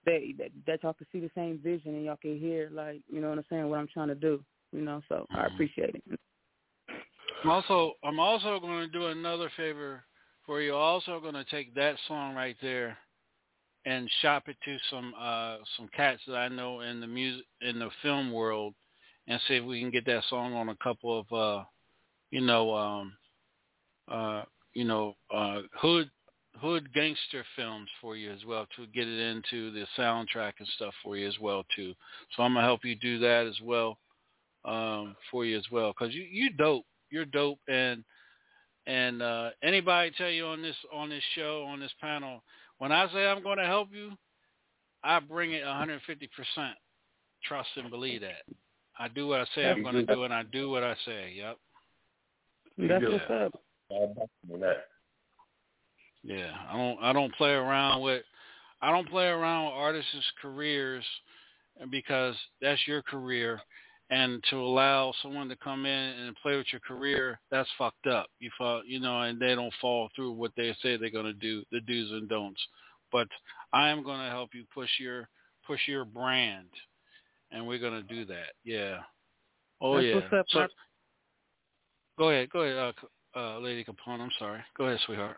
That 0.07 0.21
that, 0.39 0.51
that 0.67 0.83
y'all 0.83 0.95
can 0.95 1.07
see 1.13 1.21
the 1.21 1.31
same 1.35 1.59
vision 1.63 1.95
and 1.95 2.05
y'all 2.05 2.19
can 2.21 2.39
hear 2.39 2.71
like 2.73 3.01
you 3.13 3.21
know 3.21 3.29
what 3.31 3.39
I'm 3.39 3.45
saying. 3.51 3.69
What 3.69 3.79
I'm 3.79 3.89
trying 3.89 4.09
to 4.09 4.15
do. 4.15 4.43
You 4.73 4.83
know, 4.83 5.01
so 5.09 5.27
I 5.31 5.47
appreciate 5.47 5.95
it. 5.95 6.19
I'm 7.43 7.51
also 7.51 7.95
I'm 8.05 8.21
also 8.21 8.61
going 8.61 8.81
to 8.81 8.93
do 8.93 9.07
another 9.07 9.51
favor 9.57 10.05
for 10.45 10.61
you. 10.61 10.75
Also 10.75 11.21
going 11.21 11.35
to 11.35 11.45
take 11.45 11.75
that 11.75 11.97
song 12.07 12.35
right 12.35 12.57
there 12.61 12.99
and 13.87 14.11
shop 14.21 14.49
it 14.49 14.57
to 14.65 14.77
some 14.91 15.15
uh 15.19 15.57
some 15.77 15.89
cats 15.97 16.21
that 16.27 16.37
I 16.37 16.49
know 16.49 16.81
in 16.81 17.01
the 17.01 17.07
music 17.07 17.45
in 17.61 17.79
the 17.79 17.91
film 18.03 18.33
world 18.33 18.75
and 19.27 19.41
see 19.47 19.55
if 19.55 19.65
we 19.65 19.81
can 19.81 19.91
get 19.91 20.05
that 20.07 20.25
song 20.29 20.55
on 20.55 20.69
a 20.69 20.77
couple 20.77 21.19
of 21.19 21.33
uh 21.33 21.65
you 22.31 22.41
know 22.41 22.75
um 22.75 23.13
uh 24.11 24.43
you 24.75 24.85
know 24.85 25.15
uh 25.33 25.61
hood 25.75 26.11
hood 26.57 26.93
gangster 26.93 27.45
films 27.55 27.89
for 28.01 28.17
you 28.17 28.33
as 28.33 28.45
well 28.45 28.67
to 28.77 28.87
get 28.89 29.07
it 29.07 29.19
into 29.19 29.71
the 29.73 29.87
soundtrack 29.97 30.55
and 30.59 30.69
stuff 30.77 30.95
for 31.03 31.17
you 31.17 31.29
as 31.29 31.39
well 31.41 31.65
too. 31.75 31.95
So 32.37 32.43
I'm 32.43 32.55
gonna 32.55 32.67
help 32.67 32.85
you 32.85 32.97
do 32.97 33.19
that 33.21 33.47
as 33.47 33.61
well 33.63 33.99
um 34.65 35.17
for 35.31 35.45
you 35.45 35.57
as 35.57 35.65
well 35.71 35.93
because 35.97 36.15
you 36.15 36.23
you 36.23 36.51
dope 36.51 36.85
you're 37.11 37.25
dope 37.25 37.61
and 37.69 38.05
and 38.87 39.23
uh 39.23 39.51
anybody 39.63 40.11
tell 40.19 40.31
you 40.31 40.47
on 40.47 40.63
this 40.63 40.77
on 40.93 41.09
this 41.09 41.23
show 41.35 41.65
on 41.65 41.79
this 41.79 41.93
panel 42.01 42.43
when 42.79 42.93
I 42.93 43.13
say 43.13 43.27
I'm 43.27 43.43
going 43.43 43.59
to 43.59 43.67
help 43.67 43.89
you, 43.93 44.13
I 45.05 45.21
bring 45.21 45.53
it 45.53 45.65
150%. 45.65 45.99
Trust 47.45 47.69
and 47.77 47.91
believe 47.91 48.23
that. 48.23 48.43
I 48.99 49.09
do 49.09 49.29
what 49.29 49.41
I 49.41 49.47
say 49.55 49.71
I'm 49.71 49.83
going 49.83 49.95
to 49.95 50.07
do, 50.07 50.25
and 50.25 50.35
I 50.35 50.43
do 50.45 50.71
what 50.71 50.83
I 50.83 50.95
say. 51.05 51.33
Yep. 51.37 51.57
That's 52.79 53.05
what's 53.05 53.25
up. 53.31 53.61
Yeah, 56.23 56.53
I 56.71 56.77
don't. 56.77 56.99
I 57.03 57.13
don't 57.13 57.35
play 57.35 57.51
around 57.51 58.03
with. 58.03 58.23
I 58.81 58.91
don't 58.91 59.09
play 59.09 59.27
around 59.27 59.67
with 59.67 59.75
artists' 59.75 60.33
careers, 60.41 61.05
because 61.91 62.35
that's 62.61 62.81
your 62.87 63.03
career, 63.03 63.61
and 64.11 64.43
to 64.51 64.57
allow 64.57 65.13
someone 65.23 65.49
to 65.49 65.57
come 65.57 65.87
in 65.87 65.93
and 65.93 66.37
play 66.43 66.57
with 66.57 66.67
your 66.73 66.81
career, 66.81 67.41
that's 67.51 67.69
fucked 67.77 68.07
up. 68.07 68.27
You 68.41 68.51
fall, 68.57 68.83
you 68.87 69.01
know, 69.01 69.23
and 69.23 69.41
they 69.41 69.55
don't 69.55 69.73
follow 69.81 70.09
through 70.15 70.33
what 70.33 70.53
they 70.57 70.75
say 70.83 70.97
they're 70.97 71.11
going 71.11 71.27
to 71.27 71.33
do, 71.33 71.63
the 71.71 71.81
do's 71.81 72.11
and 72.13 72.29
don'ts. 72.29 72.61
But 73.13 73.29
I 73.73 73.89
am 73.89 74.03
going 74.03 74.21
to 74.21 74.31
help 74.31 74.51
you 74.55 74.65
push 74.75 74.91
your 74.99 75.29
push 75.67 75.81
your 75.87 76.05
brand, 76.05 76.69
and 77.51 77.67
we're 77.67 77.79
going 77.79 78.03
to 78.07 78.15
do 78.15 78.25
that. 78.27 78.55
Yeah. 78.65 78.99
Oh 79.81 80.01
That's 80.01 80.25
yeah. 80.33 80.43
So, 80.49 80.67
go 82.19 82.31
ahead, 82.31 82.51
go 82.51 82.61
ahead, 82.61 82.77
uh, 82.77 82.93
uh, 83.39 83.59
Lady 83.59 83.85
Capone. 83.85 84.21
I'm 84.21 84.31
sorry. 84.39 84.61
Go 84.77 84.87
ahead, 84.87 84.99
sweetheart. 85.07 85.37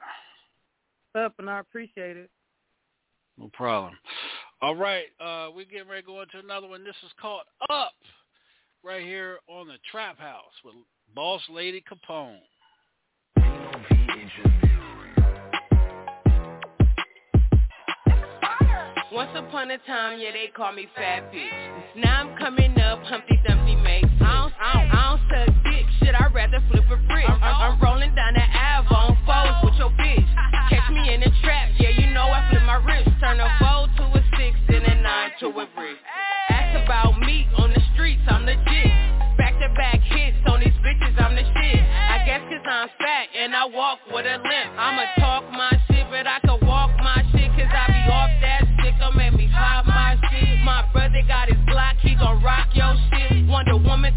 up, 1.14 1.34
and 1.38 1.50
I 1.50 1.60
appreciate 1.60 2.16
it. 2.16 2.30
No 3.38 3.50
problem. 3.52 3.94
All 4.62 4.76
right, 4.76 5.06
uh, 5.20 5.48
we're 5.54 5.64
getting 5.64 5.88
ready 5.88 6.02
to 6.02 6.06
go 6.06 6.20
into 6.20 6.38
another 6.38 6.68
one. 6.68 6.84
This 6.84 6.96
is 7.04 7.10
called 7.20 7.42
Up, 7.70 7.92
right 8.84 9.02
here 9.02 9.38
on 9.48 9.66
the 9.66 9.78
Trap 9.90 10.18
House 10.18 10.52
with 10.64 10.74
Boss 11.14 11.40
Lady 11.50 11.82
Capone. 11.82 12.38
Once 19.12 19.30
upon 19.34 19.68
a 19.72 19.78
time, 19.90 20.20
yeah, 20.20 20.30
they 20.30 20.46
call 20.54 20.70
me 20.70 20.86
fat 20.94 21.32
bitch. 21.34 21.50
Now 21.96 22.22
I'm 22.22 22.38
coming 22.38 22.78
up, 22.78 23.02
Humpty 23.02 23.42
Dumpty 23.42 23.74
makes 23.74 24.06
I 24.22 24.46
don't, 24.46 24.54
I 24.54 24.70
don't, 24.70 24.90
I 24.94 25.02
don't 25.10 25.22
suck 25.26 25.64
dick, 25.66 25.86
shit, 25.98 26.14
I'd 26.14 26.30
rather 26.32 26.62
flip 26.70 26.86
a 26.86 26.96
brick. 27.10 27.26
I'm, 27.26 27.42
I'm 27.42 27.82
rolling 27.82 28.14
down 28.14 28.34
the 28.34 28.46
Ave 28.46 28.86
on 28.86 29.18
foes 29.26 29.66
with 29.66 29.74
your 29.82 29.90
bitch. 29.98 30.30
Catch 30.70 30.94
me 30.94 31.12
in 31.12 31.26
the 31.26 31.32
trap, 31.42 31.74
yeah, 31.80 31.90
you 31.90 32.14
know 32.14 32.30
I 32.30 32.46
flip 32.50 32.62
my 32.62 32.78
wrist. 32.86 33.10
Turn 33.18 33.40
a 33.40 33.50
four 33.58 33.90
to 33.98 34.14
a 34.14 34.22
six 34.38 34.54
and 34.68 34.86
a 34.86 34.94
nine 35.02 35.30
to 35.40 35.46
a 35.58 35.66
brick. 35.74 35.98
Ask 36.50 36.78
about 36.78 37.18
me 37.18 37.48
on 37.58 37.74
the 37.74 37.82
streets, 37.94 38.22
I'm 38.30 38.46
legit. 38.46 38.94
Back 39.34 39.58
to 39.58 39.74
back 39.74 39.98
hits 40.06 40.38
on 40.46 40.60
these 40.60 40.78
bitches, 40.86 41.18
I'm 41.18 41.34
the 41.34 41.42
shit. 41.42 41.82
I 41.82 42.22
guess 42.22 42.46
cause 42.46 42.62
I'm 42.62 42.86
fat 43.02 43.26
and 43.34 43.56
I 43.56 43.66
walk 43.66 43.98
with 44.06 44.22
a 44.26 44.38
limp. 44.38 44.70
I'ma 44.78 45.02
talk 45.18 45.50
my 45.50 45.79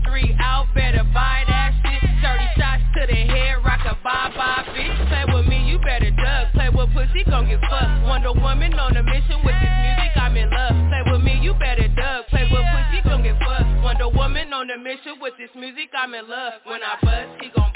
3 0.06 0.36
out, 0.40 0.68
better 0.74 1.04
buy 1.14 1.44
that 1.48 1.74
shit. 1.84 2.02
30 2.24 2.48
shots 2.58 2.84
to 2.96 3.02
the 3.08 3.20
head, 3.28 3.64
rock 3.66 3.84
a 3.86 3.96
bye-bye 4.04 4.72
bitch. 4.72 4.98
Play 5.10 5.26
with 5.34 5.48
me, 5.48 5.68
you 5.70 5.80
better 5.80 6.12
duck. 6.12 6.54
Play 6.54 6.70
with 6.70 6.94
pussy, 6.94 7.24
gon' 7.26 7.48
get 7.48 7.60
fucked. 7.70 8.08
Wonder 8.08 8.34
Woman 8.34 8.74
on 8.80 8.96
a 8.98 9.04
mission 9.04 9.42
with 9.44 9.58
this 9.60 9.76
music, 9.84 10.12
I'm 10.16 10.38
in 10.38 10.50
love. 10.50 10.76
Play 10.90 11.04
with 11.12 11.22
me, 11.22 11.40
you 11.42 11.54
better 11.56 11.88
duck. 11.90 12.28
Play 12.30 12.48
with 12.48 12.64
pussy, 12.64 13.02
gon' 13.04 13.24
get 13.24 13.38
fucked. 13.40 13.84
Wonder 13.84 14.10
Woman 14.10 14.54
on 14.54 14.70
a 14.70 14.78
mission 14.78 15.20
with 15.20 15.34
this 15.38 15.52
music, 15.56 15.90
I'm 15.98 16.14
in 16.14 16.30
love. 16.30 16.64
When 16.64 16.80
I 16.82 16.96
bust, 17.02 17.42
he 17.42 17.50
gon' 17.50 17.73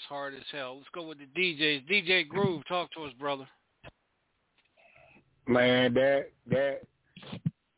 is 0.00 0.08
hard 0.08 0.34
as 0.34 0.42
hell. 0.52 0.76
Let's 0.76 0.88
go 0.94 1.06
with 1.06 1.18
the 1.18 1.40
DJs. 1.40 1.88
DJ 1.88 2.28
Groove, 2.28 2.62
talk 2.68 2.90
to 2.92 3.04
us, 3.04 3.12
brother. 3.18 3.46
Man, 5.46 5.94
that 5.94 6.30
that 6.48 6.80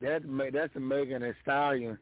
that 0.01 0.25
ma- 0.29 0.51
that's 0.53 0.75
a 0.77 0.81
Megan 0.81 1.23
Thee 1.23 1.33
Stallion, 1.43 1.99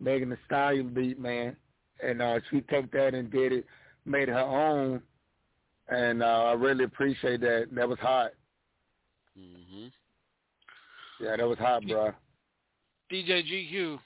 Megan 0.00 0.30
Thee 0.30 0.36
Stallion 0.46 0.88
beat, 0.88 1.18
man. 1.18 1.56
And 2.02 2.20
uh, 2.20 2.40
she 2.50 2.60
took 2.62 2.90
that 2.92 3.14
and 3.14 3.30
did 3.30 3.52
it, 3.52 3.66
made 4.04 4.28
her 4.28 4.38
own, 4.38 5.00
and 5.88 6.22
uh, 6.22 6.44
I 6.44 6.52
really 6.52 6.84
appreciate 6.84 7.40
that. 7.40 7.68
That 7.72 7.88
was 7.88 7.98
hot. 7.98 8.32
Mm-hmm. 9.38 9.86
Yeah, 11.24 11.36
that 11.36 11.48
was 11.48 11.58
hot, 11.58 11.86
bro. 11.86 12.12
DJ 13.10 13.42
GQ. 13.44 13.98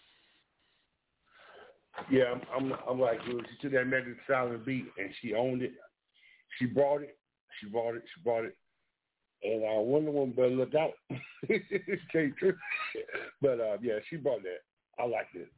Yeah, 2.10 2.35
I'm, 2.35 2.72
I'm, 2.72 2.78
I'm 2.89 3.01
like 3.01 3.18
you. 3.27 3.40
She 3.51 3.62
took 3.62 3.72
that 3.72 3.86
Megan 3.86 4.12
Thee 4.12 4.20
Stallion 4.24 4.62
beat 4.64 4.86
and 4.98 5.10
she 5.20 5.35
owned 5.35 5.62
it. 5.62 5.72
She 6.59 6.66
brought 6.66 7.02
it. 7.02 7.16
She 7.60 7.66
brought 7.66 7.97
it. 7.97 8.02
She 8.14 8.22
brought 8.22 8.44
it. 8.44 8.56
And 9.43 9.64
I 9.64 9.78
Wonder 9.78 10.10
Woman 10.10 10.35
better 10.35 10.51
look 10.51 10.74
out. 10.74 10.93
it's 11.48 12.02
came 12.12 12.35
true. 12.39 12.55
But 13.40 13.60
uh, 13.60 13.77
yeah, 13.81 13.98
she 14.09 14.16
brought 14.16 14.43
that. 14.43 14.59
I 15.02 15.06
liked 15.06 15.35
it. 15.35 15.48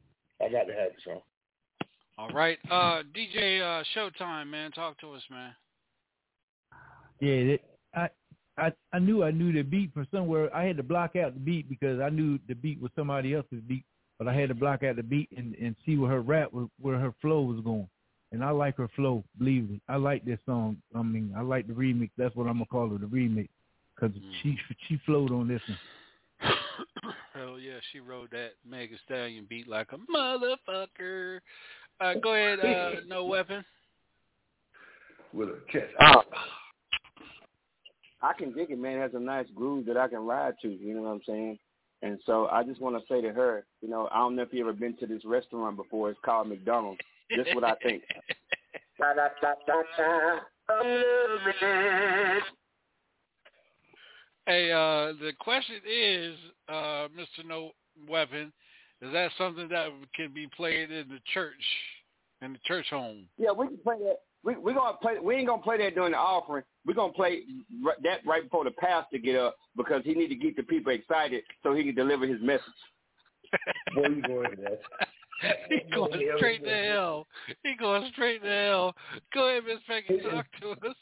I 0.41 0.49
got 0.49 0.65
to 0.65 0.73
have 0.73 0.91
it, 0.91 1.01
so. 1.03 1.23
All 2.17 2.29
right. 2.29 2.57
Uh, 2.69 3.03
DJ 3.15 3.61
uh, 3.61 3.83
Showtime, 3.95 4.47
man. 4.47 4.71
Talk 4.71 4.99
to 5.01 5.13
us, 5.13 5.21
man. 5.29 5.53
Yeah, 7.19 7.43
that, 7.45 7.59
I 7.95 8.09
I 8.61 8.71
I 8.93 8.99
knew 8.99 9.23
I 9.23 9.31
knew 9.31 9.51
the 9.51 9.63
beat 9.63 9.93
from 9.93 10.07
somewhere. 10.11 10.55
I 10.55 10.65
had 10.65 10.77
to 10.77 10.83
block 10.83 11.15
out 11.15 11.33
the 11.33 11.39
beat 11.39 11.69
because 11.69 11.99
I 11.99 12.09
knew 12.09 12.39
the 12.47 12.53
beat 12.53 12.81
was 12.81 12.91
somebody 12.95 13.33
else's 13.33 13.61
beat, 13.67 13.85
but 14.17 14.27
I 14.27 14.33
had 14.33 14.49
to 14.49 14.55
block 14.55 14.83
out 14.83 14.95
the 14.95 15.03
beat 15.03 15.29
and 15.35 15.55
and 15.55 15.75
see 15.85 15.97
where 15.97 16.11
her 16.11 16.21
rap 16.21 16.53
was, 16.53 16.67
where 16.79 16.99
her 16.99 17.13
flow 17.21 17.41
was 17.41 17.59
going. 17.63 17.87
And 18.31 18.43
I 18.43 18.49
like 18.49 18.77
her 18.77 18.89
flow, 18.95 19.23
believe 19.37 19.69
me. 19.69 19.79
I 19.87 19.97
like 19.97 20.25
this 20.25 20.39
song. 20.47 20.77
I 20.95 21.03
mean, 21.03 21.33
I 21.37 21.41
like 21.41 21.67
the 21.67 21.73
remix. 21.73 22.09
That's 22.17 22.35
what 22.35 22.47
I'm 22.47 22.53
gonna 22.53 22.65
call 22.65 22.95
it, 22.95 23.01
the 23.01 23.07
remix, 23.07 23.47
because 23.95 24.15
she 24.41 24.57
she 24.87 24.99
flowed 25.05 25.31
on 25.31 25.47
this 25.47 25.61
one. 25.67 25.77
Hell 27.33 27.59
yeah, 27.59 27.79
she 27.91 27.99
rode 27.99 28.31
that 28.31 28.51
Mega 28.67 28.95
Stallion 29.05 29.45
beat 29.49 29.67
like 29.67 29.89
a 29.91 29.97
motherfucker. 30.11 31.39
Uh, 31.99 32.13
go 32.15 32.33
ahead, 32.33 32.59
uh, 32.59 32.99
no 33.07 33.25
weapon. 33.25 33.63
With 35.33 35.49
a 35.49 35.59
chest. 35.71 35.93
Uh, 35.99 36.21
I 38.21 38.33
can 38.37 38.53
dig 38.53 38.71
it, 38.71 38.79
man. 38.79 38.97
It 38.97 39.01
has 39.01 39.11
a 39.13 39.19
nice 39.19 39.47
groove 39.53 39.85
that 39.87 39.97
I 39.97 40.07
can 40.07 40.25
ride 40.25 40.53
to. 40.61 40.69
You 40.69 40.95
know 40.95 41.01
what 41.01 41.09
I'm 41.09 41.21
saying? 41.27 41.59
And 42.03 42.19
so 42.25 42.47
I 42.47 42.63
just 42.63 42.81
want 42.81 42.97
to 42.97 43.03
say 43.07 43.21
to 43.21 43.31
her, 43.31 43.65
you 43.81 43.87
know, 43.87 44.09
I 44.11 44.17
don't 44.17 44.35
know 44.35 44.41
if 44.41 44.51
you 44.51 44.59
ever 44.61 44.73
been 44.73 44.97
to 44.97 45.07
this 45.07 45.23
restaurant 45.23 45.77
before. 45.77 46.09
It's 46.09 46.19
called 46.23 46.49
McDonald's. 46.49 46.99
This 47.29 47.47
is 47.47 47.55
what 47.55 47.63
I 47.63 47.75
think. 47.81 48.03
Hey, 54.45 54.71
uh, 54.71 55.13
the 55.19 55.31
question 55.39 55.77
is, 55.89 56.35
uh, 56.67 57.07
Mr. 57.17 57.47
No 57.47 57.71
Weapon, 58.09 58.51
is 59.01 59.11
that 59.13 59.31
something 59.37 59.69
that 59.69 59.87
can 60.13 60.33
be 60.33 60.47
played 60.55 60.91
in 60.91 61.07
the 61.07 61.19
church, 61.33 61.53
in 62.41 62.53
the 62.53 62.59
church 62.65 62.87
home? 62.89 63.25
Yeah, 63.37 63.51
we 63.51 63.67
can 63.67 63.77
play 63.77 63.95
that. 63.99 64.19
We 64.43 64.57
we 64.57 64.73
gonna 64.73 64.97
play. 65.01 65.13
We 65.21 65.35
ain't 65.35 65.47
gonna 65.47 65.61
play 65.61 65.77
that 65.77 65.95
during 65.95 66.11
the 66.11 66.17
offering. 66.17 66.63
We're 66.85 66.93
gonna 66.93 67.13
play 67.13 67.43
r- 67.85 67.95
that 68.03 68.25
right 68.25 68.43
before 68.43 68.65
the 68.65 68.71
pastor 68.71 69.17
get 69.17 69.35
up 69.37 69.55
because 69.77 70.01
he 70.03 70.13
need 70.13 70.27
to 70.27 70.35
get 70.35 70.55
the 70.55 70.63
people 70.63 70.91
excited 70.91 71.43
so 71.63 71.73
he 71.73 71.83
can 71.83 71.95
deliver 71.95 72.27
his 72.27 72.41
message. 72.41 72.63
Boy, 73.95 74.07
you 74.07 74.21
going 74.21 74.55
there? 74.61 74.77
he 75.69 75.81
going 75.93 76.29
straight 76.37 76.63
to 76.63 76.69
hell. 76.69 77.27
He 77.63 77.75
going 77.79 78.09
straight 78.13 78.41
to 78.43 78.49
hell. 78.49 78.95
Go 79.33 79.49
ahead, 79.49 79.63
Miss 79.65 79.79
Peggy, 79.87 80.21
talk 80.21 80.45
to 80.61 80.71
us. 80.89 80.95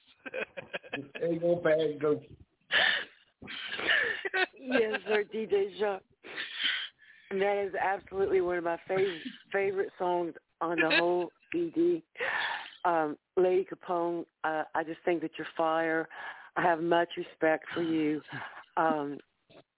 Ain't 1.24 1.41
gonna 1.41 1.56
pass 1.58 1.80
go. 2.02 2.22
yes, 4.60 4.99
sir, 5.08 5.24
DJ 5.34 5.80
Jacques. 5.80 6.03
That 7.32 7.66
is 7.66 7.74
absolutely 7.76 8.41
one 8.41 8.58
of 8.58 8.64
my 8.64 8.78
favorite 8.88 9.22
favorite 9.52 9.90
songs 9.98 10.34
on 10.60 10.78
the 10.80 10.98
whole 10.98 11.32
CD. 11.52 12.03
Um, 12.86 13.18
Lady 13.38 13.66
Capone, 13.72 14.26
uh, 14.44 14.64
I 14.74 14.84
just 14.84 14.99
think 15.06 15.22
that 15.22 15.32
you're 15.38 15.48
fire. 15.56 16.08
I 16.58 16.62
have 16.62 16.82
much 16.82 17.10
respect 17.18 17.66
for 17.74 17.84
you. 17.84 18.22
Um, 18.78 19.18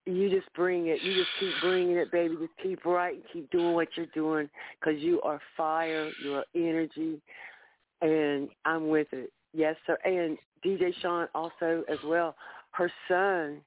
you 0.05 0.29
just 0.29 0.51
bring 0.53 0.87
it. 0.87 0.99
You 1.03 1.13
just 1.13 1.29
keep 1.39 1.61
bringing 1.61 1.97
it, 1.97 2.11
baby. 2.11 2.35
Just 2.39 2.53
keep 2.61 2.85
writing, 2.85 3.21
keep 3.31 3.49
doing 3.51 3.73
what 3.73 3.87
you're 3.95 4.05
doing 4.07 4.49
because 4.79 5.01
you 5.01 5.21
are 5.21 5.39
fire. 5.55 6.11
You 6.23 6.35
are 6.35 6.45
energy, 6.55 7.21
and 8.01 8.49
I'm 8.65 8.89
with 8.89 9.07
it. 9.13 9.31
Yes, 9.53 9.75
sir. 9.87 9.97
And 10.03 10.37
DJ 10.65 10.93
Sean 11.01 11.27
also 11.33 11.83
as 11.89 11.99
well. 12.05 12.35
Her 12.71 12.91
son, 13.07 13.61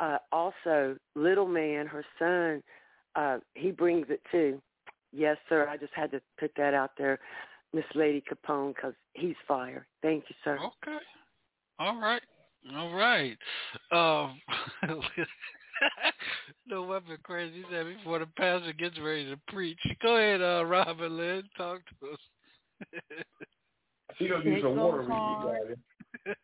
uh, 0.00 0.18
also 0.32 0.96
little 1.14 1.46
man. 1.46 1.86
Her 1.86 2.04
son, 2.18 2.62
uh, 3.14 3.38
he 3.54 3.70
brings 3.70 4.06
it 4.08 4.20
too. 4.30 4.60
Yes, 5.12 5.36
sir. 5.48 5.68
I 5.68 5.76
just 5.76 5.92
had 5.94 6.10
to 6.12 6.20
put 6.38 6.52
that 6.56 6.74
out 6.74 6.90
there, 6.96 7.18
Miss 7.72 7.84
Lady 7.94 8.22
Capone, 8.22 8.74
because 8.74 8.94
he's 9.14 9.34
fire. 9.46 9.86
Thank 10.02 10.24
you, 10.28 10.34
sir. 10.44 10.58
Okay. 10.58 10.98
All 11.78 12.00
right. 12.00 12.22
All 12.74 12.92
right. 12.94 13.36
Um, 13.92 14.40
no 16.66 16.82
weapon 16.82 17.18
crazy 17.22 17.64
said 17.70 17.86
before 17.96 18.18
the 18.18 18.26
pastor 18.36 18.72
gets 18.72 18.98
ready 18.98 19.28
to 19.30 19.38
preach. 19.48 19.78
Go 20.02 20.16
ahead, 20.16 20.42
uh, 20.42 20.64
Robin 20.64 21.16
Lynn. 21.16 21.42
Talk 21.56 21.80
to 22.00 22.12
us. 22.12 22.18
She 24.18 24.28
gonna 24.28 24.42
do 24.42 24.54
It 24.54 24.64
water 24.64 24.98
goes 24.98 25.08
reading. 25.08 25.36
hard. 25.38 25.78
It. 26.24 26.36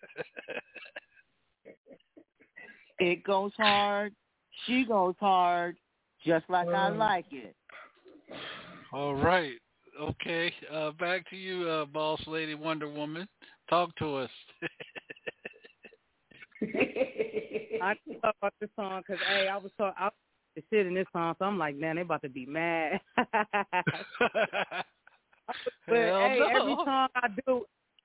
It 2.98 3.24
goes 3.24 3.52
hard. 3.56 4.14
She 4.66 4.84
goes 4.84 5.14
hard, 5.18 5.76
just 6.24 6.44
like 6.48 6.68
I 6.68 6.90
like 6.90 7.26
it. 7.32 7.56
All 8.92 9.14
right. 9.14 9.56
Okay. 10.00 10.52
Uh, 10.72 10.90
back 10.92 11.28
to 11.30 11.36
you, 11.36 11.68
uh, 11.68 11.84
boss 11.84 12.20
lady 12.26 12.54
Wonder 12.54 12.88
Woman. 12.88 13.28
Talk 13.68 13.94
to 13.96 14.16
us. 14.16 14.30
I 17.82 17.94
can 18.04 18.20
talk 18.20 18.36
about 18.40 18.54
this 18.60 18.70
song 18.76 19.02
because 19.06 19.22
hey, 19.28 19.48
I 19.48 19.56
was 19.56 19.72
talking. 19.76 19.94
I 19.98 20.04
was 20.04 20.64
shit 20.70 20.86
in 20.86 20.94
this 20.94 21.06
song, 21.12 21.34
so 21.38 21.44
I'm 21.44 21.58
like, 21.58 21.76
man, 21.76 21.96
they 21.96 22.02
about 22.02 22.22
to 22.22 22.28
be 22.28 22.46
mad. 22.46 23.00
but 23.16 23.26
hey, 25.88 26.36
no. 26.38 26.48
every 26.50 26.74
song 26.74 27.08
I 27.14 27.28
do, 27.46 27.64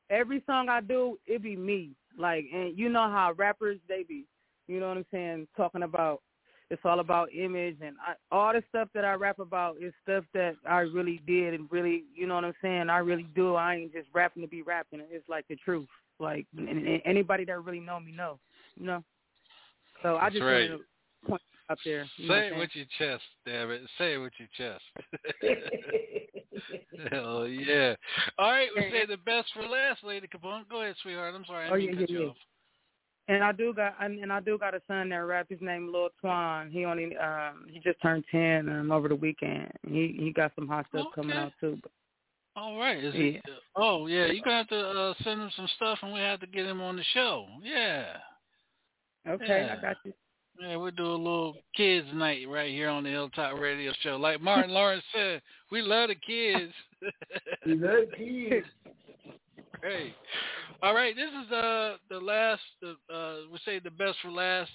every 0.09 0.43
song 0.45 0.69
I 0.69 0.81
do, 0.81 1.19
it 1.27 1.43
be 1.43 1.55
me. 1.55 1.91
Like, 2.17 2.45
and 2.53 2.77
you 2.77 2.89
know 2.89 3.09
how 3.11 3.33
rappers 3.37 3.77
they 3.87 4.03
be, 4.03 4.25
you 4.67 4.79
know 4.79 4.89
what 4.89 4.97
I'm 4.97 5.05
saying, 5.11 5.47
talking 5.55 5.83
about. 5.83 6.21
It's 6.69 6.81
all 6.83 6.99
about 6.99 7.33
image 7.33 7.77
and 7.81 7.95
I, 8.05 8.13
all 8.29 8.51
the 8.51 8.61
stuff 8.69 8.89
that 8.93 9.05
I 9.05 9.13
rap 9.13 9.39
about 9.39 9.77
is 9.81 9.93
stuff 10.03 10.25
that 10.33 10.55
I 10.67 10.79
really 10.79 11.21
did 11.25 11.53
and 11.53 11.71
really, 11.71 12.03
you 12.13 12.27
know 12.27 12.35
what 12.35 12.43
I'm 12.43 12.53
saying. 12.61 12.89
I 12.89 12.97
really 12.97 13.27
do. 13.35 13.55
I 13.55 13.75
ain't 13.75 13.93
just 13.93 14.09
rapping 14.13 14.41
to 14.43 14.49
be 14.49 14.61
rapping. 14.61 15.01
It's 15.09 15.27
like 15.29 15.47
the 15.47 15.55
truth. 15.55 15.87
Like 16.19 16.45
and, 16.57 16.67
and 16.67 17.01
anybody 17.05 17.45
that 17.45 17.63
really 17.63 17.79
know 17.79 17.99
me 17.99 18.11
know, 18.11 18.39
you 18.75 18.85
know. 18.85 19.03
So 20.01 20.17
I 20.17 20.29
just 20.29 20.41
right. 20.41 20.69
wanted 20.69 20.77
to 20.79 21.29
point 21.29 21.41
out 21.69 21.77
there. 21.85 22.05
You 22.17 22.27
Say 22.27 22.47
it 22.47 22.57
with 22.57 22.69
your 22.73 22.85
chest, 22.97 23.23
damn 23.45 23.71
it. 23.71 23.81
Say 23.97 24.15
it 24.15 24.17
with 24.17 24.33
your 24.37 24.49
chest. 24.57 24.83
Hell 27.11 27.47
yeah. 27.47 27.95
All 28.37 28.51
right, 28.51 28.69
we 28.75 28.81
say 28.91 29.05
the 29.05 29.17
best 29.17 29.49
for 29.53 29.63
last, 29.63 30.03
Lady 30.03 30.27
Capone. 30.27 30.67
Go 30.69 30.81
ahead, 30.81 30.95
sweetheart. 31.01 31.35
I'm 31.35 31.45
sorry, 31.45 31.67
I 31.67 31.69
Oh, 31.69 31.75
didn't 31.75 31.93
yeah, 31.93 31.99
cut 31.99 32.09
yeah, 32.09 32.17
you 32.17 32.23
yeah. 32.23 32.29
off. 32.29 32.37
And 33.29 33.43
I 33.43 33.51
do 33.51 33.73
got 33.73 33.95
and 33.99 34.19
and 34.19 34.31
I 34.31 34.39
do 34.39 34.57
got 34.57 34.73
a 34.73 34.81
son 34.87 35.09
that 35.09 35.15
rap. 35.17 35.47
His 35.49 35.59
name 35.61 35.91
Lil 35.91 36.09
Twan. 36.23 36.71
He 36.71 36.85
only 36.85 37.15
um 37.17 37.65
he 37.69 37.79
just 37.79 38.01
turned 38.01 38.23
ten 38.31 38.69
um 38.69 38.91
over 38.91 39.07
the 39.09 39.15
weekend. 39.15 39.71
He 39.87 40.15
he 40.17 40.31
got 40.31 40.51
some 40.55 40.67
hot 40.67 40.85
stuff 40.89 41.07
coming 41.13 41.35
out 41.35 41.51
too. 41.59 41.77
But 41.81 41.91
All 42.55 42.79
right. 42.79 43.03
Is 43.03 43.13
Yeah. 43.13 43.21
it, 43.21 43.43
oh, 43.75 44.07
yeah. 44.07 44.25
You're 44.25 44.43
going 44.43 44.43
to 44.43 44.51
have 44.51 44.67
to 44.69 44.79
uh, 44.79 45.13
send 45.23 45.41
him 45.41 45.51
some 45.55 45.67
stuff, 45.75 45.99
and 46.01 46.11
we 46.11 46.19
have 46.19 46.39
to 46.39 46.47
get 46.47 46.65
him 46.65 46.81
on 46.81 46.95
the 46.95 47.03
show. 47.13 47.45
Yeah. 47.61 48.17
okay, 49.27 49.67
Yeah. 49.67 49.75
I 49.77 49.81
got 49.81 49.97
you. 50.03 50.13
Yeah, 50.59 50.75
we'll 50.77 50.89
do 50.89 51.05
a 51.05 51.11
little 51.11 51.55
kids 51.75 52.07
night 52.15 52.49
right 52.49 52.71
here 52.71 52.89
on 52.89 53.03
the 53.03 53.11
Hilltop 53.11 53.59
Radio 53.59 53.93
Show. 54.01 54.15
Like 54.15 54.41
Martin 54.41 54.71
Lawrence 54.71 55.03
said, 55.13 55.43
we 55.71 55.83
love 55.83 56.09
the 56.09 56.15
kids. 56.15 56.73
We 57.65 57.75
love 57.75 58.05
kids. 58.17 58.65
Great. 59.81 60.13
All 60.81 60.93
right, 60.93 61.15
this 61.15 61.29
is 61.29 61.51
uh 61.51 61.95
the 62.09 62.19
last. 62.19 62.61
Uh, 62.83 63.35
we 63.51 63.59
say 63.65 63.79
the 63.79 63.91
best 63.91 64.17
for 64.21 64.31
last. 64.31 64.71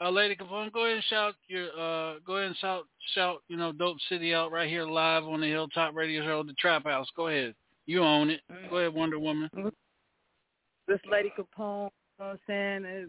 Uh, 0.00 0.10
Lady 0.10 0.34
Capone, 0.34 0.72
go 0.72 0.84
ahead 0.84 0.96
and 0.96 1.04
shout 1.04 1.34
your. 1.48 1.68
Uh, 1.68 2.14
go 2.26 2.36
ahead 2.36 2.48
and 2.48 2.56
shout 2.56 2.84
shout. 3.14 3.42
You 3.48 3.56
know, 3.56 3.72
Dope 3.72 3.98
City 4.08 4.34
out 4.34 4.52
right 4.52 4.68
here 4.68 4.84
live 4.84 5.24
on 5.24 5.40
the 5.40 5.46
Hilltop 5.46 5.94
Radio 5.94 6.22
Show, 6.22 6.42
the 6.42 6.54
Trap 6.54 6.84
House. 6.84 7.08
Go 7.16 7.28
ahead, 7.28 7.54
you 7.86 8.02
own 8.02 8.30
it. 8.30 8.40
Go 8.70 8.78
ahead, 8.78 8.94
Wonder 8.94 9.18
Woman. 9.18 9.50
This 10.88 11.00
lady 11.10 11.32
Capone, 11.38 11.38
you 11.58 11.64
know 11.64 11.90
what 12.16 12.26
I'm 12.26 12.38
saying, 12.46 12.84
is 12.84 13.08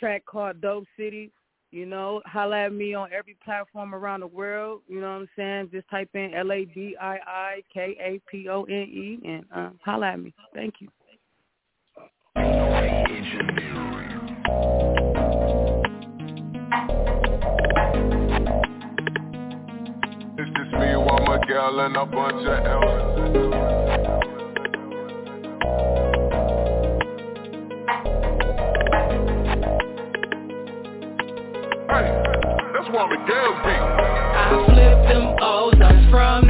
track 0.00 0.24
called 0.26 0.60
Dope 0.60 0.84
City. 0.98 1.30
You 1.74 1.86
know, 1.86 2.22
holla 2.24 2.66
at 2.66 2.72
me 2.72 2.94
on 2.94 3.08
every 3.12 3.36
platform 3.44 3.96
around 3.96 4.20
the 4.20 4.28
world. 4.28 4.82
You 4.86 5.00
know 5.00 5.08
what 5.08 5.22
I'm 5.22 5.28
saying? 5.34 5.70
Just 5.72 5.90
type 5.90 6.08
in 6.14 6.32
L 6.32 6.52
A 6.52 6.64
D 6.66 6.96
I 7.00 7.18
I 7.26 7.62
K 7.72 7.96
A 7.98 8.20
P 8.30 8.48
O 8.48 8.62
N 8.62 8.72
E 8.72 9.18
and 9.24 9.44
uh, 9.52 9.70
holla 9.84 10.12
at 10.12 10.20
me. 10.20 10.32
Thank 10.54 10.74
you. 10.78 10.88
It's 20.38 20.50
just 20.56 20.72
me, 20.78 20.94
one 20.94 21.24
Miguel, 21.28 21.80
and 21.80 21.96
a 21.96 22.06
bunch 22.06 22.46
of 22.46 22.66
elders. 22.66 24.23
One 32.94 33.10
Miguel's 33.10 33.58
beat. 33.66 33.82
I 34.38 34.64
flip 34.70 34.98
them 35.10 35.34
O's, 35.42 35.74
I'm 35.82 36.10
from 36.10 36.43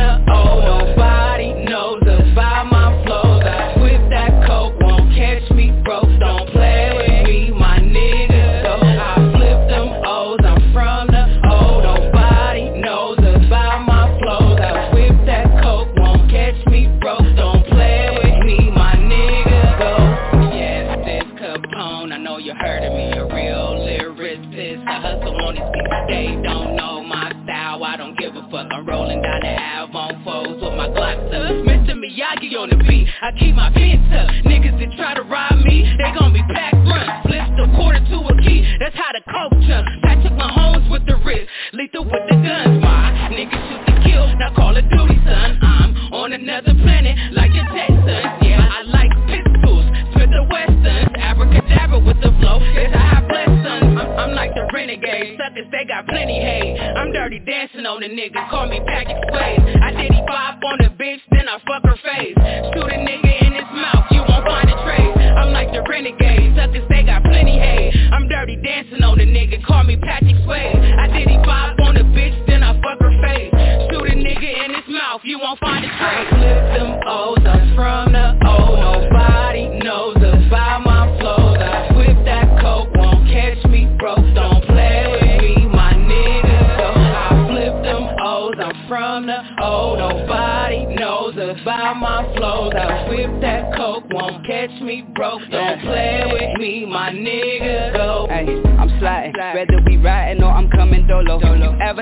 I 33.24 33.32
keep 33.40 33.55
my 33.55 33.72
pants 33.72 34.05
up. 34.12 34.28
Niggas 34.44 34.76
that 34.76 34.92
try 35.01 35.14
to 35.16 35.22
rob 35.24 35.56
me, 35.64 35.80
they 35.96 36.12
gon' 36.12 36.36
be 36.36 36.44
packed 36.52 36.76
front. 36.84 37.09
Flip 37.24 37.56
the 37.56 37.72
quarter 37.72 38.05
to 38.05 38.16
a 38.20 38.34
key, 38.44 38.60
that's 38.76 38.92
how 38.92 39.16
the 39.16 39.24
coke 39.24 39.56
jump. 39.64 39.88
Patrick 40.05 40.36
Mahomes 40.36 40.84
with 40.92 41.09
the 41.09 41.16
wrist, 41.24 41.48
lethal 41.72 42.05
with 42.05 42.20
the 42.28 42.36
guns. 42.36 42.84
My 42.84 43.32
niggas 43.32 43.64
shoot 43.64 43.80
to 43.80 43.94
kill, 44.05 44.28
now 44.36 44.52
call 44.52 44.76
of 44.76 44.84
duty, 44.92 45.16
son. 45.24 45.56
I'm 45.56 45.96
on 46.12 46.36
another 46.36 46.76
planet, 46.84 47.16
like 47.32 47.48
your 47.56 47.64
Texans. 47.72 48.44
Yeah, 48.44 48.60
I 48.60 48.84
like 48.92 49.09
pistols, 49.24 49.88
Smith 50.12 50.28
the 50.28 50.44
Westerns, 50.44 51.09
abracadabra 51.16 52.05
with 52.05 52.20
the 52.20 52.28
flow. 52.44 52.60
It's 52.60 52.92
a 52.92 53.01
high 53.01 53.24
bless, 53.24 53.48
son. 53.64 54.05
I'm, 54.05 54.09
I'm 54.20 54.32
like 54.36 54.52
the 54.52 54.68
renegade, 54.68 55.40
suckers 55.40 55.64
they 55.72 55.88
got 55.88 56.05
plenty 56.12 56.44
hate. 56.44 56.76
I'm 56.76 57.09
dirty 57.09 57.40
dancing 57.40 57.88
on 57.88 58.05
the 58.05 58.09
nigga, 58.12 58.36
call 58.52 58.68
me 58.68 58.84
Patrick 58.84 59.16
Swayze. 59.32 59.64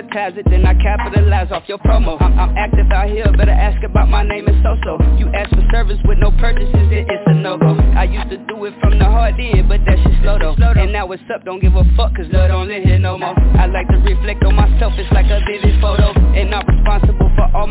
Advertise 0.03 0.39
it, 0.39 0.51
then 0.51 0.67
I 0.67 0.75
capitalize 0.75 1.51
off 1.53 1.65
your 1.67 1.79
promo. 1.79 2.21
I'm, 2.21 2.39
I'm 2.39 2.57
active 2.57 2.91
out 2.91 3.09
here, 3.09 3.25
better 3.37 3.53
ask 3.53 3.83
about 3.85 4.09
my 4.09 4.23
name 4.23 4.47
and 4.47 4.63
so-so. 4.63 4.99
You 5.17 5.29
ask 5.35 5.51
for 5.51 5.63
service 5.73 5.99
with 6.05 6.19
no 6.19 6.31
purchases, 6.33 6.75
it, 6.91 7.07
it's 7.09 7.23
a 7.27 7.35
no-go. 7.35 7.79
I 7.97 8.05
used 8.05 8.31
to 8.31 8.39
do 8.39 8.65
it 8.65 8.75
from 8.81 8.99
the 8.99 9.05
hard 9.05 9.39
end, 9.39 9.69
but 9.69 9.81
that 9.87 9.99
shit 10.03 10.23
slow 10.23 10.39
though. 10.39 10.55
And 10.59 10.93
now 10.93 11.11
it's 11.13 11.23
up, 11.35 11.45
don't 11.45 11.61
give 11.61 11.75
a 11.75 11.85
fuck, 11.97 12.15
cause 12.17 12.27
love 12.31 12.49
don't 12.49 12.69
live 12.69 12.83
here 12.83 12.99
no 12.99 13.19
more. 13.19 13.35
I 13.59 13.67
like 13.67 13.89
to 13.89 13.97
reflect 13.99 14.45
on 14.45 14.57
myself, 14.57 14.93
it's 14.97 15.11
like 15.13 15.27
a 15.27 15.41
vivid 15.47 15.81
photo. 15.81 16.12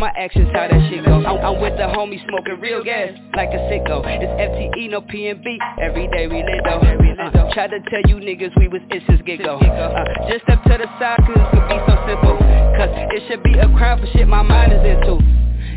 My 0.01 0.09
actions, 0.17 0.49
how 0.51 0.65
that 0.65 0.81
shit 0.89 1.05
go. 1.05 1.21
I'm, 1.21 1.37
I'm 1.45 1.61
with 1.61 1.77
the 1.77 1.85
homies 1.85 2.25
smoking 2.25 2.57
real 2.59 2.83
gas, 2.83 3.13
like 3.37 3.53
a 3.53 3.61
sicko. 3.69 4.01
It's 4.01 4.33
FTE, 4.33 4.89
no 4.89 5.01
PNB, 5.05 5.45
every 5.77 6.09
day 6.09 6.25
we 6.25 6.41
lit 6.41 6.65
though. 6.65 6.81
Uh, 6.81 7.53
try 7.53 7.69
to 7.69 7.77
tell 7.85 8.01
you 8.09 8.17
niggas 8.17 8.49
we 8.57 8.67
was 8.67 8.81
it's 8.89 9.05
just 9.05 9.23
get 9.29 9.45
go. 9.45 9.61
Uh, 9.61 10.03
just 10.27 10.41
step 10.49 10.57
to 10.65 10.73
the 10.81 10.89
side 10.97 11.21
cause 11.21 11.37
it 11.37 11.47
could 11.53 11.65
be 11.69 11.77
so 11.85 11.93
simple. 12.09 12.33
Cause 12.81 12.89
it 13.13 13.21
should 13.29 13.43
be 13.45 13.53
a 13.61 13.69
crime 13.77 14.01
for 14.01 14.09
shit 14.09 14.27
my 14.27 14.41
mind 14.41 14.73
is 14.73 14.81
into. 14.81 15.21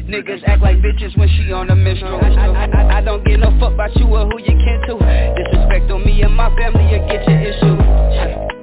Niggas 0.08 0.40
act 0.48 0.62
like 0.62 0.80
bitches 0.80 1.12
when 1.20 1.28
she 1.28 1.52
on 1.52 1.68
a 1.68 1.76
minstrel. 1.76 2.16
I, 2.16 2.32
I, 2.32 2.64
I, 2.64 2.98
I 2.98 3.00
don't 3.04 3.24
give 3.28 3.40
no 3.40 3.52
fuck 3.60 3.76
about 3.76 3.94
you 3.96 4.08
or 4.08 4.24
who 4.24 4.40
you 4.40 4.56
kin 4.56 4.80
to. 4.88 4.96
Disrespect 5.36 5.92
on 5.92 6.00
me 6.00 6.22
and 6.22 6.32
my 6.32 6.48
family, 6.56 6.88
you 6.88 6.96
get 7.12 7.28
your 7.28 7.40
issue. 7.44 7.76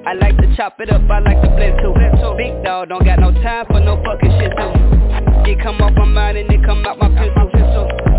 I 0.10 0.18
like 0.18 0.36
to 0.38 0.56
chop 0.58 0.82
it 0.82 0.90
up, 0.90 1.06
I 1.06 1.20
like 1.20 1.38
to 1.46 1.50
blend 1.54 1.78
too. 1.86 1.94
Big 2.36 2.64
dog 2.66 2.90
don't 2.90 3.06
got 3.06 3.20
no 3.20 3.30
time 3.46 3.68
for 3.70 3.80
no 3.80 4.02
fucking 4.02 4.34
shit 4.42 4.50
too. 4.58 5.11
It 5.52 5.60
come 5.60 5.82
off 5.84 5.92
my 6.00 6.06
mind 6.06 6.38
and 6.38 6.48
it 6.48 6.64
come 6.64 6.80
out 6.88 6.96
my 6.98 7.12
pistol. 7.12 7.52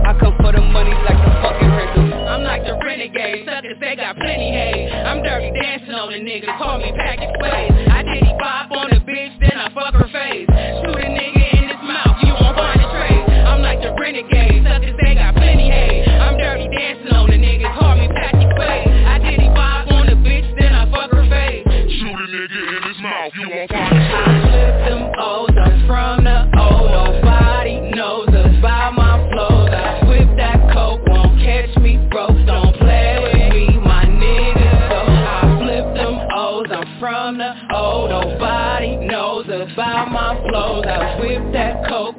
I 0.04 0.12
come 0.20 0.36
for 0.36 0.52
the 0.52 0.60
money 0.60 0.92
like 0.92 1.16
the 1.16 1.32
fucking 1.40 1.72
rental. 1.72 2.28
I'm 2.28 2.44
like 2.44 2.60
the 2.60 2.76
renegade, 2.76 3.48
suckers 3.48 3.80
they 3.80 3.96
got 3.96 4.20
plenty 4.20 4.52
hate. 4.52 4.92
I'm 4.92 5.24
dirty 5.24 5.48
dancing 5.56 5.96
on 5.96 6.12
a 6.12 6.20
nigga, 6.20 6.52
call 6.60 6.76
me 6.76 6.92
Patrick 6.92 7.32
Swayze. 7.40 7.88
I 7.88 8.02
did 8.04 8.20
he 8.20 8.36
pop 8.36 8.70
on 8.76 8.92
the 8.92 9.00
bitch, 9.00 9.32
then 9.40 9.56
I 9.56 9.72
fuck 9.72 9.96
her 9.96 10.12
face. 10.12 10.44
Shoot 10.84 10.92
a 10.92 11.08
nigga 11.08 11.44
in 11.56 11.72
his 11.72 11.80
mouth, 11.80 12.20
you 12.20 12.36
won't 12.36 12.52
find 12.52 12.76
a 12.76 12.88
trace. 12.92 13.24
I'm 13.48 13.64
like 13.64 13.80
the 13.80 13.96
renegade, 13.96 14.68
suckers 14.68 14.96
they 15.00 15.14
got 15.16 15.32
plenty 15.32 15.72
hate. 15.72 16.04
I'm 16.12 16.36
dirty 16.36 16.68
dancing 16.68 17.16
on 17.16 17.32
the 17.32 17.40
nigga, 17.40 17.72
call 17.80 17.96
me 17.96 18.12
Patrick 18.12 18.31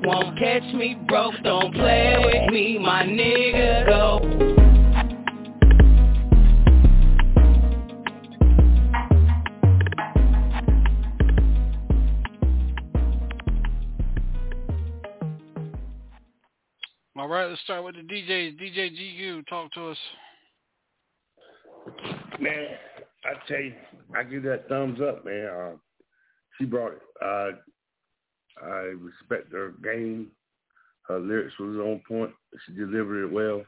won't 0.05 0.37
catch 0.37 0.63
me 0.73 0.97
broke. 1.07 1.35
Don't 1.43 1.73
play 1.73 2.15
with 2.19 2.51
me, 2.51 2.77
my 2.77 3.03
nigga. 3.03 3.87
Go. 3.87 4.53
All 17.15 17.29
right, 17.29 17.47
let's 17.47 17.61
start 17.61 17.85
with 17.85 17.95
the 17.95 18.01
DJs. 18.01 18.59
DJ 18.59 18.91
GQ, 18.91 19.47
talk 19.47 19.71
to 19.73 19.89
us. 19.89 19.97
Man, 22.39 22.67
I 23.23 23.47
tell 23.47 23.61
you, 23.61 23.73
I 24.13 24.23
give 24.23 24.43
that 24.43 24.67
thumbs 24.67 24.99
up, 24.99 25.23
man. 25.23 25.47
Uh, 25.47 25.71
she 26.57 26.65
brought 26.65 26.93
it. 26.93 27.01
Uh, 27.23 27.57
I 28.61 28.93
respect 28.99 29.51
her 29.51 29.73
game. 29.83 30.27
Her 31.07 31.19
lyrics 31.19 31.57
was 31.59 31.77
on 31.77 32.01
point. 32.07 32.31
She 32.65 32.73
delivered 32.73 33.25
it 33.25 33.31
well. 33.31 33.63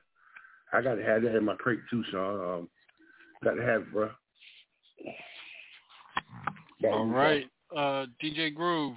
I 0.74 0.82
got 0.82 0.96
to 0.96 1.04
have 1.04 1.22
that 1.24 1.36
in 1.36 1.46
my 1.46 1.56
crate 1.56 1.80
too, 1.90 2.04
Sean. 2.12 2.60
Um, 2.60 2.70
got 3.44 3.56
to 3.56 3.62
have 3.62 3.82
it, 3.82 3.94
bro. 3.94 4.10
All 6.86 7.06
right, 7.06 7.46
uh, 7.76 8.06
DJ 8.24 8.54
Groove. 8.54 8.96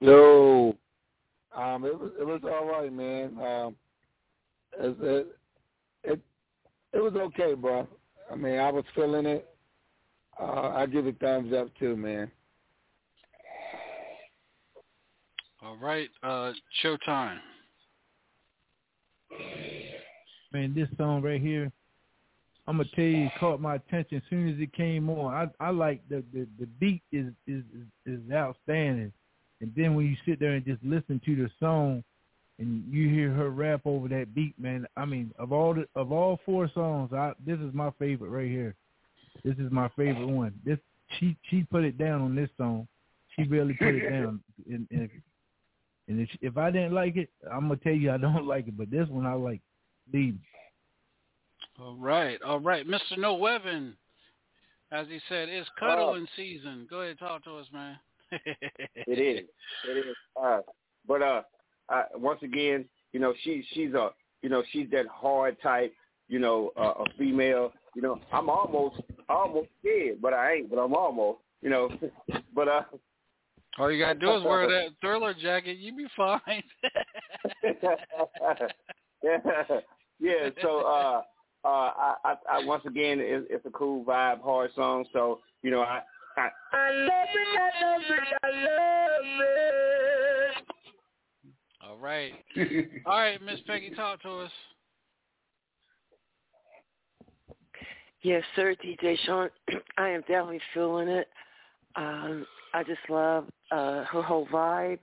Yo, 0.00 0.76
um, 1.56 1.84
it 1.84 1.98
was 1.98 2.12
it 2.20 2.24
was 2.24 2.40
all 2.44 2.66
right, 2.66 2.92
man. 2.92 3.36
Um, 3.38 3.76
it 4.78 4.96
it 5.00 5.26
it, 6.04 6.20
it 6.92 7.02
was 7.02 7.14
okay, 7.14 7.54
bro. 7.54 7.88
I 8.30 8.36
mean, 8.36 8.58
I 8.58 8.70
was 8.70 8.84
feeling 8.94 9.26
it. 9.26 9.48
Uh, 10.40 10.72
I 10.74 10.86
give 10.86 11.06
it 11.06 11.18
thumbs 11.20 11.52
up 11.52 11.68
too, 11.78 11.96
man. 11.96 12.30
All 15.68 15.76
right, 15.76 16.08
uh, 16.22 16.52
Showtime. 16.82 17.36
Man, 20.50 20.74
this 20.74 20.88
song 20.96 21.20
right 21.20 21.42
here, 21.42 21.70
I'm 22.66 22.78
gonna 22.78 22.88
tell 22.94 23.04
you, 23.04 23.26
it 23.26 23.32
caught 23.38 23.60
my 23.60 23.74
attention 23.74 24.16
as 24.16 24.22
soon 24.30 24.48
as 24.48 24.58
it 24.58 24.72
came 24.72 25.10
on. 25.10 25.34
I 25.60 25.66
I 25.66 25.68
like 25.68 26.00
the 26.08 26.24
the, 26.32 26.46
the 26.58 26.64
beat 26.80 27.02
is, 27.12 27.34
is 27.46 27.64
is 28.06 28.18
outstanding, 28.32 29.12
and 29.60 29.70
then 29.76 29.94
when 29.94 30.06
you 30.06 30.16
sit 30.24 30.40
there 30.40 30.52
and 30.52 30.64
just 30.64 30.82
listen 30.82 31.20
to 31.26 31.36
the 31.36 31.50
song, 31.60 32.02
and 32.58 32.82
you 32.90 33.10
hear 33.10 33.30
her 33.30 33.50
rap 33.50 33.82
over 33.84 34.08
that 34.08 34.34
beat, 34.34 34.58
man. 34.58 34.86
I 34.96 35.04
mean, 35.04 35.34
of 35.38 35.52
all 35.52 35.74
the 35.74 35.86
of 35.94 36.12
all 36.12 36.40
four 36.46 36.70
songs, 36.72 37.12
I 37.12 37.34
this 37.44 37.58
is 37.58 37.74
my 37.74 37.90
favorite 37.98 38.30
right 38.30 38.48
here. 38.48 38.74
This 39.44 39.56
is 39.58 39.70
my 39.70 39.90
favorite 39.98 40.28
one. 40.28 40.54
This 40.64 40.78
she 41.18 41.36
she 41.50 41.64
put 41.64 41.84
it 41.84 41.98
down 41.98 42.22
on 42.22 42.34
this 42.34 42.48
song. 42.56 42.88
She 43.36 43.42
really 43.42 43.74
put 43.74 43.88
it 43.88 44.08
down. 44.08 44.40
And, 44.66 44.88
and 44.90 45.10
and 46.08 46.20
if 46.20 46.28
if 46.40 46.56
I 46.56 46.70
didn't 46.70 46.92
like 46.92 47.16
it, 47.16 47.28
I'm 47.52 47.68
gonna 47.68 47.76
tell 47.76 47.92
you 47.92 48.10
I 48.10 48.16
don't 48.16 48.46
like 48.48 48.66
it. 48.66 48.76
But 48.76 48.90
this 48.90 49.08
one 49.08 49.26
I 49.26 49.34
like. 49.34 49.60
Lead. 50.12 50.38
All 51.78 51.96
right, 51.96 52.40
all 52.42 52.60
right, 52.60 52.86
Mr. 52.88 53.18
No 53.18 53.34
Weapon. 53.34 53.94
As 54.90 55.06
he 55.08 55.20
said, 55.28 55.50
it's 55.50 55.68
cuddling 55.78 56.26
season. 56.34 56.86
Go 56.88 57.00
ahead, 57.00 57.10
and 57.10 57.18
talk 57.18 57.44
to 57.44 57.56
us, 57.56 57.66
man. 57.72 57.98
it 58.32 59.18
is. 59.18 59.46
It 59.86 59.98
is. 59.98 60.16
Uh, 60.42 60.60
but 61.06 61.22
uh, 61.22 61.42
I, 61.90 62.04
once 62.14 62.40
again, 62.42 62.86
you 63.12 63.20
know, 63.20 63.34
she 63.44 63.64
she's 63.74 63.92
a 63.92 64.10
you 64.42 64.48
know 64.48 64.62
she's 64.72 64.88
that 64.92 65.06
hard 65.08 65.60
type. 65.62 65.92
You 66.28 66.38
know, 66.38 66.72
uh, 66.76 66.94
a 67.00 67.04
female. 67.18 67.72
You 67.94 68.02
know, 68.02 68.18
I'm 68.32 68.48
almost 68.48 69.02
almost 69.28 69.68
scared, 69.80 70.22
but 70.22 70.32
I 70.32 70.54
ain't. 70.54 70.70
But 70.70 70.78
I'm 70.78 70.94
almost. 70.94 71.40
You 71.60 71.70
know, 71.70 71.90
but 72.54 72.68
uh. 72.68 72.82
All 73.78 73.92
you 73.92 73.98
gotta 74.02 74.18
do 74.18 74.34
is 74.34 74.42
wear 74.42 74.66
that 74.68 74.88
thriller 75.00 75.34
jacket. 75.34 75.78
you'd 75.78 75.96
be 75.96 76.06
fine. 76.16 76.62
yeah, 79.22 79.32
yeah. 80.20 80.50
So, 80.60 80.80
uh, 80.80 81.22
uh, 81.64 81.68
I, 81.68 82.14
I, 82.24 82.34
I 82.50 82.58
once 82.64 82.82
again, 82.86 83.20
it, 83.20 83.46
it's 83.50 83.66
a 83.66 83.70
cool 83.70 84.04
vibe, 84.04 84.42
hard 84.42 84.70
song. 84.74 85.04
So 85.12 85.40
you 85.62 85.70
know, 85.70 85.80
I, 85.80 86.00
I, 86.36 86.48
I 86.72 86.90
love 86.90 87.28
it, 87.34 87.48
I 87.58 87.84
love 87.84 88.02
it, 88.08 88.28
I 88.42 88.48
love 88.64 89.40
it. 89.40 90.64
All 91.86 91.98
right. 91.98 92.32
All 93.06 93.18
right, 93.18 93.40
Miss 93.42 93.60
Peggy, 93.66 93.90
talk 93.90 94.20
to 94.22 94.30
us. 94.40 94.50
Yes, 98.22 98.42
sir, 98.56 98.74
DJ 98.84 99.16
Sean. 99.24 99.48
I 99.98 100.08
am 100.08 100.22
definitely 100.22 100.60
feeling 100.74 101.08
it. 101.08 101.28
Um, 101.96 102.46
I 102.74 102.82
just 102.82 103.00
love 103.08 103.46
uh, 103.70 104.04
her 104.04 104.22
whole 104.22 104.46
vibe, 104.46 104.98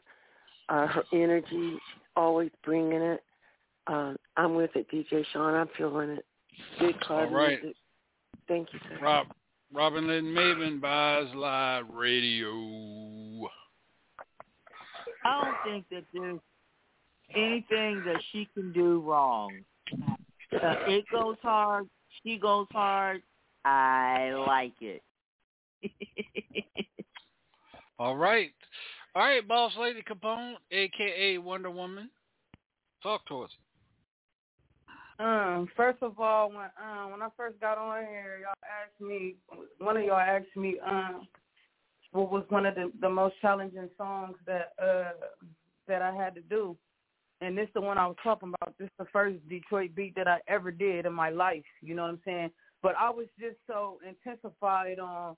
uh, 0.70 0.88
her 0.88 1.04
energy, 1.14 1.78
always 2.16 2.52
bringing 2.64 3.02
it. 3.02 3.24
Um, 3.88 4.18
I'm 4.38 4.56
with 4.56 4.72
it, 4.76 4.88
DJ 4.92 5.24
Sean. 5.32 5.54
I'm 5.54 5.70
feeling 5.78 6.10
it. 6.12 6.26
Big 6.80 7.00
club 7.02 7.28
All 7.30 7.34
right. 7.36 7.62
music. 7.62 7.78
Thank 8.48 8.70
you, 8.74 8.80
sir. 8.90 9.00
Rob, 9.02 9.28
Robin 9.74 10.08
Lynn 10.08 10.26
Mabin 10.26 10.80
Vibes 10.80 11.36
Live 11.36 11.86
radio. 11.94 13.50
I 15.24 15.44
don't 15.44 15.56
think 15.66 15.86
that 15.90 16.04
there's 16.14 16.40
anything 17.36 18.04
that 18.06 18.22
she 18.32 18.48
can 18.54 18.72
do 18.72 19.02
wrong. 19.02 19.52
Uh, 20.54 20.76
it 20.88 21.06
goes 21.12 21.38
hard. 21.42 21.88
She 22.24 22.38
goes 22.38 22.68
hard. 22.72 23.22
I 23.66 24.32
like 24.48 24.74
it. 24.82 25.02
All 27.98 28.18
right. 28.18 28.52
All 29.16 29.24
right, 29.24 29.48
Boss 29.48 29.72
Lady 29.80 30.02
Capone, 30.02 30.56
aka 30.72 31.38
Wonder 31.38 31.72
Woman. 31.72 32.10
Talk 33.02 33.26
to 33.28 33.44
us. 33.44 33.52
Um, 35.18 35.70
first 35.78 36.00
of 36.02 36.20
all, 36.20 36.50
when 36.50 36.70
um 36.82 37.12
when 37.12 37.22
I 37.22 37.30
first 37.38 37.60
got 37.62 37.78
on 37.78 38.04
here, 38.04 38.40
y'all 38.42 38.54
asked 38.64 39.00
me 39.00 39.36
one 39.78 39.96
of 39.96 40.04
y'all 40.04 40.18
asked 40.18 40.56
me 40.58 40.78
um 40.86 41.28
what 42.12 42.32
was 42.32 42.44
one 42.50 42.66
of 42.66 42.76
the 42.76 42.92
the 43.00 43.10
most 43.10 43.36
challenging 43.42 43.90
songs 43.98 44.36
that 44.46 44.74
uh 44.82 45.12
that 45.88 46.02
I 46.02 46.14
had 46.14 46.36
to 46.36 46.42
do. 46.42 46.76
And 47.40 47.58
this 47.58 47.70
the 47.74 47.82
one 47.82 47.98
I 47.98 48.08
was 48.08 48.18
talking 48.24 48.54
about. 48.54 48.78
This 48.78 48.90
the 49.00 49.06
first 49.14 49.38
Detroit 49.48 49.96
beat 49.96 50.16
that 50.16 50.28
I 50.28 50.40
ever 50.50 50.72
did 50.72 51.06
in 51.06 51.14
my 51.14 51.30
life. 51.30 51.64
You 51.82 51.96
know 51.96 52.02
what 52.02 52.10
I'm 52.10 52.22
saying? 52.26 52.52
But 52.82 52.96
I 53.00 53.10
was 53.10 53.28
just 53.40 53.58
so 53.68 54.00
intensified 54.06 55.00
on 55.00 55.38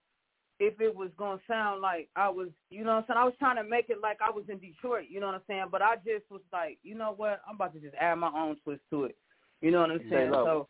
if 0.60 0.80
it 0.82 0.96
was 0.96 1.10
gonna 1.18 1.40
sound 1.48 1.82
like 1.82 2.10
I 2.16 2.30
was, 2.30 2.50
you 2.70 2.84
know 2.84 2.96
what 2.96 2.98
I'm 2.98 3.06
saying? 3.08 3.18
I 3.20 3.26
was 3.26 3.34
trying 3.38 3.58
to 3.58 3.64
make 3.64 3.90
it 3.90 3.98
like 4.02 4.18
I 4.22 4.32
was 4.32 4.46
in 4.50 4.58
Detroit, 4.58 5.06
you 5.10 5.20
know 5.20 5.28
what 5.28 5.36
I'm 5.36 5.42
saying? 5.48 5.66
But 5.72 5.82
I 5.82 5.96
just 5.98 6.30
was 6.32 6.42
like, 6.52 6.80
you 6.84 6.96
know 6.96 7.14
what? 7.16 7.42
I'm 7.48 7.56
about 7.56 7.74
to 7.74 7.80
just 7.80 7.96
add 8.00 8.16
my 8.16 8.32
own 8.36 8.58
twist 8.64 8.82
to 8.92 9.06
it. 9.06 9.16
You 9.62 9.72
know 9.72 9.82
what 9.82 9.92
I'm 9.92 10.02
saying? 10.10 10.32
So 10.32 10.68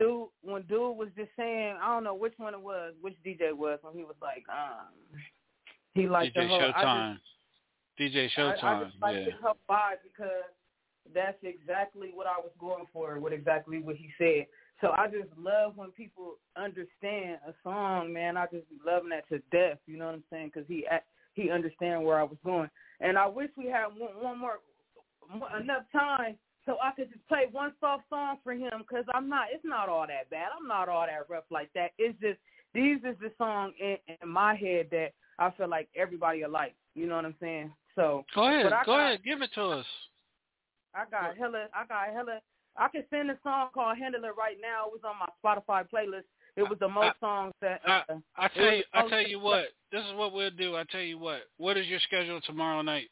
dude 0.00 0.28
when 0.42 0.62
dude 0.62 0.96
was 0.96 1.08
just 1.16 1.30
saying, 1.36 1.76
I 1.82 1.94
don't 1.94 2.04
know 2.04 2.14
which 2.14 2.34
one 2.36 2.54
it 2.54 2.60
was, 2.60 2.94
which 3.00 3.14
DJ 3.24 3.52
was 3.52 3.78
when 3.82 3.94
he 3.94 4.02
was 4.02 4.16
like, 4.20 4.44
um 4.48 4.86
he 5.94 6.08
liked 6.08 6.34
the 6.34 6.42
DJ 6.42 6.48
whole 6.48 6.60
I 6.60 6.66
just- 6.66 6.76
Showtime. 6.78 7.18
DJ 7.98 8.16
I, 8.16 8.24
I 8.24 8.54
Showtime. 8.54 8.86
just 8.86 9.02
like 9.02 9.16
yeah. 9.16 9.24
his 9.24 9.34
whole 9.42 9.56
vibe 9.68 10.02
because 10.02 10.50
that's 11.14 11.38
exactly 11.42 12.10
what 12.12 12.26
I 12.26 12.38
was 12.38 12.50
going 12.60 12.84
for 12.92 13.18
with 13.18 13.32
exactly 13.32 13.80
what 13.80 13.96
he 13.96 14.10
said. 14.18 14.46
So 14.80 14.92
I 14.96 15.08
just 15.08 15.28
love 15.36 15.76
when 15.76 15.90
people 15.90 16.34
understand 16.56 17.38
a 17.46 17.52
song, 17.64 18.12
man. 18.12 18.36
I 18.36 18.44
just 18.44 18.68
be 18.70 18.76
loving 18.86 19.10
that 19.10 19.28
to 19.28 19.38
death. 19.50 19.78
You 19.86 19.96
know 19.98 20.06
what 20.06 20.14
I'm 20.14 20.24
saying? 20.30 20.50
Because 20.54 20.68
he 20.68 20.86
he 21.34 21.50
understand 21.50 22.04
where 22.04 22.18
I 22.18 22.24
was 22.24 22.38
going, 22.44 22.70
and 23.00 23.18
I 23.18 23.26
wish 23.26 23.50
we 23.56 23.66
had 23.66 23.86
one, 23.96 24.22
one 24.22 24.38
more 24.38 24.58
more- 25.32 25.56
enough 25.60 25.82
time 25.92 26.36
so 26.64 26.76
I 26.82 26.92
could 26.92 27.10
just 27.10 27.26
play 27.28 27.46
one 27.50 27.72
soft 27.80 28.04
song 28.08 28.38
for 28.44 28.52
him. 28.52 28.72
Because 28.78 29.04
I'm 29.14 29.28
not. 29.28 29.48
It's 29.52 29.64
not 29.64 29.88
all 29.88 30.06
that 30.06 30.30
bad. 30.30 30.48
I'm 30.58 30.68
not 30.68 30.88
all 30.88 31.06
that 31.06 31.28
rough 31.28 31.44
like 31.50 31.70
that. 31.74 31.90
It's 31.98 32.18
just 32.20 32.38
these 32.74 32.98
is 32.98 33.16
the 33.20 33.32
song 33.38 33.72
in, 33.80 33.96
in 34.20 34.28
my 34.28 34.54
head 34.54 34.88
that 34.90 35.08
I 35.38 35.50
feel 35.52 35.68
like 35.68 35.88
everybody 35.96 36.42
alike. 36.42 36.74
You 36.94 37.06
know 37.06 37.16
what 37.16 37.24
I'm 37.24 37.36
saying? 37.40 37.72
So 37.94 38.24
Go 38.34 38.46
ahead. 38.46 38.64
Go 38.64 38.70
got- 38.70 39.00
ahead. 39.00 39.24
Give 39.24 39.42
it 39.42 39.50
to 39.54 39.62
us. 39.62 39.86
I 40.94 41.04
got 41.10 41.36
hella. 41.36 41.66
I 41.74 41.86
got 41.86 42.14
hella. 42.14 42.40
I 42.78 42.88
can 42.88 43.04
send 43.10 43.30
a 43.30 43.38
song 43.42 43.68
called 43.74 43.98
"Handle 43.98 44.24
It" 44.24 44.32
right 44.38 44.56
now. 44.60 44.86
It 44.86 44.92
was 44.92 45.02
on 45.04 45.16
my 45.18 45.28
Spotify 45.42 45.84
playlist. 45.92 46.24
It 46.56 46.62
was 46.62 46.78
the 46.80 46.88
most 46.88 47.18
songs 47.20 47.52
that. 47.60 47.80
Uh, 47.86 48.02
I 48.36 48.46
it 48.46 48.52
tell 48.54 48.72
you. 48.74 48.84
I 48.94 49.08
tell 49.08 49.26
you 49.26 49.40
what. 49.40 49.66
This 49.92 50.02
is 50.04 50.14
what 50.14 50.32
we'll 50.32 50.50
do. 50.50 50.76
I 50.76 50.84
tell 50.90 51.00
you 51.00 51.18
what. 51.18 51.40
What 51.56 51.76
is 51.76 51.86
your 51.86 52.00
schedule 52.00 52.40
tomorrow 52.40 52.82
night? 52.82 53.08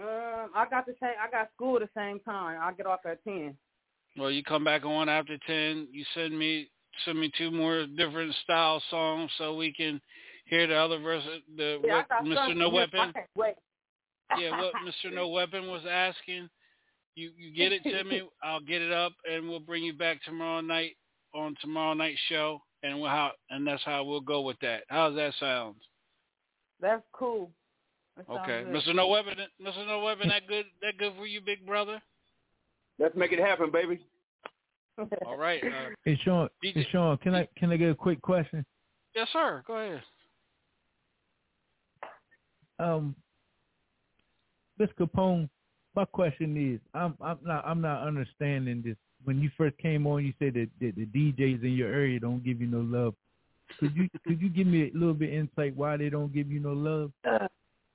Um, 0.00 0.50
I 0.54 0.66
got 0.68 0.86
the 0.86 0.94
same. 1.00 1.14
I 1.20 1.30
got 1.30 1.50
school 1.54 1.76
at 1.76 1.82
the 1.82 2.00
same 2.00 2.20
time. 2.20 2.58
I 2.62 2.72
get 2.72 2.86
off 2.86 3.00
at 3.06 3.22
ten. 3.24 3.56
Well, 4.16 4.30
you 4.30 4.42
come 4.42 4.64
back 4.64 4.84
on 4.84 5.08
after 5.08 5.38
ten. 5.46 5.88
You 5.90 6.04
send 6.14 6.38
me 6.38 6.70
send 7.04 7.18
me 7.18 7.30
two 7.36 7.50
more 7.50 7.86
different 7.86 8.34
style 8.42 8.82
songs 8.90 9.30
so 9.38 9.54
we 9.54 9.72
can 9.72 10.00
hear 10.46 10.66
the 10.66 10.74
other 10.74 10.98
verse. 10.98 11.22
The 11.56 11.80
Yeah, 11.84 12.02
what 12.08 12.24
Mr. 12.24 12.56
No 12.56 12.68
Weapon. 12.68 13.12
yeah, 14.38 14.60
what 14.60 14.72
Mr. 14.86 15.12
No 15.12 15.28
Weapon 15.28 15.68
was 15.68 15.82
asking. 15.90 16.48
You 17.16 17.32
you 17.36 17.52
get 17.52 17.72
it 17.72 17.82
to 17.82 18.04
me. 18.04 18.22
I'll 18.42 18.60
get 18.60 18.82
it 18.82 18.92
up, 18.92 19.12
and 19.28 19.48
we'll 19.48 19.58
bring 19.58 19.82
you 19.82 19.94
back 19.94 20.22
tomorrow 20.22 20.60
night 20.60 20.92
on 21.34 21.56
tomorrow 21.60 21.94
night's 21.94 22.20
show, 22.28 22.60
and 22.82 23.00
we'll 23.00 23.10
how 23.10 23.32
and 23.50 23.66
that's 23.66 23.82
how 23.84 24.04
we'll 24.04 24.20
go 24.20 24.42
with 24.42 24.58
that. 24.60 24.82
How's 24.88 25.16
that 25.16 25.32
sound? 25.40 25.76
That's 26.80 27.02
cool. 27.12 27.50
That 28.16 28.28
Okay. 28.30 28.64
Mr. 28.68 28.94
No 28.94 29.08
Weapon, 29.08 29.34
Mr. 29.60 29.86
No 29.86 30.00
Weapon, 30.00 30.28
that 30.28 30.46
good 30.46 30.66
that 30.82 30.98
good 30.98 31.14
for 31.16 31.26
you, 31.26 31.40
big 31.40 31.66
brother. 31.66 32.00
let's 32.98 33.16
make 33.16 33.32
it 33.32 33.38
happen, 33.40 33.70
baby. 33.70 34.00
All 35.26 35.36
right. 35.36 35.62
Uh, 35.64 35.90
Hey 36.04 36.18
Sean, 36.22 36.48
hey 36.62 36.86
Sean, 36.90 37.16
can 37.18 37.34
I 37.34 37.48
can 37.56 37.72
I 37.72 37.76
get 37.76 37.90
a 37.90 37.94
quick 37.94 38.20
question? 38.20 38.64
yes, 39.14 39.28
sir. 39.32 39.62
Go 39.66 39.74
ahead. 39.78 40.02
Um, 42.78 43.16
Miss 44.78 44.90
Capone, 45.00 45.48
my 45.96 46.04
question 46.04 46.74
is, 46.74 46.80
I'm 46.94 47.16
I'm 47.20 47.38
not 47.42 47.66
I'm 47.66 47.80
not 47.80 48.06
understanding 48.06 48.82
this. 48.84 48.96
When 49.24 49.40
you 49.40 49.50
first 49.56 49.76
came 49.78 50.06
on, 50.06 50.24
you 50.24 50.32
said 50.38 50.54
that, 50.54 50.68
that 50.80 50.94
the 50.94 51.06
DJs 51.06 51.64
in 51.64 51.72
your 51.72 51.88
area 51.88 52.20
don't 52.20 52.44
give 52.44 52.60
you 52.60 52.66
no 52.66 52.80
love. 52.80 53.14
Could 53.80 53.96
you 53.96 54.08
could 54.26 54.40
you 54.40 54.50
give 54.50 54.66
me 54.66 54.90
a 54.94 54.96
little 54.96 55.14
bit 55.14 55.32
insight 55.32 55.74
why 55.74 55.96
they 55.96 56.10
don't 56.10 56.32
give 56.32 56.50
you 56.50 56.60
no 56.60 56.72
love? 56.72 57.12
Uh, 57.24 57.48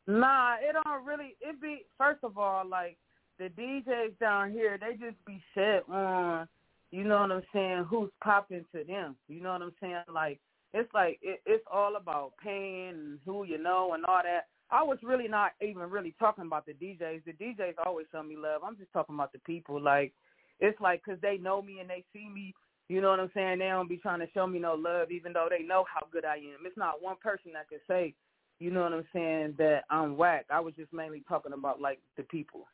nah, 0.07 0.56
it 0.56 0.76
don't 0.84 1.06
really. 1.06 1.36
It 1.40 1.61
be 1.61 1.86
first 1.98 2.23
of 2.23 2.38
all 2.38 2.68
like 2.68 2.98
the 3.38 3.49
DJs 3.49 4.18
down 4.19 4.52
here. 4.52 4.78
They 4.80 4.94
just 4.98 5.23
be 5.26 5.41
set 5.53 5.84
on. 5.88 6.48
You 6.90 7.06
know 7.06 7.22
what 7.22 7.32
I'm 7.32 7.44
saying? 7.53 7.86
Who's 7.90 8.10
popping 8.22 8.65
to 8.76 8.84
them? 8.84 9.15
You 9.30 9.41
know 9.41 9.53
what 9.53 9.61
I'm 9.61 9.73
saying? 9.80 10.03
Like 10.14 10.40
it's 10.73 10.91
like 10.94 11.19
it, 11.22 11.41
it's 11.45 11.64
all 11.72 11.95
about 11.95 12.34
paying 12.44 12.90
and 12.90 13.19
who 13.26 13.44
you 13.44 13.57
know 13.57 13.94
and 13.94 14.06
all 14.06 14.22
that. 14.23 14.48
I 14.72 14.84
was 14.84 14.98
really 15.03 15.27
not 15.27 15.52
even 15.61 15.89
really 15.89 16.15
talking 16.18 16.45
about 16.45 16.65
the 16.65 16.73
DJs. 16.73 17.26
The 17.26 17.34
DJs 17.34 17.73
always 17.85 18.07
show 18.11 18.23
me 18.23 18.35
love. 18.38 18.61
I'm 18.65 18.77
just 18.77 18.93
talking 18.93 19.15
about 19.15 19.34
the 19.34 19.39
people. 19.39 19.81
Like 19.81 20.14
it's 20.60 20.80
like 20.80 21.03
'cause 21.03 21.18
they 21.22 21.38
know 21.38 21.61
me 21.61 21.80
and 21.80 21.89
they 21.89 22.03
see 22.14 22.30
me. 22.30 22.53
You 22.88 23.02
know 23.02 23.10
what 23.10 23.19
I'm 23.19 23.31
saying? 23.34 23.60
They 23.60 23.68
don't 23.68 23.88
be 23.88 23.98
trying 23.98 24.19
to 24.19 24.30
show 24.34 24.45
me 24.48 24.60
no 24.60 24.73
love, 24.76 25.11
even 25.11 25.34
though 25.34 25.48
they 25.49 25.64
know 25.64 25.85
how 25.91 26.06
good 26.11 26.26
I 26.26 26.35
am. 26.38 26.65
It's 26.65 26.77
not 26.77 27.02
one 27.02 27.15
person 27.18 27.53
that 27.53 27.69
could 27.69 27.80
say, 27.88 28.14
you 28.60 28.69
know 28.69 28.81
what 28.84 28.93
I'm 28.93 29.07
saying, 29.14 29.56
that 29.57 29.85
I'm 29.89 30.18
whack. 30.18 30.45
I 30.49 30.60
was 30.60 30.73
just 30.76 30.91
mainly 30.91 31.23
talking 31.27 31.53
about 31.53 31.80
like 31.80 31.99
the 32.18 32.23
people, 32.23 32.68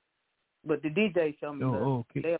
but 0.65 0.81
the 0.81 0.89
DJs 0.89 1.39
show 1.39 1.53
me 1.53 1.65
love. 1.65 1.75
Oh, 1.75 2.05
okay. 2.11 2.21
They, 2.21 2.33
as 2.33 2.39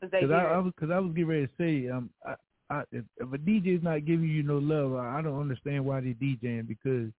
soon 0.00 0.06
as 0.06 0.10
they 0.10 0.20
Because 0.22 0.34
I, 0.34 0.54
I 0.54 0.58
was 0.58 0.72
because 0.74 0.90
I 0.90 0.98
was 0.98 1.12
getting 1.12 1.26
ready 1.26 1.46
to 1.46 1.52
say, 1.58 1.88
um, 1.90 2.10
I, 2.26 2.34
I, 2.70 2.80
if, 2.92 3.04
if 3.18 3.32
a 3.32 3.38
DJ 3.38 3.76
is 3.76 3.82
not 3.82 4.06
giving 4.06 4.28
you 4.28 4.42
no 4.42 4.58
love, 4.58 4.94
I, 4.94 5.18
I 5.18 5.22
don't 5.22 5.40
understand 5.40 5.84
why 5.84 6.00
they're 6.00 6.14
DJing 6.14 6.66
because 6.66 7.10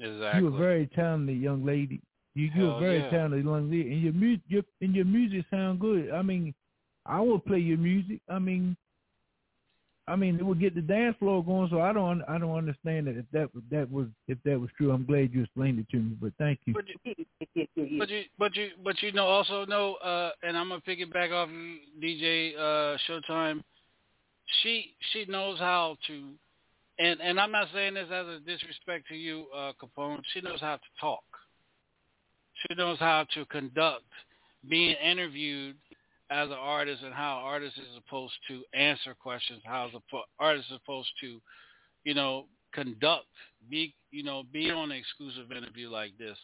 Exactly. 0.00 0.40
you're 0.40 0.54
a 0.54 0.58
very 0.58 0.86
talented 0.88 1.38
young 1.38 1.64
lady. 1.64 2.00
You 2.34 2.50
you're 2.54 2.68
Hell 2.68 2.76
a 2.76 2.80
very 2.80 3.00
yeah. 3.00 3.10
talented 3.10 3.44
young 3.44 3.70
lady, 3.70 3.92
and 3.92 4.02
your 4.02 4.12
music 4.12 4.44
your 4.48 4.62
and 4.80 4.94
your 4.94 5.04
music 5.04 5.44
sound 5.50 5.80
good. 5.80 6.10
I 6.10 6.22
mean, 6.22 6.54
I 7.06 7.20
will 7.20 7.38
play 7.38 7.58
your 7.58 7.78
music. 7.78 8.20
I 8.28 8.38
mean, 8.38 8.76
I 10.06 10.16
mean 10.16 10.36
it 10.36 10.44
would 10.44 10.60
get 10.60 10.74
the 10.74 10.80
dance 10.80 11.16
floor 11.18 11.44
going. 11.44 11.68
So 11.70 11.80
I 11.80 11.92
don't 11.92 12.22
I 12.28 12.38
don't 12.38 12.56
understand 12.56 13.08
that 13.08 13.16
if 13.16 13.26
that 13.32 13.54
was, 13.54 13.62
that 13.70 13.90
was 13.90 14.06
if 14.26 14.38
that 14.44 14.58
was 14.58 14.70
true. 14.76 14.90
I'm 14.90 15.04
glad 15.04 15.34
you 15.34 15.42
explained 15.42 15.78
it 15.80 15.88
to 15.90 15.96
me. 15.98 16.16
But 16.20 16.32
thank 16.38 16.60
you. 16.64 16.72
But 16.72 16.84
you, 16.88 17.98
but 17.98 18.08
you, 18.08 18.22
but 18.38 18.56
you, 18.56 18.68
but 18.82 19.02
you 19.02 19.12
know, 19.12 19.26
also 19.26 19.64
know, 19.66 19.94
uh, 19.96 20.30
and 20.42 20.56
I'm 20.56 20.68
gonna 20.68 20.80
pick 20.80 21.00
it 21.00 21.12
back 21.12 21.30
off 21.30 21.48
you, 21.50 21.78
DJ 22.02 22.56
uh, 22.56 22.96
Showtime. 23.08 23.62
She 24.62 24.94
she 25.12 25.26
knows 25.26 25.58
how 25.58 25.96
to, 26.06 26.30
and 27.00 27.20
and 27.20 27.40
I'm 27.40 27.52
not 27.52 27.68
saying 27.72 27.94
this 27.94 28.08
as 28.12 28.26
a 28.26 28.40
disrespect 28.46 29.08
to 29.08 29.14
you, 29.14 29.46
uh, 29.56 29.72
Capone. 29.82 30.22
She 30.32 30.40
knows 30.40 30.60
how 30.60 30.76
to 30.76 30.90
talk. 31.00 31.24
She 32.68 32.74
knows 32.74 32.98
how 32.98 33.26
to 33.34 33.44
conduct 33.46 34.04
being 34.68 34.94
interviewed 34.96 35.76
as 36.30 36.48
an 36.48 36.56
artist 36.60 37.02
and 37.02 37.14
how 37.14 37.40
artists 37.42 37.78
is 37.78 37.86
supposed 37.94 38.34
to 38.48 38.62
answer 38.74 39.14
questions. 39.14 39.62
How 39.64 39.88
the 39.92 40.00
artist 40.38 40.66
is 40.70 40.78
supposed 40.78 41.08
to, 41.22 41.40
you 42.04 42.14
know, 42.14 42.46
conduct, 42.74 43.26
be 43.68 43.94
you 44.10 44.22
know, 44.22 44.42
be 44.52 44.70
on 44.70 44.92
an 44.92 44.98
exclusive 44.98 45.50
interview 45.52 45.88
like 45.88 46.16
this. 46.18 46.36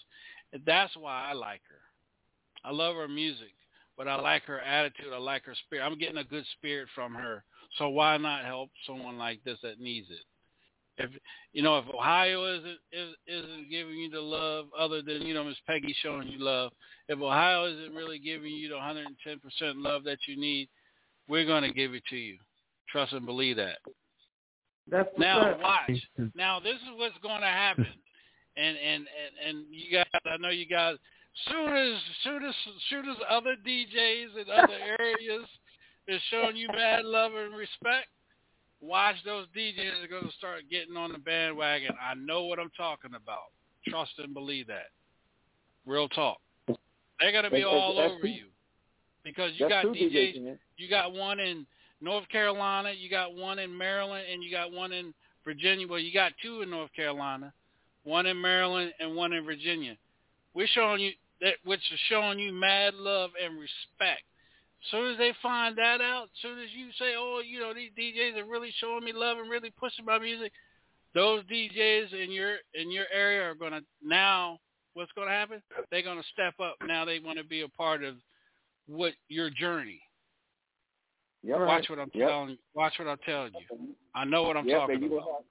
That's 0.64 0.96
why 0.96 1.28
I 1.30 1.34
like 1.34 1.60
her. 1.68 2.68
I 2.68 2.72
love 2.72 2.96
her 2.96 3.08
music, 3.08 3.54
but 3.96 4.08
I 4.08 4.16
like 4.16 4.44
her 4.44 4.60
attitude. 4.60 5.12
I 5.12 5.18
like 5.18 5.44
her 5.44 5.54
spirit. 5.66 5.84
I'm 5.84 5.98
getting 5.98 6.16
a 6.16 6.24
good 6.24 6.44
spirit 6.58 6.88
from 6.94 7.14
her 7.14 7.44
So 7.78 7.88
why 7.90 8.16
not 8.16 8.44
help 8.44 8.70
someone 8.86 9.18
like 9.18 9.44
this 9.44 9.58
that 9.62 9.80
needs 9.80 10.08
it? 10.10 10.24
If 10.98 11.10
you 11.52 11.62
know, 11.62 11.78
if 11.78 11.84
Ohio 11.94 12.44
isn't 12.56 12.78
is, 12.92 13.14
isn't 13.26 13.70
giving 13.70 13.94
you 13.94 14.10
the 14.10 14.20
love, 14.20 14.66
other 14.78 15.02
than 15.02 15.22
you 15.22 15.34
know 15.34 15.44
Miss 15.44 15.56
Peggy 15.66 15.94
showing 16.02 16.28
you 16.28 16.38
love, 16.42 16.72
if 17.08 17.20
Ohio 17.20 17.66
isn't 17.66 17.94
really 17.94 18.18
giving 18.18 18.52
you 18.52 18.68
the 18.68 18.76
110 18.76 19.38
percent 19.40 19.78
love 19.78 20.04
that 20.04 20.18
you 20.26 20.38
need, 20.38 20.68
we're 21.28 21.44
going 21.44 21.62
to 21.62 21.72
give 21.72 21.94
it 21.94 22.02
to 22.10 22.16
you. 22.16 22.38
Trust 22.88 23.12
and 23.12 23.26
believe 23.26 23.56
that. 23.56 23.78
That's 24.90 25.08
now 25.18 25.58
watch. 25.60 25.90
Now 26.34 26.60
this 26.60 26.76
is 26.76 26.96
what's 26.96 27.18
going 27.22 27.40
to 27.40 27.46
happen, 27.46 27.86
and 28.56 28.76
and 28.76 29.06
and 29.06 29.48
and 29.48 29.66
you 29.70 29.98
guys, 29.98 30.20
I 30.24 30.36
know 30.38 30.50
you 30.50 30.66
guys. 30.66 30.96
Soon 31.50 31.76
as 31.76 32.00
soon 32.24 32.44
as 32.44 32.54
soon 32.88 33.08
as 33.10 33.16
other 33.28 33.56
DJs 33.66 34.40
in 34.40 34.50
other 34.50 34.78
areas 34.98 35.46
is 36.08 36.20
showing 36.30 36.56
you 36.56 36.68
bad 36.68 37.04
love 37.04 37.32
and 37.34 37.54
respect, 37.54 38.08
watch 38.86 39.16
those 39.24 39.46
DJs 39.56 40.04
are 40.04 40.08
going 40.08 40.26
to 40.26 40.32
start 40.38 40.62
getting 40.70 40.96
on 40.96 41.12
the 41.12 41.18
bandwagon. 41.18 41.90
I 42.00 42.14
know 42.14 42.44
what 42.44 42.58
I'm 42.58 42.70
talking 42.76 43.12
about. 43.14 43.50
Trust 43.88 44.12
and 44.18 44.34
believe 44.34 44.66
that. 44.68 44.90
Real 45.86 46.08
talk. 46.08 46.38
They're 46.66 47.32
going 47.32 47.44
to 47.44 47.50
be 47.50 47.64
all 47.64 47.96
that's 47.96 48.12
over 48.12 48.20
true. 48.20 48.30
you 48.30 48.46
because 49.24 49.52
you 49.56 49.68
That's 49.68 49.84
got 49.84 49.94
true, 49.94 49.94
DJ 49.94 50.36
DJs. 50.36 50.58
You 50.76 50.90
got 50.90 51.12
one 51.12 51.40
in 51.40 51.66
North 52.00 52.28
Carolina, 52.28 52.92
you 52.96 53.08
got 53.08 53.34
one 53.34 53.58
in 53.58 53.76
Maryland, 53.76 54.24
and 54.30 54.42
you 54.42 54.50
got 54.50 54.72
one 54.72 54.92
in 54.92 55.14
Virginia. 55.44 55.86
Well, 55.88 55.98
you 55.98 56.12
got 56.12 56.32
two 56.42 56.62
in 56.62 56.70
North 56.70 56.92
Carolina, 56.94 57.52
one 58.04 58.26
in 58.26 58.40
Maryland 58.40 58.92
and 59.00 59.16
one 59.16 59.32
in 59.32 59.44
Virginia. 59.44 59.96
We're 60.54 60.68
showing 60.68 61.00
you 61.00 61.12
that, 61.40 61.54
which 61.64 61.80
is 61.92 62.00
showing 62.08 62.38
you 62.38 62.52
mad 62.52 62.94
love 62.94 63.30
and 63.42 63.54
respect. 63.54 64.22
Soon 64.90 65.12
as 65.12 65.18
they 65.18 65.32
find 65.42 65.76
that 65.78 66.00
out, 66.00 66.28
soon 66.42 66.58
as 66.58 66.68
you 66.72 66.88
say, 66.98 67.14
"Oh, 67.16 67.40
you 67.44 67.58
know, 67.60 67.74
these 67.74 67.90
DJs 67.98 68.36
are 68.36 68.44
really 68.44 68.72
showing 68.78 69.04
me 69.04 69.12
love 69.12 69.38
and 69.38 69.50
really 69.50 69.70
pushing 69.70 70.04
my 70.04 70.18
music," 70.18 70.52
those 71.14 71.42
DJs 71.44 72.12
in 72.12 72.30
your 72.30 72.56
in 72.74 72.90
your 72.90 73.06
area 73.12 73.42
are 73.42 73.54
going 73.54 73.72
to 73.72 73.82
now. 74.02 74.58
What's 74.94 75.12
going 75.12 75.28
to 75.28 75.34
happen? 75.34 75.62
They're 75.90 76.02
going 76.02 76.16
to 76.16 76.28
step 76.32 76.54
up. 76.58 76.76
Now 76.86 77.04
they 77.04 77.18
want 77.18 77.36
to 77.38 77.44
be 77.44 77.62
a 77.62 77.68
part 77.68 78.02
of 78.02 78.16
what 78.86 79.12
your 79.28 79.50
journey. 79.50 80.00
Yep. 81.42 81.58
Watch 81.58 81.86
what 81.90 81.98
I'm 81.98 82.10
Yep. 82.14 82.28
telling 82.28 82.50
you. 82.50 82.56
Watch 82.74 82.94
what 82.98 83.08
I'm 83.08 83.18
telling 83.26 83.52
you. 83.54 83.88
I 84.14 84.24
know 84.24 84.44
what 84.44 84.56
I'm 84.56 84.66
Yep, 84.66 84.80
talking 84.80 85.00
you 85.02 85.06
about. 85.08 85.26
Don't 85.26 85.34
have, 85.34 85.44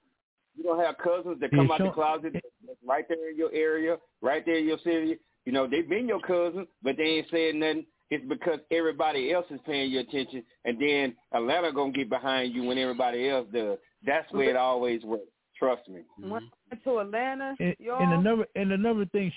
you 0.56 0.64
don't 0.64 0.80
have 0.80 0.98
cousins 0.98 1.40
that 1.40 1.52
Yeah, 1.52 1.58
come 1.58 1.70
out 1.70 1.78
the 1.78 1.90
closet 1.90 2.32
that's 2.32 2.78
right 2.84 3.04
there 3.08 3.30
in 3.30 3.36
your 3.36 3.52
area, 3.52 3.96
right 4.20 4.44
there 4.44 4.58
in 4.58 4.66
your 4.66 4.78
city. 4.78 5.18
You 5.44 5.52
know, 5.52 5.66
they've 5.68 5.88
been 5.88 6.08
your 6.08 6.20
cousin, 6.20 6.66
but 6.82 6.96
they 6.96 7.04
ain't 7.04 7.30
saying 7.30 7.60
nothing. 7.60 7.86
It's 8.10 8.24
because 8.28 8.60
everybody 8.70 9.32
else 9.32 9.46
is 9.50 9.60
paying 9.66 9.90
your 9.90 10.02
attention, 10.02 10.44
and 10.64 10.80
then 10.80 11.14
Atlanta 11.34 11.72
gonna 11.72 11.92
get 11.92 12.08
behind 12.08 12.54
you 12.54 12.62
when 12.64 12.78
everybody 12.78 13.28
else 13.28 13.48
does. 13.52 13.78
That's 14.04 14.30
where 14.32 14.50
it 14.50 14.56
always 14.56 15.02
works. 15.02 15.24
Trust 15.58 15.88
me. 15.88 16.02
Mm-hmm. 16.20 16.30
Went 16.30 16.44
to 16.84 16.98
Atlanta, 16.98 17.54
And, 17.58 17.74
y'all. 17.78 18.02
and 18.02 18.12
another 18.12 18.46
and 18.54 18.72
another 18.72 19.06
thing, 19.06 19.32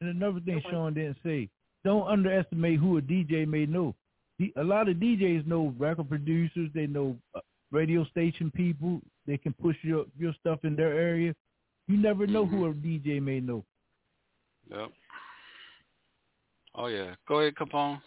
and 0.00 0.10
another 0.10 0.40
thing 0.40 0.62
Sean 0.70 0.94
didn't 0.94 1.18
say. 1.22 1.48
Don't 1.84 2.08
underestimate 2.08 2.78
who 2.78 2.96
a 2.96 3.02
DJ 3.02 3.46
may 3.46 3.66
know. 3.66 3.94
A 4.56 4.64
lot 4.64 4.88
of 4.88 4.96
DJs 4.96 5.46
know 5.46 5.74
record 5.78 6.08
producers. 6.08 6.70
They 6.74 6.86
know 6.86 7.16
uh, 7.34 7.40
radio 7.70 8.04
station 8.06 8.50
people. 8.54 9.00
They 9.26 9.36
can 9.36 9.52
push 9.52 9.76
your 9.82 10.06
your 10.18 10.32
stuff 10.40 10.60
in 10.64 10.76
their 10.76 10.98
area. 10.98 11.34
You 11.88 11.98
never 11.98 12.26
know 12.26 12.46
who 12.46 12.66
a 12.66 12.72
DJ 12.72 13.20
may 13.20 13.40
know. 13.40 13.64
Yep. 14.70 14.90
Oh 16.74 16.86
yeah. 16.86 17.14
Go 17.28 17.40
ahead, 17.40 17.54
Capone. 17.54 18.00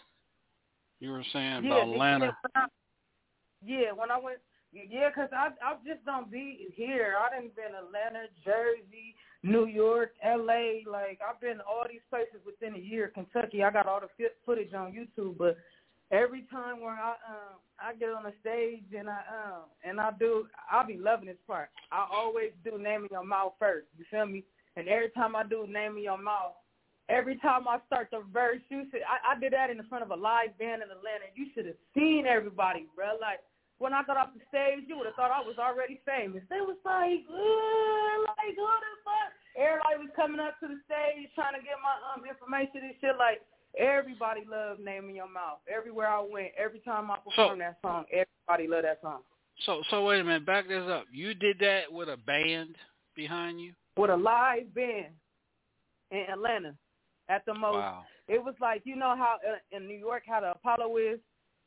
You 1.00 1.10
were 1.10 1.24
saying 1.32 1.64
yeah, 1.64 1.82
about 1.82 1.94
Atlanta. 1.94 2.36
Yeah, 3.64 3.92
when 3.92 4.10
I 4.10 4.18
went, 4.18 4.38
yeah, 4.72 5.10
'cause 5.10 5.30
I 5.32 5.50
I 5.62 5.76
just 5.86 6.04
don't 6.04 6.30
be 6.30 6.72
here. 6.74 7.16
I 7.18 7.34
didn't 7.34 7.56
been 7.56 7.74
Atlanta, 7.74 8.28
Jersey, 8.44 9.16
New 9.42 9.66
York, 9.66 10.14
L.A. 10.22 10.84
Like 10.86 11.20
I've 11.26 11.40
been 11.40 11.60
all 11.60 11.84
these 11.88 12.02
places 12.10 12.44
within 12.44 12.74
a 12.74 12.78
year. 12.78 13.08
Kentucky, 13.08 13.64
I 13.64 13.70
got 13.70 13.86
all 13.86 14.00
the 14.00 14.08
fi- 14.16 14.34
footage 14.44 14.74
on 14.74 14.92
YouTube, 14.92 15.38
but 15.38 15.56
every 16.10 16.42
time 16.50 16.80
where 16.80 16.94
I 16.94 17.10
um 17.28 17.58
I 17.80 17.94
get 17.94 18.10
on 18.10 18.24
the 18.24 18.32
stage 18.40 18.84
and 18.96 19.08
I 19.08 19.20
um 19.30 19.62
and 19.84 20.00
I 20.00 20.10
do, 20.18 20.46
I'll 20.70 20.86
be 20.86 20.96
loving 20.98 21.26
this 21.26 21.36
part. 21.46 21.70
I 21.90 22.06
always 22.10 22.52
do 22.64 22.78
name 22.78 23.04
of 23.04 23.10
your 23.10 23.24
mouth 23.24 23.54
first. 23.58 23.86
You 23.96 24.04
feel 24.10 24.26
me? 24.26 24.44
And 24.76 24.88
every 24.88 25.10
time 25.10 25.34
I 25.34 25.44
do 25.44 25.66
name 25.66 25.96
of 25.96 26.02
your 26.02 26.18
mouth, 26.18 26.54
every 27.08 27.36
time 27.38 27.66
I 27.66 27.78
start 27.86 28.08
the 28.12 28.22
verse, 28.32 28.60
you 28.68 28.84
should. 28.90 29.02
I, 29.02 29.34
I 29.34 29.40
did 29.40 29.52
that 29.52 29.70
in 29.70 29.80
front 29.88 30.04
of 30.04 30.10
a 30.10 30.16
live 30.16 30.56
band 30.58 30.82
in 30.82 30.88
Atlanta. 30.92 31.32
You 31.34 31.48
should 31.54 31.66
have 31.66 31.80
seen 31.94 32.24
everybody, 32.28 32.86
bro. 32.94 33.16
Like 33.20 33.40
when 33.78 33.92
I 33.92 34.02
got 34.04 34.16
off 34.16 34.34
the 34.36 34.44
stage, 34.48 34.84
you 34.86 34.96
would 34.96 35.06
have 35.06 35.16
thought 35.16 35.30
I 35.30 35.40
was 35.40 35.58
already 35.58 36.00
famous. 36.04 36.42
They 36.50 36.60
was 36.60 36.78
like, 36.84 37.24
Ugh, 37.26 38.18
like 38.36 38.54
who 38.56 38.66
the 38.66 38.92
fuck? 39.04 39.32
Everybody 39.58 39.96
was 40.06 40.12
coming 40.14 40.40
up 40.40 40.60
to 40.60 40.68
the 40.68 40.78
stage 40.86 41.28
trying 41.34 41.58
to 41.58 41.62
get 41.64 41.80
my 41.82 41.96
um 42.14 42.22
information 42.28 42.88
and 42.88 42.96
shit. 43.00 43.16
Like 43.18 43.42
everybody 43.76 44.44
loved 44.48 44.80
naming 44.80 45.16
in 45.16 45.22
your 45.24 45.32
mouth. 45.32 45.64
Everywhere 45.66 46.08
I 46.08 46.20
went, 46.20 46.52
every 46.56 46.80
time 46.80 47.10
I 47.10 47.18
performed 47.18 47.60
that 47.62 47.78
song, 47.82 48.04
everybody 48.12 48.68
loved 48.68 48.86
that 48.86 49.00
song. 49.02 49.26
So 49.66 49.82
so 49.90 50.04
wait 50.04 50.20
a 50.20 50.24
minute, 50.24 50.46
back 50.46 50.68
this 50.68 50.86
up. 50.86 51.06
You 51.10 51.34
did 51.34 51.58
that 51.60 51.90
with 51.90 52.08
a 52.08 52.16
band 52.16 52.76
behind 53.16 53.60
you? 53.60 53.72
with 53.98 54.10
a 54.10 54.16
live 54.16 54.72
band 54.74 55.12
in 56.12 56.24
Atlanta 56.32 56.74
at 57.28 57.44
the 57.46 57.54
most. 57.54 57.76
Wow. 57.76 58.04
It 58.26 58.42
was 58.42 58.54
like 58.60 58.82
you 58.84 58.96
know 58.96 59.14
how 59.16 59.36
uh, 59.46 59.76
in 59.76 59.86
New 59.86 59.96
York 59.96 60.24
how 60.26 60.40
the 60.40 60.52
Apollo 60.52 60.96
is. 60.96 61.18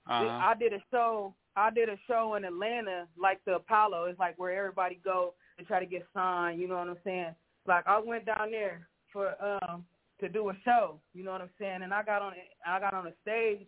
Uh-huh. 0.08 0.26
I 0.26 0.54
did 0.60 0.74
a 0.74 0.82
show. 0.92 1.34
I 1.56 1.70
did 1.70 1.90
a 1.90 1.98
show 2.08 2.36
in 2.36 2.46
Atlanta 2.46 3.08
like 3.20 3.40
the 3.46 3.56
Apollo. 3.56 4.06
It's 4.06 4.20
like 4.20 4.38
where 4.40 4.58
everybody 4.58 5.00
go 5.04 5.34
to 5.60 5.66
try 5.66 5.80
to 5.80 5.86
get 5.86 6.06
signed. 6.14 6.60
You 6.60 6.68
know 6.68 6.78
what 6.78 6.88
I'm 6.88 6.98
saying? 7.04 7.36
Like 7.68 7.86
I 7.88 8.00
went 8.00 8.26
down 8.26 8.52
there 8.52 8.88
for 9.12 9.36
um 9.42 9.86
to 10.20 10.30
do 10.30 10.50
a 10.50 10.54
show. 10.64 11.00
You 11.14 11.24
know 11.24 11.32
what 11.32 11.42
I'm 11.42 11.50
saying? 11.60 11.82
And 11.84 11.94
I 11.94 12.04
got 12.04 12.22
on 12.22 12.34
I 12.66 12.80
got 12.80 12.94
on 12.94 13.06
the 13.06 13.14
stage 13.22 13.68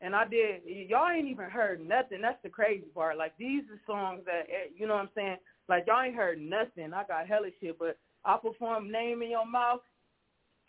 and 0.00 0.14
I 0.14 0.26
did. 0.26 0.62
Y'all 0.88 1.10
ain't 1.10 1.28
even 1.28 1.50
heard 1.50 1.86
nothing. 1.86 2.20
That's 2.20 2.42
the 2.42 2.48
crazy 2.48 2.86
part. 2.94 3.16
Like 3.16 3.32
these 3.38 3.62
are 3.70 3.80
songs 3.86 4.22
that 4.26 4.46
eh, 4.50 4.70
you 4.76 4.86
know 4.86 4.94
what 4.94 5.02
I'm 5.02 5.10
saying. 5.14 5.36
Like 5.68 5.84
y'all 5.86 6.02
ain't 6.02 6.14
heard 6.14 6.40
nothing. 6.40 6.92
I 6.92 7.04
got 7.04 7.26
hella 7.26 7.48
shit, 7.60 7.78
but 7.78 7.98
I 8.24 8.36
performed 8.36 8.90
"Name 8.90 9.22
in 9.22 9.30
Your 9.30 9.46
Mouth." 9.46 9.80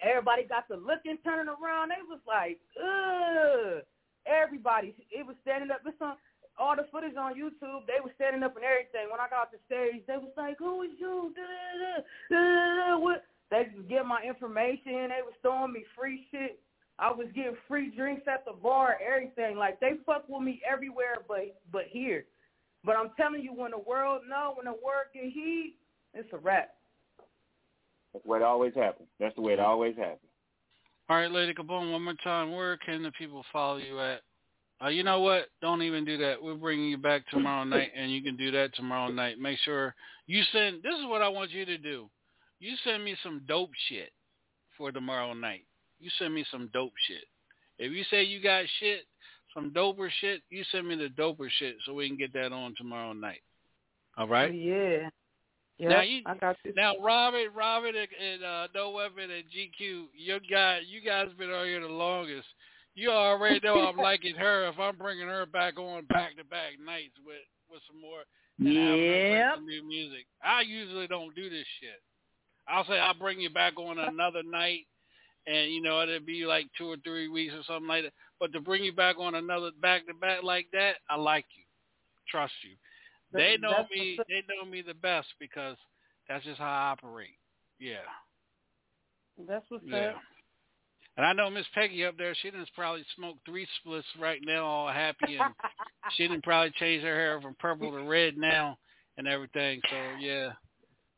Everybody 0.01 0.43
got 0.43 0.67
the 0.67 0.75
looking, 0.75 1.17
turning 1.23 1.51
around. 1.51 1.89
They 1.89 2.03
was 2.07 2.19
like, 2.27 2.59
ugh. 2.77 3.83
Everybody, 4.25 4.95
it 5.11 5.25
was 5.25 5.35
standing 5.43 5.69
up. 5.69 5.81
It's 5.85 6.01
on 6.01 6.17
all 6.57 6.75
the 6.75 6.87
footage 6.91 7.15
on 7.15 7.35
YouTube. 7.35 7.85
They 7.85 8.01
was 8.01 8.11
standing 8.15 8.41
up 8.41 8.55
and 8.55 8.65
everything. 8.65 9.11
When 9.11 9.19
I 9.19 9.29
got 9.29 9.47
off 9.47 9.53
the 9.53 9.61
stage, 9.69 10.01
they 10.07 10.17
was 10.17 10.33
like, 10.35 10.57
"Who 10.57 10.81
is 10.81 10.91
you?" 10.97 11.33
They 12.29 13.69
was 13.69 14.05
my 14.05 14.21
information. 14.23 15.09
They 15.09 15.21
was 15.23 15.33
throwing 15.41 15.73
me 15.73 15.83
free 15.97 16.27
shit. 16.31 16.59
I 16.97 17.11
was 17.11 17.27
getting 17.35 17.57
free 17.67 17.93
drinks 17.95 18.23
at 18.27 18.45
the 18.45 18.53
bar, 18.53 18.97
everything. 19.05 19.57
Like 19.57 19.79
they 19.79 19.93
fuck 20.05 20.25
with 20.29 20.41
me 20.41 20.61
everywhere, 20.69 21.17
but 21.27 21.55
but 21.71 21.83
here. 21.89 22.25
But 22.83 22.95
I'm 22.95 23.11
telling 23.17 23.41
you, 23.41 23.53
when 23.53 23.71
the 23.71 23.79
world 23.79 24.21
know, 24.29 24.53
when 24.55 24.65
the 24.65 24.71
world 24.71 25.07
get 25.13 25.25
heat, 25.25 25.75
it's 26.13 26.31
a 26.33 26.37
wrap. 26.37 26.75
That's 28.15 28.23
the 28.23 28.31
way 28.31 28.37
it 28.37 28.43
always 28.43 28.73
happens. 28.73 29.09
That's 29.19 29.35
the 29.35 29.41
way 29.41 29.53
it 29.53 29.59
always 29.59 29.97
happens. 29.97 30.31
All 31.09 31.17
right, 31.17 31.29
Lady 31.29 31.53
Capone, 31.53 31.91
one 31.91 32.03
more 32.03 32.13
time. 32.23 32.53
Where 32.53 32.77
can 32.77 33.03
the 33.03 33.11
people 33.11 33.43
follow 33.51 33.75
you 33.75 33.99
at? 33.99 34.21
Uh, 34.81 34.87
you 34.87 35.03
know 35.03 35.19
what? 35.19 35.47
Don't 35.61 35.81
even 35.81 36.05
do 36.05 36.17
that. 36.19 36.41
We're 36.41 36.55
bringing 36.55 36.87
you 36.87 36.97
back 36.97 37.27
tomorrow 37.29 37.63
night, 37.65 37.91
and 37.93 38.09
you 38.09 38.23
can 38.23 38.37
do 38.37 38.51
that 38.51 38.73
tomorrow 38.73 39.11
night. 39.11 39.37
Make 39.37 39.59
sure 39.65 39.93
you 40.27 40.43
send. 40.53 40.81
This 40.81 40.95
is 40.97 41.05
what 41.07 41.21
I 41.21 41.27
want 41.27 41.51
you 41.51 41.65
to 41.65 41.77
do. 41.77 42.09
You 42.61 42.75
send 42.85 43.03
me 43.03 43.17
some 43.21 43.41
dope 43.49 43.71
shit 43.89 44.11
for 44.77 44.93
tomorrow 44.93 45.33
night. 45.33 45.65
You 45.99 46.09
send 46.17 46.33
me 46.33 46.45
some 46.49 46.69
dope 46.71 46.93
shit. 47.09 47.25
If 47.79 47.91
you 47.91 48.05
say 48.09 48.23
you 48.23 48.41
got 48.41 48.63
shit, 48.79 49.01
some 49.53 49.71
doper 49.71 50.09
shit, 50.21 50.41
you 50.49 50.63
send 50.71 50.87
me 50.87 50.95
the 50.95 51.09
doper 51.09 51.49
shit 51.59 51.75
so 51.85 51.93
we 51.93 52.07
can 52.07 52.17
get 52.17 52.31
that 52.31 52.53
on 52.53 52.75
tomorrow 52.77 53.11
night. 53.11 53.41
All 54.17 54.27
right? 54.27 54.55
Yeah. 54.55 55.09
Yeah. 55.77 55.89
Now 55.89 56.01
you, 56.01 56.21
I 56.25 56.35
got 56.35 56.55
you. 56.63 56.73
now 56.75 56.93
Robert, 57.03 57.49
Robert, 57.53 57.95
and, 57.95 58.07
and 58.33 58.43
uh, 58.43 58.67
No 58.73 58.91
Weapon 58.91 59.29
and 59.29 59.43
GQ, 59.43 60.05
your 60.15 60.39
guy, 60.39 60.79
you 60.87 61.01
guys 61.01 61.27
been 61.37 61.49
on 61.51 61.65
here 61.65 61.81
the 61.81 61.87
longest. 61.87 62.47
You 62.95 63.11
already 63.11 63.59
know 63.61 63.85
I'm 63.85 63.97
liking 64.11 64.35
her. 64.35 64.67
If 64.69 64.79
I'm 64.79 64.95
bringing 64.95 65.27
her 65.27 65.45
back 65.45 65.77
on 65.77 66.05
back 66.05 66.37
to 66.37 66.45
back 66.45 66.73
nights 66.83 67.15
with 67.25 67.43
with 67.69 67.81
some 67.91 67.99
more 67.99 68.21
and 68.59 68.67
having 68.69 68.87
her 68.87 68.95
play 68.95 69.31
Yep. 69.37 69.55
some 69.55 69.65
new 69.65 69.85
music. 69.87 70.25
I 70.41 70.61
usually 70.61 71.07
don't 71.07 71.35
do 71.35 71.49
this 71.49 71.65
shit. 71.81 71.99
I'll 72.69 72.85
say 72.85 72.97
I'll 72.97 73.13
bring 73.13 73.41
you 73.41 73.49
back 73.49 73.77
on 73.77 73.99
another 73.99 74.43
night, 74.43 74.87
and 75.45 75.71
you 75.71 75.81
know 75.81 76.01
it'll 76.01 76.19
be 76.21 76.45
like 76.45 76.67
two 76.77 76.89
or 76.89 76.95
three 77.03 77.27
weeks 77.27 77.53
or 77.53 77.63
something 77.67 77.87
like 77.87 78.03
that. 78.05 78.13
But 78.39 78.53
to 78.53 78.61
bring 78.61 78.83
you 78.83 78.93
back 78.93 79.17
on 79.19 79.35
another 79.35 79.71
back 79.81 80.07
to 80.07 80.13
back 80.13 80.41
like 80.41 80.67
that, 80.71 80.93
I 81.09 81.17
like 81.17 81.45
you. 81.57 81.63
Trust 82.31 82.53
you. 82.63 82.75
They 83.35 83.57
know 83.57 83.71
that's 83.71 83.91
me. 83.91 84.15
what's 84.17 84.29
They 84.29 84.43
know 84.47 84.69
me 84.69 84.81
the 84.81 84.93
best 84.93 85.27
because 85.39 85.77
that's 86.27 86.43
just 86.45 86.59
how 86.59 86.65
I 86.65 86.91
operate. 86.91 87.37
Yeah. 87.79 88.05
That's 89.47 89.65
what's 89.69 89.83
Yeah. 89.85 90.09
up. 90.11 90.21
And 91.17 91.25
I 91.25 91.33
know 91.33 91.49
Miss 91.49 91.65
Peggy 91.73 92.05
up 92.05 92.17
there, 92.17 92.35
she 92.35 92.51
didn't 92.51 92.69
probably 92.75 93.05
smoke 93.15 93.37
three 93.45 93.65
splits 93.79 94.07
right 94.19 94.41
now, 94.43 94.65
all 94.65 94.87
happy, 94.89 95.37
and 95.37 95.53
she 96.15 96.27
didn't 96.27 96.43
probably 96.43 96.71
change 96.77 97.03
her 97.03 97.15
hair 97.15 97.39
from 97.39 97.55
purple 97.59 97.91
to 97.91 98.03
red 98.03 98.37
now 98.37 98.77
and 99.17 99.27
everything. 99.27 99.81
So 99.89 99.95
yeah, 100.19 100.51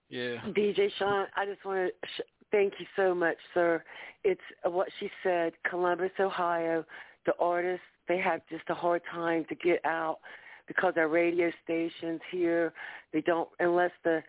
yeah. 0.10 0.35
DJ 0.49 0.91
Sean, 0.99 1.26
I 1.35 1.45
just 1.45 1.65
want 1.65 1.91
to 1.91 2.07
sh- 2.07 2.27
thank 2.52 2.73
you 2.80 2.85
so 2.95 3.15
much, 3.15 3.38
sir. 3.56 3.84
It's 4.23 4.41
uh, 4.65 4.69
what 4.69 4.88
she 4.99 5.10
said. 5.23 5.53
Columbus, 5.68 6.11
Ohio, 6.19 6.85
the 7.26 7.34
artists 7.39 7.85
they 8.07 8.19
have 8.19 8.41
just 8.49 8.64
a 8.69 8.76
hard 8.76 9.02
time 9.11 9.45
to 9.49 9.56
get 9.56 9.84
out 9.84 10.19
because 10.68 10.94
our 10.98 11.07
radio 11.07 11.52
stations 11.64 12.22
here 12.31 12.73
they 13.14 13.22
don't 13.22 13.49
unless 13.60 13.91
the 14.03 14.22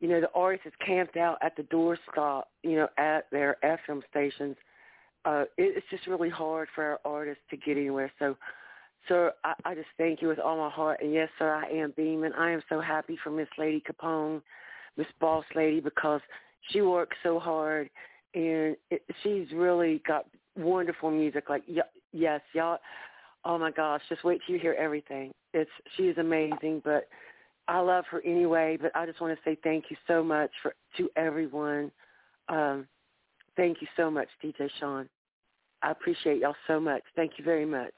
you 0.00 0.08
know 0.08 0.20
the 0.20 0.30
artist 0.34 0.66
is 0.66 0.72
camped 0.84 1.16
out 1.16 1.38
at 1.42 1.56
the 1.56 1.62
doorstop 1.64 2.44
you 2.62 2.76
know 2.76 2.88
at 2.98 3.30
their 3.30 3.56
FM 3.64 4.02
stations. 4.10 4.56
Uh, 5.26 5.42
it, 5.58 5.76
it's 5.76 5.86
just 5.90 6.06
really 6.06 6.30
hard 6.30 6.68
for 6.74 6.82
our 6.82 7.00
artists 7.04 7.42
to 7.50 7.56
get 7.58 7.76
anywhere. 7.76 8.10
So, 8.18 8.38
sir, 9.06 9.34
I, 9.44 9.52
I 9.66 9.74
just 9.74 9.88
thank 9.98 10.22
you 10.22 10.28
with 10.28 10.38
all 10.38 10.56
my 10.56 10.70
heart. 10.70 11.00
And 11.02 11.12
yes, 11.12 11.28
sir, 11.38 11.52
I 11.52 11.68
am 11.70 11.92
beaming. 11.94 12.32
I 12.32 12.50
am 12.52 12.62
so 12.70 12.80
happy 12.80 13.18
for 13.22 13.28
Miss 13.28 13.48
Lady 13.58 13.82
Capone, 13.86 14.40
Miss 14.96 15.06
Boss 15.20 15.44
Lady, 15.54 15.80
because 15.80 16.22
she 16.70 16.80
works 16.80 17.18
so 17.22 17.38
hard 17.38 17.90
and 18.34 18.76
it, 18.90 19.02
she's 19.22 19.46
really 19.52 20.02
got 20.06 20.26
wonderful 20.56 21.10
music. 21.10 21.48
Like 21.48 21.62
y- 21.68 21.82
yes, 22.12 22.40
y'all. 22.52 22.78
Oh 23.44 23.58
my 23.58 23.70
gosh, 23.70 24.02
just 24.08 24.24
wait 24.24 24.40
till 24.46 24.54
you 24.54 24.60
hear 24.60 24.76
everything. 24.78 25.32
It's 25.52 25.70
she 25.96 26.04
is 26.04 26.18
amazing, 26.18 26.82
but 26.84 27.08
I 27.68 27.78
love 27.80 28.04
her 28.10 28.22
anyway. 28.24 28.78
But 28.80 28.94
I 28.94 29.06
just 29.06 29.20
want 29.20 29.36
to 29.36 29.40
say 29.44 29.56
thank 29.62 29.86
you 29.90 29.96
so 30.06 30.22
much 30.22 30.50
for 30.62 30.74
to 30.96 31.10
everyone. 31.16 31.90
Um, 32.48 32.86
thank 33.56 33.80
you 33.80 33.88
so 33.96 34.10
much, 34.10 34.28
DJ 34.42 34.68
Sean. 34.78 35.08
I 35.82 35.90
appreciate 35.90 36.40
y'all 36.40 36.54
so 36.66 36.78
much. 36.78 37.02
Thank 37.16 37.32
you 37.38 37.44
very 37.44 37.64
much. 37.64 37.94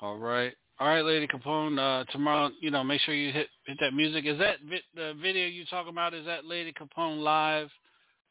All 0.00 0.16
right. 0.16 0.54
All 0.78 0.88
right, 0.88 1.04
Lady 1.04 1.26
Capone. 1.26 1.78
Uh, 1.78 2.04
tomorrow, 2.10 2.50
you 2.60 2.70
know, 2.70 2.82
make 2.82 3.02
sure 3.02 3.14
you 3.14 3.32
hit 3.32 3.48
hit 3.66 3.76
that 3.80 3.92
music. 3.92 4.24
Is 4.24 4.38
that 4.38 4.56
vi- 4.68 4.80
the 4.94 5.14
video 5.20 5.46
you 5.46 5.66
talking 5.66 5.92
about? 5.92 6.14
Is 6.14 6.24
that 6.24 6.46
Lady 6.46 6.72
Capone 6.72 7.22
live 7.22 7.68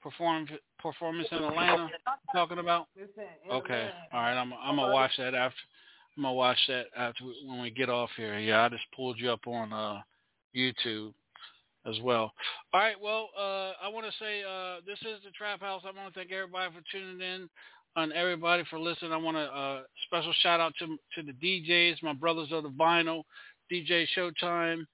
perform 0.01 0.47
performance 0.79 1.27
in 1.31 1.43
Atlanta? 1.43 1.89
Talking 2.33 2.57
about? 2.57 2.87
Okay. 3.51 3.89
All 4.11 4.19
right. 4.19 4.33
I'm 4.33 4.51
I'm 4.53 4.77
gonna 4.77 4.91
watch 4.91 5.11
that 5.17 5.35
after. 5.35 5.57
I'm 6.19 6.23
gonna 6.23 6.33
watch 6.33 6.57
that 6.67 6.87
after 6.97 7.23
when 7.47 7.61
we 7.61 7.71
get 7.71 7.89
off 7.89 8.09
here. 8.17 8.37
Yeah, 8.37 8.65
I 8.65 8.67
just 8.67 8.83
pulled 8.93 9.17
you 9.17 9.31
up 9.31 9.47
on 9.47 9.71
uh, 9.71 10.01
YouTube 10.53 11.13
as 11.85 11.97
well. 12.03 12.33
All 12.73 12.81
right. 12.81 12.99
Well, 13.01 13.29
uh, 13.39 13.71
I 13.81 13.87
want 13.87 14.05
to 14.05 14.11
say 14.19 14.43
uh, 14.43 14.81
this 14.85 14.99
is 14.99 15.23
the 15.23 15.31
Trap 15.31 15.61
House. 15.61 15.83
I 15.85 15.97
want 15.97 16.13
to 16.13 16.19
thank 16.19 16.33
everybody 16.33 16.73
for 16.73 16.81
tuning 16.91 17.21
in 17.21 17.49
and 17.95 18.11
everybody 18.11 18.65
for 18.69 18.77
listening. 18.77 19.13
I 19.13 19.17
want 19.17 19.37
to 19.37 19.43
uh, 19.43 19.81
special 20.07 20.33
shout 20.41 20.59
out 20.59 20.73
to 20.79 20.87
to 20.87 21.25
the 21.25 21.31
DJs, 21.31 22.03
my 22.03 22.11
brothers 22.11 22.49
of 22.51 22.63
the 22.63 22.69
vinyl, 22.69 23.23
DJ 23.71 24.05
Showtime. 24.13 24.85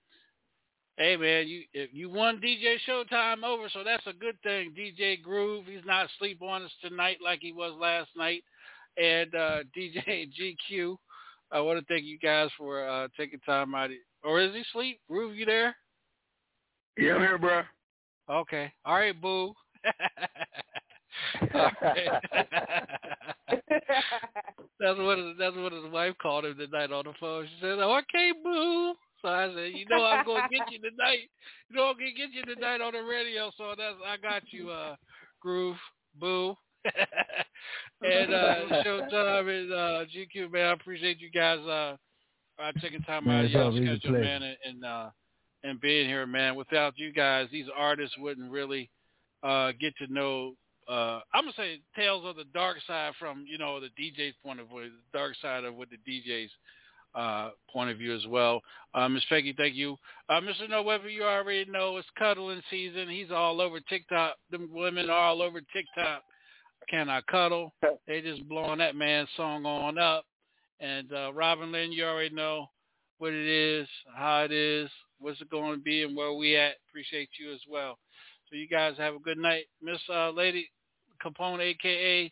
Hey 0.97 1.17
man, 1.17 1.47
you 1.47 1.63
you 1.91 2.07
won 2.11 2.39
DJ 2.39 2.75
Showtime 2.87 3.43
over, 3.43 3.67
so 3.73 3.83
that's 3.83 4.05
a 4.05 4.13
good 4.13 4.39
thing. 4.43 4.75
DJ 4.77 5.23
Groove, 5.23 5.65
he's 5.65 5.85
not 5.87 6.05
asleep 6.05 6.43
on 6.43 6.61
us 6.61 6.71
tonight 6.83 7.17
like 7.19 7.39
he 7.41 7.51
was 7.51 7.73
last 7.81 8.09
night, 8.15 8.43
and 8.95 9.33
uh, 9.33 9.63
DJ 9.75 10.29
GQ. 10.71 10.97
I 11.51 11.59
want 11.61 11.79
to 11.79 11.85
thank 11.93 12.05
you 12.05 12.17
guys 12.19 12.49
for 12.57 12.87
uh, 12.87 13.07
taking 13.17 13.39
time 13.41 13.75
out. 13.75 13.91
Of, 13.91 13.97
or 14.23 14.41
is 14.41 14.53
he 14.53 14.61
asleep? 14.61 14.99
Groove, 15.09 15.35
you 15.35 15.45
there? 15.45 15.75
Yeah, 16.97 17.15
I'm 17.15 17.21
here, 17.21 17.37
bro. 17.37 17.63
Okay. 18.29 18.71
All 18.85 18.95
right, 18.95 19.19
boo. 19.21 19.53
All 21.53 21.71
right. 21.81 22.11
that's 24.79 24.99
what 24.99 25.17
his, 25.17 25.35
that's 25.37 25.55
what 25.55 25.73
his 25.73 25.91
wife 25.91 26.15
called 26.21 26.45
him 26.45 26.57
tonight 26.57 26.91
on 26.91 27.05
the 27.05 27.13
phone. 27.19 27.45
She 27.45 27.53
said, 27.61 27.79
"Okay, 27.79 28.31
boo." 28.43 28.93
So 29.21 29.27
I 29.29 29.47
said, 29.53 29.71
"You 29.73 29.85
know 29.87 30.03
I'm 30.05 30.25
gonna 30.25 30.47
get 30.49 30.69
you 30.69 30.79
tonight. 30.79 31.29
You 31.69 31.75
know 31.75 31.85
I'm 31.85 31.95
gonna 31.95 32.11
get 32.17 32.31
you 32.33 32.43
tonight 32.43 32.81
on 32.81 32.93
the 32.93 33.03
radio." 33.03 33.51
So 33.57 33.75
that's 33.77 33.95
I 34.05 34.17
got 34.17 34.43
you, 34.51 34.69
uh, 34.69 34.95
Groove, 35.41 35.77
boo. 36.19 36.55
and 38.01 38.33
uh, 38.33 38.83
Showtime 38.83 39.61
and 39.61 39.71
uh, 39.71 40.05
GQ, 40.05 40.51
man, 40.51 40.67
I 40.67 40.71
appreciate 40.71 41.19
you 41.19 41.31
guys 41.31 41.59
uh, 41.59 41.95
uh 42.61 42.71
taking 42.81 43.01
time 43.01 43.25
Man, 43.25 43.39
out 43.39 43.45
of 43.45 43.51
your 43.51 43.63
always 43.63 43.81
a 43.81 43.85
schedule, 43.97 44.11
pleasure. 44.11 44.23
man, 44.23 44.43
and, 44.43 44.57
and 44.65 44.85
uh, 44.85 45.09
and 45.63 45.81
being 45.81 46.07
here, 46.07 46.25
man. 46.25 46.55
Without 46.55 46.93
you 46.97 47.11
guys, 47.11 47.47
these 47.51 47.67
artists 47.75 48.15
wouldn't 48.17 48.51
really 48.51 48.89
uh, 49.43 49.71
get 49.79 49.95
to 49.97 50.11
know. 50.11 50.53
Uh, 50.87 51.21
I'm 51.33 51.45
gonna 51.45 51.53
say 51.57 51.79
tales 51.95 52.25
of 52.25 52.35
the 52.35 52.45
dark 52.53 52.77
side 52.85 53.13
from 53.19 53.45
you 53.47 53.57
know 53.57 53.79
the 53.79 53.89
DJ's 53.99 54.35
point 54.43 54.59
of 54.59 54.67
view, 54.67 54.83
the 54.83 55.17
dark 55.17 55.33
side 55.41 55.63
of 55.63 55.75
what 55.75 55.89
the 55.89 55.97
DJ's 56.09 56.51
uh, 57.15 57.49
point 57.71 57.89
of 57.89 57.97
view 57.97 58.13
as 58.13 58.25
well. 58.27 58.61
Uh, 58.93 59.09
Miss 59.09 59.23
Peggy, 59.29 59.53
thank 59.57 59.73
you. 59.73 59.97
Uh, 60.29 60.41
Mr. 60.41 60.69
No 60.69 60.83
Weapon, 60.83 61.09
you 61.09 61.23
already 61.23 61.69
know 61.69 61.97
it's 61.97 62.07
cuddling 62.17 62.61
season. 62.69 63.09
He's 63.09 63.31
all 63.31 63.61
over 63.61 63.79
TikTok. 63.79 64.35
The 64.51 64.67
women 64.71 65.09
are 65.09 65.17
all 65.17 65.41
over 65.41 65.61
TikTok. 65.61 66.23
Can 66.89 67.09
I 67.09 67.21
cuddle? 67.21 67.73
They 68.07 68.21
just 68.21 68.47
blowing 68.47 68.79
that 68.79 68.95
man's 68.95 69.29
song 69.35 69.65
on 69.65 69.97
up. 69.97 70.25
And 70.79 71.11
uh, 71.13 71.31
Robin 71.33 71.71
Lynn, 71.71 71.91
you 71.91 72.05
already 72.05 72.33
know 72.33 72.69
what 73.17 73.33
it 73.33 73.47
is, 73.47 73.87
how 74.15 74.43
it 74.43 74.51
is, 74.51 74.89
what's 75.19 75.39
it 75.41 75.49
going 75.49 75.75
to 75.75 75.81
be, 75.81 76.03
and 76.03 76.15
where 76.15 76.33
we 76.33 76.57
at. 76.57 76.75
Appreciate 76.89 77.29
you 77.39 77.53
as 77.53 77.61
well. 77.69 77.97
So 78.49 78.55
you 78.55 78.67
guys 78.67 78.93
have 78.97 79.15
a 79.15 79.19
good 79.19 79.37
night, 79.37 79.65
Miss 79.81 79.99
uh, 80.13 80.29
Lady 80.31 80.69
Capone, 81.23 81.61
aka 81.61 82.31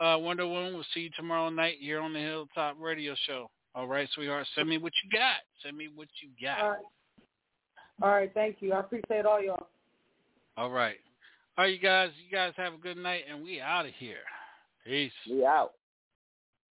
uh, 0.00 0.18
Wonder 0.18 0.46
Woman. 0.46 0.74
We'll 0.74 0.84
see 0.94 1.00
you 1.00 1.10
tomorrow 1.16 1.50
night 1.50 1.76
here 1.80 2.00
on 2.00 2.12
the 2.12 2.20
Hilltop 2.20 2.76
Radio 2.78 3.14
Show. 3.26 3.50
All 3.74 3.86
right, 3.86 4.08
sweetheart. 4.14 4.46
Send 4.54 4.68
me 4.68 4.78
what 4.78 4.92
you 5.04 5.10
got. 5.18 5.40
Send 5.62 5.76
me 5.76 5.88
what 5.94 6.08
you 6.22 6.30
got. 6.42 6.60
All 6.60 6.70
right. 6.70 6.78
All 8.02 8.08
right, 8.08 8.30
thank 8.32 8.56
you. 8.60 8.72
I 8.72 8.80
appreciate 8.80 9.26
all 9.26 9.42
y'all. 9.42 9.66
All 10.56 10.70
right. 10.70 10.96
All 11.60 11.66
right, 11.66 11.74
you 11.74 11.78
guys. 11.78 12.08
You 12.24 12.34
guys 12.34 12.54
have 12.56 12.72
a 12.72 12.78
good 12.78 12.96
night, 12.96 13.24
and 13.30 13.44
we 13.44 13.60
out 13.60 13.84
of 13.84 13.92
here. 13.98 14.24
Peace. 14.86 15.12
We 15.28 15.44
out. 15.44 15.72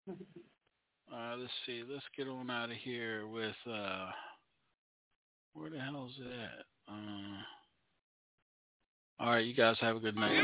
Uh, 0.09 1.35
let's 1.37 1.51
see. 1.67 1.83
Let's 1.87 2.03
get 2.17 2.27
on 2.27 2.49
out 2.49 2.71
of 2.71 2.77
here 2.77 3.27
with 3.27 3.53
uh, 3.71 4.07
where 5.53 5.69
the 5.69 5.79
hell's 5.79 6.13
it 6.19 6.31
at? 6.31 6.65
Uh, 6.91 7.37
all 9.19 9.29
right, 9.29 9.45
you 9.45 9.53
guys 9.53 9.75
have 9.79 9.95
a 9.95 9.99
good 9.99 10.15
night. 10.15 10.39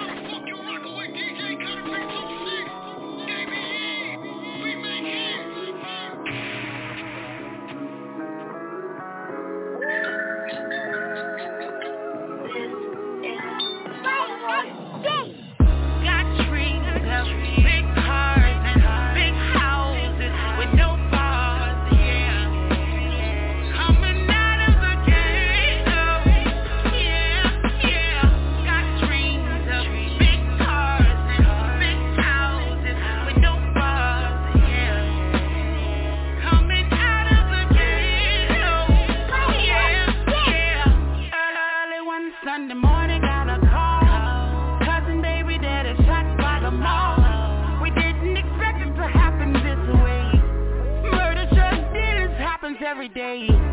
Every 53.06 53.10
day. 53.10 53.65